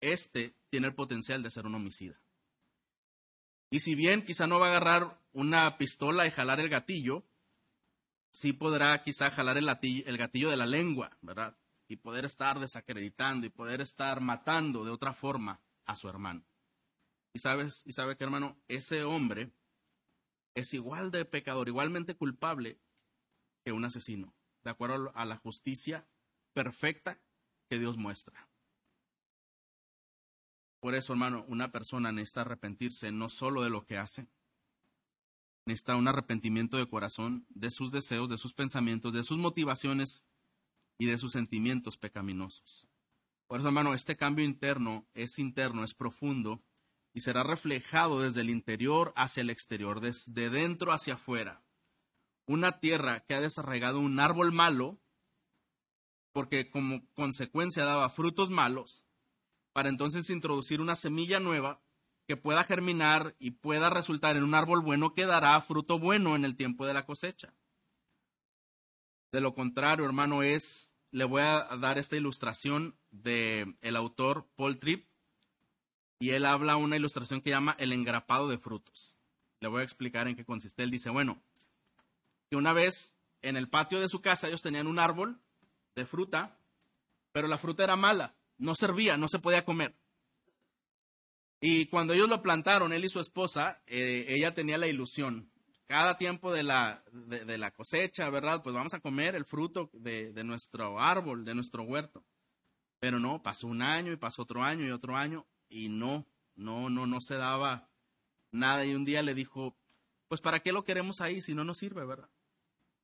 este 0.00 0.56
tiene 0.68 0.88
el 0.88 0.94
potencial 0.94 1.42
de 1.42 1.50
ser 1.50 1.66
un 1.66 1.76
homicida. 1.76 2.23
Y 3.74 3.80
si 3.80 3.96
bien 3.96 4.24
quizá 4.24 4.46
no 4.46 4.60
va 4.60 4.68
a 4.68 4.70
agarrar 4.70 5.20
una 5.32 5.78
pistola 5.78 6.28
y 6.28 6.30
jalar 6.30 6.60
el 6.60 6.68
gatillo, 6.68 7.26
sí 8.30 8.52
podrá 8.52 9.02
quizá 9.02 9.32
jalar 9.32 9.58
el, 9.58 9.68
el 10.06 10.16
gatillo 10.16 10.48
de 10.48 10.56
la 10.56 10.64
lengua, 10.64 11.18
¿verdad? 11.22 11.58
y 11.88 11.96
poder 11.96 12.24
estar 12.24 12.60
desacreditando 12.60 13.48
y 13.48 13.50
poder 13.50 13.80
estar 13.80 14.20
matando 14.20 14.84
de 14.84 14.92
otra 14.92 15.12
forma 15.12 15.60
a 15.86 15.96
su 15.96 16.08
hermano. 16.08 16.46
Y 17.32 17.40
sabes, 17.40 17.82
y 17.84 17.94
sabe 17.94 18.16
que 18.16 18.22
hermano, 18.22 18.56
ese 18.68 19.02
hombre 19.02 19.50
es 20.54 20.72
igual 20.72 21.10
de 21.10 21.24
pecador, 21.24 21.66
igualmente 21.66 22.14
culpable 22.14 22.78
que 23.64 23.72
un 23.72 23.84
asesino, 23.84 24.36
de 24.62 24.70
acuerdo 24.70 25.10
a 25.16 25.24
la 25.24 25.38
justicia 25.38 26.06
perfecta 26.52 27.18
que 27.68 27.80
Dios 27.80 27.96
muestra. 27.96 28.43
Por 30.84 30.94
eso, 30.94 31.14
hermano, 31.14 31.46
una 31.48 31.72
persona 31.72 32.12
necesita 32.12 32.42
arrepentirse 32.42 33.10
no 33.10 33.30
solo 33.30 33.62
de 33.62 33.70
lo 33.70 33.86
que 33.86 33.96
hace, 33.96 34.28
necesita 35.64 35.96
un 35.96 36.08
arrepentimiento 36.08 36.76
de 36.76 36.86
corazón, 36.86 37.46
de 37.48 37.70
sus 37.70 37.90
deseos, 37.90 38.28
de 38.28 38.36
sus 38.36 38.52
pensamientos, 38.52 39.14
de 39.14 39.24
sus 39.24 39.38
motivaciones 39.38 40.26
y 40.98 41.06
de 41.06 41.16
sus 41.16 41.32
sentimientos 41.32 41.96
pecaminosos. 41.96 42.86
Por 43.46 43.60
eso, 43.60 43.68
hermano, 43.68 43.94
este 43.94 44.18
cambio 44.18 44.44
interno 44.44 45.06
es 45.14 45.38
interno, 45.38 45.84
es 45.84 45.94
profundo 45.94 46.62
y 47.14 47.20
será 47.20 47.44
reflejado 47.44 48.20
desde 48.20 48.42
el 48.42 48.50
interior 48.50 49.14
hacia 49.16 49.40
el 49.40 49.48
exterior, 49.48 50.00
desde 50.02 50.50
dentro 50.50 50.92
hacia 50.92 51.14
afuera. 51.14 51.64
Una 52.44 52.78
tierra 52.78 53.20
que 53.20 53.32
ha 53.32 53.40
desarraigado 53.40 54.00
un 54.00 54.20
árbol 54.20 54.52
malo, 54.52 55.00
porque 56.32 56.68
como 56.68 57.08
consecuencia 57.14 57.86
daba 57.86 58.10
frutos 58.10 58.50
malos, 58.50 59.03
para 59.74 59.88
entonces 59.88 60.30
introducir 60.30 60.80
una 60.80 60.94
semilla 60.94 61.40
nueva 61.40 61.82
que 62.28 62.36
pueda 62.36 62.62
germinar 62.62 63.34
y 63.40 63.50
pueda 63.50 63.90
resultar 63.90 64.36
en 64.36 64.44
un 64.44 64.54
árbol 64.54 64.80
bueno 64.80 65.14
que 65.14 65.26
dará 65.26 65.60
fruto 65.60 65.98
bueno 65.98 66.36
en 66.36 66.44
el 66.44 66.56
tiempo 66.56 66.86
de 66.86 66.94
la 66.94 67.04
cosecha. 67.04 67.52
De 69.32 69.40
lo 69.40 69.52
contrario, 69.52 70.04
hermano, 70.06 70.44
es, 70.44 70.96
le 71.10 71.24
voy 71.24 71.42
a 71.42 71.64
dar 71.80 71.98
esta 71.98 72.16
ilustración 72.16 72.96
del 73.10 73.76
el 73.80 73.96
autor 73.96 74.48
Paul 74.54 74.78
Tripp, 74.78 75.06
y 76.20 76.30
él 76.30 76.46
habla 76.46 76.76
una 76.76 76.96
ilustración 76.96 77.40
que 77.40 77.50
llama 77.50 77.74
el 77.80 77.92
engrapado 77.92 78.48
de 78.48 78.58
frutos. 78.58 79.18
Le 79.58 79.66
voy 79.66 79.80
a 79.80 79.84
explicar 79.84 80.28
en 80.28 80.36
qué 80.36 80.44
consiste. 80.44 80.84
Él 80.84 80.92
dice, 80.92 81.10
bueno, 81.10 81.42
que 82.48 82.54
una 82.54 82.72
vez 82.72 83.20
en 83.42 83.56
el 83.56 83.68
patio 83.68 83.98
de 83.98 84.08
su 84.08 84.22
casa 84.22 84.46
ellos 84.46 84.62
tenían 84.62 84.86
un 84.86 85.00
árbol 85.00 85.40
de 85.96 86.06
fruta, 86.06 86.60
pero 87.32 87.48
la 87.48 87.58
fruta 87.58 87.82
era 87.82 87.96
mala, 87.96 88.36
no 88.58 88.74
servía, 88.74 89.16
no 89.16 89.28
se 89.28 89.38
podía 89.38 89.64
comer. 89.64 89.96
Y 91.60 91.86
cuando 91.86 92.12
ellos 92.12 92.28
lo 92.28 92.42
plantaron, 92.42 92.92
él 92.92 93.04
y 93.04 93.08
su 93.08 93.20
esposa, 93.20 93.82
eh, 93.86 94.26
ella 94.28 94.54
tenía 94.54 94.78
la 94.78 94.86
ilusión 94.86 95.50
cada 95.86 96.16
tiempo 96.16 96.52
de 96.52 96.62
la, 96.62 97.04
de, 97.12 97.58
la 97.58 97.70
cosecha, 97.70 98.30
¿verdad? 98.30 98.62
Pues 98.62 98.74
vamos 98.74 98.94
a 98.94 99.00
comer 99.00 99.34
el 99.34 99.44
fruto 99.44 99.90
de, 99.92 100.32
de, 100.32 100.44
nuestro 100.44 101.00
árbol, 101.00 101.44
de 101.44 101.54
nuestro 101.54 101.82
huerto. 101.82 102.24
Pero 103.00 103.20
no, 103.20 103.42
pasó 103.42 103.66
un 103.66 103.82
año 103.82 104.12
y 104.12 104.16
pasó 104.16 104.42
otro 104.42 104.62
año 104.62 104.86
y 104.86 104.90
otro 104.90 105.16
año 105.16 105.46
y 105.68 105.88
no, 105.90 106.26
no, 106.54 106.88
no, 106.88 107.06
no 107.06 107.20
se 107.20 107.36
daba 107.36 107.90
nada. 108.50 108.84
Y 108.86 108.94
un 108.94 109.04
día 109.04 109.22
le 109.22 109.34
dijo, 109.34 109.76
pues 110.28 110.40
¿para 110.40 110.60
qué 110.60 110.72
lo 110.72 110.84
queremos 110.84 111.20
ahí 111.20 111.42
si 111.42 111.54
no 111.54 111.64
nos 111.64 111.78
sirve, 111.78 112.04
verdad? 112.06 112.30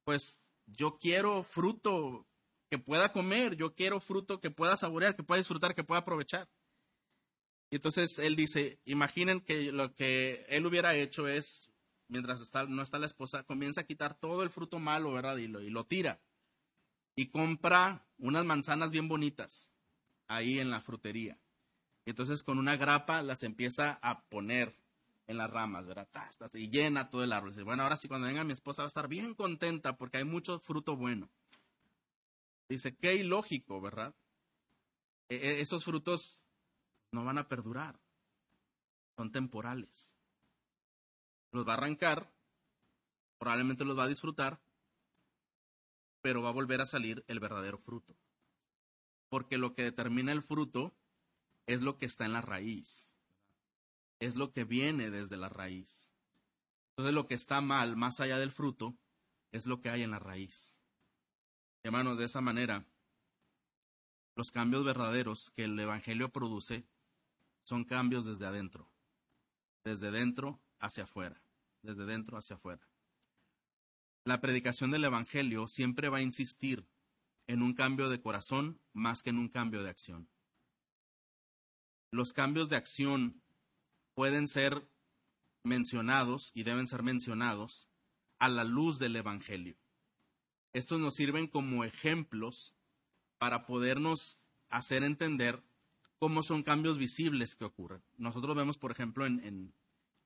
Pues 0.05 0.51
yo 0.67 0.97
quiero 0.99 1.43
fruto 1.43 2.27
que 2.71 2.79
pueda 2.79 3.13
comer, 3.13 3.57
yo 3.57 3.75
quiero 3.75 4.01
fruto 4.01 4.41
que 4.41 4.51
pueda 4.51 4.77
saborear, 4.77 5.17
que 5.17 5.25
pueda 5.25 5.39
disfrutar, 5.39 5.75
que 5.75 5.85
pueda 5.85 6.01
aprovechar. 6.01 6.49
Y 7.69 7.77
entonces 7.77 8.19
él 8.21 8.37
dice, 8.37 8.81
imaginen 8.85 9.41
que 9.41 9.73
lo 9.73 9.95
que 9.95 10.47
él 10.49 10.65
hubiera 10.67 10.95
hecho 10.95 11.29
es 11.29 11.73
mientras 12.09 12.41
está, 12.41 12.65
no 12.65 12.83
está 12.83 12.99
la 12.99 13.07
esposa, 13.07 13.43
comienza 13.43 13.83
a 13.83 13.87
quitar 13.87 14.15
todo 14.15 14.43
el 14.43 14.51
fruto 14.51 14.79
malo, 14.79 15.13
¿verdad? 15.13 15.37
Y 15.37 15.49
lo, 15.49 15.61
y 15.61 15.71
lo 15.71 15.85
tira. 15.85 16.21
Y 17.17 17.27
compra 17.27 18.07
unas 18.19 18.45
manzanas 18.45 18.91
bien 18.91 19.09
bonitas 19.09 19.73
ahí 20.29 20.61
en 20.61 20.71
la 20.71 20.81
frutería. 20.81 21.39
entonces 22.07 22.45
con 22.45 22.59
una 22.59 22.77
grapa 22.77 23.23
las 23.23 23.43
empieza 23.43 23.99
a 24.01 24.23
poner 24.23 24.77
en 25.27 25.39
las 25.39 25.51
ramas, 25.51 25.87
¿verdad? 25.87 26.09
Y 26.55 26.71
llena 26.71 27.09
todo 27.09 27.25
el 27.25 27.33
árbol. 27.33 27.51
Dice, 27.51 27.65
bueno, 27.65 27.83
ahora 27.83 27.97
sí, 27.97 28.07
cuando 28.07 28.29
venga 28.29 28.45
mi 28.45 28.53
esposa 28.53 28.83
va 28.83 28.87
a 28.87 28.89
estar 28.89 29.09
bien 29.09 29.35
contenta 29.35 29.97
porque 29.97 30.19
hay 30.19 30.25
mucho 30.25 30.61
fruto 30.61 30.97
bueno. 30.97 31.29
Dice, 32.71 32.97
qué 32.97 33.17
ilógico, 33.17 33.83
¿verdad? 33.83 34.15
E, 35.29 35.37
e, 35.37 35.61
esos 35.61 35.85
frutos 35.85 36.49
no 37.13 37.25
van 37.25 37.37
a 37.37 37.49
perdurar, 37.49 38.01
son 39.17 39.31
temporales 39.31 40.15
los 41.53 41.67
va 41.67 41.73
a 41.73 41.77
arrancar, 41.77 42.33
probablemente 43.39 43.85
los 43.85 43.99
va 43.99 44.05
a 44.05 44.09
disfrutar, 44.09 44.61
pero 46.21 46.43
va 46.43 46.51
a 46.51 46.53
volver 46.53 46.81
a 46.81 46.87
salir 46.87 47.25
el 47.29 47.41
verdadero 47.41 47.79
fruto. 47.79 48.17
Porque 49.29 49.59
lo 49.59 49.75
que 49.75 49.83
determina 49.83 50.33
el 50.33 50.43
fruto 50.43 50.95
es 51.67 51.83
lo 51.83 51.99
que 51.99 52.07
está 52.07 52.25
en 52.25 52.33
la 52.33 52.41
raíz, 52.41 53.17
es 54.19 54.37
lo 54.37 54.53
que 54.53 54.65
viene 54.65 55.11
desde 55.11 55.37
la 55.37 55.49
raíz. 55.49 56.13
Entonces 56.91 57.15
lo 57.15 57.27
que 57.27 57.35
está 57.35 57.61
mal, 57.61 57.97
más 57.97 58.21
allá 58.21 58.39
del 58.39 58.51
fruto, 58.51 58.97
es 59.53 59.67
lo 59.67 59.81
que 59.81 59.91
hay 59.91 60.03
en 60.03 60.11
la 60.11 60.19
raíz. 60.19 60.80
Hermanos, 61.83 62.19
de 62.19 62.27
esa 62.27 62.41
manera, 62.41 62.85
los 64.37 64.51
cambios 64.51 64.85
verdaderos 64.85 65.51
que 65.51 65.65
el 65.65 65.79
Evangelio 65.79 66.31
produce 66.31 66.87
son 67.63 67.85
cambios 67.85 68.25
desde 68.25 68.47
adentro, 68.47 68.91
desde 69.85 70.11
dentro 70.11 70.61
hacia 70.79 71.05
afuera, 71.05 71.43
desde 71.83 72.05
dentro 72.05 72.37
hacia 72.37 72.57
afuera. 72.57 72.87
La 74.25 74.41
predicación 74.41 74.91
del 74.91 75.05
Evangelio 75.05 75.69
siempre 75.69 76.09
va 76.11 76.19
a 76.19 76.23
insistir 76.23 76.87
en 77.47 77.63
un 77.63 77.75
cambio 77.75 78.11
de 78.11 78.21
corazón 78.21 78.81
más 78.93 79.23
que 79.23 79.31
en 79.31 79.39
un 79.39 79.49
cambio 79.49 79.83
de 79.83 79.91
acción. 79.91 80.29
Los 82.13 82.33
cambios 82.33 82.69
de 82.69 82.77
acción 82.77 83.43
pueden 84.15 84.49
ser 84.49 84.87
mencionados 85.65 86.51
y 86.55 86.63
deben 86.63 86.87
ser 86.87 87.03
mencionados 87.03 87.89
a 88.39 88.49
la 88.49 88.65
luz 88.65 88.99
del 88.99 89.17
Evangelio. 89.17 89.80
Estos 90.73 91.01
nos 91.01 91.15
sirven 91.15 91.47
como 91.47 91.85
ejemplos 91.85 92.75
para 93.39 93.67
podernos 93.67 94.39
hacer 94.69 95.03
entender 95.03 95.63
cómo 96.19 96.43
son 96.43 96.63
cambios 96.63 96.99
visibles 96.99 97.57
que 97.57 97.65
ocurren. 97.65 98.03
Nosotros 98.19 98.55
vemos, 98.55 98.79
por 98.79 98.93
ejemplo, 98.93 99.27
en, 99.27 99.75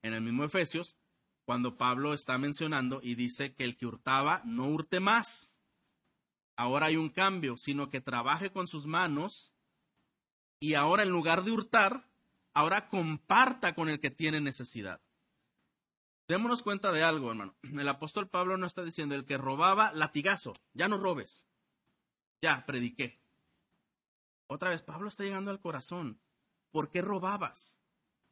el 0.01 0.21
mismo 0.21 0.43
Efesios, 0.43 0.97
cuando 1.45 1.77
Pablo 1.77 2.13
está 2.13 2.37
mencionando 2.37 2.99
y 3.01 3.15
dice 3.15 3.55
que 3.55 3.63
el 3.63 3.77
que 3.77 3.85
hurtaba 3.85 4.41
no 4.45 4.67
hurte 4.67 4.99
más. 4.99 5.57
Ahora 6.57 6.87
hay 6.87 6.97
un 6.97 7.09
cambio, 7.09 7.57
sino 7.57 7.89
que 7.89 8.01
trabaje 8.01 8.51
con 8.51 8.67
sus 8.67 8.85
manos 8.85 9.55
y 10.59 10.73
ahora 10.73 11.03
en 11.03 11.09
lugar 11.09 11.43
de 11.43 11.51
hurtar, 11.51 12.09
ahora 12.53 12.89
comparta 12.89 13.73
con 13.73 13.89
el 13.89 13.99
que 13.99 14.11
tiene 14.11 14.41
necesidad. 14.41 15.01
Démonos 16.27 16.63
cuenta 16.63 16.91
de 16.91 17.03
algo, 17.03 17.29
hermano. 17.29 17.55
El 17.63 17.87
apóstol 17.87 18.29
Pablo 18.29 18.57
no 18.57 18.65
está 18.65 18.83
diciendo 18.83 19.15
el 19.15 19.25
que 19.25 19.37
robaba 19.37 19.91
latigazo, 19.93 20.53
ya 20.73 20.87
no 20.87 20.97
robes. 20.97 21.47
Ya, 22.41 22.65
prediqué. 22.65 23.21
Otra 24.47 24.69
vez, 24.69 24.81
Pablo 24.81 25.07
está 25.07 25.23
llegando 25.23 25.51
al 25.51 25.59
corazón. 25.59 26.21
¿Por 26.71 26.91
qué 26.91 27.01
robabas? 27.01 27.79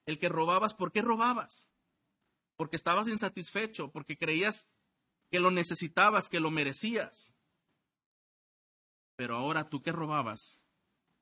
El 0.06 0.20
que 0.20 0.30
robabas, 0.30 0.74
¿por 0.74 0.92
qué 0.92 1.02
robabas? 1.02 1.72
Porque 2.56 2.76
estabas 2.76 3.08
insatisfecho, 3.08 3.92
porque 3.92 4.18
creías 4.18 4.76
que 5.32 5.40
lo 5.40 5.50
necesitabas, 5.50 6.30
que 6.30 6.40
lo 6.40 6.52
merecías. 6.52 7.34
Pero 9.16 9.36
ahora 9.36 9.70
tú 9.70 9.82
que 9.82 9.92
robabas, 9.92 10.64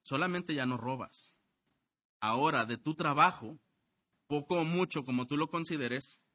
solamente 0.04 0.54
ya 0.54 0.66
no 0.66 0.78
robas. 0.78 1.38
Ahora 2.20 2.66
de 2.66 2.78
tu 2.78 2.96
trabajo, 2.96 3.60
poco 4.28 4.60
o 4.60 4.66
mucho 4.66 5.06
como 5.06 5.28
tú 5.28 5.38
lo 5.38 5.50
consideres, 5.50 6.28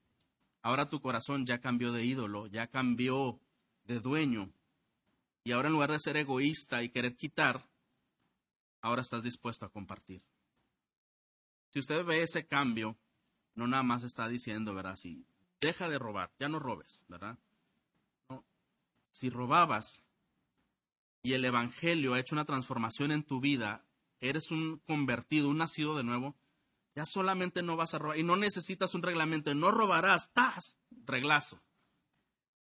ahora 0.67 0.89
tu 0.89 1.01
corazón 1.01 1.47
ya 1.47 1.61
cambió 1.61 1.93
de 1.93 2.05
ídolo, 2.05 2.49
ya 2.49 2.67
cambió 2.67 3.39
de 3.85 4.01
dueño. 4.01 4.53
Y 5.45 5.53
ahora 5.53 5.69
en 5.69 5.75
lugar 5.75 5.93
de 5.93 6.01
ser 6.01 6.17
egoísta 6.17 6.83
y 6.83 6.89
querer 6.89 7.15
quitar, 7.15 7.65
ahora 8.81 9.03
estás 9.03 9.23
dispuesto 9.23 9.65
a 9.65 9.69
compartir. 9.69 10.25
Si 11.71 11.79
usted 11.79 12.05
ve 12.05 12.25
ese 12.25 12.49
cambio, 12.49 12.99
no 13.55 13.69
nada 13.69 13.85
más 13.85 14.03
está 14.03 14.27
diciendo, 14.27 14.75
¿verdad? 14.75 14.97
Si 14.97 15.25
deja 15.61 15.89
de 15.89 16.01
robar, 16.01 16.33
ya 16.41 16.49
no 16.49 16.59
robes, 16.59 17.05
¿verdad? 17.07 17.39
Si 19.13 19.31
robabas, 19.31 20.03
y 21.23 21.35
el 21.35 21.45
Evangelio 21.45 22.15
ha 22.15 22.19
hecho 22.19 22.35
una 22.35 22.45
transformación 22.45 23.13
en 23.13 23.23
tu 23.23 23.39
vida, 23.39 23.85
eres 24.21 24.51
un 24.51 24.79
convertido, 24.79 25.49
un 25.49 25.59
nacido 25.59 25.97
de 25.97 26.03
nuevo, 26.03 26.35
ya 26.97 27.05
solamente 27.05 27.63
no 27.63 27.77
vas 27.77 27.93
a 27.93 27.99
robar 27.99 28.17
y 28.17 28.23
no 28.23 28.37
necesitas 28.37 28.95
un 28.95 29.03
reglamento, 29.03 29.55
no 29.55 29.71
robarás, 29.71 30.29
estás, 30.29 30.81
reglazo. 30.91 31.63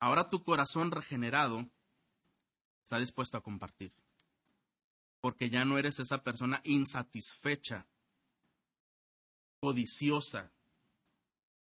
Ahora 0.00 0.30
tu 0.30 0.42
corazón 0.42 0.90
regenerado 0.90 1.70
está 2.82 2.98
dispuesto 2.98 3.36
a 3.36 3.42
compartir, 3.42 3.94
porque 5.20 5.50
ya 5.50 5.66
no 5.66 5.76
eres 5.76 6.00
esa 6.00 6.24
persona 6.24 6.62
insatisfecha, 6.64 7.86
codiciosa 9.60 10.50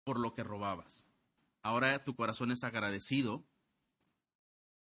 por 0.04 0.20
lo 0.20 0.36
que 0.36 0.44
robabas. 0.44 1.08
Ahora 1.64 2.04
tu 2.04 2.16
corazón 2.18 2.52
es 2.52 2.66
agradecido, 2.66 3.48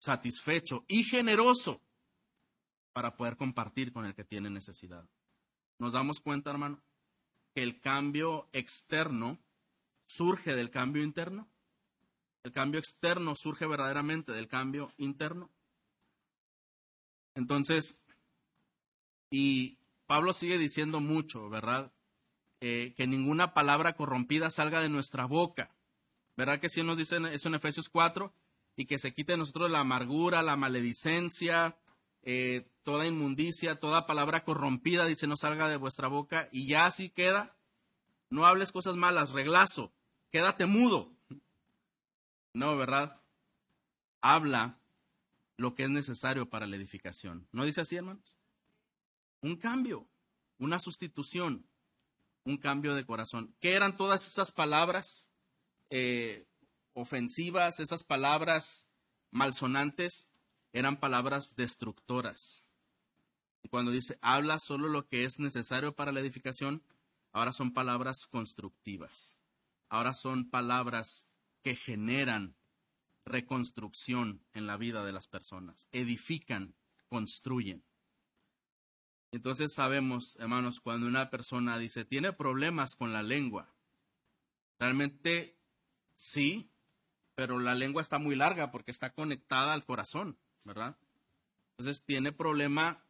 satisfecho 0.01 0.84
y 0.89 1.05
generoso 1.05 1.82
para 2.91 3.15
poder 3.15 3.38
compartir 3.38 3.93
con 3.93 4.05
el 4.05 4.13
que 4.13 4.26
tiene 4.26 4.49
necesidad. 4.49 5.09
Nos 5.80 5.93
damos 5.93 6.19
cuenta, 6.19 6.51
hermano, 6.51 6.84
que 7.54 7.64
el 7.64 7.80
cambio 7.80 8.49
externo 8.54 9.39
surge 10.06 10.56
del 10.56 10.70
cambio 10.70 11.04
interno. 11.04 11.47
El 12.43 12.52
cambio 12.52 12.80
externo 12.80 13.36
surge 13.36 13.68
verdaderamente 13.68 14.32
del 14.32 14.47
cambio 14.47 14.91
interno. 14.97 15.49
Entonces, 17.36 18.06
y 19.30 19.78
Pablo 20.06 20.34
sigue 20.34 20.58
diciendo 20.58 20.99
mucho, 20.99 21.49
¿verdad? 21.49 21.93
Eh, 22.60 22.93
que 22.97 23.08
ninguna 23.08 23.54
palabra 23.54 23.93
corrompida 23.95 24.49
salga 24.49 24.82
de 24.82 24.89
nuestra 24.89 25.26
boca. 25.26 25.74
¿Verdad 26.36 26.60
que 26.60 26.70
sí 26.70 26.84
nos 26.84 26.97
dice 26.97 27.18
eso 27.32 27.49
en 27.49 27.56
Efesios 27.56 27.89
4? 27.89 28.34
Y 28.76 28.86
que 28.86 28.99
se 28.99 29.14
quite 29.14 29.34
de 29.34 29.38
nosotros 29.38 29.72
la 29.72 29.80
amargura, 29.80 30.43
la 30.43 30.56
maledicencia, 30.56 31.78
eh, 32.24 32.69
toda 32.84 33.07
inmundicia, 33.07 33.80
toda 33.80 34.05
palabra 34.05 34.43
corrompida, 34.43 35.05
dice, 35.05 35.28
no 35.28 35.38
salga 35.38 35.67
de 35.69 35.78
vuestra 35.78 36.07
boca, 36.07 36.49
y 36.51 36.67
ya 36.67 36.86
así 36.86 37.09
queda. 37.09 37.55
No 38.30 38.45
hables 38.45 38.72
cosas 38.72 38.95
malas, 38.95 39.32
reglazo, 39.32 39.93
quédate 40.30 40.65
mudo. 40.65 41.13
No, 42.53 42.78
¿verdad? 42.78 43.22
Habla 44.22 44.80
lo 45.57 45.76
que 45.76 45.84
es 45.84 45.89
necesario 45.89 46.49
para 46.49 46.67
la 46.67 46.76
edificación. 46.76 47.47
¿No 47.51 47.65
dice 47.65 47.82
así, 47.82 47.95
hermanos? 47.95 48.36
Un 49.41 49.57
cambio, 49.57 50.07
una 50.57 50.80
sustitución, 50.80 51.67
un 52.43 52.57
cambio 52.57 52.95
de 52.95 53.05
corazón. 53.05 53.55
¿Qué 53.59 53.74
eran 53.74 53.97
todas 53.97 54.28
esas 54.28 54.51
palabras 54.51 55.32
eh, 55.89 56.47
ofensivas, 56.93 57.80
esas 57.80 58.03
palabras 58.03 58.89
malsonantes? 59.30 60.30
Eran 60.74 60.99
palabras 60.99 61.55
destructoras. 61.55 62.69
Cuando 63.69 63.91
dice, 63.91 64.17
habla 64.22 64.59
solo 64.59 64.88
lo 64.88 65.07
que 65.07 65.26
es 65.26 65.39
necesario 65.39 65.95
para 65.95 66.11
la 66.11 66.19
edificación, 66.19 66.84
ahora 67.32 67.53
son 67.53 67.74
palabras 67.74 68.26
constructivas. 68.28 69.38
Ahora 69.89 70.13
son 70.13 70.49
palabras 70.49 71.32
que 71.61 71.76
generan 71.76 72.55
reconstrucción 73.26 74.43
en 74.53 74.65
la 74.67 74.78
vida 74.78 75.03
de 75.05 75.11
las 75.11 75.28
personas, 75.28 75.88
edifican, 75.91 76.76
construyen. 77.07 77.84
Entonces 79.32 79.74
sabemos, 79.74 80.38
hermanos, 80.39 80.80
cuando 80.82 81.07
una 81.07 81.30
persona 81.30 81.78
dice, 81.78 82.03
tiene 82.03 82.34
problemas 82.34 82.95
con 82.95 83.13
la 83.13 83.24
lengua, 83.24 83.74
realmente 84.80 85.57
sí, 86.15 86.72
pero 87.36 87.59
la 87.59 87.76
lengua 87.76 88.01
está 88.01 88.19
muy 88.19 88.36
larga 88.36 88.72
porque 88.72 88.91
está 88.91 89.13
conectada 89.13 89.74
al 89.74 89.86
corazón. 89.86 90.38
¿Verdad? 90.64 90.97
Entonces 91.78 92.03
tiene 92.05 92.32
problema 92.32 93.03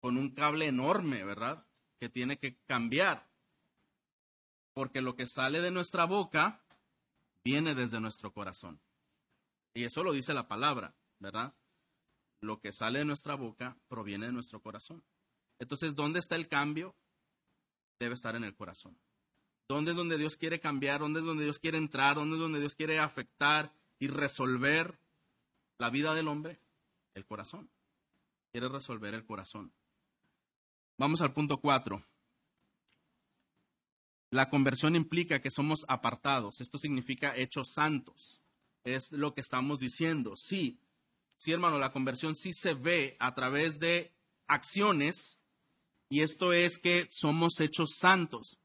con 0.00 0.16
un 0.16 0.30
cable 0.30 0.66
enorme, 0.66 1.24
¿verdad? 1.24 1.66
Que 1.98 2.08
tiene 2.08 2.38
que 2.38 2.56
cambiar. 2.66 3.30
Porque 4.72 5.02
lo 5.02 5.14
que 5.14 5.26
sale 5.26 5.60
de 5.60 5.70
nuestra 5.70 6.04
boca 6.04 6.64
viene 7.44 7.74
desde 7.74 8.00
nuestro 8.00 8.32
corazón. 8.32 8.80
Y 9.74 9.84
eso 9.84 10.02
lo 10.02 10.12
dice 10.12 10.34
la 10.34 10.48
palabra, 10.48 10.96
¿verdad? 11.18 11.54
Lo 12.40 12.60
que 12.60 12.72
sale 12.72 13.00
de 13.00 13.04
nuestra 13.04 13.34
boca 13.34 13.76
proviene 13.88 14.26
de 14.26 14.32
nuestro 14.32 14.60
corazón. 14.60 15.04
Entonces, 15.58 15.94
¿dónde 15.94 16.18
está 16.18 16.36
el 16.36 16.48
cambio? 16.48 16.96
Debe 17.98 18.14
estar 18.14 18.34
en 18.34 18.44
el 18.44 18.56
corazón. 18.56 18.98
¿Dónde 19.68 19.92
es 19.92 19.96
donde 19.96 20.18
Dios 20.18 20.36
quiere 20.36 20.58
cambiar? 20.58 21.00
¿Dónde 21.00 21.20
es 21.20 21.26
donde 21.26 21.44
Dios 21.44 21.58
quiere 21.58 21.78
entrar? 21.78 22.16
¿Dónde 22.16 22.36
es 22.36 22.40
donde 22.40 22.58
Dios 22.58 22.74
quiere 22.74 22.98
afectar 22.98 23.72
y 23.98 24.08
resolver 24.08 24.98
la 25.80 25.88
vida 25.88 26.14
del 26.14 26.28
hombre, 26.28 26.60
el 27.14 27.24
corazón. 27.24 27.70
Quiere 28.52 28.68
resolver 28.68 29.14
el 29.14 29.24
corazón. 29.24 29.72
Vamos 30.98 31.22
al 31.22 31.32
punto 31.32 31.58
cuatro. 31.58 32.04
La 34.30 34.50
conversión 34.50 34.94
implica 34.94 35.40
que 35.40 35.50
somos 35.50 35.86
apartados. 35.88 36.60
Esto 36.60 36.76
significa 36.76 37.34
hechos 37.34 37.72
santos. 37.72 38.42
Es 38.84 39.12
lo 39.12 39.32
que 39.32 39.40
estamos 39.40 39.80
diciendo. 39.80 40.36
Sí, 40.36 40.78
sí, 41.38 41.52
hermano, 41.52 41.78
la 41.78 41.92
conversión 41.92 42.36
sí 42.36 42.52
se 42.52 42.74
ve 42.74 43.16
a 43.18 43.34
través 43.34 43.80
de 43.80 44.12
acciones. 44.48 45.46
Y 46.10 46.20
esto 46.20 46.52
es 46.52 46.76
que 46.76 47.06
somos 47.10 47.58
hechos 47.58 47.94
santos. 47.96 48.58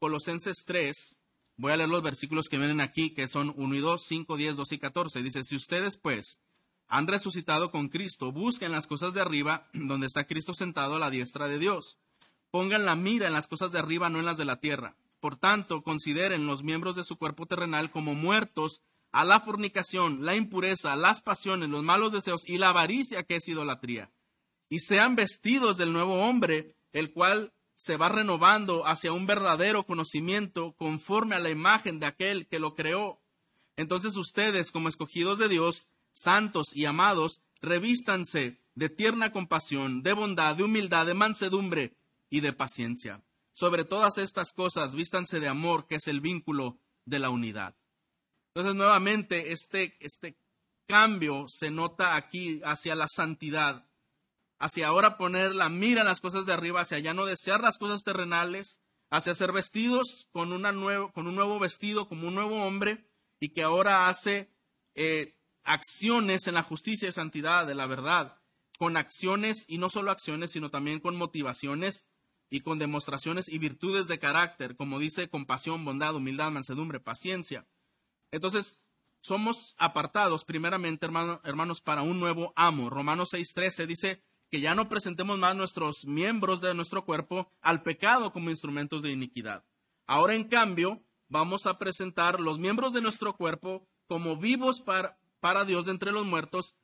Colosenses 0.00 0.64
3, 0.66 1.22
voy 1.58 1.72
a 1.72 1.76
leer 1.76 1.90
los 1.90 2.02
versículos 2.02 2.48
que 2.48 2.58
vienen 2.58 2.80
aquí, 2.80 3.14
que 3.14 3.28
son 3.28 3.54
1 3.56 3.74
y 3.76 3.78
2, 3.78 4.04
5, 4.04 4.36
10, 4.36 4.56
12 4.56 4.74
y 4.74 4.78
14. 4.78 5.22
Dice, 5.22 5.44
si 5.44 5.54
ustedes 5.54 5.96
pues 5.96 6.40
han 6.88 7.06
resucitado 7.06 7.70
con 7.70 7.88
Cristo, 7.88 8.32
busquen 8.32 8.72
las 8.72 8.86
cosas 8.86 9.14
de 9.14 9.20
arriba, 9.20 9.68
donde 9.72 10.06
está 10.06 10.26
Cristo 10.26 10.54
sentado 10.54 10.96
a 10.96 10.98
la 10.98 11.10
diestra 11.10 11.48
de 11.48 11.58
Dios. 11.58 11.98
Pongan 12.50 12.84
la 12.84 12.96
mira 12.96 13.26
en 13.26 13.32
las 13.32 13.48
cosas 13.48 13.72
de 13.72 13.78
arriba, 13.78 14.08
no 14.08 14.18
en 14.18 14.24
las 14.24 14.38
de 14.38 14.44
la 14.44 14.60
tierra. 14.60 14.96
Por 15.20 15.36
tanto, 15.36 15.82
consideren 15.82 16.46
los 16.46 16.62
miembros 16.62 16.96
de 16.96 17.04
su 17.04 17.16
cuerpo 17.16 17.46
terrenal 17.46 17.90
como 17.90 18.14
muertos 18.14 18.82
a 19.12 19.24
la 19.24 19.40
fornicación, 19.40 20.24
la 20.24 20.36
impureza, 20.36 20.94
las 20.94 21.20
pasiones, 21.20 21.68
los 21.68 21.82
malos 21.82 22.12
deseos 22.12 22.42
y 22.46 22.58
la 22.58 22.68
avaricia 22.68 23.22
que 23.22 23.36
es 23.36 23.48
idolatría. 23.48 24.10
Y 24.68 24.80
sean 24.80 25.16
vestidos 25.16 25.76
del 25.76 25.92
nuevo 25.92 26.26
hombre, 26.26 26.76
el 26.92 27.12
cual 27.12 27.52
se 27.74 27.96
va 27.96 28.08
renovando 28.08 28.86
hacia 28.86 29.12
un 29.12 29.26
verdadero 29.26 29.84
conocimiento 29.84 30.74
conforme 30.76 31.34
a 31.34 31.40
la 31.40 31.50
imagen 31.50 32.00
de 32.00 32.06
aquel 32.06 32.46
que 32.46 32.58
lo 32.58 32.74
creó. 32.74 33.20
Entonces 33.76 34.16
ustedes, 34.16 34.70
como 34.70 34.88
escogidos 34.88 35.38
de 35.38 35.48
Dios, 35.48 35.88
santos 36.16 36.74
y 36.74 36.86
amados, 36.86 37.42
revístanse 37.60 38.58
de 38.74 38.88
tierna 38.88 39.32
compasión, 39.32 40.02
de 40.02 40.14
bondad, 40.14 40.56
de 40.56 40.64
humildad, 40.64 41.06
de 41.06 41.14
mansedumbre 41.14 41.96
y 42.30 42.40
de 42.40 42.52
paciencia. 42.52 43.22
Sobre 43.52 43.84
todas 43.84 44.18
estas 44.18 44.52
cosas, 44.52 44.94
vístanse 44.94 45.40
de 45.40 45.48
amor, 45.48 45.86
que 45.86 45.96
es 45.96 46.08
el 46.08 46.20
vínculo 46.20 46.78
de 47.04 47.18
la 47.18 47.30
unidad. 47.30 47.76
Entonces, 48.54 48.74
nuevamente, 48.74 49.52
este, 49.52 49.96
este 50.00 50.38
cambio 50.86 51.46
se 51.48 51.70
nota 51.70 52.16
aquí 52.16 52.60
hacia 52.64 52.94
la 52.94 53.08
santidad, 53.08 53.86
hacia 54.58 54.88
ahora 54.88 55.18
poner 55.18 55.54
la 55.54 55.68
mira 55.68 56.00
en 56.00 56.06
las 56.06 56.22
cosas 56.22 56.46
de 56.46 56.54
arriba, 56.54 56.80
hacia 56.80 56.98
ya 56.98 57.12
no 57.12 57.26
desear 57.26 57.60
las 57.60 57.76
cosas 57.76 58.02
terrenales, 58.04 58.80
hacia 59.10 59.34
ser 59.34 59.52
vestidos 59.52 60.28
con, 60.32 60.52
una 60.52 60.72
con 61.12 61.26
un 61.26 61.34
nuevo 61.34 61.58
vestido, 61.58 62.08
como 62.08 62.28
un 62.28 62.34
nuevo 62.34 62.64
hombre, 62.64 63.06
y 63.38 63.50
que 63.50 63.62
ahora 63.62 64.08
hace 64.08 64.50
eh, 64.94 65.35
acciones 65.66 66.46
en 66.46 66.54
la 66.54 66.62
justicia 66.62 67.08
y 67.08 67.12
santidad 67.12 67.66
de 67.66 67.74
la 67.74 67.86
verdad, 67.86 68.40
con 68.78 68.96
acciones 68.96 69.66
y 69.68 69.78
no 69.78 69.88
solo 69.88 70.10
acciones, 70.10 70.52
sino 70.52 70.70
también 70.70 71.00
con 71.00 71.16
motivaciones 71.16 72.12
y 72.48 72.60
con 72.60 72.78
demostraciones 72.78 73.48
y 73.48 73.58
virtudes 73.58 74.06
de 74.06 74.18
carácter, 74.18 74.76
como 74.76 74.98
dice 74.98 75.28
compasión, 75.28 75.84
bondad, 75.84 76.14
humildad, 76.14 76.52
mansedumbre, 76.52 77.00
paciencia. 77.00 77.66
Entonces, 78.30 78.86
somos 79.20 79.74
apartados 79.78 80.44
primeramente, 80.44 81.06
hermanos, 81.06 81.80
para 81.80 82.02
un 82.02 82.20
nuevo 82.20 82.52
amo. 82.54 82.90
Romanos 82.90 83.30
6:13 83.32 83.86
dice 83.86 84.22
que 84.50 84.60
ya 84.60 84.76
no 84.76 84.88
presentemos 84.88 85.38
más 85.38 85.56
nuestros 85.56 86.04
miembros 86.06 86.60
de 86.60 86.74
nuestro 86.74 87.04
cuerpo 87.04 87.50
al 87.60 87.82
pecado 87.82 88.32
como 88.32 88.50
instrumentos 88.50 89.02
de 89.02 89.10
iniquidad. 89.10 89.64
Ahora, 90.06 90.34
en 90.34 90.44
cambio, 90.44 91.02
vamos 91.28 91.66
a 91.66 91.78
presentar 91.78 92.38
los 92.38 92.60
miembros 92.60 92.94
de 92.94 93.00
nuestro 93.00 93.36
cuerpo 93.36 93.88
como 94.06 94.36
vivos 94.36 94.80
para, 94.80 95.18
para 95.40 95.64
Dios 95.64 95.86
de 95.86 95.92
entre 95.92 96.12
los 96.12 96.26
muertos 96.26 96.74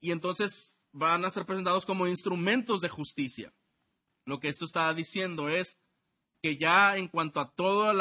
y 0.00 0.10
entonces 0.10 0.86
van 0.92 1.24
a 1.24 1.30
ser 1.30 1.46
presentados 1.46 1.86
como 1.86 2.06
instrumentos 2.06 2.80
de 2.80 2.88
justicia. 2.88 3.54
Lo 4.24 4.40
que 4.40 4.48
esto 4.48 4.64
está 4.64 4.92
diciendo 4.94 5.48
es 5.48 5.82
que 6.42 6.56
ya 6.56 6.96
en 6.96 7.08
cuanto 7.08 7.40
a 7.40 7.50
todos 7.50 7.96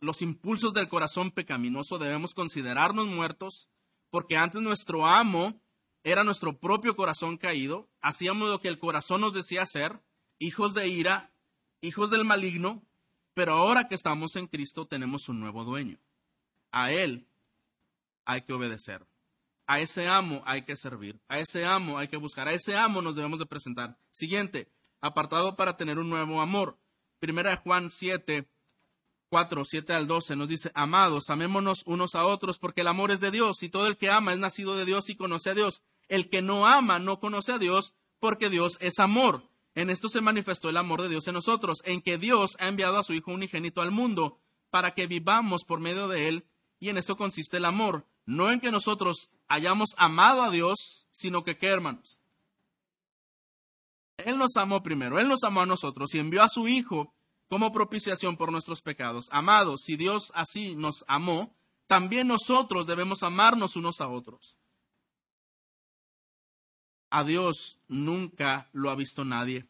los 0.00 0.22
impulsos 0.22 0.74
del 0.74 0.88
corazón 0.88 1.30
pecaminoso 1.30 1.98
debemos 1.98 2.34
considerarnos 2.34 3.06
muertos, 3.06 3.70
porque 4.10 4.36
antes 4.36 4.60
nuestro 4.60 5.06
amo 5.06 5.60
era 6.04 6.22
nuestro 6.22 6.58
propio 6.58 6.94
corazón 6.94 7.36
caído, 7.36 7.88
hacíamos 8.00 8.48
lo 8.48 8.60
que 8.60 8.68
el 8.68 8.78
corazón 8.78 9.22
nos 9.22 9.32
decía 9.32 9.62
hacer, 9.62 10.00
hijos 10.38 10.74
de 10.74 10.88
ira, 10.88 11.32
hijos 11.80 12.10
del 12.10 12.24
maligno, 12.24 12.84
pero 13.34 13.54
ahora 13.54 13.88
que 13.88 13.94
estamos 13.94 14.36
en 14.36 14.46
Cristo 14.46 14.86
tenemos 14.86 15.28
un 15.28 15.40
nuevo 15.40 15.64
dueño. 15.64 15.98
A 16.70 16.92
Él 16.92 17.26
hay 18.26 18.42
que 18.42 18.52
obedecer. 18.52 19.06
A 19.66 19.80
ese 19.80 20.06
amo 20.06 20.42
hay 20.46 20.62
que 20.62 20.76
servir. 20.76 21.20
A 21.28 21.38
ese 21.38 21.64
amo 21.64 21.98
hay 21.98 22.08
que 22.08 22.16
buscar. 22.18 22.46
A 22.46 22.52
ese 22.52 22.76
amo 22.76 23.02
nos 23.02 23.16
debemos 23.16 23.38
de 23.38 23.46
presentar. 23.46 23.98
Siguiente, 24.10 24.70
apartado 25.00 25.56
para 25.56 25.76
tener 25.76 25.98
un 25.98 26.08
nuevo 26.08 26.40
amor. 26.40 26.78
Primera 27.18 27.56
Juan 27.56 27.90
7, 27.90 28.48
4, 29.28 29.64
7 29.64 29.92
al 29.92 30.06
12 30.06 30.36
nos 30.36 30.48
dice, 30.48 30.70
amados, 30.74 31.30
amémonos 31.30 31.82
unos 31.86 32.14
a 32.14 32.26
otros 32.26 32.58
porque 32.58 32.82
el 32.82 32.88
amor 32.88 33.10
es 33.10 33.20
de 33.20 33.30
Dios 33.30 33.62
y 33.62 33.68
todo 33.68 33.86
el 33.86 33.96
que 33.96 34.10
ama 34.10 34.32
es 34.32 34.38
nacido 34.38 34.76
de 34.76 34.84
Dios 34.84 35.08
y 35.08 35.16
conoce 35.16 35.50
a 35.50 35.54
Dios. 35.54 35.82
El 36.08 36.28
que 36.28 36.42
no 36.42 36.66
ama 36.66 36.98
no 36.98 37.18
conoce 37.18 37.52
a 37.52 37.58
Dios 37.58 37.94
porque 38.20 38.50
Dios 38.50 38.78
es 38.80 38.98
amor. 39.00 39.50
En 39.74 39.90
esto 39.90 40.08
se 40.08 40.20
manifestó 40.20 40.70
el 40.70 40.76
amor 40.76 41.02
de 41.02 41.08
Dios 41.08 41.26
en 41.28 41.34
nosotros, 41.34 41.80
en 41.84 42.00
que 42.00 42.16
Dios 42.18 42.56
ha 42.60 42.68
enviado 42.68 42.98
a 42.98 43.02
su 43.02 43.12
Hijo 43.12 43.32
unigénito 43.32 43.82
al 43.82 43.90
mundo 43.90 44.40
para 44.70 44.94
que 44.94 45.06
vivamos 45.06 45.64
por 45.64 45.80
medio 45.80 46.08
de 46.08 46.28
Él, 46.28 46.46
y 46.78 46.88
en 46.88 46.96
esto 46.96 47.16
consiste 47.16 47.58
el 47.58 47.64
amor, 47.64 48.06
no 48.26 48.50
en 48.50 48.60
que 48.60 48.70
nosotros 48.70 49.30
hayamos 49.48 49.94
amado 49.96 50.42
a 50.42 50.50
Dios, 50.50 51.06
sino 51.10 51.44
que, 51.44 51.56
¿qué 51.56 51.68
hermanos? 51.68 52.20
Él 54.18 54.38
nos 54.38 54.56
amó 54.56 54.82
primero, 54.82 55.18
Él 55.18 55.28
nos 55.28 55.44
amó 55.44 55.62
a 55.62 55.66
nosotros 55.66 56.14
y 56.14 56.18
envió 56.18 56.42
a 56.42 56.48
su 56.48 56.68
Hijo 56.68 57.14
como 57.48 57.72
propiciación 57.72 58.36
por 58.36 58.50
nuestros 58.50 58.82
pecados. 58.82 59.28
Amados, 59.30 59.82
si 59.84 59.96
Dios 59.96 60.32
así 60.34 60.74
nos 60.74 61.04
amó, 61.06 61.56
también 61.86 62.26
nosotros 62.26 62.86
debemos 62.86 63.22
amarnos 63.22 63.76
unos 63.76 64.00
a 64.00 64.08
otros. 64.08 64.58
A 67.10 67.22
Dios 67.22 67.78
nunca 67.88 68.68
lo 68.72 68.90
ha 68.90 68.96
visto 68.96 69.24
nadie. 69.24 69.68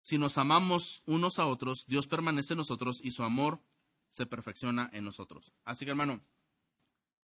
Si 0.00 0.16
nos 0.16 0.38
amamos 0.38 1.02
unos 1.06 1.38
a 1.38 1.46
otros, 1.46 1.84
Dios 1.86 2.06
permanece 2.06 2.54
en 2.54 2.58
nosotros 2.58 3.00
y 3.02 3.10
su 3.10 3.22
amor 3.22 3.60
se 4.08 4.26
perfecciona 4.26 4.88
en 4.92 5.04
nosotros. 5.04 5.52
Así 5.64 5.84
que 5.84 5.90
hermano, 5.90 6.22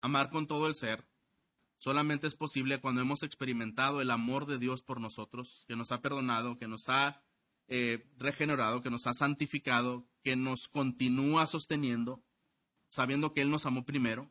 amar 0.00 0.30
con 0.30 0.46
todo 0.46 0.66
el 0.66 0.74
ser 0.74 1.08
solamente 1.78 2.26
es 2.26 2.34
posible 2.34 2.80
cuando 2.80 3.00
hemos 3.00 3.22
experimentado 3.22 4.00
el 4.00 4.10
amor 4.10 4.46
de 4.46 4.58
Dios 4.58 4.82
por 4.82 5.00
nosotros, 5.00 5.64
que 5.66 5.76
nos 5.76 5.92
ha 5.92 6.02
perdonado, 6.02 6.58
que 6.58 6.68
nos 6.68 6.88
ha 6.88 7.22
eh, 7.68 8.10
regenerado, 8.18 8.82
que 8.82 8.90
nos 8.90 9.06
ha 9.06 9.14
santificado, 9.14 10.06
que 10.22 10.36
nos 10.36 10.68
continúa 10.68 11.46
sosteniendo, 11.46 12.22
sabiendo 12.90 13.32
que 13.32 13.42
Él 13.42 13.50
nos 13.50 13.64
amó 13.64 13.84
primero. 13.84 14.30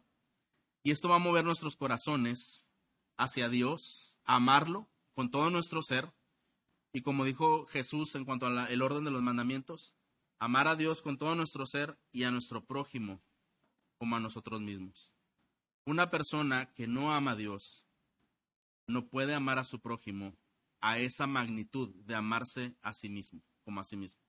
Y 0.84 0.91
esto 0.91 1.10
va 1.10 1.15
a 1.15 1.19
mover 1.19 1.45
nuestros 1.45 1.76
corazones 1.76 2.72
hacia 3.18 3.49
Dios, 3.49 4.19
a 4.26 4.35
amarlo 4.35 4.89
con 5.14 5.31
todo 5.31 5.49
nuestro 5.49 5.81
ser. 5.81 6.14
Y 6.94 7.02
como 7.02 7.26
dijo 7.26 7.65
Jesús 7.68 8.15
en 8.15 8.26
cuanto 8.26 8.45
al 8.45 8.81
orden 8.81 9.03
de 9.03 9.11
los 9.11 9.22
mandamientos, 9.22 9.94
amar 10.39 10.68
a 10.68 10.76
Dios 10.76 11.02
con 11.02 11.18
todo 11.18 11.35
nuestro 11.35 11.65
ser 11.65 11.98
y 12.11 12.23
a 12.23 12.31
nuestro 12.31 12.65
prójimo 12.65 13.22
como 13.98 14.15
a 14.15 14.19
nosotros 14.19 14.61
mismos. 14.61 15.16
Una 15.88 16.12
persona 16.12 16.74
que 16.74 16.86
no 16.86 17.14
ama 17.14 17.32
a 17.32 17.36
Dios 17.38 17.86
no 18.88 19.08
puede 19.08 19.34
amar 19.34 19.58
a 19.58 19.64
su 19.64 19.80
prójimo 19.80 20.36
a 20.82 21.00
esa 21.00 21.28
magnitud 21.28 21.96
de 22.04 22.14
amarse 22.14 22.76
a 22.82 22.94
sí 22.94 23.08
mismo, 23.08 23.42
como 23.64 23.80
a 23.80 23.86
sí 23.86 23.96
mismo. 23.96 24.22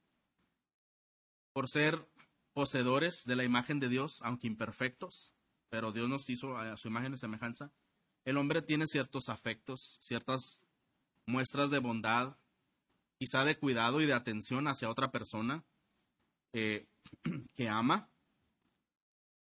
Por 1.52 1.68
ser 1.68 2.08
poseedores 2.52 3.24
de 3.24 3.34
la 3.34 3.42
imagen 3.42 3.80
de 3.80 3.88
Dios, 3.88 4.20
aunque 4.22 4.46
imperfectos, 4.46 5.34
pero 5.68 5.90
Dios 5.90 6.08
nos 6.08 6.30
hizo 6.30 6.56
a 6.56 6.76
su 6.76 6.86
imagen 6.86 7.14
y 7.14 7.16
semejanza, 7.16 7.72
el 8.24 8.36
hombre 8.36 8.62
tiene 8.62 8.86
ciertos 8.86 9.28
afectos, 9.28 9.98
ciertas 10.00 10.64
muestras 11.26 11.70
de 11.70 11.80
bondad, 11.80 12.36
quizá 13.18 13.44
de 13.44 13.58
cuidado 13.58 14.00
y 14.00 14.06
de 14.06 14.14
atención 14.14 14.68
hacia 14.68 14.90
otra 14.90 15.10
persona 15.10 15.64
eh, 16.52 16.86
que 17.56 17.68
ama, 17.68 18.12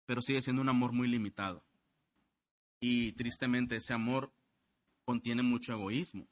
pero 0.06 0.22
sigue 0.22 0.42
siendo 0.42 0.62
un 0.62 0.68
amor 0.68 0.92
muy 0.92 1.08
limitado. 1.08 1.71
Y 2.82 3.14
tristemente 3.14 3.78
ese 3.78 3.94
amor 3.94 4.34
contiene 5.06 5.44
mucho 5.44 5.72
egoísmo. 5.72 6.28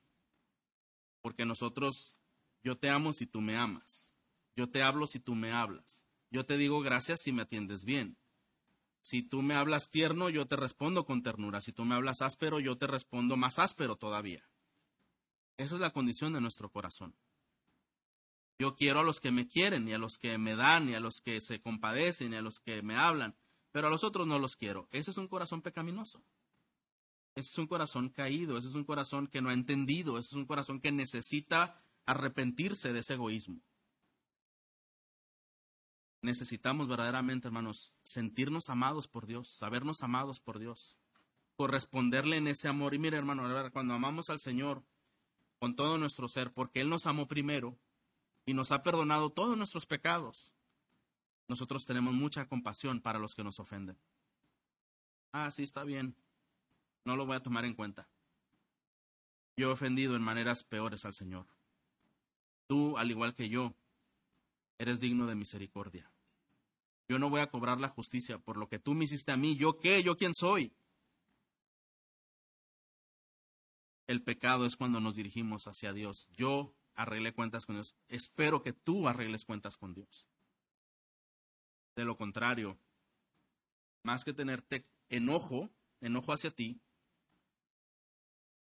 Porque 1.21 1.45
nosotros, 1.45 2.19
yo 2.63 2.77
te 2.77 2.89
amo 2.89 3.13
si 3.13 3.25
tú 3.25 3.39
me 3.39 3.55
amas. 3.55 4.11
Yo 4.55 4.69
te 4.69 4.83
hablo 4.83 5.07
si 5.07 5.19
tú 5.19 5.35
me 5.35 5.53
hablas. 5.53 6.05
Yo 6.31 6.45
te 6.45 6.57
digo 6.57 6.81
gracias 6.81 7.21
si 7.21 7.31
me 7.31 7.43
atiendes 7.43 7.85
bien. 7.85 8.17
Si 9.01 9.21
tú 9.21 9.41
me 9.41 9.53
hablas 9.53 9.91
tierno, 9.91 10.29
yo 10.29 10.47
te 10.47 10.55
respondo 10.55 11.05
con 11.05 11.23
ternura. 11.23 11.61
Si 11.61 11.71
tú 11.71 11.85
me 11.85 11.95
hablas 11.95 12.21
áspero, 12.21 12.59
yo 12.59 12.77
te 12.77 12.87
respondo 12.87 13.37
más 13.37 13.59
áspero 13.59 13.95
todavía. 13.95 14.43
Esa 15.57 15.75
es 15.75 15.81
la 15.81 15.91
condición 15.91 16.33
de 16.33 16.41
nuestro 16.41 16.71
corazón. 16.71 17.15
Yo 18.57 18.75
quiero 18.75 19.01
a 19.01 19.03
los 19.03 19.19
que 19.19 19.31
me 19.31 19.47
quieren 19.47 19.87
y 19.87 19.93
a 19.93 19.97
los 19.97 20.17
que 20.17 20.37
me 20.37 20.55
dan 20.55 20.89
y 20.89 20.95
a 20.95 20.99
los 20.99 21.21
que 21.21 21.39
se 21.41 21.61
compadecen 21.61 22.33
y 22.33 22.37
a 22.37 22.41
los 22.41 22.59
que 22.59 22.81
me 22.81 22.95
hablan, 22.95 23.35
pero 23.71 23.87
a 23.87 23.89
los 23.89 24.03
otros 24.03 24.27
no 24.27 24.39
los 24.39 24.55
quiero. 24.55 24.87
Ese 24.91 25.11
es 25.11 25.17
un 25.17 25.27
corazón 25.27 25.61
pecaminoso. 25.61 26.23
Ese 27.35 27.49
es 27.49 27.57
un 27.57 27.67
corazón 27.67 28.09
caído, 28.09 28.57
ese 28.57 28.67
es 28.67 28.75
un 28.75 28.83
corazón 28.83 29.27
que 29.27 29.41
no 29.41 29.49
ha 29.49 29.53
entendido, 29.53 30.17
ese 30.17 30.29
es 30.29 30.33
un 30.33 30.45
corazón 30.45 30.79
que 30.79 30.91
necesita 30.91 31.81
arrepentirse 32.05 32.91
de 32.91 32.99
ese 32.99 33.13
egoísmo. 33.13 33.61
Necesitamos 36.21 36.87
verdaderamente, 36.87 37.47
hermanos, 37.47 37.95
sentirnos 38.03 38.69
amados 38.69 39.07
por 39.07 39.25
Dios, 39.25 39.47
sabernos 39.47 40.03
amados 40.03 40.41
por 40.41 40.59
Dios, 40.59 40.97
corresponderle 41.55 42.37
en 42.37 42.47
ese 42.47 42.67
amor. 42.67 42.93
Y 42.93 42.99
mire, 42.99 43.15
hermano, 43.15 43.43
cuando 43.71 43.93
amamos 43.93 44.29
al 44.29 44.39
Señor 44.39 44.83
con 45.59 45.75
todo 45.75 45.97
nuestro 45.97 46.27
ser, 46.27 46.51
porque 46.51 46.81
Él 46.81 46.89
nos 46.89 47.05
amó 47.05 47.27
primero 47.27 47.77
y 48.45 48.53
nos 48.53 48.71
ha 48.71 48.83
perdonado 48.83 49.29
todos 49.29 49.55
nuestros 49.55 49.85
pecados, 49.85 50.53
nosotros 51.49 51.85
tenemos 51.85 52.13
mucha 52.13 52.47
compasión 52.47 53.01
para 53.01 53.19
los 53.19 53.35
que 53.35 53.43
nos 53.43 53.59
ofenden. 53.59 53.97
Ah, 55.33 55.51
sí, 55.51 55.63
está 55.63 55.83
bien 55.83 56.15
no 57.09 57.15
lo 57.15 57.25
voy 57.25 57.35
a 57.35 57.43
tomar 57.43 57.65
en 57.65 57.73
cuenta. 57.73 58.07
Yo 59.57 59.69
he 59.69 59.71
ofendido 59.71 60.15
en 60.15 60.21
maneras 60.21 60.63
peores 60.63 61.05
al 61.05 61.13
Señor. 61.13 61.47
Tú, 62.67 62.97
al 62.97 63.09
igual 63.09 63.33
que 63.33 63.49
yo, 63.49 63.73
eres 64.77 64.99
digno 64.99 65.25
de 65.25 65.35
misericordia. 65.35 66.11
Yo 67.07 67.17
no 67.17 67.31
voy 67.31 67.41
a 67.41 67.49
cobrar 67.49 67.79
la 67.79 67.89
justicia 67.89 68.37
por 68.37 68.57
lo 68.57 68.69
que 68.69 68.77
tú 68.77 68.93
me 68.93 69.05
hiciste 69.05 69.31
a 69.31 69.37
mí. 69.37 69.55
¿Yo 69.55 69.79
qué? 69.79 70.03
¿Yo 70.03 70.17
quién 70.17 70.35
soy? 70.35 70.71
El 74.05 74.21
pecado 74.21 74.67
es 74.67 74.77
cuando 74.77 74.99
nos 74.99 75.15
dirigimos 75.15 75.67
hacia 75.67 75.93
Dios. 75.93 76.29
Yo 76.33 76.75
arreglé 76.93 77.33
cuentas 77.33 77.65
con 77.65 77.75
Dios. 77.75 77.95
Espero 78.07 78.61
que 78.61 78.73
tú 78.73 79.07
arregles 79.07 79.45
cuentas 79.45 79.77
con 79.77 79.95
Dios. 79.95 80.29
De 81.99 82.05
lo 82.05 82.15
contrario, 82.15 82.79
más 84.05 84.23
que 84.23 84.31
tenerte 84.31 84.87
enojo, 85.09 85.69
enojo 85.99 86.31
hacia 86.31 86.49
ti, 86.49 86.79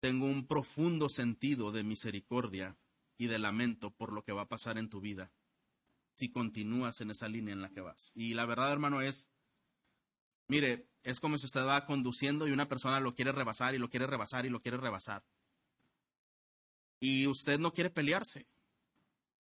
tengo 0.01 0.25
un 0.25 0.47
profundo 0.47 1.11
sentido 1.11 1.71
de 1.71 1.85
misericordia 1.85 2.79
y 3.19 3.27
de 3.27 3.39
lamento 3.39 3.91
por 3.91 4.15
lo 4.15 4.25
que 4.25 4.33
va 4.33 4.45
a 4.45 4.49
pasar 4.49 4.79
en 4.79 4.89
tu 4.89 5.03
vida 5.03 5.31
si 6.17 6.31
continúas 6.31 7.03
en 7.03 7.11
esa 7.11 7.29
línea 7.29 7.53
en 7.53 7.61
la 7.61 7.69
que 7.69 7.83
vas. 7.83 8.13
Y 8.15 8.33
la 8.33 8.47
verdad, 8.47 8.73
hermano, 8.73 9.03
es 9.03 9.31
Mire, 10.49 10.89
es 11.03 11.21
como 11.21 11.37
si 11.37 11.45
usted 11.45 11.67
va 11.67 11.85
conduciendo 11.85 12.49
y 12.49 12.53
una 12.53 12.67
persona 12.67 12.99
lo 12.99 13.15
quiere 13.15 13.33
rebasar 13.33 13.75
y 13.75 13.79
lo 13.79 13.91
quiere 13.91 14.07
rebasar 14.07 14.47
y 14.47 14.49
lo 14.49 14.63
quiere 14.63 14.79
rebasar. 14.79 15.23
Y 16.99 17.27
usted 17.27 17.59
no 17.59 17.75
quiere 17.75 17.91
pelearse, 17.91 18.47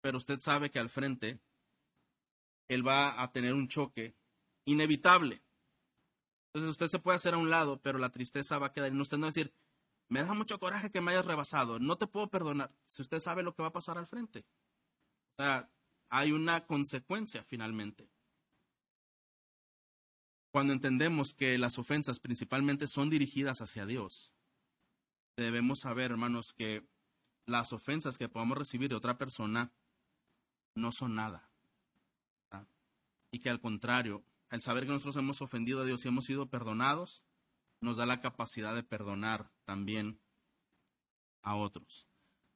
pero 0.01 0.17
usted 0.17 0.39
sabe 0.39 0.71
que 0.71 0.79
al 0.79 0.89
frente 0.89 1.39
él 2.69 2.87
va 2.87 3.21
a 3.21 3.31
tener 3.33 3.53
un 3.53 3.67
choque 3.67 4.15
inevitable. 4.65 5.43
Entonces 6.47 6.71
usted 6.71 6.87
se 6.87 6.99
puede 6.99 7.17
hacer 7.17 7.33
a 7.33 7.37
un 7.37 7.49
lado, 7.49 7.81
pero 7.81 7.99
la 7.99 8.11
tristeza 8.11 8.57
va 8.59 8.67
a 8.67 8.73
quedar 8.73 8.91
en 8.91 9.01
usted 9.01 9.17
no 9.17 9.25
decir, 9.25 9.53
me 10.07 10.23
da 10.23 10.33
mucho 10.33 10.59
coraje 10.59 10.91
que 10.91 11.01
me 11.01 11.11
hayas 11.11 11.25
rebasado, 11.25 11.79
no 11.79 11.97
te 11.97 12.07
puedo 12.07 12.29
perdonar, 12.29 12.73
si 12.87 13.01
usted 13.01 13.19
sabe 13.19 13.43
lo 13.43 13.53
que 13.53 13.61
va 13.61 13.69
a 13.69 13.73
pasar 13.73 13.97
al 13.97 14.07
frente. 14.07 14.45
O 15.37 15.43
sea, 15.43 15.71
hay 16.09 16.31
una 16.31 16.65
consecuencia 16.65 17.43
finalmente. 17.43 18.09
Cuando 20.51 20.73
entendemos 20.73 21.35
que 21.35 21.57
las 21.59 21.77
ofensas 21.77 22.19
principalmente 22.19 22.87
son 22.87 23.09
dirigidas 23.09 23.61
hacia 23.61 23.85
Dios, 23.85 24.35
debemos 25.37 25.81
saber, 25.81 26.11
hermanos, 26.11 26.53
que 26.53 26.87
las 27.45 27.71
ofensas 27.71 28.17
que 28.17 28.29
podamos 28.29 28.57
recibir 28.57 28.89
de 28.89 28.95
otra 28.95 29.17
persona 29.17 29.71
no 30.75 30.91
son 30.91 31.15
nada. 31.15 31.48
Y 33.31 33.39
que 33.39 33.49
al 33.49 33.59
contrario, 33.59 34.23
al 34.49 34.61
saber 34.61 34.85
que 34.85 34.91
nosotros 34.91 35.17
hemos 35.17 35.41
ofendido 35.41 35.81
a 35.81 35.85
Dios 35.85 36.03
y 36.03 36.07
hemos 36.07 36.25
sido 36.25 36.49
perdonados, 36.49 37.23
nos 37.81 37.97
da 37.97 38.05
la 38.05 38.21
capacidad 38.21 38.75
de 38.75 38.83
perdonar 38.83 39.51
también 39.65 40.19
a 41.41 41.55
otros. 41.55 42.07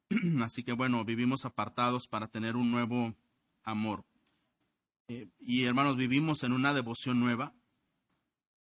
Así 0.41 0.63
que 0.63 0.73
bueno, 0.73 1.03
vivimos 1.05 1.45
apartados 1.45 2.07
para 2.07 2.27
tener 2.27 2.55
un 2.55 2.71
nuevo 2.71 3.15
amor. 3.63 4.05
Eh, 5.07 5.29
y 5.39 5.63
hermanos, 5.65 5.95
vivimos 5.95 6.43
en 6.43 6.53
una 6.53 6.73
devoción 6.73 7.19
nueva. 7.19 7.53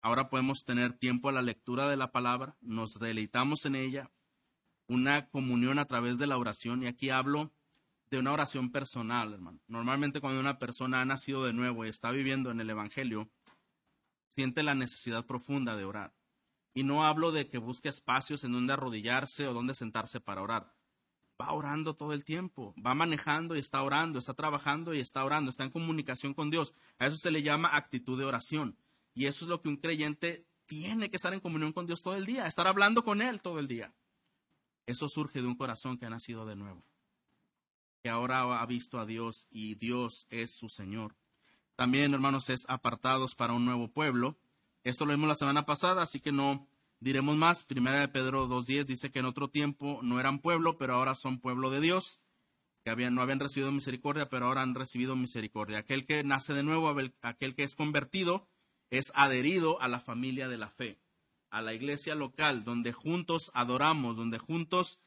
Ahora 0.00 0.28
podemos 0.28 0.64
tener 0.64 0.92
tiempo 0.92 1.28
a 1.28 1.32
la 1.32 1.42
lectura 1.42 1.88
de 1.88 1.96
la 1.96 2.12
palabra, 2.12 2.56
nos 2.60 2.98
deleitamos 2.98 3.64
en 3.64 3.74
ella, 3.74 4.10
una 4.86 5.30
comunión 5.30 5.78
a 5.78 5.86
través 5.86 6.18
de 6.18 6.26
la 6.26 6.36
oración. 6.36 6.82
Y 6.82 6.86
aquí 6.86 7.08
hablo 7.08 7.52
de 8.14 8.20
una 8.20 8.32
oración 8.32 8.70
personal, 8.70 9.32
hermano. 9.32 9.60
Normalmente 9.66 10.20
cuando 10.20 10.38
una 10.38 10.58
persona 10.60 11.00
ha 11.00 11.04
nacido 11.04 11.44
de 11.44 11.52
nuevo 11.52 11.84
y 11.84 11.88
está 11.88 12.12
viviendo 12.12 12.52
en 12.52 12.60
el 12.60 12.70
Evangelio, 12.70 13.28
siente 14.28 14.62
la 14.62 14.76
necesidad 14.76 15.26
profunda 15.26 15.74
de 15.74 15.84
orar. 15.84 16.14
Y 16.74 16.84
no 16.84 17.04
hablo 17.04 17.32
de 17.32 17.48
que 17.48 17.58
busque 17.58 17.88
espacios 17.88 18.44
en 18.44 18.52
donde 18.52 18.72
arrodillarse 18.72 19.48
o 19.48 19.52
donde 19.52 19.74
sentarse 19.74 20.20
para 20.20 20.42
orar. 20.42 20.74
Va 21.40 21.52
orando 21.52 21.96
todo 21.96 22.12
el 22.12 22.24
tiempo, 22.24 22.72
va 22.84 22.94
manejando 22.94 23.56
y 23.56 23.58
está 23.58 23.82
orando, 23.82 24.20
está 24.20 24.34
trabajando 24.34 24.94
y 24.94 25.00
está 25.00 25.24
orando, 25.24 25.50
está 25.50 25.64
en 25.64 25.70
comunicación 25.70 26.34
con 26.34 26.50
Dios. 26.50 26.72
A 26.98 27.06
eso 27.08 27.16
se 27.16 27.32
le 27.32 27.42
llama 27.42 27.74
actitud 27.76 28.16
de 28.16 28.24
oración. 28.24 28.78
Y 29.12 29.26
eso 29.26 29.44
es 29.44 29.48
lo 29.48 29.60
que 29.60 29.68
un 29.68 29.76
creyente 29.76 30.46
tiene 30.66 31.10
que 31.10 31.16
estar 31.16 31.34
en 31.34 31.40
comunión 31.40 31.72
con 31.72 31.86
Dios 31.86 32.02
todo 32.02 32.14
el 32.14 32.26
día, 32.26 32.46
estar 32.46 32.68
hablando 32.68 33.02
con 33.02 33.20
Él 33.22 33.42
todo 33.42 33.58
el 33.58 33.66
día. 33.66 33.92
Eso 34.86 35.08
surge 35.08 35.42
de 35.42 35.48
un 35.48 35.56
corazón 35.56 35.98
que 35.98 36.06
ha 36.06 36.10
nacido 36.10 36.46
de 36.46 36.54
nuevo 36.54 36.84
que 38.04 38.10
ahora 38.10 38.60
ha 38.60 38.66
visto 38.66 38.98
a 38.98 39.06
Dios 39.06 39.48
y 39.50 39.76
Dios 39.76 40.26
es 40.28 40.54
su 40.54 40.68
Señor. 40.68 41.16
También, 41.74 42.12
hermanos, 42.12 42.50
es 42.50 42.66
apartados 42.68 43.34
para 43.34 43.54
un 43.54 43.64
nuevo 43.64 43.88
pueblo. 43.88 44.36
Esto 44.84 45.06
lo 45.06 45.14
vimos 45.14 45.26
la 45.26 45.34
semana 45.34 45.64
pasada, 45.64 46.02
así 46.02 46.20
que 46.20 46.30
no 46.30 46.68
diremos 47.00 47.34
más. 47.34 47.64
Primera 47.64 48.00
de 48.00 48.08
Pedro 48.08 48.46
2.10 48.46 48.84
dice 48.84 49.10
que 49.10 49.20
en 49.20 49.24
otro 49.24 49.48
tiempo 49.48 50.00
no 50.02 50.20
eran 50.20 50.40
pueblo, 50.40 50.76
pero 50.76 50.92
ahora 50.92 51.14
son 51.14 51.40
pueblo 51.40 51.70
de 51.70 51.80
Dios, 51.80 52.20
que 52.84 52.90
habían, 52.90 53.14
no 53.14 53.22
habían 53.22 53.40
recibido 53.40 53.72
misericordia, 53.72 54.28
pero 54.28 54.48
ahora 54.48 54.60
han 54.60 54.74
recibido 54.74 55.16
misericordia. 55.16 55.78
Aquel 55.78 56.04
que 56.04 56.22
nace 56.24 56.52
de 56.52 56.62
nuevo, 56.62 56.94
aquel 57.22 57.54
que 57.54 57.62
es 57.62 57.74
convertido, 57.74 58.46
es 58.90 59.12
adherido 59.14 59.80
a 59.80 59.88
la 59.88 60.00
familia 60.00 60.46
de 60.48 60.58
la 60.58 60.68
fe, 60.68 61.00
a 61.48 61.62
la 61.62 61.72
iglesia 61.72 62.14
local, 62.14 62.64
donde 62.64 62.92
juntos 62.92 63.50
adoramos, 63.54 64.18
donde 64.18 64.38
juntos 64.38 64.98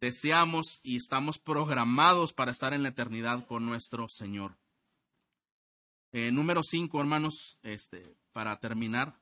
deseamos 0.00 0.80
y 0.82 0.96
estamos 0.96 1.38
programados 1.38 2.32
para 2.32 2.52
estar 2.52 2.72
en 2.72 2.82
la 2.82 2.90
eternidad 2.90 3.46
con 3.46 3.66
nuestro 3.66 4.08
Señor. 4.08 4.56
Eh, 6.12 6.32
número 6.32 6.62
cinco, 6.62 7.00
hermanos, 7.00 7.58
este, 7.62 8.16
para 8.32 8.58
terminar, 8.60 9.20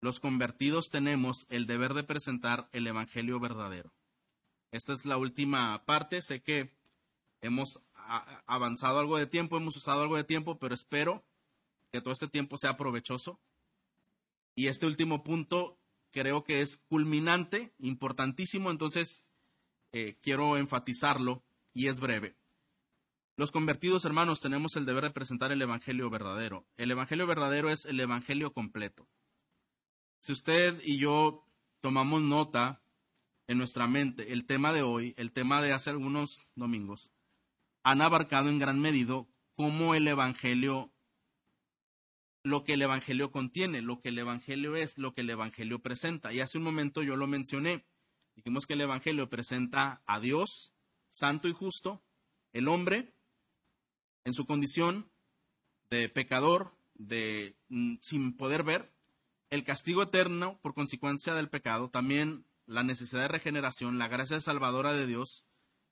los 0.00 0.20
convertidos 0.20 0.90
tenemos 0.90 1.46
el 1.48 1.66
deber 1.66 1.94
de 1.94 2.04
presentar 2.04 2.68
el 2.72 2.86
Evangelio 2.86 3.40
verdadero. 3.40 3.92
Esta 4.70 4.92
es 4.92 5.06
la 5.06 5.16
última 5.16 5.84
parte. 5.86 6.20
Sé 6.20 6.42
que 6.42 6.76
hemos 7.40 7.80
avanzado 8.46 9.00
algo 9.00 9.16
de 9.16 9.26
tiempo, 9.26 9.56
hemos 9.56 9.76
usado 9.76 10.02
algo 10.02 10.16
de 10.16 10.24
tiempo, 10.24 10.58
pero 10.58 10.74
espero 10.74 11.24
que 11.90 12.00
todo 12.00 12.12
este 12.12 12.28
tiempo 12.28 12.58
sea 12.58 12.76
provechoso. 12.76 13.40
Y 14.54 14.68
este 14.68 14.86
último 14.86 15.24
punto 15.24 15.78
creo 16.10 16.44
que 16.44 16.60
es 16.60 16.76
culminante, 16.76 17.74
importantísimo. 17.78 18.70
Entonces, 18.70 19.30
quiero 20.22 20.56
enfatizarlo 20.56 21.42
y 21.72 21.88
es 21.88 22.00
breve. 22.00 22.36
Los 23.36 23.52
convertidos 23.52 24.04
hermanos 24.06 24.40
tenemos 24.40 24.76
el 24.76 24.86
deber 24.86 25.04
de 25.04 25.10
presentar 25.10 25.52
el 25.52 25.60
Evangelio 25.60 26.08
verdadero. 26.08 26.66
El 26.78 26.90
Evangelio 26.90 27.26
verdadero 27.26 27.70
es 27.70 27.84
el 27.84 28.00
Evangelio 28.00 28.52
completo. 28.52 29.06
Si 30.20 30.32
usted 30.32 30.80
y 30.82 30.96
yo 30.96 31.44
tomamos 31.80 32.22
nota 32.22 32.80
en 33.46 33.58
nuestra 33.58 33.86
mente, 33.86 34.32
el 34.32 34.46
tema 34.46 34.72
de 34.72 34.82
hoy, 34.82 35.14
el 35.18 35.32
tema 35.32 35.60
de 35.60 35.72
hace 35.72 35.90
algunos 35.90 36.40
domingos, 36.54 37.10
han 37.82 38.00
abarcado 38.00 38.48
en 38.48 38.58
gran 38.58 38.80
medida 38.80 39.26
cómo 39.54 39.94
el 39.94 40.08
Evangelio, 40.08 40.90
lo 42.42 42.64
que 42.64 42.72
el 42.72 42.82
Evangelio 42.82 43.30
contiene, 43.30 43.82
lo 43.82 44.00
que 44.00 44.08
el 44.08 44.18
Evangelio 44.18 44.76
es, 44.76 44.98
lo 44.98 45.14
que 45.14 45.20
el 45.20 45.30
Evangelio 45.30 45.80
presenta. 45.80 46.32
Y 46.32 46.40
hace 46.40 46.58
un 46.58 46.64
momento 46.64 47.02
yo 47.02 47.16
lo 47.16 47.26
mencioné. 47.26 47.84
Dijimos 48.36 48.66
que 48.66 48.74
el 48.74 48.82
Evangelio 48.82 49.28
presenta 49.28 50.02
a 50.06 50.20
Dios, 50.20 50.74
santo 51.08 51.48
y 51.48 51.52
justo, 51.52 52.02
el 52.52 52.68
hombre, 52.68 53.14
en 54.24 54.34
su 54.34 54.46
condición 54.46 55.10
de 55.90 56.08
pecador, 56.08 56.76
de 56.94 57.56
mm, 57.68 57.96
sin 58.00 58.36
poder 58.36 58.62
ver, 58.62 58.92
el 59.50 59.64
castigo 59.64 60.02
eterno 60.02 60.60
por 60.60 60.74
consecuencia 60.74 61.34
del 61.34 61.48
pecado, 61.48 61.88
también 61.90 62.46
la 62.66 62.82
necesidad 62.82 63.22
de 63.22 63.28
regeneración, 63.28 63.98
la 63.98 64.08
gracia 64.08 64.40
salvadora 64.40 64.92
de 64.92 65.06
Dios, 65.06 65.48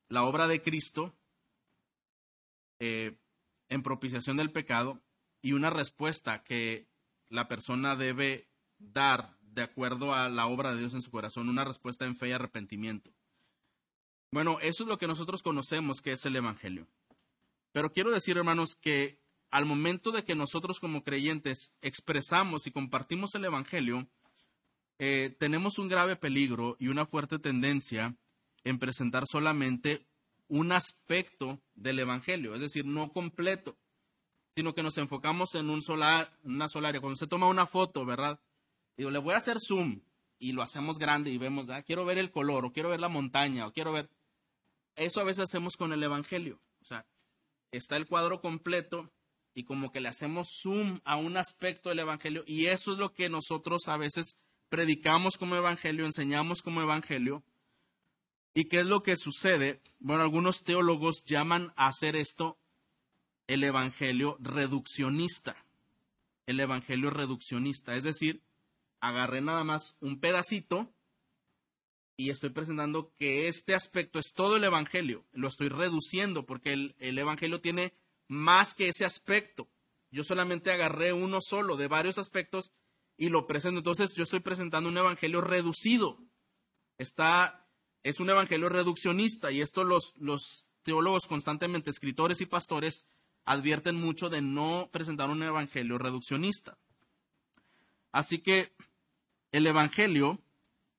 la 0.09 0.25
obra 0.25 0.47
de 0.47 0.61
Cristo 0.63 1.17
eh, 2.79 3.17
en 3.69 3.83
propiciación 3.83 4.37
del 4.37 4.53
pecado 4.53 5.01
y 5.41 5.53
una 5.53 5.71
respuesta 5.71 6.43
que 6.43 6.89
la 7.29 7.49
persona 7.49 7.97
debe 7.97 8.49
dar 8.79 9.39
de 9.55 9.63
acuerdo 9.63 10.15
a 10.15 10.29
la 10.29 10.47
obra 10.47 10.73
de 10.73 10.81
Dios 10.81 10.95
en 10.95 11.03
su 11.03 11.11
corazón, 11.11 11.49
una 11.49 11.65
respuesta 11.65 12.05
en 12.05 12.17
fe 12.17 12.29
y 12.29 12.33
arrepentimiento. 12.33 13.13
Bueno, 14.31 14.59
eso 14.61 14.83
es 14.83 14.89
lo 14.89 14.99
que 14.99 15.07
nosotros 15.07 15.43
conocemos 15.43 16.01
que 16.01 16.13
es 16.13 16.25
el 16.27 16.37
Evangelio. 16.37 16.89
Pero 17.73 17.93
quiero 17.93 18.11
decir, 18.11 18.37
hermanos, 18.37 18.75
que 18.75 19.21
al 19.51 19.67
momento 19.67 20.11
de 20.11 20.25
que 20.25 20.35
nosotros 20.35 20.81
como 20.81 21.05
creyentes 21.05 21.79
expresamos 21.83 22.67
y 22.67 22.73
compartimos 22.73 23.35
el 23.37 23.45
Evangelio, 23.45 24.09
eh, 24.99 25.35
tenemos 25.39 25.79
un 25.79 25.89
grave 25.89 26.17
peligro 26.17 26.77
y 26.81 26.89
una 26.89 27.07
fuerte 27.07 27.39
tendencia 27.39 28.17
en 28.65 28.79
presentar 28.79 29.25
solamente 29.27 30.07
un 30.49 30.73
aspecto 30.73 31.61
del 31.75 31.99
Evangelio, 32.01 32.55
es 32.55 32.61
decir, 32.61 32.85
no 32.85 33.13
completo, 33.13 33.77
sino 34.57 34.75
que 34.75 34.83
nos 34.83 34.99
enfocamos 34.99 35.55
en 35.55 35.71
un 35.71 35.83
solar, 35.83 36.37
una 36.43 36.69
sola 36.69 36.89
área. 36.89 37.01
Cuando 37.01 37.17
se 37.17 37.27
toma 37.27 37.49
una 37.49 37.67
foto, 37.67 38.05
¿verdad? 38.05 38.41
Digo, 38.97 39.11
le 39.11 39.19
voy 39.19 39.35
a 39.35 39.39
hacer 39.39 39.61
zoom 39.61 40.01
y 40.39 40.53
lo 40.53 40.63
hacemos 40.63 40.99
grande 40.99 41.31
y 41.31 41.39
vemos, 41.39 41.69
ah, 41.71 41.83
quiero 41.83 42.05
ver 42.05 42.19
el 42.19 42.31
color 42.31 42.65
o 42.65 42.73
quiero 42.73 42.91
ver 42.91 43.01
la 43.01 43.09
montaña 43.09 43.67
o 43.67 43.73
quiero 43.73 43.93
ver... 43.93 44.11
Eso 44.97 45.21
a 45.21 45.25
veces 45.25 45.45
hacemos 45.45 45.77
con 45.77 45.93
el 45.93 46.03
Evangelio. 46.03 46.61
O 46.81 46.85
sea, 46.85 47.07
está 47.73 47.97
el 47.97 48.07
cuadro 48.07 48.41
completo 48.41 49.11
y 49.55 49.65
como 49.65 49.91
que 49.91 50.01
le 50.01 50.09
hacemos 50.09 50.61
zoom 50.63 51.01
a 51.05 51.17
un 51.17 51.37
aspecto 51.37 51.89
del 51.89 52.01
Evangelio 52.01 52.45
y 52.47 52.67
eso 52.67 52.93
es 52.93 52.99
lo 52.99 53.13
que 53.13 53.29
nosotros 53.29 53.89
a 53.89 53.97
veces 53.97 54.45
predicamos 54.69 55.37
como 55.39 55.57
Evangelio, 55.57 56.05
enseñamos 56.05 56.63
como 56.63 56.83
Evangelio. 56.83 57.43
¿Y 58.55 58.67
qué 58.67 58.81
es 58.81 58.87
lo 58.87 59.03
que 59.03 59.17
sucede? 59.17 59.81
Bueno, 59.99 60.23
algunos 60.23 60.63
teólogos 60.63 61.25
llaman 61.25 61.73
a 61.77 61.89
hacer 61.89 62.15
esto 62.15 62.59
el 63.47 63.65
Evangelio 63.65 64.37
reduccionista. 64.41 65.57
El 66.47 66.61
Evangelio 66.61 67.11
reduccionista, 67.11 67.97
es 67.97 68.05
decir, 68.05 68.43
agarré 69.05 69.43
nada 69.43 69.65
más 69.65 69.97
un 70.01 70.19
pedacito 70.19 70.91
y 72.17 72.31
estoy 72.31 72.51
presentando 72.51 73.13
que 73.17 73.49
este 73.49 73.75
aspecto 73.75 74.19
es 74.19 74.33
todo 74.33 74.57
el 74.57 74.65
Evangelio. 74.65 75.27
Lo 75.33 75.49
estoy 75.49 75.69
reduciendo 75.69 76.47
porque 76.47 76.73
el, 76.73 77.19
Evangelio 77.19 77.61
tiene 77.61 77.93
más 78.29 78.73
que 78.73 78.89
ese 78.89 79.05
aspecto. 79.05 79.69
Yo 80.11 80.25
solamente 80.25 80.73
agarré 80.73 81.13
uno 81.13 81.41
solo 81.43 81.77
de 81.77 81.87
varios 81.87 82.17
aspectos 82.17 82.73
y 83.19 83.29
lo 83.29 83.47
presento. 83.47 83.79
Entonces 83.79 84.15
yo 84.15 84.23
estoy 84.23 84.41
presentando 84.41 84.89
un 84.89 84.97
Evangelio 84.97 85.43
reducido. 85.43 86.19
Está, 86.97 87.69
es 88.05 88.21
un 88.21 88.31
Evangelio 88.31 88.71
reduccionista 88.71 89.51
y 89.51 89.61
esto 89.61 89.85
los, 89.85 90.15
los 90.19 90.69
teólogos 90.83 91.27
constantemente, 91.27 91.91
escritores 91.91 92.41
y 92.41 92.47
pastores, 92.47 93.05
advierten 93.45 93.97
mucho 93.97 94.31
de 94.31 94.41
no 94.41 94.89
presentar 94.93 95.29
un 95.29 95.43
Evangelio 95.43 95.99
reduccionista. 95.99 96.79
Así 98.13 98.39
que 98.39 98.73
el 99.55 99.69
Evangelio, 99.69 100.43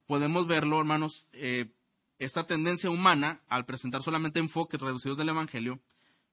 podemos 0.05 0.47
verlo, 0.47 0.79
hermanos, 0.79 1.27
eh, 1.33 1.73
esta 2.19 2.47
tendencia 2.47 2.89
humana, 2.89 3.43
al 3.49 3.65
presentar 3.65 4.01
solamente 4.01 4.39
enfoques 4.39 4.79
reducidos 4.79 5.17
del 5.17 5.27
Evangelio, 5.27 5.81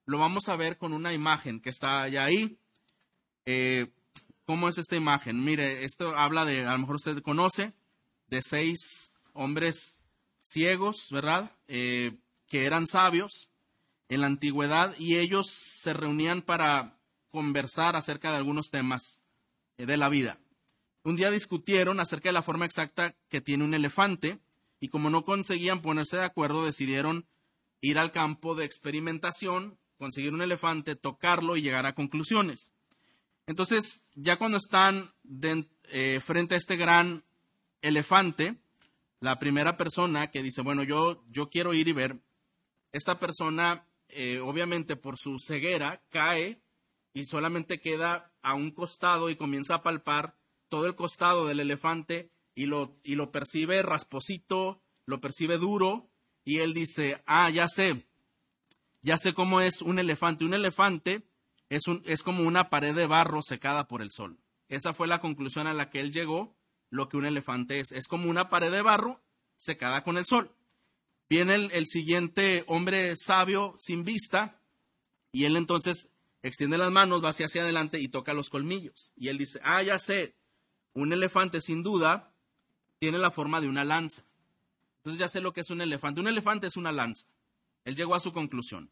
lo 0.05 0.19
vamos 0.19 0.47
a 0.47 0.55
ver 0.55 0.77
con 0.77 0.93
una 0.93 1.11
imagen 1.11 1.59
que 1.59 1.69
está 1.69 2.07
ya 2.07 2.23
ahí. 2.23 2.57
Eh, 3.45 3.91
¿Cómo 4.45 4.69
es 4.69 4.77
esta 4.77 4.95
imagen? 4.95 5.43
Mire, 5.43 5.83
esto 5.83 6.17
habla 6.17 6.45
de, 6.45 6.65
a 6.65 6.71
lo 6.71 6.79
mejor 6.79 6.95
usted 6.95 7.21
conoce, 7.21 7.73
de 8.27 8.41
seis 8.41 8.79
hombres 9.33 10.07
ciegos, 10.39 11.07
¿verdad? 11.11 11.51
Eh, 11.67 12.19
que 12.47 12.63
eran 12.63 12.87
sabios 12.87 13.49
en 14.07 14.21
la 14.21 14.27
antigüedad 14.27 14.95
y 14.97 15.17
ellos 15.17 15.47
se 15.51 15.91
reunían 15.91 16.41
para 16.41 17.01
conversar 17.27 17.97
acerca 17.97 18.31
de 18.31 18.37
algunos 18.37 18.69
temas 18.69 19.27
de 19.75 19.97
la 19.97 20.07
vida. 20.07 20.39
Un 21.03 21.17
día 21.17 21.31
discutieron 21.31 21.99
acerca 21.99 22.29
de 22.29 22.33
la 22.33 22.41
forma 22.41 22.65
exacta 22.65 23.15
que 23.29 23.41
tiene 23.41 23.65
un 23.65 23.73
elefante 23.73 24.39
y 24.79 24.87
como 24.87 25.09
no 25.09 25.23
conseguían 25.23 25.81
ponerse 25.81 26.17
de 26.17 26.23
acuerdo, 26.23 26.65
decidieron 26.65 27.27
ir 27.81 27.99
al 27.99 28.11
campo 28.11 28.55
de 28.55 28.63
experimentación, 28.63 29.77
conseguir 29.97 30.33
un 30.33 30.41
elefante, 30.41 30.95
tocarlo 30.95 31.57
y 31.57 31.61
llegar 31.61 31.85
a 31.85 31.95
conclusiones. 31.95 32.71
Entonces, 33.47 34.11
ya 34.15 34.37
cuando 34.37 34.57
están 34.57 35.11
eh, 35.89 36.21
frente 36.23 36.55
a 36.55 36.57
este 36.57 36.77
gran 36.77 37.23
elefante, 37.81 38.55
la 39.19 39.39
primera 39.39 39.75
persona 39.75 40.31
que 40.31 40.41
dice, 40.41 40.61
bueno, 40.61 40.83
yo, 40.83 41.23
yo 41.29 41.49
quiero 41.49 41.73
ir 41.73 41.89
y 41.89 41.93
ver, 41.93 42.19
esta 42.93 43.19
persona, 43.19 43.85
eh, 44.07 44.39
obviamente 44.39 44.95
por 44.95 45.17
su 45.17 45.37
ceguera, 45.39 46.01
cae 46.09 46.61
y 47.13 47.25
solamente 47.25 47.81
queda 47.81 48.31
a 48.41 48.53
un 48.53 48.71
costado 48.71 49.29
y 49.29 49.35
comienza 49.35 49.75
a 49.75 49.83
palpar 49.83 50.37
todo 50.73 50.87
el 50.87 50.95
costado 50.95 51.45
del 51.45 51.59
elefante 51.59 52.31
y 52.55 52.65
lo, 52.65 52.99
y 53.03 53.13
lo 53.13 53.31
percibe 53.31 53.83
rasposito, 53.83 54.81
lo 55.05 55.21
percibe 55.21 55.59
duro 55.59 56.09
y 56.43 56.61
él 56.61 56.73
dice, 56.73 57.21
ah, 57.27 57.51
ya 57.51 57.67
sé, 57.67 58.07
ya 59.03 59.19
sé 59.19 59.35
cómo 59.35 59.61
es 59.61 59.83
un 59.83 59.99
elefante. 59.99 60.45
Un 60.45 60.55
elefante 60.55 61.21
es, 61.69 61.87
un, 61.87 62.01
es 62.07 62.23
como 62.23 62.41
una 62.41 62.71
pared 62.71 62.95
de 62.95 63.05
barro 63.05 63.43
secada 63.43 63.87
por 63.87 64.01
el 64.01 64.09
sol. 64.09 64.39
Esa 64.67 64.95
fue 64.95 65.07
la 65.07 65.21
conclusión 65.21 65.67
a 65.67 65.75
la 65.75 65.91
que 65.91 65.99
él 65.99 66.11
llegó, 66.11 66.57
lo 66.89 67.07
que 67.07 67.17
un 67.17 67.27
elefante 67.27 67.79
es. 67.79 67.91
Es 67.91 68.07
como 68.07 68.27
una 68.27 68.49
pared 68.49 68.71
de 68.71 68.81
barro 68.81 69.21
secada 69.57 70.03
con 70.03 70.17
el 70.17 70.25
sol. 70.25 70.55
Viene 71.29 71.53
el, 71.53 71.71
el 71.71 71.85
siguiente 71.85 72.63
hombre 72.65 73.13
sabio 73.15 73.75
sin 73.77 74.03
vista 74.05 74.59
y 75.31 75.45
él 75.45 75.55
entonces 75.55 76.17
extiende 76.41 76.79
las 76.79 76.91
manos, 76.91 77.23
va 77.23 77.29
hacia, 77.29 77.45
hacia 77.45 77.61
adelante 77.61 77.99
y 77.99 78.07
toca 78.07 78.33
los 78.33 78.49
colmillos. 78.49 79.13
Y 79.15 79.27
él 79.27 79.37
dice, 79.37 79.59
ah, 79.61 79.83
ya 79.83 79.99
sé, 79.99 80.35
un 80.93 81.13
elefante 81.13 81.61
sin 81.61 81.83
duda 81.83 82.33
tiene 82.99 83.17
la 83.17 83.31
forma 83.31 83.61
de 83.61 83.67
una 83.67 83.83
lanza. 83.83 84.23
Entonces 84.97 85.19
ya 85.19 85.27
sé 85.27 85.41
lo 85.41 85.51
que 85.51 85.61
es 85.61 85.69
un 85.69 85.81
elefante. 85.81 86.21
Un 86.21 86.27
elefante 86.27 86.67
es 86.67 86.77
una 86.77 86.91
lanza. 86.91 87.25
Él 87.83 87.95
llegó 87.95 88.15
a 88.15 88.19
su 88.19 88.31
conclusión. 88.31 88.89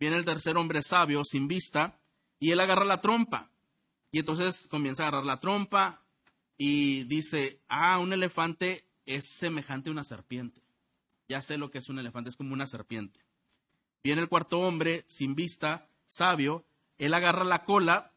Viene 0.00 0.16
el 0.16 0.24
tercer 0.24 0.56
hombre 0.56 0.82
sabio, 0.82 1.24
sin 1.24 1.46
vista, 1.46 2.00
y 2.40 2.50
él 2.50 2.60
agarra 2.60 2.84
la 2.84 3.00
trompa. 3.00 3.50
Y 4.10 4.18
entonces 4.18 4.66
comienza 4.68 5.04
a 5.04 5.08
agarrar 5.08 5.26
la 5.26 5.40
trompa 5.40 6.02
y 6.56 7.04
dice, 7.04 7.60
ah, 7.68 7.98
un 7.98 8.12
elefante 8.12 8.86
es 9.06 9.28
semejante 9.28 9.88
a 9.90 9.92
una 9.92 10.04
serpiente. 10.04 10.60
Ya 11.28 11.40
sé 11.40 11.58
lo 11.58 11.70
que 11.70 11.78
es 11.78 11.88
un 11.88 11.98
elefante, 11.98 12.30
es 12.30 12.36
como 12.36 12.52
una 12.52 12.66
serpiente. 12.66 13.20
Viene 14.02 14.20
el 14.20 14.28
cuarto 14.28 14.60
hombre, 14.60 15.04
sin 15.06 15.34
vista, 15.34 15.88
sabio, 16.06 16.64
él 16.98 17.14
agarra 17.14 17.44
la 17.44 17.64
cola 17.64 18.12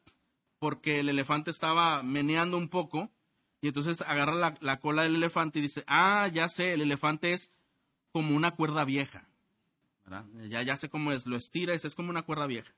porque 0.60 1.00
el 1.00 1.10
elefante 1.10 1.52
estaba 1.52 2.04
meneando 2.04 2.58
un 2.58 2.70
poco 2.70 3.12
y 3.62 3.68
entonces 3.68 4.02
agarra 4.02 4.56
la, 4.60 4.80
cola 4.80 5.04
del 5.04 5.16
elefante 5.16 5.60
y 5.60 5.64
dice, 5.64 5.84
ah, 5.88 6.28
ya 6.32 6.48
sé, 6.48 6.74
el 6.74 6.82
elefante 6.82 7.34
es 7.34 7.52
como 8.12 8.36
una 8.36 8.52
cuerda 8.52 8.86
vieja. 8.86 9.28
Ya, 10.50 10.62
ya 10.62 10.78
sé 10.78 10.90
cómo 10.90 11.12
es, 11.12 11.26
lo 11.26 11.36
estira 11.36 11.74
y 11.74 11.78
es 11.78 11.96
como 11.96 12.10
una 12.10 12.24
cuerda 12.24 12.48
vieja. 12.48 12.74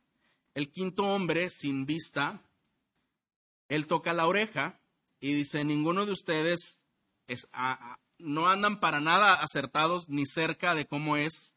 El 0.56 0.72
quinto 0.72 1.04
hombre, 1.04 1.50
sin 1.50 1.86
vista, 1.86 2.42
él 3.68 3.88
toca 3.88 4.14
la 4.14 4.26
oreja 4.26 4.80
y 5.20 5.34
dice, 5.34 5.64
ninguno 5.64 6.06
de 6.06 6.14
ustedes 6.14 6.88
es, 7.28 7.48
no 8.18 8.50
andan 8.50 8.80
para 8.80 9.00
nada 9.00 9.36
acertados 9.36 10.10
ni 10.10 10.26
cerca 10.26 10.74
de 10.76 10.88
cómo 10.88 11.18
es 11.18 11.56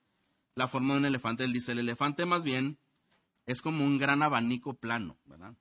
la 0.54 0.68
forma 0.68 0.94
de 0.94 1.00
un 1.00 1.06
elefante. 1.06 1.44
Él 1.44 1.52
dice, 1.52 1.72
el 1.72 1.78
elefante 1.78 2.26
más 2.26 2.42
bien 2.42 2.78
es 3.46 3.62
como 3.62 3.84
un 3.84 3.98
gran 3.98 4.22
abanico 4.22 4.74
plano, 4.74 5.16
¿verdad? 5.24 5.54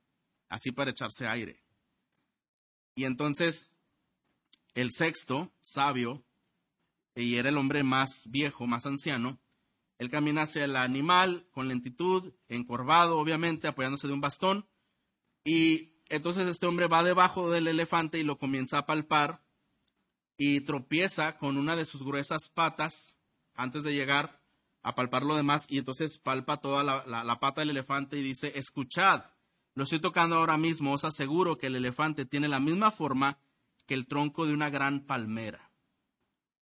Así 0.49 0.71
para 0.71 0.91
echarse 0.91 1.27
aire. 1.27 1.63
Y 3.01 3.05
entonces 3.05 3.79
el 4.75 4.91
sexto, 4.91 5.51
sabio, 5.59 6.23
y 7.15 7.37
era 7.37 7.49
el 7.49 7.57
hombre 7.57 7.81
más 7.81 8.29
viejo, 8.29 8.67
más 8.67 8.85
anciano, 8.85 9.41
él 9.97 10.11
camina 10.11 10.43
hacia 10.43 10.65
el 10.65 10.75
animal 10.75 11.47
con 11.49 11.67
lentitud, 11.67 12.35
encorvado, 12.47 13.17
obviamente, 13.17 13.67
apoyándose 13.67 14.05
de 14.05 14.13
un 14.13 14.21
bastón. 14.21 14.69
Y 15.43 15.95
entonces 16.09 16.47
este 16.47 16.67
hombre 16.67 16.85
va 16.85 17.01
debajo 17.01 17.49
del 17.49 17.67
elefante 17.67 18.19
y 18.19 18.23
lo 18.23 18.37
comienza 18.37 18.77
a 18.77 18.85
palpar 18.85 19.43
y 20.37 20.61
tropieza 20.61 21.39
con 21.39 21.57
una 21.57 21.75
de 21.75 21.87
sus 21.87 22.03
gruesas 22.03 22.49
patas 22.49 23.19
antes 23.55 23.83
de 23.83 23.95
llegar 23.95 24.43
a 24.83 24.93
palpar 24.93 25.23
lo 25.23 25.35
demás 25.35 25.65
y 25.69 25.79
entonces 25.79 26.19
palpa 26.19 26.61
toda 26.61 26.83
la, 26.83 27.23
la 27.23 27.39
pata 27.39 27.61
del 27.61 27.71
elefante 27.71 28.19
y 28.19 28.21
dice, 28.21 28.59
escuchad, 28.59 29.23
lo 29.73 29.83
estoy 29.83 29.99
tocando 29.99 30.35
ahora 30.35 30.57
mismo, 30.57 30.93
os 30.93 31.05
aseguro 31.05 31.57
que 31.57 31.67
el 31.67 31.75
elefante 31.75 32.25
tiene 32.25 32.47
la 32.47 32.59
misma 32.59 32.91
forma 32.91 33.39
que 33.85 33.93
el 33.93 34.07
tronco 34.07 34.45
de 34.45 34.53
una 34.53 34.69
gran 34.69 35.01
palmera. 35.01 35.71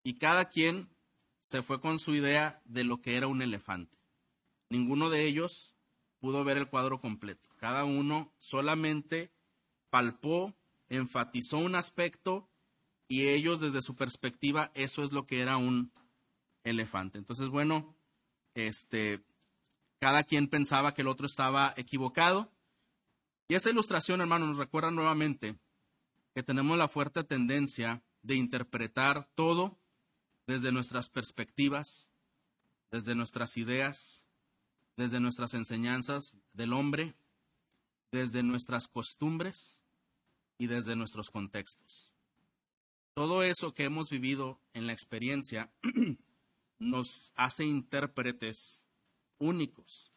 Y 0.02 0.14
cada 0.14 0.48
quien 0.48 0.88
se 1.40 1.62
fue 1.62 1.80
con 1.80 1.98
su 1.98 2.14
idea 2.14 2.60
de 2.64 2.84
lo 2.84 3.00
que 3.00 3.16
era 3.16 3.26
un 3.26 3.42
elefante. 3.42 3.98
Ninguno 4.68 5.10
de 5.10 5.26
ellos 5.26 5.76
pudo 6.18 6.44
ver 6.44 6.58
el 6.58 6.68
cuadro 6.68 7.00
completo. 7.00 7.48
Cada 7.56 7.84
uno 7.84 8.34
solamente 8.38 9.32
palpó, 9.90 10.54
enfatizó 10.88 11.58
un 11.58 11.74
aspecto 11.74 12.50
y 13.06 13.28
ellos 13.28 13.60
desde 13.60 13.80
su 13.80 13.96
perspectiva 13.96 14.70
eso 14.74 15.02
es 15.02 15.12
lo 15.12 15.26
que 15.26 15.40
era 15.40 15.56
un 15.56 15.92
elefante. 16.64 17.18
Entonces, 17.18 17.48
bueno, 17.48 17.96
este 18.54 19.24
cada 20.00 20.22
quien 20.22 20.48
pensaba 20.48 20.94
que 20.94 21.02
el 21.02 21.08
otro 21.08 21.26
estaba 21.26 21.74
equivocado. 21.76 22.52
Y 23.48 23.54
esa 23.54 23.70
ilustración, 23.70 24.20
hermano, 24.20 24.46
nos 24.46 24.58
recuerda 24.58 24.90
nuevamente 24.90 25.58
que 26.34 26.42
tenemos 26.42 26.76
la 26.76 26.86
fuerte 26.86 27.24
tendencia 27.24 28.04
de 28.22 28.34
interpretar 28.36 29.30
todo 29.34 29.80
desde 30.46 30.70
nuestras 30.70 31.08
perspectivas, 31.08 32.10
desde 32.90 33.14
nuestras 33.14 33.56
ideas, 33.56 34.28
desde 34.96 35.18
nuestras 35.20 35.54
enseñanzas 35.54 36.38
del 36.52 36.74
hombre, 36.74 37.16
desde 38.12 38.42
nuestras 38.42 38.86
costumbres 38.86 39.82
y 40.58 40.66
desde 40.66 40.94
nuestros 40.94 41.30
contextos. 41.30 42.12
Todo 43.14 43.42
eso 43.42 43.74
que 43.74 43.84
hemos 43.84 44.10
vivido 44.10 44.60
en 44.74 44.86
la 44.86 44.92
experiencia 44.92 45.72
nos 46.78 47.32
hace 47.36 47.64
intérpretes 47.64 48.86
únicos, 49.38 50.07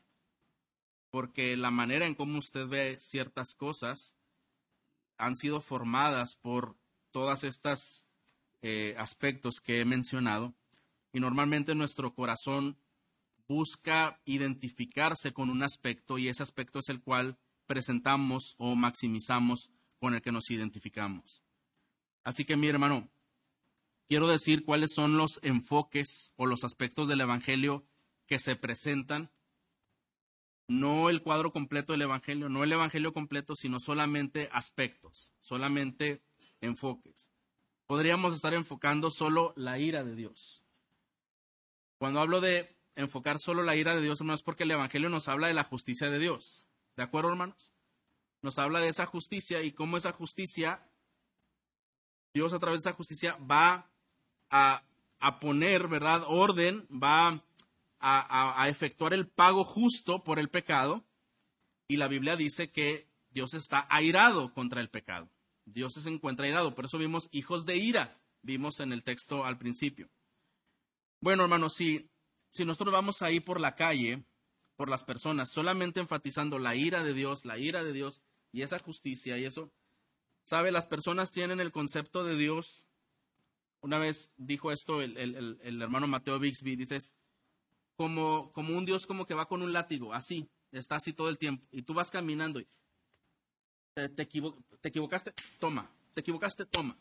porque 1.11 1.55
la 1.57 1.69
manera 1.69 2.05
en 2.07 2.15
cómo 2.15 2.39
usted 2.39 2.67
ve 2.67 2.97
ciertas 2.99 3.53
cosas 3.53 4.17
han 5.17 5.35
sido 5.35 5.61
formadas 5.61 6.35
por 6.35 6.77
todas 7.11 7.43
estas 7.43 8.09
eh, 8.61 8.95
aspectos 8.97 9.59
que 9.59 9.81
he 9.81 9.85
mencionado 9.85 10.55
y 11.13 11.19
normalmente 11.19 11.75
nuestro 11.75 12.13
corazón 12.13 12.77
busca 13.47 14.21
identificarse 14.25 15.33
con 15.33 15.49
un 15.49 15.61
aspecto 15.61 16.17
y 16.17 16.29
ese 16.29 16.41
aspecto 16.41 16.79
es 16.79 16.89
el 16.89 17.01
cual 17.01 17.37
presentamos 17.67 18.55
o 18.57 18.75
maximizamos 18.75 19.71
con 19.99 20.15
el 20.15 20.21
que 20.21 20.31
nos 20.31 20.49
identificamos. 20.49 21.43
Así 22.23 22.45
que 22.45 22.55
mi 22.55 22.67
hermano, 22.67 23.09
quiero 24.07 24.27
decir 24.27 24.63
cuáles 24.63 24.93
son 24.93 25.17
los 25.17 25.39
enfoques 25.43 26.33
o 26.37 26.45
los 26.45 26.63
aspectos 26.63 27.07
del 27.07 27.21
Evangelio 27.21 27.85
que 28.25 28.39
se 28.39 28.55
presentan. 28.55 29.31
No 30.71 31.09
el 31.09 31.21
cuadro 31.21 31.51
completo 31.51 31.93
del 31.93 32.03
Evangelio, 32.03 32.49
no 32.49 32.63
el 32.63 32.71
Evangelio 32.71 33.13
completo, 33.13 33.55
sino 33.55 33.79
solamente 33.79 34.49
aspectos, 34.51 35.33
solamente 35.39 36.21
enfoques 36.61 37.31
podríamos 37.91 38.33
estar 38.33 38.53
enfocando 38.53 39.11
solo 39.11 39.51
la 39.57 39.77
ira 39.77 40.05
de 40.05 40.15
Dios. 40.15 40.63
Cuando 41.97 42.21
hablo 42.21 42.39
de 42.39 42.73
enfocar 42.95 43.37
solo 43.37 43.63
la 43.63 43.75
ira 43.75 43.93
de 43.93 44.01
Dios, 44.01 44.21
no 44.21 44.33
es 44.33 44.43
porque 44.43 44.63
el 44.63 44.71
Evangelio 44.71 45.09
nos 45.09 45.27
habla 45.27 45.47
de 45.47 45.53
la 45.53 45.65
justicia 45.65 46.09
de 46.09 46.17
Dios. 46.17 46.69
¿De 46.95 47.03
acuerdo, 47.03 47.31
hermanos? 47.31 47.73
Nos 48.41 48.59
habla 48.59 48.79
de 48.79 48.87
esa 48.87 49.05
justicia 49.05 49.61
y 49.61 49.73
cómo 49.73 49.97
esa 49.97 50.13
justicia, 50.13 50.87
Dios 52.33 52.53
a 52.53 52.59
través 52.59 52.81
de 52.81 52.89
esa 52.91 52.95
justicia 52.95 53.35
va 53.39 53.89
a, 54.49 54.85
poner, 55.41 55.89
¿verdad? 55.89 56.23
Orden, 56.27 56.87
va 56.87 57.27
a, 57.27 57.43
a 58.01 58.67
efectuar 58.67 59.13
el 59.13 59.27
pago 59.27 59.63
justo 59.63 60.23
por 60.23 60.39
el 60.39 60.49
pecado. 60.49 61.05
Y 61.87 61.97
la 61.97 62.07
Biblia 62.07 62.35
dice 62.35 62.71
que 62.71 63.11
Dios 63.31 63.53
está 63.53 63.87
airado 63.89 64.53
contra 64.53 64.81
el 64.81 64.89
pecado. 64.89 65.29
Dios 65.65 65.93
se 65.93 66.09
encuentra 66.09 66.47
irado. 66.47 66.75
Por 66.75 66.85
eso 66.85 66.97
vimos 66.97 67.29
hijos 67.31 67.65
de 67.65 67.77
ira, 67.77 68.19
vimos 68.41 68.79
en 68.79 68.91
el 68.91 69.03
texto 69.03 69.45
al 69.45 69.57
principio. 69.57 70.09
Bueno, 71.21 71.43
hermanos, 71.43 71.75
si, 71.75 72.09
si 72.51 72.65
nosotros 72.65 72.93
vamos 72.93 73.21
ahí 73.21 73.39
por 73.39 73.59
la 73.59 73.75
calle, 73.75 74.25
por 74.75 74.89
las 74.89 75.03
personas, 75.03 75.51
solamente 75.51 75.99
enfatizando 75.99 76.59
la 76.59 76.75
ira 76.75 77.03
de 77.03 77.13
Dios, 77.13 77.45
la 77.45 77.57
ira 77.57 77.83
de 77.83 77.93
Dios 77.93 78.21
y 78.51 78.63
esa 78.63 78.79
justicia 78.79 79.37
y 79.37 79.45
eso, 79.45 79.71
sabe, 80.43 80.71
las 80.71 80.87
personas 80.87 81.31
tienen 81.31 81.59
el 81.59 81.71
concepto 81.71 82.23
de 82.23 82.35
Dios. 82.35 82.87
Una 83.81 83.97
vez 83.97 84.33
dijo 84.37 84.71
esto 84.71 85.01
el, 85.01 85.17
el 85.17 85.81
hermano 85.81 86.07
Mateo 86.07 86.39
Bixby, 86.39 86.75
dices, 86.75 87.20
como, 88.01 88.51
como 88.53 88.75
un 88.75 88.83
Dios 88.83 89.05
como 89.05 89.27
que 89.27 89.35
va 89.35 89.47
con 89.47 89.61
un 89.61 89.73
látigo, 89.73 90.11
así, 90.11 90.49
está 90.71 90.95
así 90.95 91.13
todo 91.13 91.29
el 91.29 91.37
tiempo, 91.37 91.67
y 91.69 91.83
tú 91.83 91.93
vas 91.93 92.09
caminando 92.09 92.59
y 92.59 92.67
te, 93.93 94.09
te, 94.09 94.23
equivocaste, 94.23 95.31
toma, 95.59 95.87
te 96.15 96.21
equivocaste, 96.21 96.65
toma. 96.65 96.97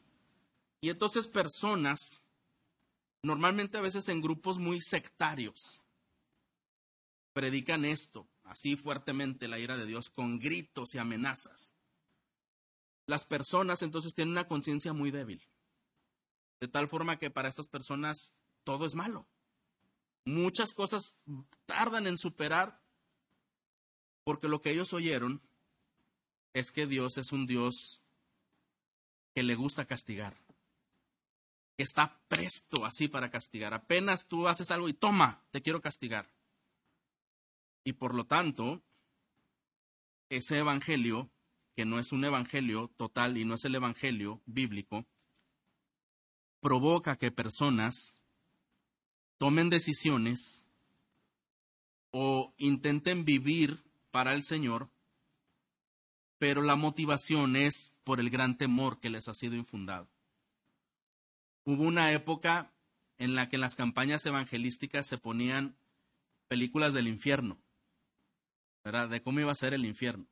Y 0.82 0.90
entonces 0.90 1.26
personas, 1.26 2.30
normalmente 3.22 3.78
a 3.78 3.80
veces 3.80 4.10
en 4.10 4.20
grupos 4.20 4.58
muy 4.58 4.82
sectarios, 4.82 5.80
predican 7.32 7.86
esto 7.86 8.28
así 8.44 8.76
fuertemente, 8.76 9.48
la 9.48 9.58
ira 9.58 9.78
de 9.78 9.86
Dios, 9.86 10.10
con 10.10 10.38
gritos 10.38 10.94
y 10.94 10.98
amenazas. 10.98 11.74
Las 13.06 13.24
personas 13.24 13.80
entonces 13.80 14.12
tienen 14.12 14.32
una 14.32 14.46
conciencia 14.46 14.92
muy 14.92 15.10
débil, 15.10 15.42
de 16.60 16.68
tal 16.68 16.88
forma 16.88 17.18
que 17.18 17.30
para 17.30 17.48
estas 17.48 17.68
personas 17.68 18.36
todo 18.64 18.84
es 18.84 18.94
malo. 18.94 19.26
Muchas 20.24 20.72
cosas 20.72 21.24
tardan 21.66 22.06
en 22.06 22.18
superar 22.18 22.80
porque 24.24 24.48
lo 24.48 24.60
que 24.60 24.70
ellos 24.70 24.92
oyeron 24.92 25.40
es 26.52 26.72
que 26.72 26.86
Dios 26.86 27.18
es 27.18 27.32
un 27.32 27.46
Dios 27.46 28.00
que 29.34 29.42
le 29.42 29.54
gusta 29.54 29.84
castigar, 29.84 30.36
está 31.78 32.20
presto 32.28 32.84
así 32.84 33.08
para 33.08 33.30
castigar. 33.30 33.74
Apenas 33.74 34.26
tú 34.26 34.48
haces 34.48 34.70
algo 34.70 34.88
y 34.88 34.94
toma, 34.94 35.42
te 35.50 35.62
quiero 35.62 35.80
castigar. 35.80 36.28
Y 37.84 37.94
por 37.94 38.14
lo 38.14 38.26
tanto, 38.26 38.82
ese 40.28 40.58
evangelio, 40.58 41.30
que 41.74 41.84
no 41.84 41.98
es 41.98 42.12
un 42.12 42.24
evangelio 42.24 42.88
total 42.96 43.38
y 43.38 43.44
no 43.44 43.54
es 43.54 43.64
el 43.64 43.74
evangelio 43.74 44.42
bíblico, 44.46 45.06
provoca 46.60 47.16
que 47.16 47.30
personas 47.30 48.19
tomen 49.40 49.70
decisiones 49.70 50.66
o 52.10 52.52
intenten 52.58 53.24
vivir 53.24 53.82
para 54.10 54.34
el 54.34 54.44
Señor, 54.44 54.90
pero 56.36 56.60
la 56.60 56.76
motivación 56.76 57.56
es 57.56 58.02
por 58.04 58.20
el 58.20 58.28
gran 58.28 58.58
temor 58.58 59.00
que 59.00 59.08
les 59.08 59.28
ha 59.28 59.34
sido 59.34 59.54
infundado. 59.54 60.10
Hubo 61.64 61.84
una 61.84 62.12
época 62.12 62.70
en 63.16 63.34
la 63.34 63.48
que 63.48 63.56
en 63.56 63.62
las 63.62 63.76
campañas 63.76 64.26
evangelísticas 64.26 65.06
se 65.06 65.16
ponían 65.16 65.74
películas 66.48 66.92
del 66.92 67.08
infierno, 67.08 67.56
¿verdad? 68.84 69.08
De 69.08 69.22
cómo 69.22 69.40
iba 69.40 69.52
a 69.52 69.54
ser 69.54 69.72
el 69.72 69.86
infierno. 69.86 70.26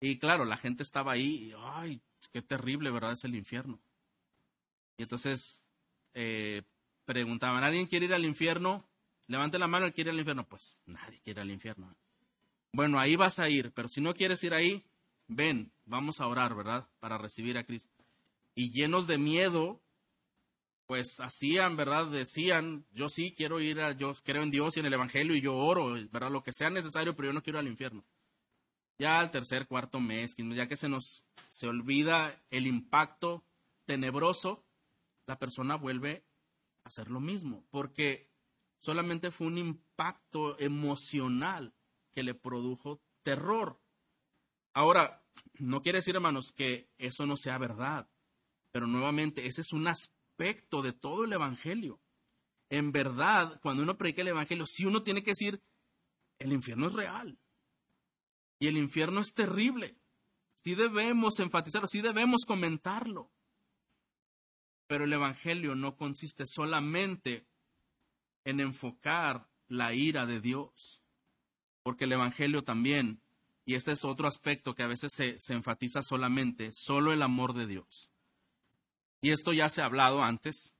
Y 0.00 0.18
claro, 0.18 0.44
la 0.44 0.58
gente 0.58 0.82
estaba 0.82 1.12
ahí, 1.12 1.46
y, 1.46 1.54
ay, 1.56 2.02
qué 2.30 2.42
terrible, 2.42 2.90
¿verdad? 2.90 3.12
Es 3.12 3.24
el 3.24 3.34
infierno. 3.34 3.80
Y 4.98 5.04
entonces 5.04 5.70
eh, 6.12 6.62
preguntaban, 7.04 7.64
¿alguien 7.64 7.86
quiere 7.86 8.06
ir 8.06 8.14
al 8.14 8.24
infierno? 8.24 8.84
Levante 9.26 9.58
la 9.58 9.66
mano, 9.66 9.86
¿el 9.86 9.92
quiere 9.92 10.10
ir 10.10 10.14
al 10.14 10.18
infierno? 10.18 10.46
Pues 10.46 10.82
nadie 10.86 11.20
quiere 11.20 11.40
ir 11.40 11.42
al 11.42 11.50
infierno. 11.50 11.94
Bueno, 12.72 12.98
ahí 12.98 13.16
vas 13.16 13.38
a 13.38 13.48
ir, 13.48 13.72
pero 13.72 13.88
si 13.88 14.00
no 14.00 14.14
quieres 14.14 14.42
ir 14.44 14.52
ahí, 14.52 14.84
ven, 15.28 15.72
vamos 15.86 16.20
a 16.20 16.26
orar, 16.26 16.54
¿verdad? 16.54 16.88
Para 17.00 17.18
recibir 17.18 17.56
a 17.56 17.64
Cristo. 17.64 17.92
Y 18.54 18.70
llenos 18.70 19.06
de 19.06 19.18
miedo, 19.18 19.80
pues 20.86 21.20
hacían, 21.20 21.76
¿verdad? 21.76 22.06
Decían, 22.06 22.84
yo 22.92 23.08
sí 23.08 23.32
quiero 23.36 23.60
ir 23.60 23.80
a, 23.80 23.92
yo 23.92 24.12
creo 24.24 24.42
en 24.42 24.50
Dios 24.50 24.76
y 24.76 24.80
en 24.80 24.86
el 24.86 24.92
Evangelio 24.92 25.34
y 25.36 25.40
yo 25.40 25.56
oro, 25.56 25.94
¿verdad? 26.10 26.30
Lo 26.30 26.42
que 26.42 26.52
sea 26.52 26.70
necesario, 26.70 27.14
pero 27.14 27.28
yo 27.28 27.32
no 27.32 27.42
quiero 27.42 27.58
ir 27.58 27.66
al 27.66 27.70
infierno. 27.70 28.04
Ya 28.98 29.20
al 29.20 29.30
tercer, 29.30 29.66
cuarto 29.66 30.00
mes, 30.00 30.36
ya 30.36 30.68
que 30.68 30.76
se 30.76 30.88
nos 30.88 31.24
se 31.48 31.68
olvida 31.68 32.34
el 32.50 32.66
impacto 32.66 33.44
tenebroso, 33.86 34.64
la 35.26 35.38
persona 35.38 35.76
vuelve 35.76 36.24
hacer 36.84 37.10
lo 37.10 37.20
mismo, 37.20 37.66
porque 37.70 38.30
solamente 38.78 39.30
fue 39.30 39.46
un 39.46 39.58
impacto 39.58 40.58
emocional 40.58 41.74
que 42.12 42.22
le 42.22 42.34
produjo 42.34 43.02
terror. 43.22 43.80
Ahora, 44.72 45.24
no 45.58 45.82
quiere 45.82 45.98
decir, 45.98 46.14
hermanos, 46.14 46.52
que 46.54 46.90
eso 46.98 47.26
no 47.26 47.36
sea 47.36 47.58
verdad, 47.58 48.08
pero 48.70 48.86
nuevamente, 48.86 49.46
ese 49.46 49.62
es 49.62 49.72
un 49.72 49.88
aspecto 49.88 50.82
de 50.82 50.92
todo 50.92 51.24
el 51.24 51.32
Evangelio. 51.32 52.00
En 52.70 52.92
verdad, 52.92 53.60
cuando 53.62 53.82
uno 53.82 53.96
predica 53.96 54.22
el 54.22 54.28
Evangelio, 54.28 54.66
sí 54.66 54.84
uno 54.84 55.02
tiene 55.02 55.22
que 55.22 55.30
decir, 55.30 55.62
el 56.38 56.52
infierno 56.52 56.88
es 56.88 56.92
real 56.92 57.38
y 58.58 58.66
el 58.66 58.76
infierno 58.76 59.20
es 59.20 59.32
terrible. 59.34 59.98
Sí 60.54 60.74
debemos 60.74 61.38
enfatizarlo, 61.40 61.86
sí 61.86 62.00
debemos 62.00 62.44
comentarlo. 62.46 63.30
Pero 64.86 65.04
el 65.04 65.12
Evangelio 65.12 65.74
no 65.74 65.96
consiste 65.96 66.46
solamente 66.46 67.46
en 68.44 68.60
enfocar 68.60 69.48
la 69.68 69.94
ira 69.94 70.26
de 70.26 70.40
Dios, 70.40 71.00
porque 71.82 72.04
el 72.04 72.12
Evangelio 72.12 72.62
también, 72.64 73.20
y 73.64 73.74
este 73.74 73.92
es 73.92 74.04
otro 74.04 74.28
aspecto 74.28 74.74
que 74.74 74.82
a 74.82 74.86
veces 74.86 75.12
se, 75.12 75.38
enfatiza 75.52 76.02
solamente, 76.02 76.70
solo 76.72 77.12
el 77.12 77.22
amor 77.22 77.54
de 77.54 77.66
Dios. 77.66 78.10
Y 79.20 79.30
esto 79.30 79.52
ya 79.52 79.68
se 79.70 79.80
ha 79.80 79.86
hablado 79.86 80.22
antes. 80.22 80.76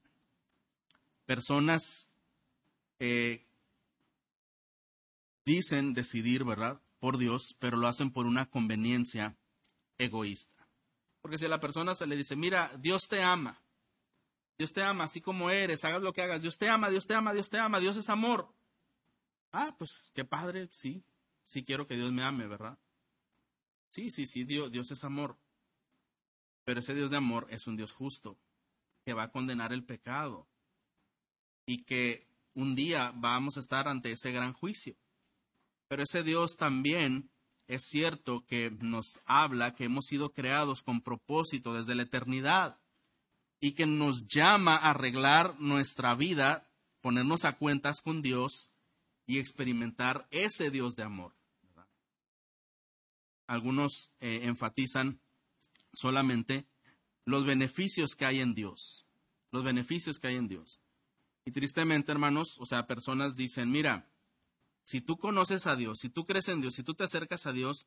Personas 1.25 2.19
eh, 2.99 3.47
dicen 5.47 5.95
decidir, 5.95 6.45
¿verdad? 6.45 6.81
Por 6.99 7.17
Dios, 7.17 7.57
pero 7.59 7.79
lo 7.79 7.87
hacen 7.87 8.11
por 8.11 8.27
una 8.27 8.51
conveniencia 8.51 9.37
egoísta. 9.97 10.69
Porque 11.23 11.39
si 11.39 11.47
a 11.47 11.49
la 11.49 11.61
persona 11.61 11.95
se 11.95 12.07
le 12.07 12.17
dice, 12.17 12.37
mira, 12.37 12.71
Dios 12.79 13.09
te 13.09 13.23
ama, 13.23 13.64
Dios 14.57 14.73
te 14.73 14.83
ama 14.83 15.05
así 15.05 15.21
como 15.21 15.51
eres, 15.51 15.85
hagas 15.85 16.03
lo 16.03 16.13
que 16.13 16.23
hagas. 16.23 16.43
Dios 16.43 16.59
te 16.59 16.69
ama, 16.69 16.91
Dios 16.91 17.07
te 17.07 17.15
ama, 17.15 17.33
Dios 17.33 17.49
te 17.49 17.59
ama, 17.59 17.81
Dios 17.81 17.97
es 17.97 18.09
amor. 18.09 18.55
Ah, 19.53 19.75
pues 19.79 20.11
qué 20.15 20.25
padre, 20.25 20.69
sí, 20.71 21.05
sí 21.43 21.65
quiero 21.65 21.87
que 21.87 21.97
Dios 21.97 22.13
me 22.13 22.23
ame, 22.23 22.47
¿verdad? 22.47 22.79
Sí, 23.89 24.11
sí, 24.11 24.27
sí, 24.27 24.45
Dios, 24.45 24.71
Dios 24.71 24.91
es 24.91 25.05
amor. 25.05 25.39
Pero 26.65 26.81
ese 26.81 26.95
Dios 26.95 27.11
de 27.11 27.17
amor 27.17 27.47
es 27.51 27.67
un 27.67 27.77
Dios 27.77 27.93
justo, 27.93 28.39
que 29.05 29.13
va 29.13 29.25
a 29.25 29.31
condenar 29.31 29.73
el 29.73 29.85
pecado 29.85 30.49
y 31.67 31.85
que 31.85 32.27
un 32.55 32.75
día 32.75 33.13
vamos 33.15 33.57
a 33.57 33.61
estar 33.61 33.89
ante 33.89 34.13
ese 34.13 34.33
gran 34.33 34.53
juicio. 34.53 34.97
Pero 35.89 36.03
ese 36.03 36.23
Dios 36.23 36.57
también 36.57 37.31
es 37.67 37.83
cierto 37.85 38.45
que 38.47 38.71
nos 38.71 39.21
habla 39.27 39.75
que 39.75 39.85
hemos 39.85 40.07
sido 40.07 40.33
creados 40.33 40.83
con 40.83 41.01
propósito 41.01 41.75
desde 41.75 41.95
la 41.95 42.03
eternidad 42.03 42.79
y 43.65 43.73
que 43.73 43.87
nos 43.87 44.27
llama 44.27 44.77
a 44.77 44.91
arreglar 44.91 45.59
nuestra 45.59 46.15
vida, 46.15 46.69
ponernos 47.01 47.47
a 47.47 47.57
cuentas 47.57 48.03
con 48.03 48.21
Dios 48.21 48.69
y 49.27 49.39
experimentar 49.39 50.29
ese 50.31 50.71
Dios 50.71 50.97
de 50.97 51.03
amor. 51.03 51.35
Algunos 53.47 54.17
eh, 54.21 54.41
enfatizan 54.43 55.19
solamente 55.95 56.67
los 57.25 57.47
beneficios 57.47 58.15
que 58.15 58.27
hay 58.27 58.41
en 58.41 58.55
Dios, 58.55 59.07
los 59.51 59.65
beneficios 59.65 60.19
que 60.19 60.27
hay 60.27 60.37
en 60.37 60.49
Dios. 60.49 60.79
Y 61.47 61.53
tristemente, 61.53 62.13
hermanos, 62.13 62.57
o 62.59 62.67
sea, 62.67 62.87
personas 62.87 63.35
dicen, 63.35 63.71
mira, 63.71 64.11
si 64.83 65.01
tú 65.01 65.17
conoces 65.17 65.67
a 65.67 65.75
Dios, 65.75 66.01
si 66.01 66.11
tú 66.11 66.27
crees 66.27 66.49
en 66.49 66.61
Dios, 66.61 66.75
si 66.75 66.83
tú 66.83 66.93
te 66.93 67.05
acercas 67.05 67.47
a 67.47 67.55
Dios, 67.55 67.87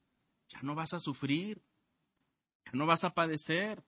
ya 0.50 0.60
no 0.64 0.74
vas 0.74 0.96
a 0.96 1.00
sufrir, 1.00 1.62
ya 2.66 2.72
no 2.74 2.88
vas 2.88 3.04
a 3.04 3.14
padecer, 3.14 3.86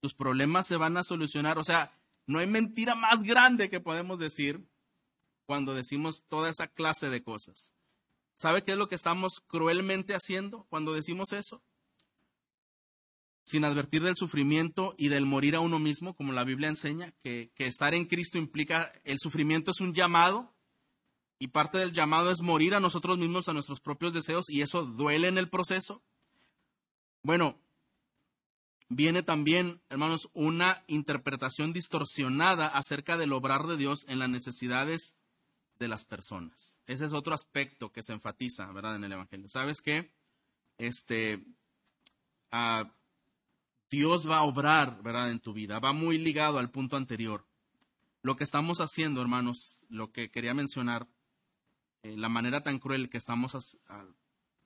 tus 0.00 0.14
problemas 0.14 0.66
se 0.66 0.76
van 0.76 0.96
a 0.96 1.04
solucionar. 1.04 1.58
O 1.58 1.64
sea, 1.64 1.92
no 2.26 2.38
hay 2.38 2.46
mentira 2.46 2.94
más 2.94 3.22
grande 3.22 3.70
que 3.70 3.80
podemos 3.80 4.18
decir 4.18 4.66
cuando 5.46 5.74
decimos 5.74 6.24
toda 6.28 6.50
esa 6.50 6.68
clase 6.68 7.10
de 7.10 7.22
cosas. 7.22 7.72
¿Sabe 8.34 8.62
qué 8.62 8.72
es 8.72 8.78
lo 8.78 8.88
que 8.88 8.94
estamos 8.94 9.40
cruelmente 9.46 10.14
haciendo 10.14 10.64
cuando 10.70 10.92
decimos 10.92 11.32
eso? 11.32 11.62
Sin 13.44 13.64
advertir 13.64 14.02
del 14.02 14.16
sufrimiento 14.16 14.94
y 14.96 15.08
del 15.08 15.26
morir 15.26 15.56
a 15.56 15.60
uno 15.60 15.78
mismo, 15.78 16.14
como 16.14 16.32
la 16.32 16.44
Biblia 16.44 16.68
enseña, 16.68 17.12
que, 17.22 17.50
que 17.54 17.66
estar 17.66 17.94
en 17.94 18.06
Cristo 18.06 18.38
implica, 18.38 18.92
el 19.04 19.18
sufrimiento 19.18 19.72
es 19.72 19.80
un 19.80 19.92
llamado 19.92 20.54
y 21.38 21.48
parte 21.48 21.78
del 21.78 21.92
llamado 21.92 22.30
es 22.30 22.42
morir 22.42 22.74
a 22.74 22.80
nosotros 22.80 23.18
mismos, 23.18 23.48
a 23.48 23.52
nuestros 23.52 23.80
propios 23.80 24.12
deseos, 24.12 24.48
y 24.48 24.62
eso 24.62 24.82
duele 24.84 25.26
en 25.26 25.38
el 25.38 25.48
proceso. 25.48 26.02
Bueno, 27.22 27.58
viene 28.90 29.22
también, 29.22 29.80
hermanos, 29.88 30.28
una 30.34 30.82
interpretación 30.88 31.72
distorsionada 31.72 32.66
acerca 32.66 33.16
del 33.16 33.32
obrar 33.32 33.66
de 33.66 33.76
Dios 33.76 34.04
en 34.08 34.18
las 34.18 34.28
necesidades 34.28 35.22
de 35.78 35.88
las 35.88 36.04
personas. 36.04 36.78
Ese 36.86 37.06
es 37.06 37.12
otro 37.12 37.32
aspecto 37.32 37.92
que 37.92 38.02
se 38.02 38.12
enfatiza, 38.12 38.70
¿verdad?, 38.72 38.96
en 38.96 39.04
el 39.04 39.12
Evangelio. 39.12 39.48
¿Sabes 39.48 39.80
qué? 39.80 40.12
Este, 40.76 41.42
ah, 42.50 42.92
Dios 43.90 44.28
va 44.28 44.38
a 44.38 44.42
obrar, 44.42 45.02
¿verdad?, 45.02 45.30
en 45.30 45.40
tu 45.40 45.54
vida. 45.54 45.78
Va 45.78 45.92
muy 45.92 46.18
ligado 46.18 46.58
al 46.58 46.70
punto 46.70 46.96
anterior. 46.96 47.46
Lo 48.22 48.36
que 48.36 48.44
estamos 48.44 48.80
haciendo, 48.80 49.22
hermanos, 49.22 49.78
lo 49.88 50.10
que 50.10 50.30
quería 50.30 50.52
mencionar, 50.52 51.06
eh, 52.02 52.16
la 52.16 52.28
manera 52.28 52.62
tan 52.62 52.80
cruel 52.80 53.08
que 53.08 53.18
estamos 53.18 53.78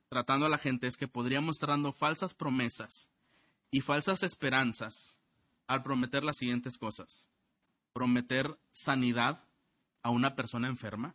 tratando 0.09 0.47
a 0.47 0.49
la 0.49 0.57
gente 0.57 0.87
es 0.87 0.97
que 0.97 1.07
podríamos 1.07 1.57
estar 1.57 1.69
dando 1.69 1.93
falsas 1.93 2.33
promesas 2.33 3.14
y 3.75 3.81
falsas 3.81 4.23
esperanzas 4.23 5.19
al 5.67 5.83
prometer 5.83 6.23
las 6.23 6.37
siguientes 6.37 6.77
cosas. 6.77 7.27
Prometer 7.91 8.57
sanidad 8.71 9.43
a 10.01 10.11
una 10.11 10.33
persona 10.33 10.69
enferma 10.69 11.13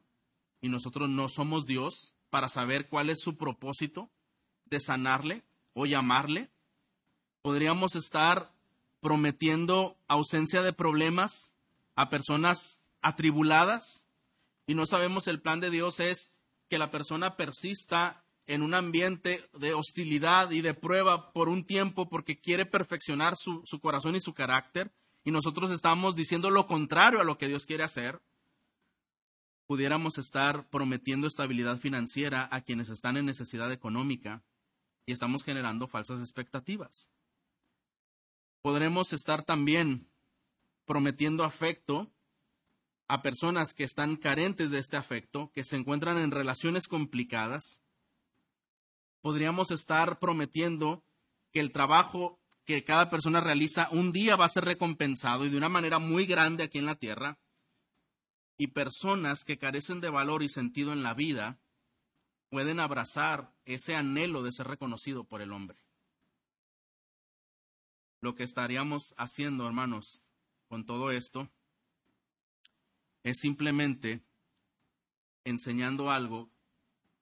y 0.60 0.68
nosotros 0.68 1.08
no 1.08 1.30
somos 1.30 1.64
Dios 1.64 2.16
para 2.28 2.50
saber 2.50 2.86
cuál 2.90 3.08
es 3.08 3.20
su 3.22 3.38
propósito 3.38 4.10
de 4.66 4.78
sanarle 4.78 5.42
o 5.72 5.86
llamarle. 5.86 6.50
Podríamos 7.40 7.96
estar 7.96 8.52
prometiendo 9.00 9.96
ausencia 10.06 10.60
de 10.62 10.74
problemas 10.74 11.56
a 11.94 12.10
personas 12.10 12.90
atribuladas 13.00 14.04
y 14.66 14.74
no 14.74 14.84
sabemos 14.84 15.28
el 15.28 15.40
plan 15.40 15.60
de 15.60 15.70
Dios 15.70 15.98
es 15.98 16.42
que 16.68 16.76
la 16.76 16.90
persona 16.90 17.38
persista 17.38 18.22
en 18.50 18.62
un 18.62 18.74
ambiente 18.74 19.48
de 19.52 19.74
hostilidad 19.74 20.50
y 20.50 20.60
de 20.60 20.74
prueba 20.74 21.32
por 21.32 21.48
un 21.48 21.64
tiempo 21.64 22.08
porque 22.08 22.40
quiere 22.40 22.66
perfeccionar 22.66 23.36
su, 23.36 23.62
su, 23.64 23.80
corazón 23.80 24.16
y 24.16 24.20
su 24.20 24.34
carácter, 24.34 24.92
y 25.24 25.30
nosotros 25.30 25.70
estamos 25.70 26.16
diciendo 26.16 26.50
lo 26.50 26.66
contrario 26.66 27.20
a 27.20 27.24
lo 27.24 27.38
que 27.38 27.46
Dios 27.46 27.64
quiere 27.64 27.84
hacer, 27.84 28.20
pudiéramos 29.66 30.18
estar 30.18 30.68
prometiendo 30.68 31.28
estabilidad 31.28 31.78
financiera 31.78 32.48
a 32.50 32.60
quienes 32.62 32.88
están 32.88 33.16
en 33.16 33.26
necesidad 33.26 33.70
económica 33.70 34.42
y 35.06 35.12
estamos 35.12 35.44
generando 35.44 35.86
falsas 35.86 36.18
expectativas. 36.18 37.12
Podremos 38.62 39.12
estar 39.12 39.44
también 39.44 40.10
prometiendo 40.86 41.44
afecto 41.44 42.12
a 43.06 43.22
personas 43.22 43.74
que 43.74 43.84
están 43.84 44.16
carentes 44.16 44.70
de 44.70 44.80
este 44.80 44.96
afecto, 44.96 45.52
que 45.52 45.62
se 45.62 45.76
encuentran 45.76 46.18
en 46.18 46.32
relaciones 46.32 46.88
complicadas, 46.88 47.80
podríamos 49.20 49.70
estar 49.70 50.18
prometiendo 50.18 51.04
que 51.52 51.60
el 51.60 51.72
trabajo 51.72 52.40
que 52.64 52.84
cada 52.84 53.10
persona 53.10 53.40
realiza 53.40 53.88
un 53.90 54.12
día 54.12 54.36
va 54.36 54.44
a 54.44 54.50
ser 54.50 54.64
recompensado 54.64 55.44
y 55.44 55.50
de 55.50 55.56
una 55.56 55.68
manera 55.68 55.98
muy 55.98 56.26
grande 56.26 56.64
aquí 56.64 56.78
en 56.78 56.86
la 56.86 56.94
tierra. 56.94 57.38
Y 58.56 58.68
personas 58.68 59.44
que 59.44 59.58
carecen 59.58 60.00
de 60.00 60.10
valor 60.10 60.42
y 60.42 60.48
sentido 60.48 60.92
en 60.92 61.02
la 61.02 61.14
vida 61.14 61.58
pueden 62.50 62.78
abrazar 62.78 63.52
ese 63.64 63.96
anhelo 63.96 64.42
de 64.42 64.52
ser 64.52 64.68
reconocido 64.68 65.24
por 65.24 65.40
el 65.40 65.52
hombre. 65.52 65.78
Lo 68.20 68.34
que 68.34 68.44
estaríamos 68.44 69.14
haciendo, 69.16 69.66
hermanos, 69.66 70.22
con 70.68 70.84
todo 70.84 71.10
esto, 71.10 71.50
es 73.22 73.38
simplemente 73.38 74.22
enseñando 75.44 76.10
algo 76.10 76.50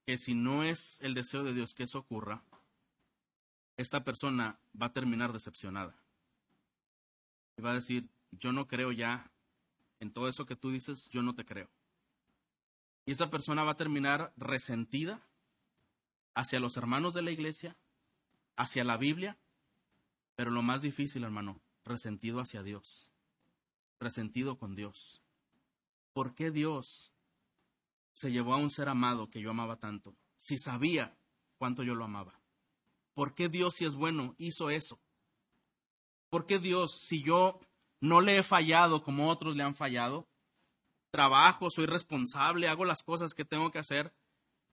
que 0.08 0.16
si 0.16 0.32
no 0.32 0.62
es 0.62 1.02
el 1.02 1.12
deseo 1.12 1.44
de 1.44 1.52
Dios 1.52 1.74
que 1.74 1.82
eso 1.82 1.98
ocurra, 1.98 2.42
esta 3.76 4.04
persona 4.04 4.58
va 4.74 4.86
a 4.86 4.92
terminar 4.94 5.34
decepcionada. 5.34 5.94
Y 7.58 7.60
va 7.60 7.72
a 7.72 7.74
decir, 7.74 8.08
yo 8.30 8.52
no 8.52 8.66
creo 8.68 8.90
ya 8.90 9.30
en 10.00 10.10
todo 10.10 10.30
eso 10.30 10.46
que 10.46 10.56
tú 10.56 10.70
dices, 10.70 11.10
yo 11.10 11.22
no 11.22 11.34
te 11.34 11.44
creo. 11.44 11.68
Y 13.04 13.12
esa 13.12 13.28
persona 13.28 13.64
va 13.64 13.72
a 13.72 13.76
terminar 13.76 14.32
resentida 14.38 15.20
hacia 16.34 16.58
los 16.58 16.78
hermanos 16.78 17.12
de 17.12 17.20
la 17.20 17.30
iglesia, 17.30 17.76
hacia 18.56 18.84
la 18.84 18.96
Biblia, 18.96 19.36
pero 20.36 20.50
lo 20.50 20.62
más 20.62 20.80
difícil, 20.80 21.22
hermano, 21.22 21.60
resentido 21.84 22.40
hacia 22.40 22.62
Dios, 22.62 23.10
resentido 24.00 24.56
con 24.56 24.74
Dios. 24.74 25.20
¿Por 26.14 26.34
qué 26.34 26.50
Dios 26.50 27.12
se 28.18 28.32
llevó 28.32 28.52
a 28.52 28.56
un 28.56 28.68
ser 28.68 28.88
amado 28.88 29.30
que 29.30 29.40
yo 29.40 29.50
amaba 29.50 29.78
tanto, 29.78 30.16
si 30.36 30.58
sabía 30.58 31.16
cuánto 31.56 31.84
yo 31.84 31.94
lo 31.94 32.04
amaba? 32.04 32.40
¿Por 33.14 33.36
qué 33.36 33.48
Dios, 33.48 33.76
si 33.76 33.84
es 33.84 33.94
bueno, 33.94 34.34
hizo 34.38 34.70
eso? 34.70 35.00
¿Por 36.28 36.44
qué 36.44 36.58
Dios, 36.58 36.98
si 37.00 37.22
yo 37.22 37.60
no 38.00 38.20
le 38.20 38.38
he 38.38 38.42
fallado 38.42 39.04
como 39.04 39.30
otros 39.30 39.54
le 39.54 39.62
han 39.62 39.76
fallado, 39.76 40.28
trabajo, 41.12 41.70
soy 41.70 41.86
responsable, 41.86 42.66
hago 42.66 42.84
las 42.84 43.04
cosas 43.04 43.34
que 43.34 43.44
tengo 43.44 43.70
que 43.70 43.78
hacer 43.78 44.12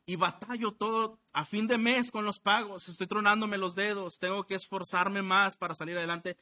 y 0.08 0.16
batallo 0.16 0.72
todo 0.72 1.22
a 1.32 1.46
fin 1.46 1.68
de 1.68 1.78
mes 1.78 2.10
con 2.10 2.26
los 2.26 2.40
pagos, 2.40 2.90
estoy 2.90 3.06
tronándome 3.06 3.60
los 3.60 3.76
dedos, 3.76 4.18
tengo 4.18 4.48
que 4.48 4.56
esforzarme 4.56 5.22
más 5.22 5.56
para 5.56 5.76
salir 5.76 5.96
adelante, 5.98 6.36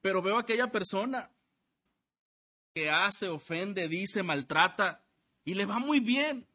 pero 0.00 0.22
veo 0.22 0.38
a 0.38 0.40
aquella 0.40 0.72
persona 0.72 1.30
que 2.74 2.90
hace, 2.90 3.28
ofende, 3.28 3.86
dice, 3.86 4.24
maltrata, 4.24 5.01
y 5.44 5.54
le 5.54 5.66
va 5.66 5.78
muy 5.78 6.00
bien. 6.00 6.46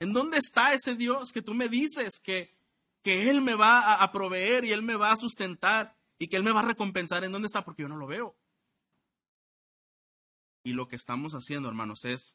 ¿En 0.00 0.12
dónde 0.12 0.38
está 0.38 0.72
ese 0.72 0.96
Dios 0.96 1.32
que 1.32 1.42
tú 1.42 1.54
me 1.54 1.68
dices 1.68 2.20
que, 2.20 2.54
que 3.02 3.28
Él 3.28 3.42
me 3.42 3.54
va 3.54 4.02
a, 4.02 4.12
proveer 4.12 4.64
y 4.64 4.72
Él 4.72 4.82
me 4.82 4.96
va 4.96 5.12
a 5.12 5.16
sustentar 5.16 5.94
y 6.18 6.28
que 6.28 6.36
Él 6.36 6.42
me 6.42 6.52
va 6.52 6.60
a 6.60 6.66
recompensar? 6.66 7.22
¿En 7.24 7.32
dónde 7.32 7.46
está? 7.46 7.64
Porque 7.64 7.82
yo 7.82 7.88
no 7.88 7.96
lo 7.96 8.06
veo. 8.06 8.34
Y 10.62 10.72
lo 10.72 10.88
que 10.88 10.96
estamos 10.96 11.32
haciendo, 11.34 11.68
hermanos, 11.68 12.04
es 12.04 12.34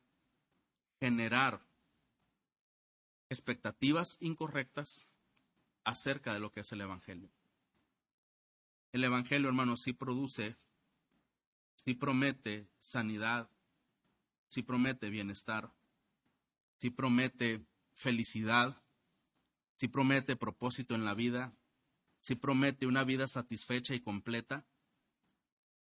generar 0.99 1.61
expectativas 3.29 4.17
incorrectas 4.21 5.09
acerca 5.83 6.33
de 6.33 6.39
lo 6.39 6.51
que 6.51 6.61
es 6.61 6.71
el 6.71 6.81
Evangelio. 6.81 7.29
El 8.91 9.03
Evangelio, 9.03 9.47
hermanos, 9.47 9.81
sí 9.83 9.93
produce, 9.93 10.55
sí 11.75 11.95
promete 11.95 12.67
sanidad, 12.79 13.49
si 14.47 14.63
promete 14.63 15.09
bienestar, 15.09 15.73
si 16.77 16.89
promete 16.89 17.65
felicidad, 17.93 18.81
si 19.75 19.87
promete 19.87 20.35
propósito 20.35 20.95
en 20.95 21.05
la 21.05 21.13
vida, 21.13 21.53
si 22.21 22.35
promete 22.35 22.87
una 22.87 23.03
vida 23.03 23.27
satisfecha 23.27 23.93
y 23.93 24.01
completa, 24.01 24.65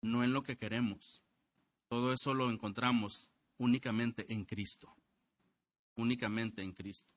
no 0.01 0.23
en 0.23 0.33
lo 0.33 0.43
que 0.43 0.57
queremos. 0.57 1.23
Todo 1.87 2.13
eso 2.13 2.33
lo 2.33 2.49
encontramos 2.49 3.29
únicamente 3.57 4.31
en 4.33 4.45
Cristo, 4.45 4.95
únicamente 5.95 6.61
en 6.61 6.73
Cristo. 6.73 7.09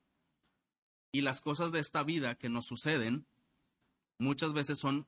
Y 1.10 1.22
las 1.22 1.40
cosas 1.40 1.72
de 1.72 1.80
esta 1.80 2.02
vida 2.02 2.34
que 2.36 2.48
nos 2.48 2.66
suceden 2.66 3.26
muchas 4.18 4.52
veces 4.52 4.78
son, 4.78 5.06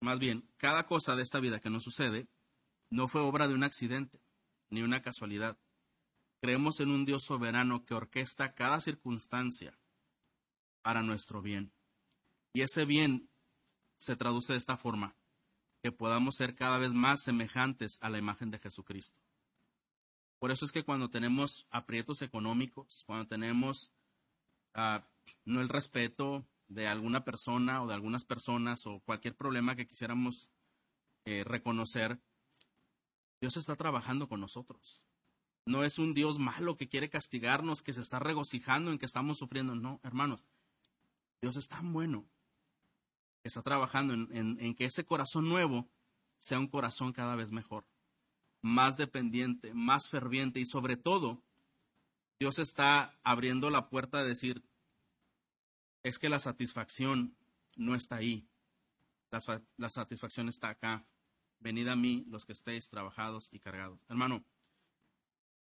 más 0.00 0.18
bien, 0.18 0.48
cada 0.56 0.86
cosa 0.86 1.16
de 1.16 1.22
esta 1.22 1.40
vida 1.40 1.60
que 1.60 1.70
nos 1.70 1.84
sucede 1.84 2.28
no 2.88 3.08
fue 3.08 3.20
obra 3.20 3.46
de 3.46 3.54
un 3.54 3.64
accidente 3.64 4.25
ni 4.70 4.82
una 4.82 5.02
casualidad. 5.02 5.58
Creemos 6.40 6.80
en 6.80 6.90
un 6.90 7.04
Dios 7.04 7.24
soberano 7.24 7.84
que 7.84 7.94
orquesta 7.94 8.54
cada 8.54 8.80
circunstancia 8.80 9.78
para 10.82 11.02
nuestro 11.02 11.42
bien. 11.42 11.72
Y 12.52 12.62
ese 12.62 12.84
bien 12.84 13.28
se 13.96 14.16
traduce 14.16 14.52
de 14.52 14.58
esta 14.58 14.76
forma, 14.76 15.16
que 15.82 15.92
podamos 15.92 16.36
ser 16.36 16.54
cada 16.54 16.78
vez 16.78 16.92
más 16.92 17.22
semejantes 17.22 17.98
a 18.00 18.10
la 18.10 18.18
imagen 18.18 18.50
de 18.50 18.58
Jesucristo. 18.58 19.20
Por 20.38 20.50
eso 20.50 20.64
es 20.64 20.72
que 20.72 20.84
cuando 20.84 21.08
tenemos 21.08 21.66
aprietos 21.70 22.22
económicos, 22.22 23.04
cuando 23.06 23.26
tenemos 23.26 23.94
ah, 24.74 25.08
no 25.44 25.60
el 25.60 25.68
respeto 25.68 26.46
de 26.68 26.86
alguna 26.86 27.24
persona 27.24 27.82
o 27.82 27.86
de 27.86 27.94
algunas 27.94 28.24
personas 28.24 28.86
o 28.86 29.00
cualquier 29.00 29.34
problema 29.34 29.76
que 29.76 29.86
quisiéramos 29.86 30.50
eh, 31.24 31.44
reconocer, 31.44 32.20
Dios 33.40 33.56
está 33.56 33.76
trabajando 33.76 34.28
con 34.28 34.40
nosotros. 34.40 35.02
No 35.66 35.84
es 35.84 35.98
un 35.98 36.14
Dios 36.14 36.38
malo 36.38 36.76
que 36.76 36.88
quiere 36.88 37.10
castigarnos, 37.10 37.82
que 37.82 37.92
se 37.92 38.00
está 38.00 38.18
regocijando 38.18 38.92
en 38.92 38.98
que 38.98 39.06
estamos 39.06 39.38
sufriendo. 39.38 39.74
No, 39.74 40.00
hermanos, 40.04 40.44
Dios 41.40 41.56
es 41.56 41.68
tan 41.68 41.92
bueno 41.92 42.24
que 43.42 43.48
está 43.48 43.62
trabajando 43.62 44.14
en, 44.14 44.74
que 44.74 44.84
ese 44.84 45.04
corazón 45.04 45.48
nuevo 45.48 45.88
sea 46.38 46.58
un 46.58 46.68
corazón 46.68 47.12
cada 47.12 47.36
vez 47.36 47.50
mejor, 47.50 47.84
más 48.62 48.96
dependiente, 48.96 49.74
más 49.74 50.08
ferviente 50.08 50.60
y 50.60 50.66
sobre 50.66 50.96
todo, 50.96 51.42
Dios 52.38 52.58
está 52.58 53.18
abriendo 53.22 53.70
la 53.70 53.88
puerta 53.88 54.22
de 54.22 54.28
decir, 54.28 54.62
es 56.02 56.18
que 56.18 56.28
la 56.28 56.38
satisfacción 56.38 57.36
no 57.76 57.94
está 57.94 58.16
ahí, 58.16 58.48
la 59.76 59.88
satisfacción 59.88 60.48
está 60.48 60.68
acá. 60.68 61.04
Venid 61.58 61.88
a 61.88 61.96
mí 61.96 62.24
los 62.28 62.44
que 62.44 62.52
estéis 62.52 62.88
trabajados 62.88 63.48
y 63.52 63.60
cargados. 63.60 64.00
Hermano, 64.08 64.44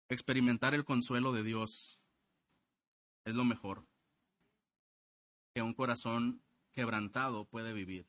experimentar 0.09 0.75
el 0.75 0.85
consuelo 0.85 1.33
de 1.33 1.43
Dios 1.43 2.09
es 3.25 3.35
lo 3.35 3.45
mejor 3.45 3.87
que 5.55 5.63
un 5.63 5.75
corazón 5.75 6.43
quebrantado 6.73 7.47
puede 7.47 7.73
vivir. 7.73 8.07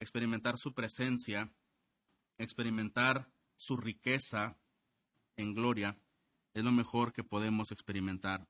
Experimentar 0.00 0.58
su 0.58 0.74
presencia, 0.74 1.52
experimentar 2.38 3.30
su 3.56 3.76
riqueza 3.76 4.58
en 5.36 5.54
gloria, 5.54 5.98
es 6.54 6.64
lo 6.64 6.72
mejor 6.72 7.12
que 7.12 7.24
podemos 7.24 7.72
experimentar. 7.72 8.48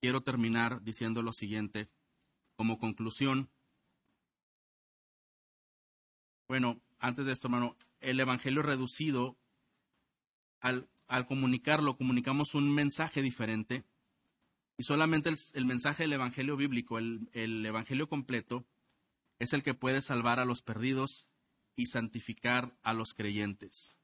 Quiero 0.00 0.22
terminar 0.22 0.82
diciendo 0.82 1.22
lo 1.22 1.32
siguiente. 1.32 1.90
Como 2.56 2.78
conclusión, 2.78 3.50
Bueno, 6.50 6.82
antes 7.00 7.26
de 7.26 7.32
esto, 7.32 7.48
hermano, 7.48 7.76
el 8.00 8.20
Evangelio 8.20 8.62
reducido, 8.62 9.36
al, 10.60 10.88
comunicarlo, 11.26 11.96
comunicamos 11.96 12.54
un 12.54 12.72
mensaje 12.72 13.22
diferente. 13.22 13.84
Y 14.76 14.84
solamente 14.84 15.30
el, 15.54 15.64
mensaje 15.64 16.04
del 16.04 16.12
Evangelio 16.12 16.56
bíblico, 16.56 16.98
el, 16.98 17.28
el 17.32 17.64
Evangelio 17.66 18.08
completo, 18.08 18.66
es 19.38 19.52
el 19.52 19.62
que 19.62 19.74
puede 19.74 20.02
salvar 20.02 20.38
a 20.38 20.44
los 20.44 20.62
perdidos 20.62 21.34
y 21.74 21.86
santificar 21.86 22.76
a 22.82 22.92
los 22.92 23.14
creyentes. 23.14 24.00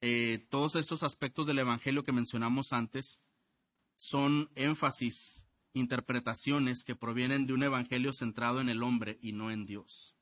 Eh, 0.00 0.46
todos 0.50 0.76
estos 0.76 1.02
aspectos 1.02 1.46
del 1.46 1.58
Evangelio 1.58 2.04
que 2.04 2.12
mencionamos 2.12 2.72
antes 2.72 3.26
son 3.96 4.50
énfasis, 4.54 5.48
interpretaciones 5.72 6.84
que 6.84 6.94
provienen 6.94 7.46
de 7.46 7.54
un 7.54 7.62
Evangelio 7.62 8.12
centrado 8.12 8.60
en 8.60 8.68
el 8.68 8.82
hombre 8.82 9.18
y 9.22 9.32
no 9.32 9.50
en 9.50 9.66
Dios. 9.66 10.13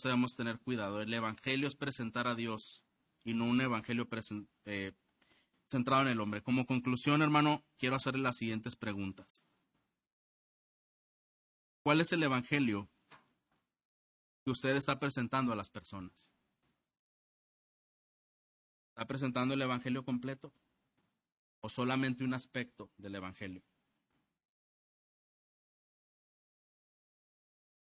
Debemos 0.00 0.34
tener 0.36 0.58
cuidado. 0.58 1.00
El 1.00 1.12
Evangelio 1.12 1.68
es 1.68 1.76
presentar 1.76 2.26
a 2.26 2.34
Dios 2.34 2.84
y 3.24 3.34
no 3.34 3.44
un 3.44 3.60
Evangelio 3.60 4.08
eh, 4.64 4.92
centrado 5.70 6.02
en 6.02 6.08
el 6.08 6.20
hombre. 6.20 6.42
Como 6.42 6.66
conclusión, 6.66 7.22
hermano, 7.22 7.64
quiero 7.78 7.96
hacerle 7.96 8.22
las 8.22 8.36
siguientes 8.36 8.74
preguntas. 8.74 9.44
¿Cuál 11.82 12.00
es 12.00 12.12
el 12.12 12.22
Evangelio 12.22 12.88
que 14.44 14.50
usted 14.50 14.76
está 14.76 14.98
presentando 14.98 15.52
a 15.52 15.56
las 15.56 15.70
personas? 15.70 16.32
¿Está 18.90 19.06
presentando 19.06 19.54
el 19.54 19.62
Evangelio 19.62 20.04
completo 20.04 20.52
o 21.60 21.68
solamente 21.68 22.24
un 22.24 22.34
aspecto 22.34 22.90
del 22.96 23.14
Evangelio? 23.14 23.62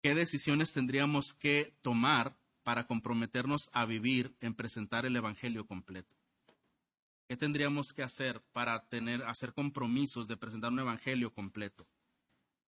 ¿Qué 0.08 0.16
decisiones 0.16 0.72
tendríamos 0.72 1.34
que 1.34 1.74
tomar 1.82 2.38
para 2.64 2.88
comprometernos 2.88 3.64
a 3.74 3.84
vivir 3.84 4.34
en 4.40 4.54
presentar 4.54 5.06
el 5.06 5.18
Evangelio 5.18 5.68
completo? 5.68 6.16
¿Qué 7.28 7.36
tendríamos 7.36 7.88
que 7.94 8.04
hacer 8.04 8.42
para 8.54 8.88
tener, 8.88 9.22
hacer 9.24 9.52
compromisos 9.52 10.30
de 10.30 10.38
presentar 10.38 10.72
un 10.72 10.80
Evangelio 10.80 11.34
completo? 11.34 11.86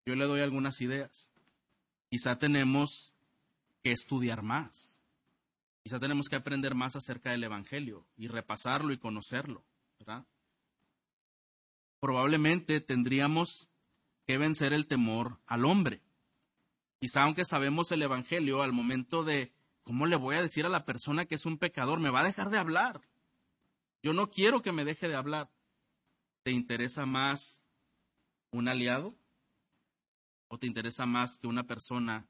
Yo 0.05 0.17
le 0.17 0.25
doy 0.25 0.41
algunas 0.41 0.81
ideas. 0.81 1.31
Quizá 2.11 2.41
tenemos 2.41 3.17
que 3.85 3.93
estudiar 3.93 4.43
más. 4.43 4.99
Quizá 5.85 6.01
tenemos 6.01 6.27
que 6.29 6.35
aprender 6.35 6.75
más 6.75 6.97
acerca 6.97 7.31
del 7.31 7.45
Evangelio 7.45 8.05
y 8.17 8.27
repasarlo 8.27 8.93
y 8.93 8.99
conocerlo. 8.99 9.65
Probablemente 12.01 12.81
tendríamos 12.81 13.71
que 14.27 14.39
vencer 14.39 14.73
el 14.73 14.89
temor 14.89 15.39
al 15.47 15.67
hombre. 15.67 16.03
Quizá 17.01 17.23
aunque 17.23 17.45
sabemos 17.45 17.93
el 17.93 18.03
Evangelio, 18.03 18.63
al 18.63 18.73
momento 18.73 19.23
de, 19.23 19.53
¿cómo 19.83 20.07
le 20.07 20.17
voy 20.17 20.37
a 20.37 20.43
decir 20.43 20.67
a 20.67 20.71
la 20.71 20.85
persona 20.85 21.27
que 21.27 21.37
es 21.37 21.47
un 21.47 21.59
pecador? 21.59 22.01
Me 22.01 22.11
va 22.11 22.21
a 22.21 22.25
dejar 22.25 22.51
de 22.51 22.59
hablar. 22.59 23.01
Yo 24.03 24.13
no 24.13 24.31
quiero 24.31 24.63
que 24.63 24.73
me 24.73 24.85
deje 24.85 25.09
de 25.09 25.17
hablar. 25.17 25.51
¿Te 26.43 26.51
interesa 26.51 27.07
más 27.07 27.65
un 28.51 28.69
aliado? 28.69 29.17
¿O 30.49 30.59
te 30.59 30.67
interesa 30.67 31.07
más 31.07 31.37
que 31.37 31.47
una 31.47 31.67
persona 31.67 32.29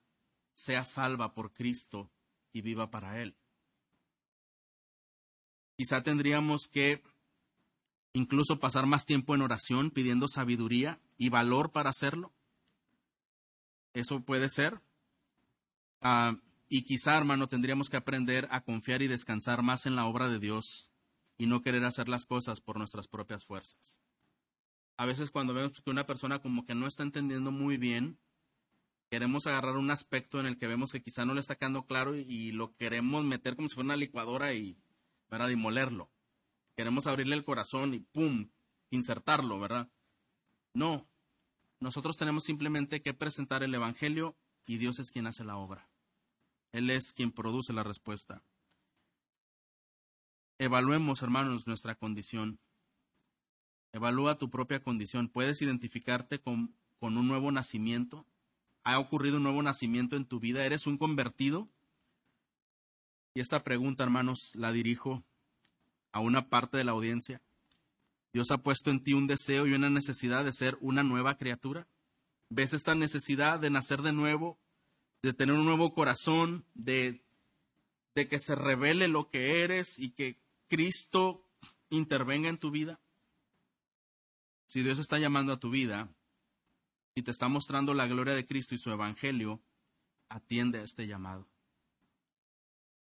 sea 0.58 0.84
salva 0.84 1.34
por 1.34 1.52
Cristo 1.52 2.10
y 2.52 2.62
viva 2.62 2.90
para 2.90 3.22
Él. 3.22 3.36
Quizá 5.76 6.02
tendríamos 6.02 6.66
que 6.66 7.04
incluso 8.12 8.58
pasar 8.58 8.86
más 8.86 9.04
tiempo 9.04 9.36
en 9.36 9.42
oración 9.42 9.92
pidiendo 9.92 10.26
sabiduría 10.26 11.00
y 11.16 11.28
valor 11.28 11.70
para 11.70 11.90
hacerlo. 11.90 12.32
Eso 13.92 14.24
puede 14.24 14.48
ser. 14.48 14.80
Ah, 16.00 16.36
y 16.68 16.82
quizá, 16.82 17.16
hermano, 17.16 17.48
tendríamos 17.48 17.90
que 17.90 17.96
aprender 17.96 18.46
a 18.50 18.62
confiar 18.62 19.02
y 19.02 19.08
descansar 19.08 19.62
más 19.62 19.86
en 19.86 19.96
la 19.96 20.06
obra 20.06 20.28
de 20.28 20.38
Dios 20.38 20.94
y 21.36 21.46
no 21.46 21.62
querer 21.62 21.84
hacer 21.84 22.08
las 22.08 22.26
cosas 22.26 22.60
por 22.60 22.78
nuestras 22.78 23.08
propias 23.08 23.44
fuerzas. 23.44 24.00
A 24.96 25.06
veces 25.06 25.30
cuando 25.30 25.54
vemos 25.54 25.80
que 25.80 25.90
una 25.90 26.06
persona 26.06 26.40
como 26.40 26.66
que 26.66 26.74
no 26.74 26.86
está 26.86 27.04
entendiendo 27.04 27.52
muy 27.52 27.76
bien 27.76 28.18
queremos 29.10 29.46
agarrar 29.46 29.76
un 29.76 29.90
aspecto 29.90 30.40
en 30.40 30.46
el 30.46 30.58
que 30.58 30.66
vemos 30.66 30.92
que 30.92 31.02
quizá 31.02 31.24
no 31.24 31.34
le 31.34 31.40
está 31.40 31.56
quedando 31.56 31.86
claro 31.86 32.14
y, 32.14 32.52
lo 32.52 32.74
queremos 32.76 33.24
meter 33.24 33.56
como 33.56 33.68
si 33.68 33.74
fuera 33.74 33.86
una 33.86 33.96
licuadora 33.96 34.52
y, 34.52 34.76
¿verdad? 35.30 35.48
y. 35.48 35.56
Queremos 36.76 37.06
abrirle 37.06 37.34
el 37.34 37.44
corazón 37.44 37.94
y 37.94 38.00
¡pum! 38.00 38.50
insertarlo, 38.90 39.58
¿verdad? 39.58 39.88
No, 40.74 41.08
nosotros 41.80 42.16
tenemos 42.16 42.44
simplemente 42.44 43.02
que 43.02 43.14
presentar 43.14 43.62
el 43.62 43.74
Evangelio 43.74 44.36
y 44.66 44.78
Dios 44.78 44.98
es 44.98 45.10
quien 45.10 45.26
hace 45.26 45.44
la 45.44 45.56
obra. 45.56 45.88
Él 46.72 46.90
es 46.90 47.12
quien 47.12 47.32
produce 47.32 47.72
la 47.72 47.84
respuesta. 47.84 48.42
Evaluemos, 50.58 51.22
hermanos, 51.22 51.66
nuestra 51.66 51.94
condición. 51.94 52.58
Evalúa 53.92 54.38
tu 54.38 54.50
propia 54.50 54.82
condición. 54.82 55.28
¿Puedes 55.28 55.62
identificarte 55.62 56.40
con, 56.40 56.74
con 56.98 57.16
un 57.16 57.28
nuevo 57.28 57.52
nacimiento? 57.52 58.26
¿Ha 58.82 58.98
ocurrido 58.98 59.36
un 59.36 59.44
nuevo 59.44 59.62
nacimiento 59.62 60.16
en 60.16 60.26
tu 60.26 60.40
vida? 60.40 60.64
¿Eres 60.64 60.86
un 60.86 60.98
convertido? 60.98 61.68
Y 63.34 63.40
esta 63.40 63.62
pregunta, 63.62 64.02
hermanos, 64.02 64.54
la 64.56 64.72
dirijo 64.72 65.22
a 66.12 66.20
una 66.20 66.48
parte 66.48 66.76
de 66.76 66.84
la 66.84 66.92
audiencia. 66.92 67.40
Dios 68.32 68.50
ha 68.50 68.58
puesto 68.58 68.90
en 68.90 69.02
ti 69.02 69.14
un 69.14 69.26
deseo 69.26 69.66
y 69.66 69.72
una 69.72 69.90
necesidad 69.90 70.44
de 70.44 70.52
ser 70.52 70.76
una 70.80 71.02
nueva 71.02 71.36
criatura. 71.36 71.86
¿Ves 72.50 72.72
esta 72.72 72.94
necesidad 72.94 73.58
de 73.58 73.70
nacer 73.70 74.02
de 74.02 74.12
nuevo, 74.12 74.58
de 75.22 75.32
tener 75.32 75.54
un 75.54 75.64
nuevo 75.64 75.94
corazón, 75.94 76.64
de, 76.74 77.22
que 78.14 78.38
se 78.40 78.54
revele 78.54 79.08
lo 79.08 79.28
que 79.28 79.62
eres 79.62 79.98
y 79.98 80.10
que 80.10 80.40
Cristo 80.68 81.46
intervenga 81.90 82.48
en 82.48 82.58
tu 82.58 82.70
vida? 82.70 83.00
Si 84.66 84.82
Dios 84.82 84.98
está 84.98 85.18
llamando 85.18 85.52
a 85.52 85.60
tu 85.60 85.70
vida, 85.70 86.10
y 87.14 87.22
te 87.22 87.30
está 87.30 87.48
mostrando 87.48 87.94
la 87.94 88.06
gloria 88.06 88.34
de 88.34 88.46
Cristo 88.46 88.74
y 88.74 88.78
su 88.78 88.90
evangelio, 88.90 89.60
atiende 90.28 90.78
a 90.78 90.82
este 90.82 91.06
llamado. 91.06 91.48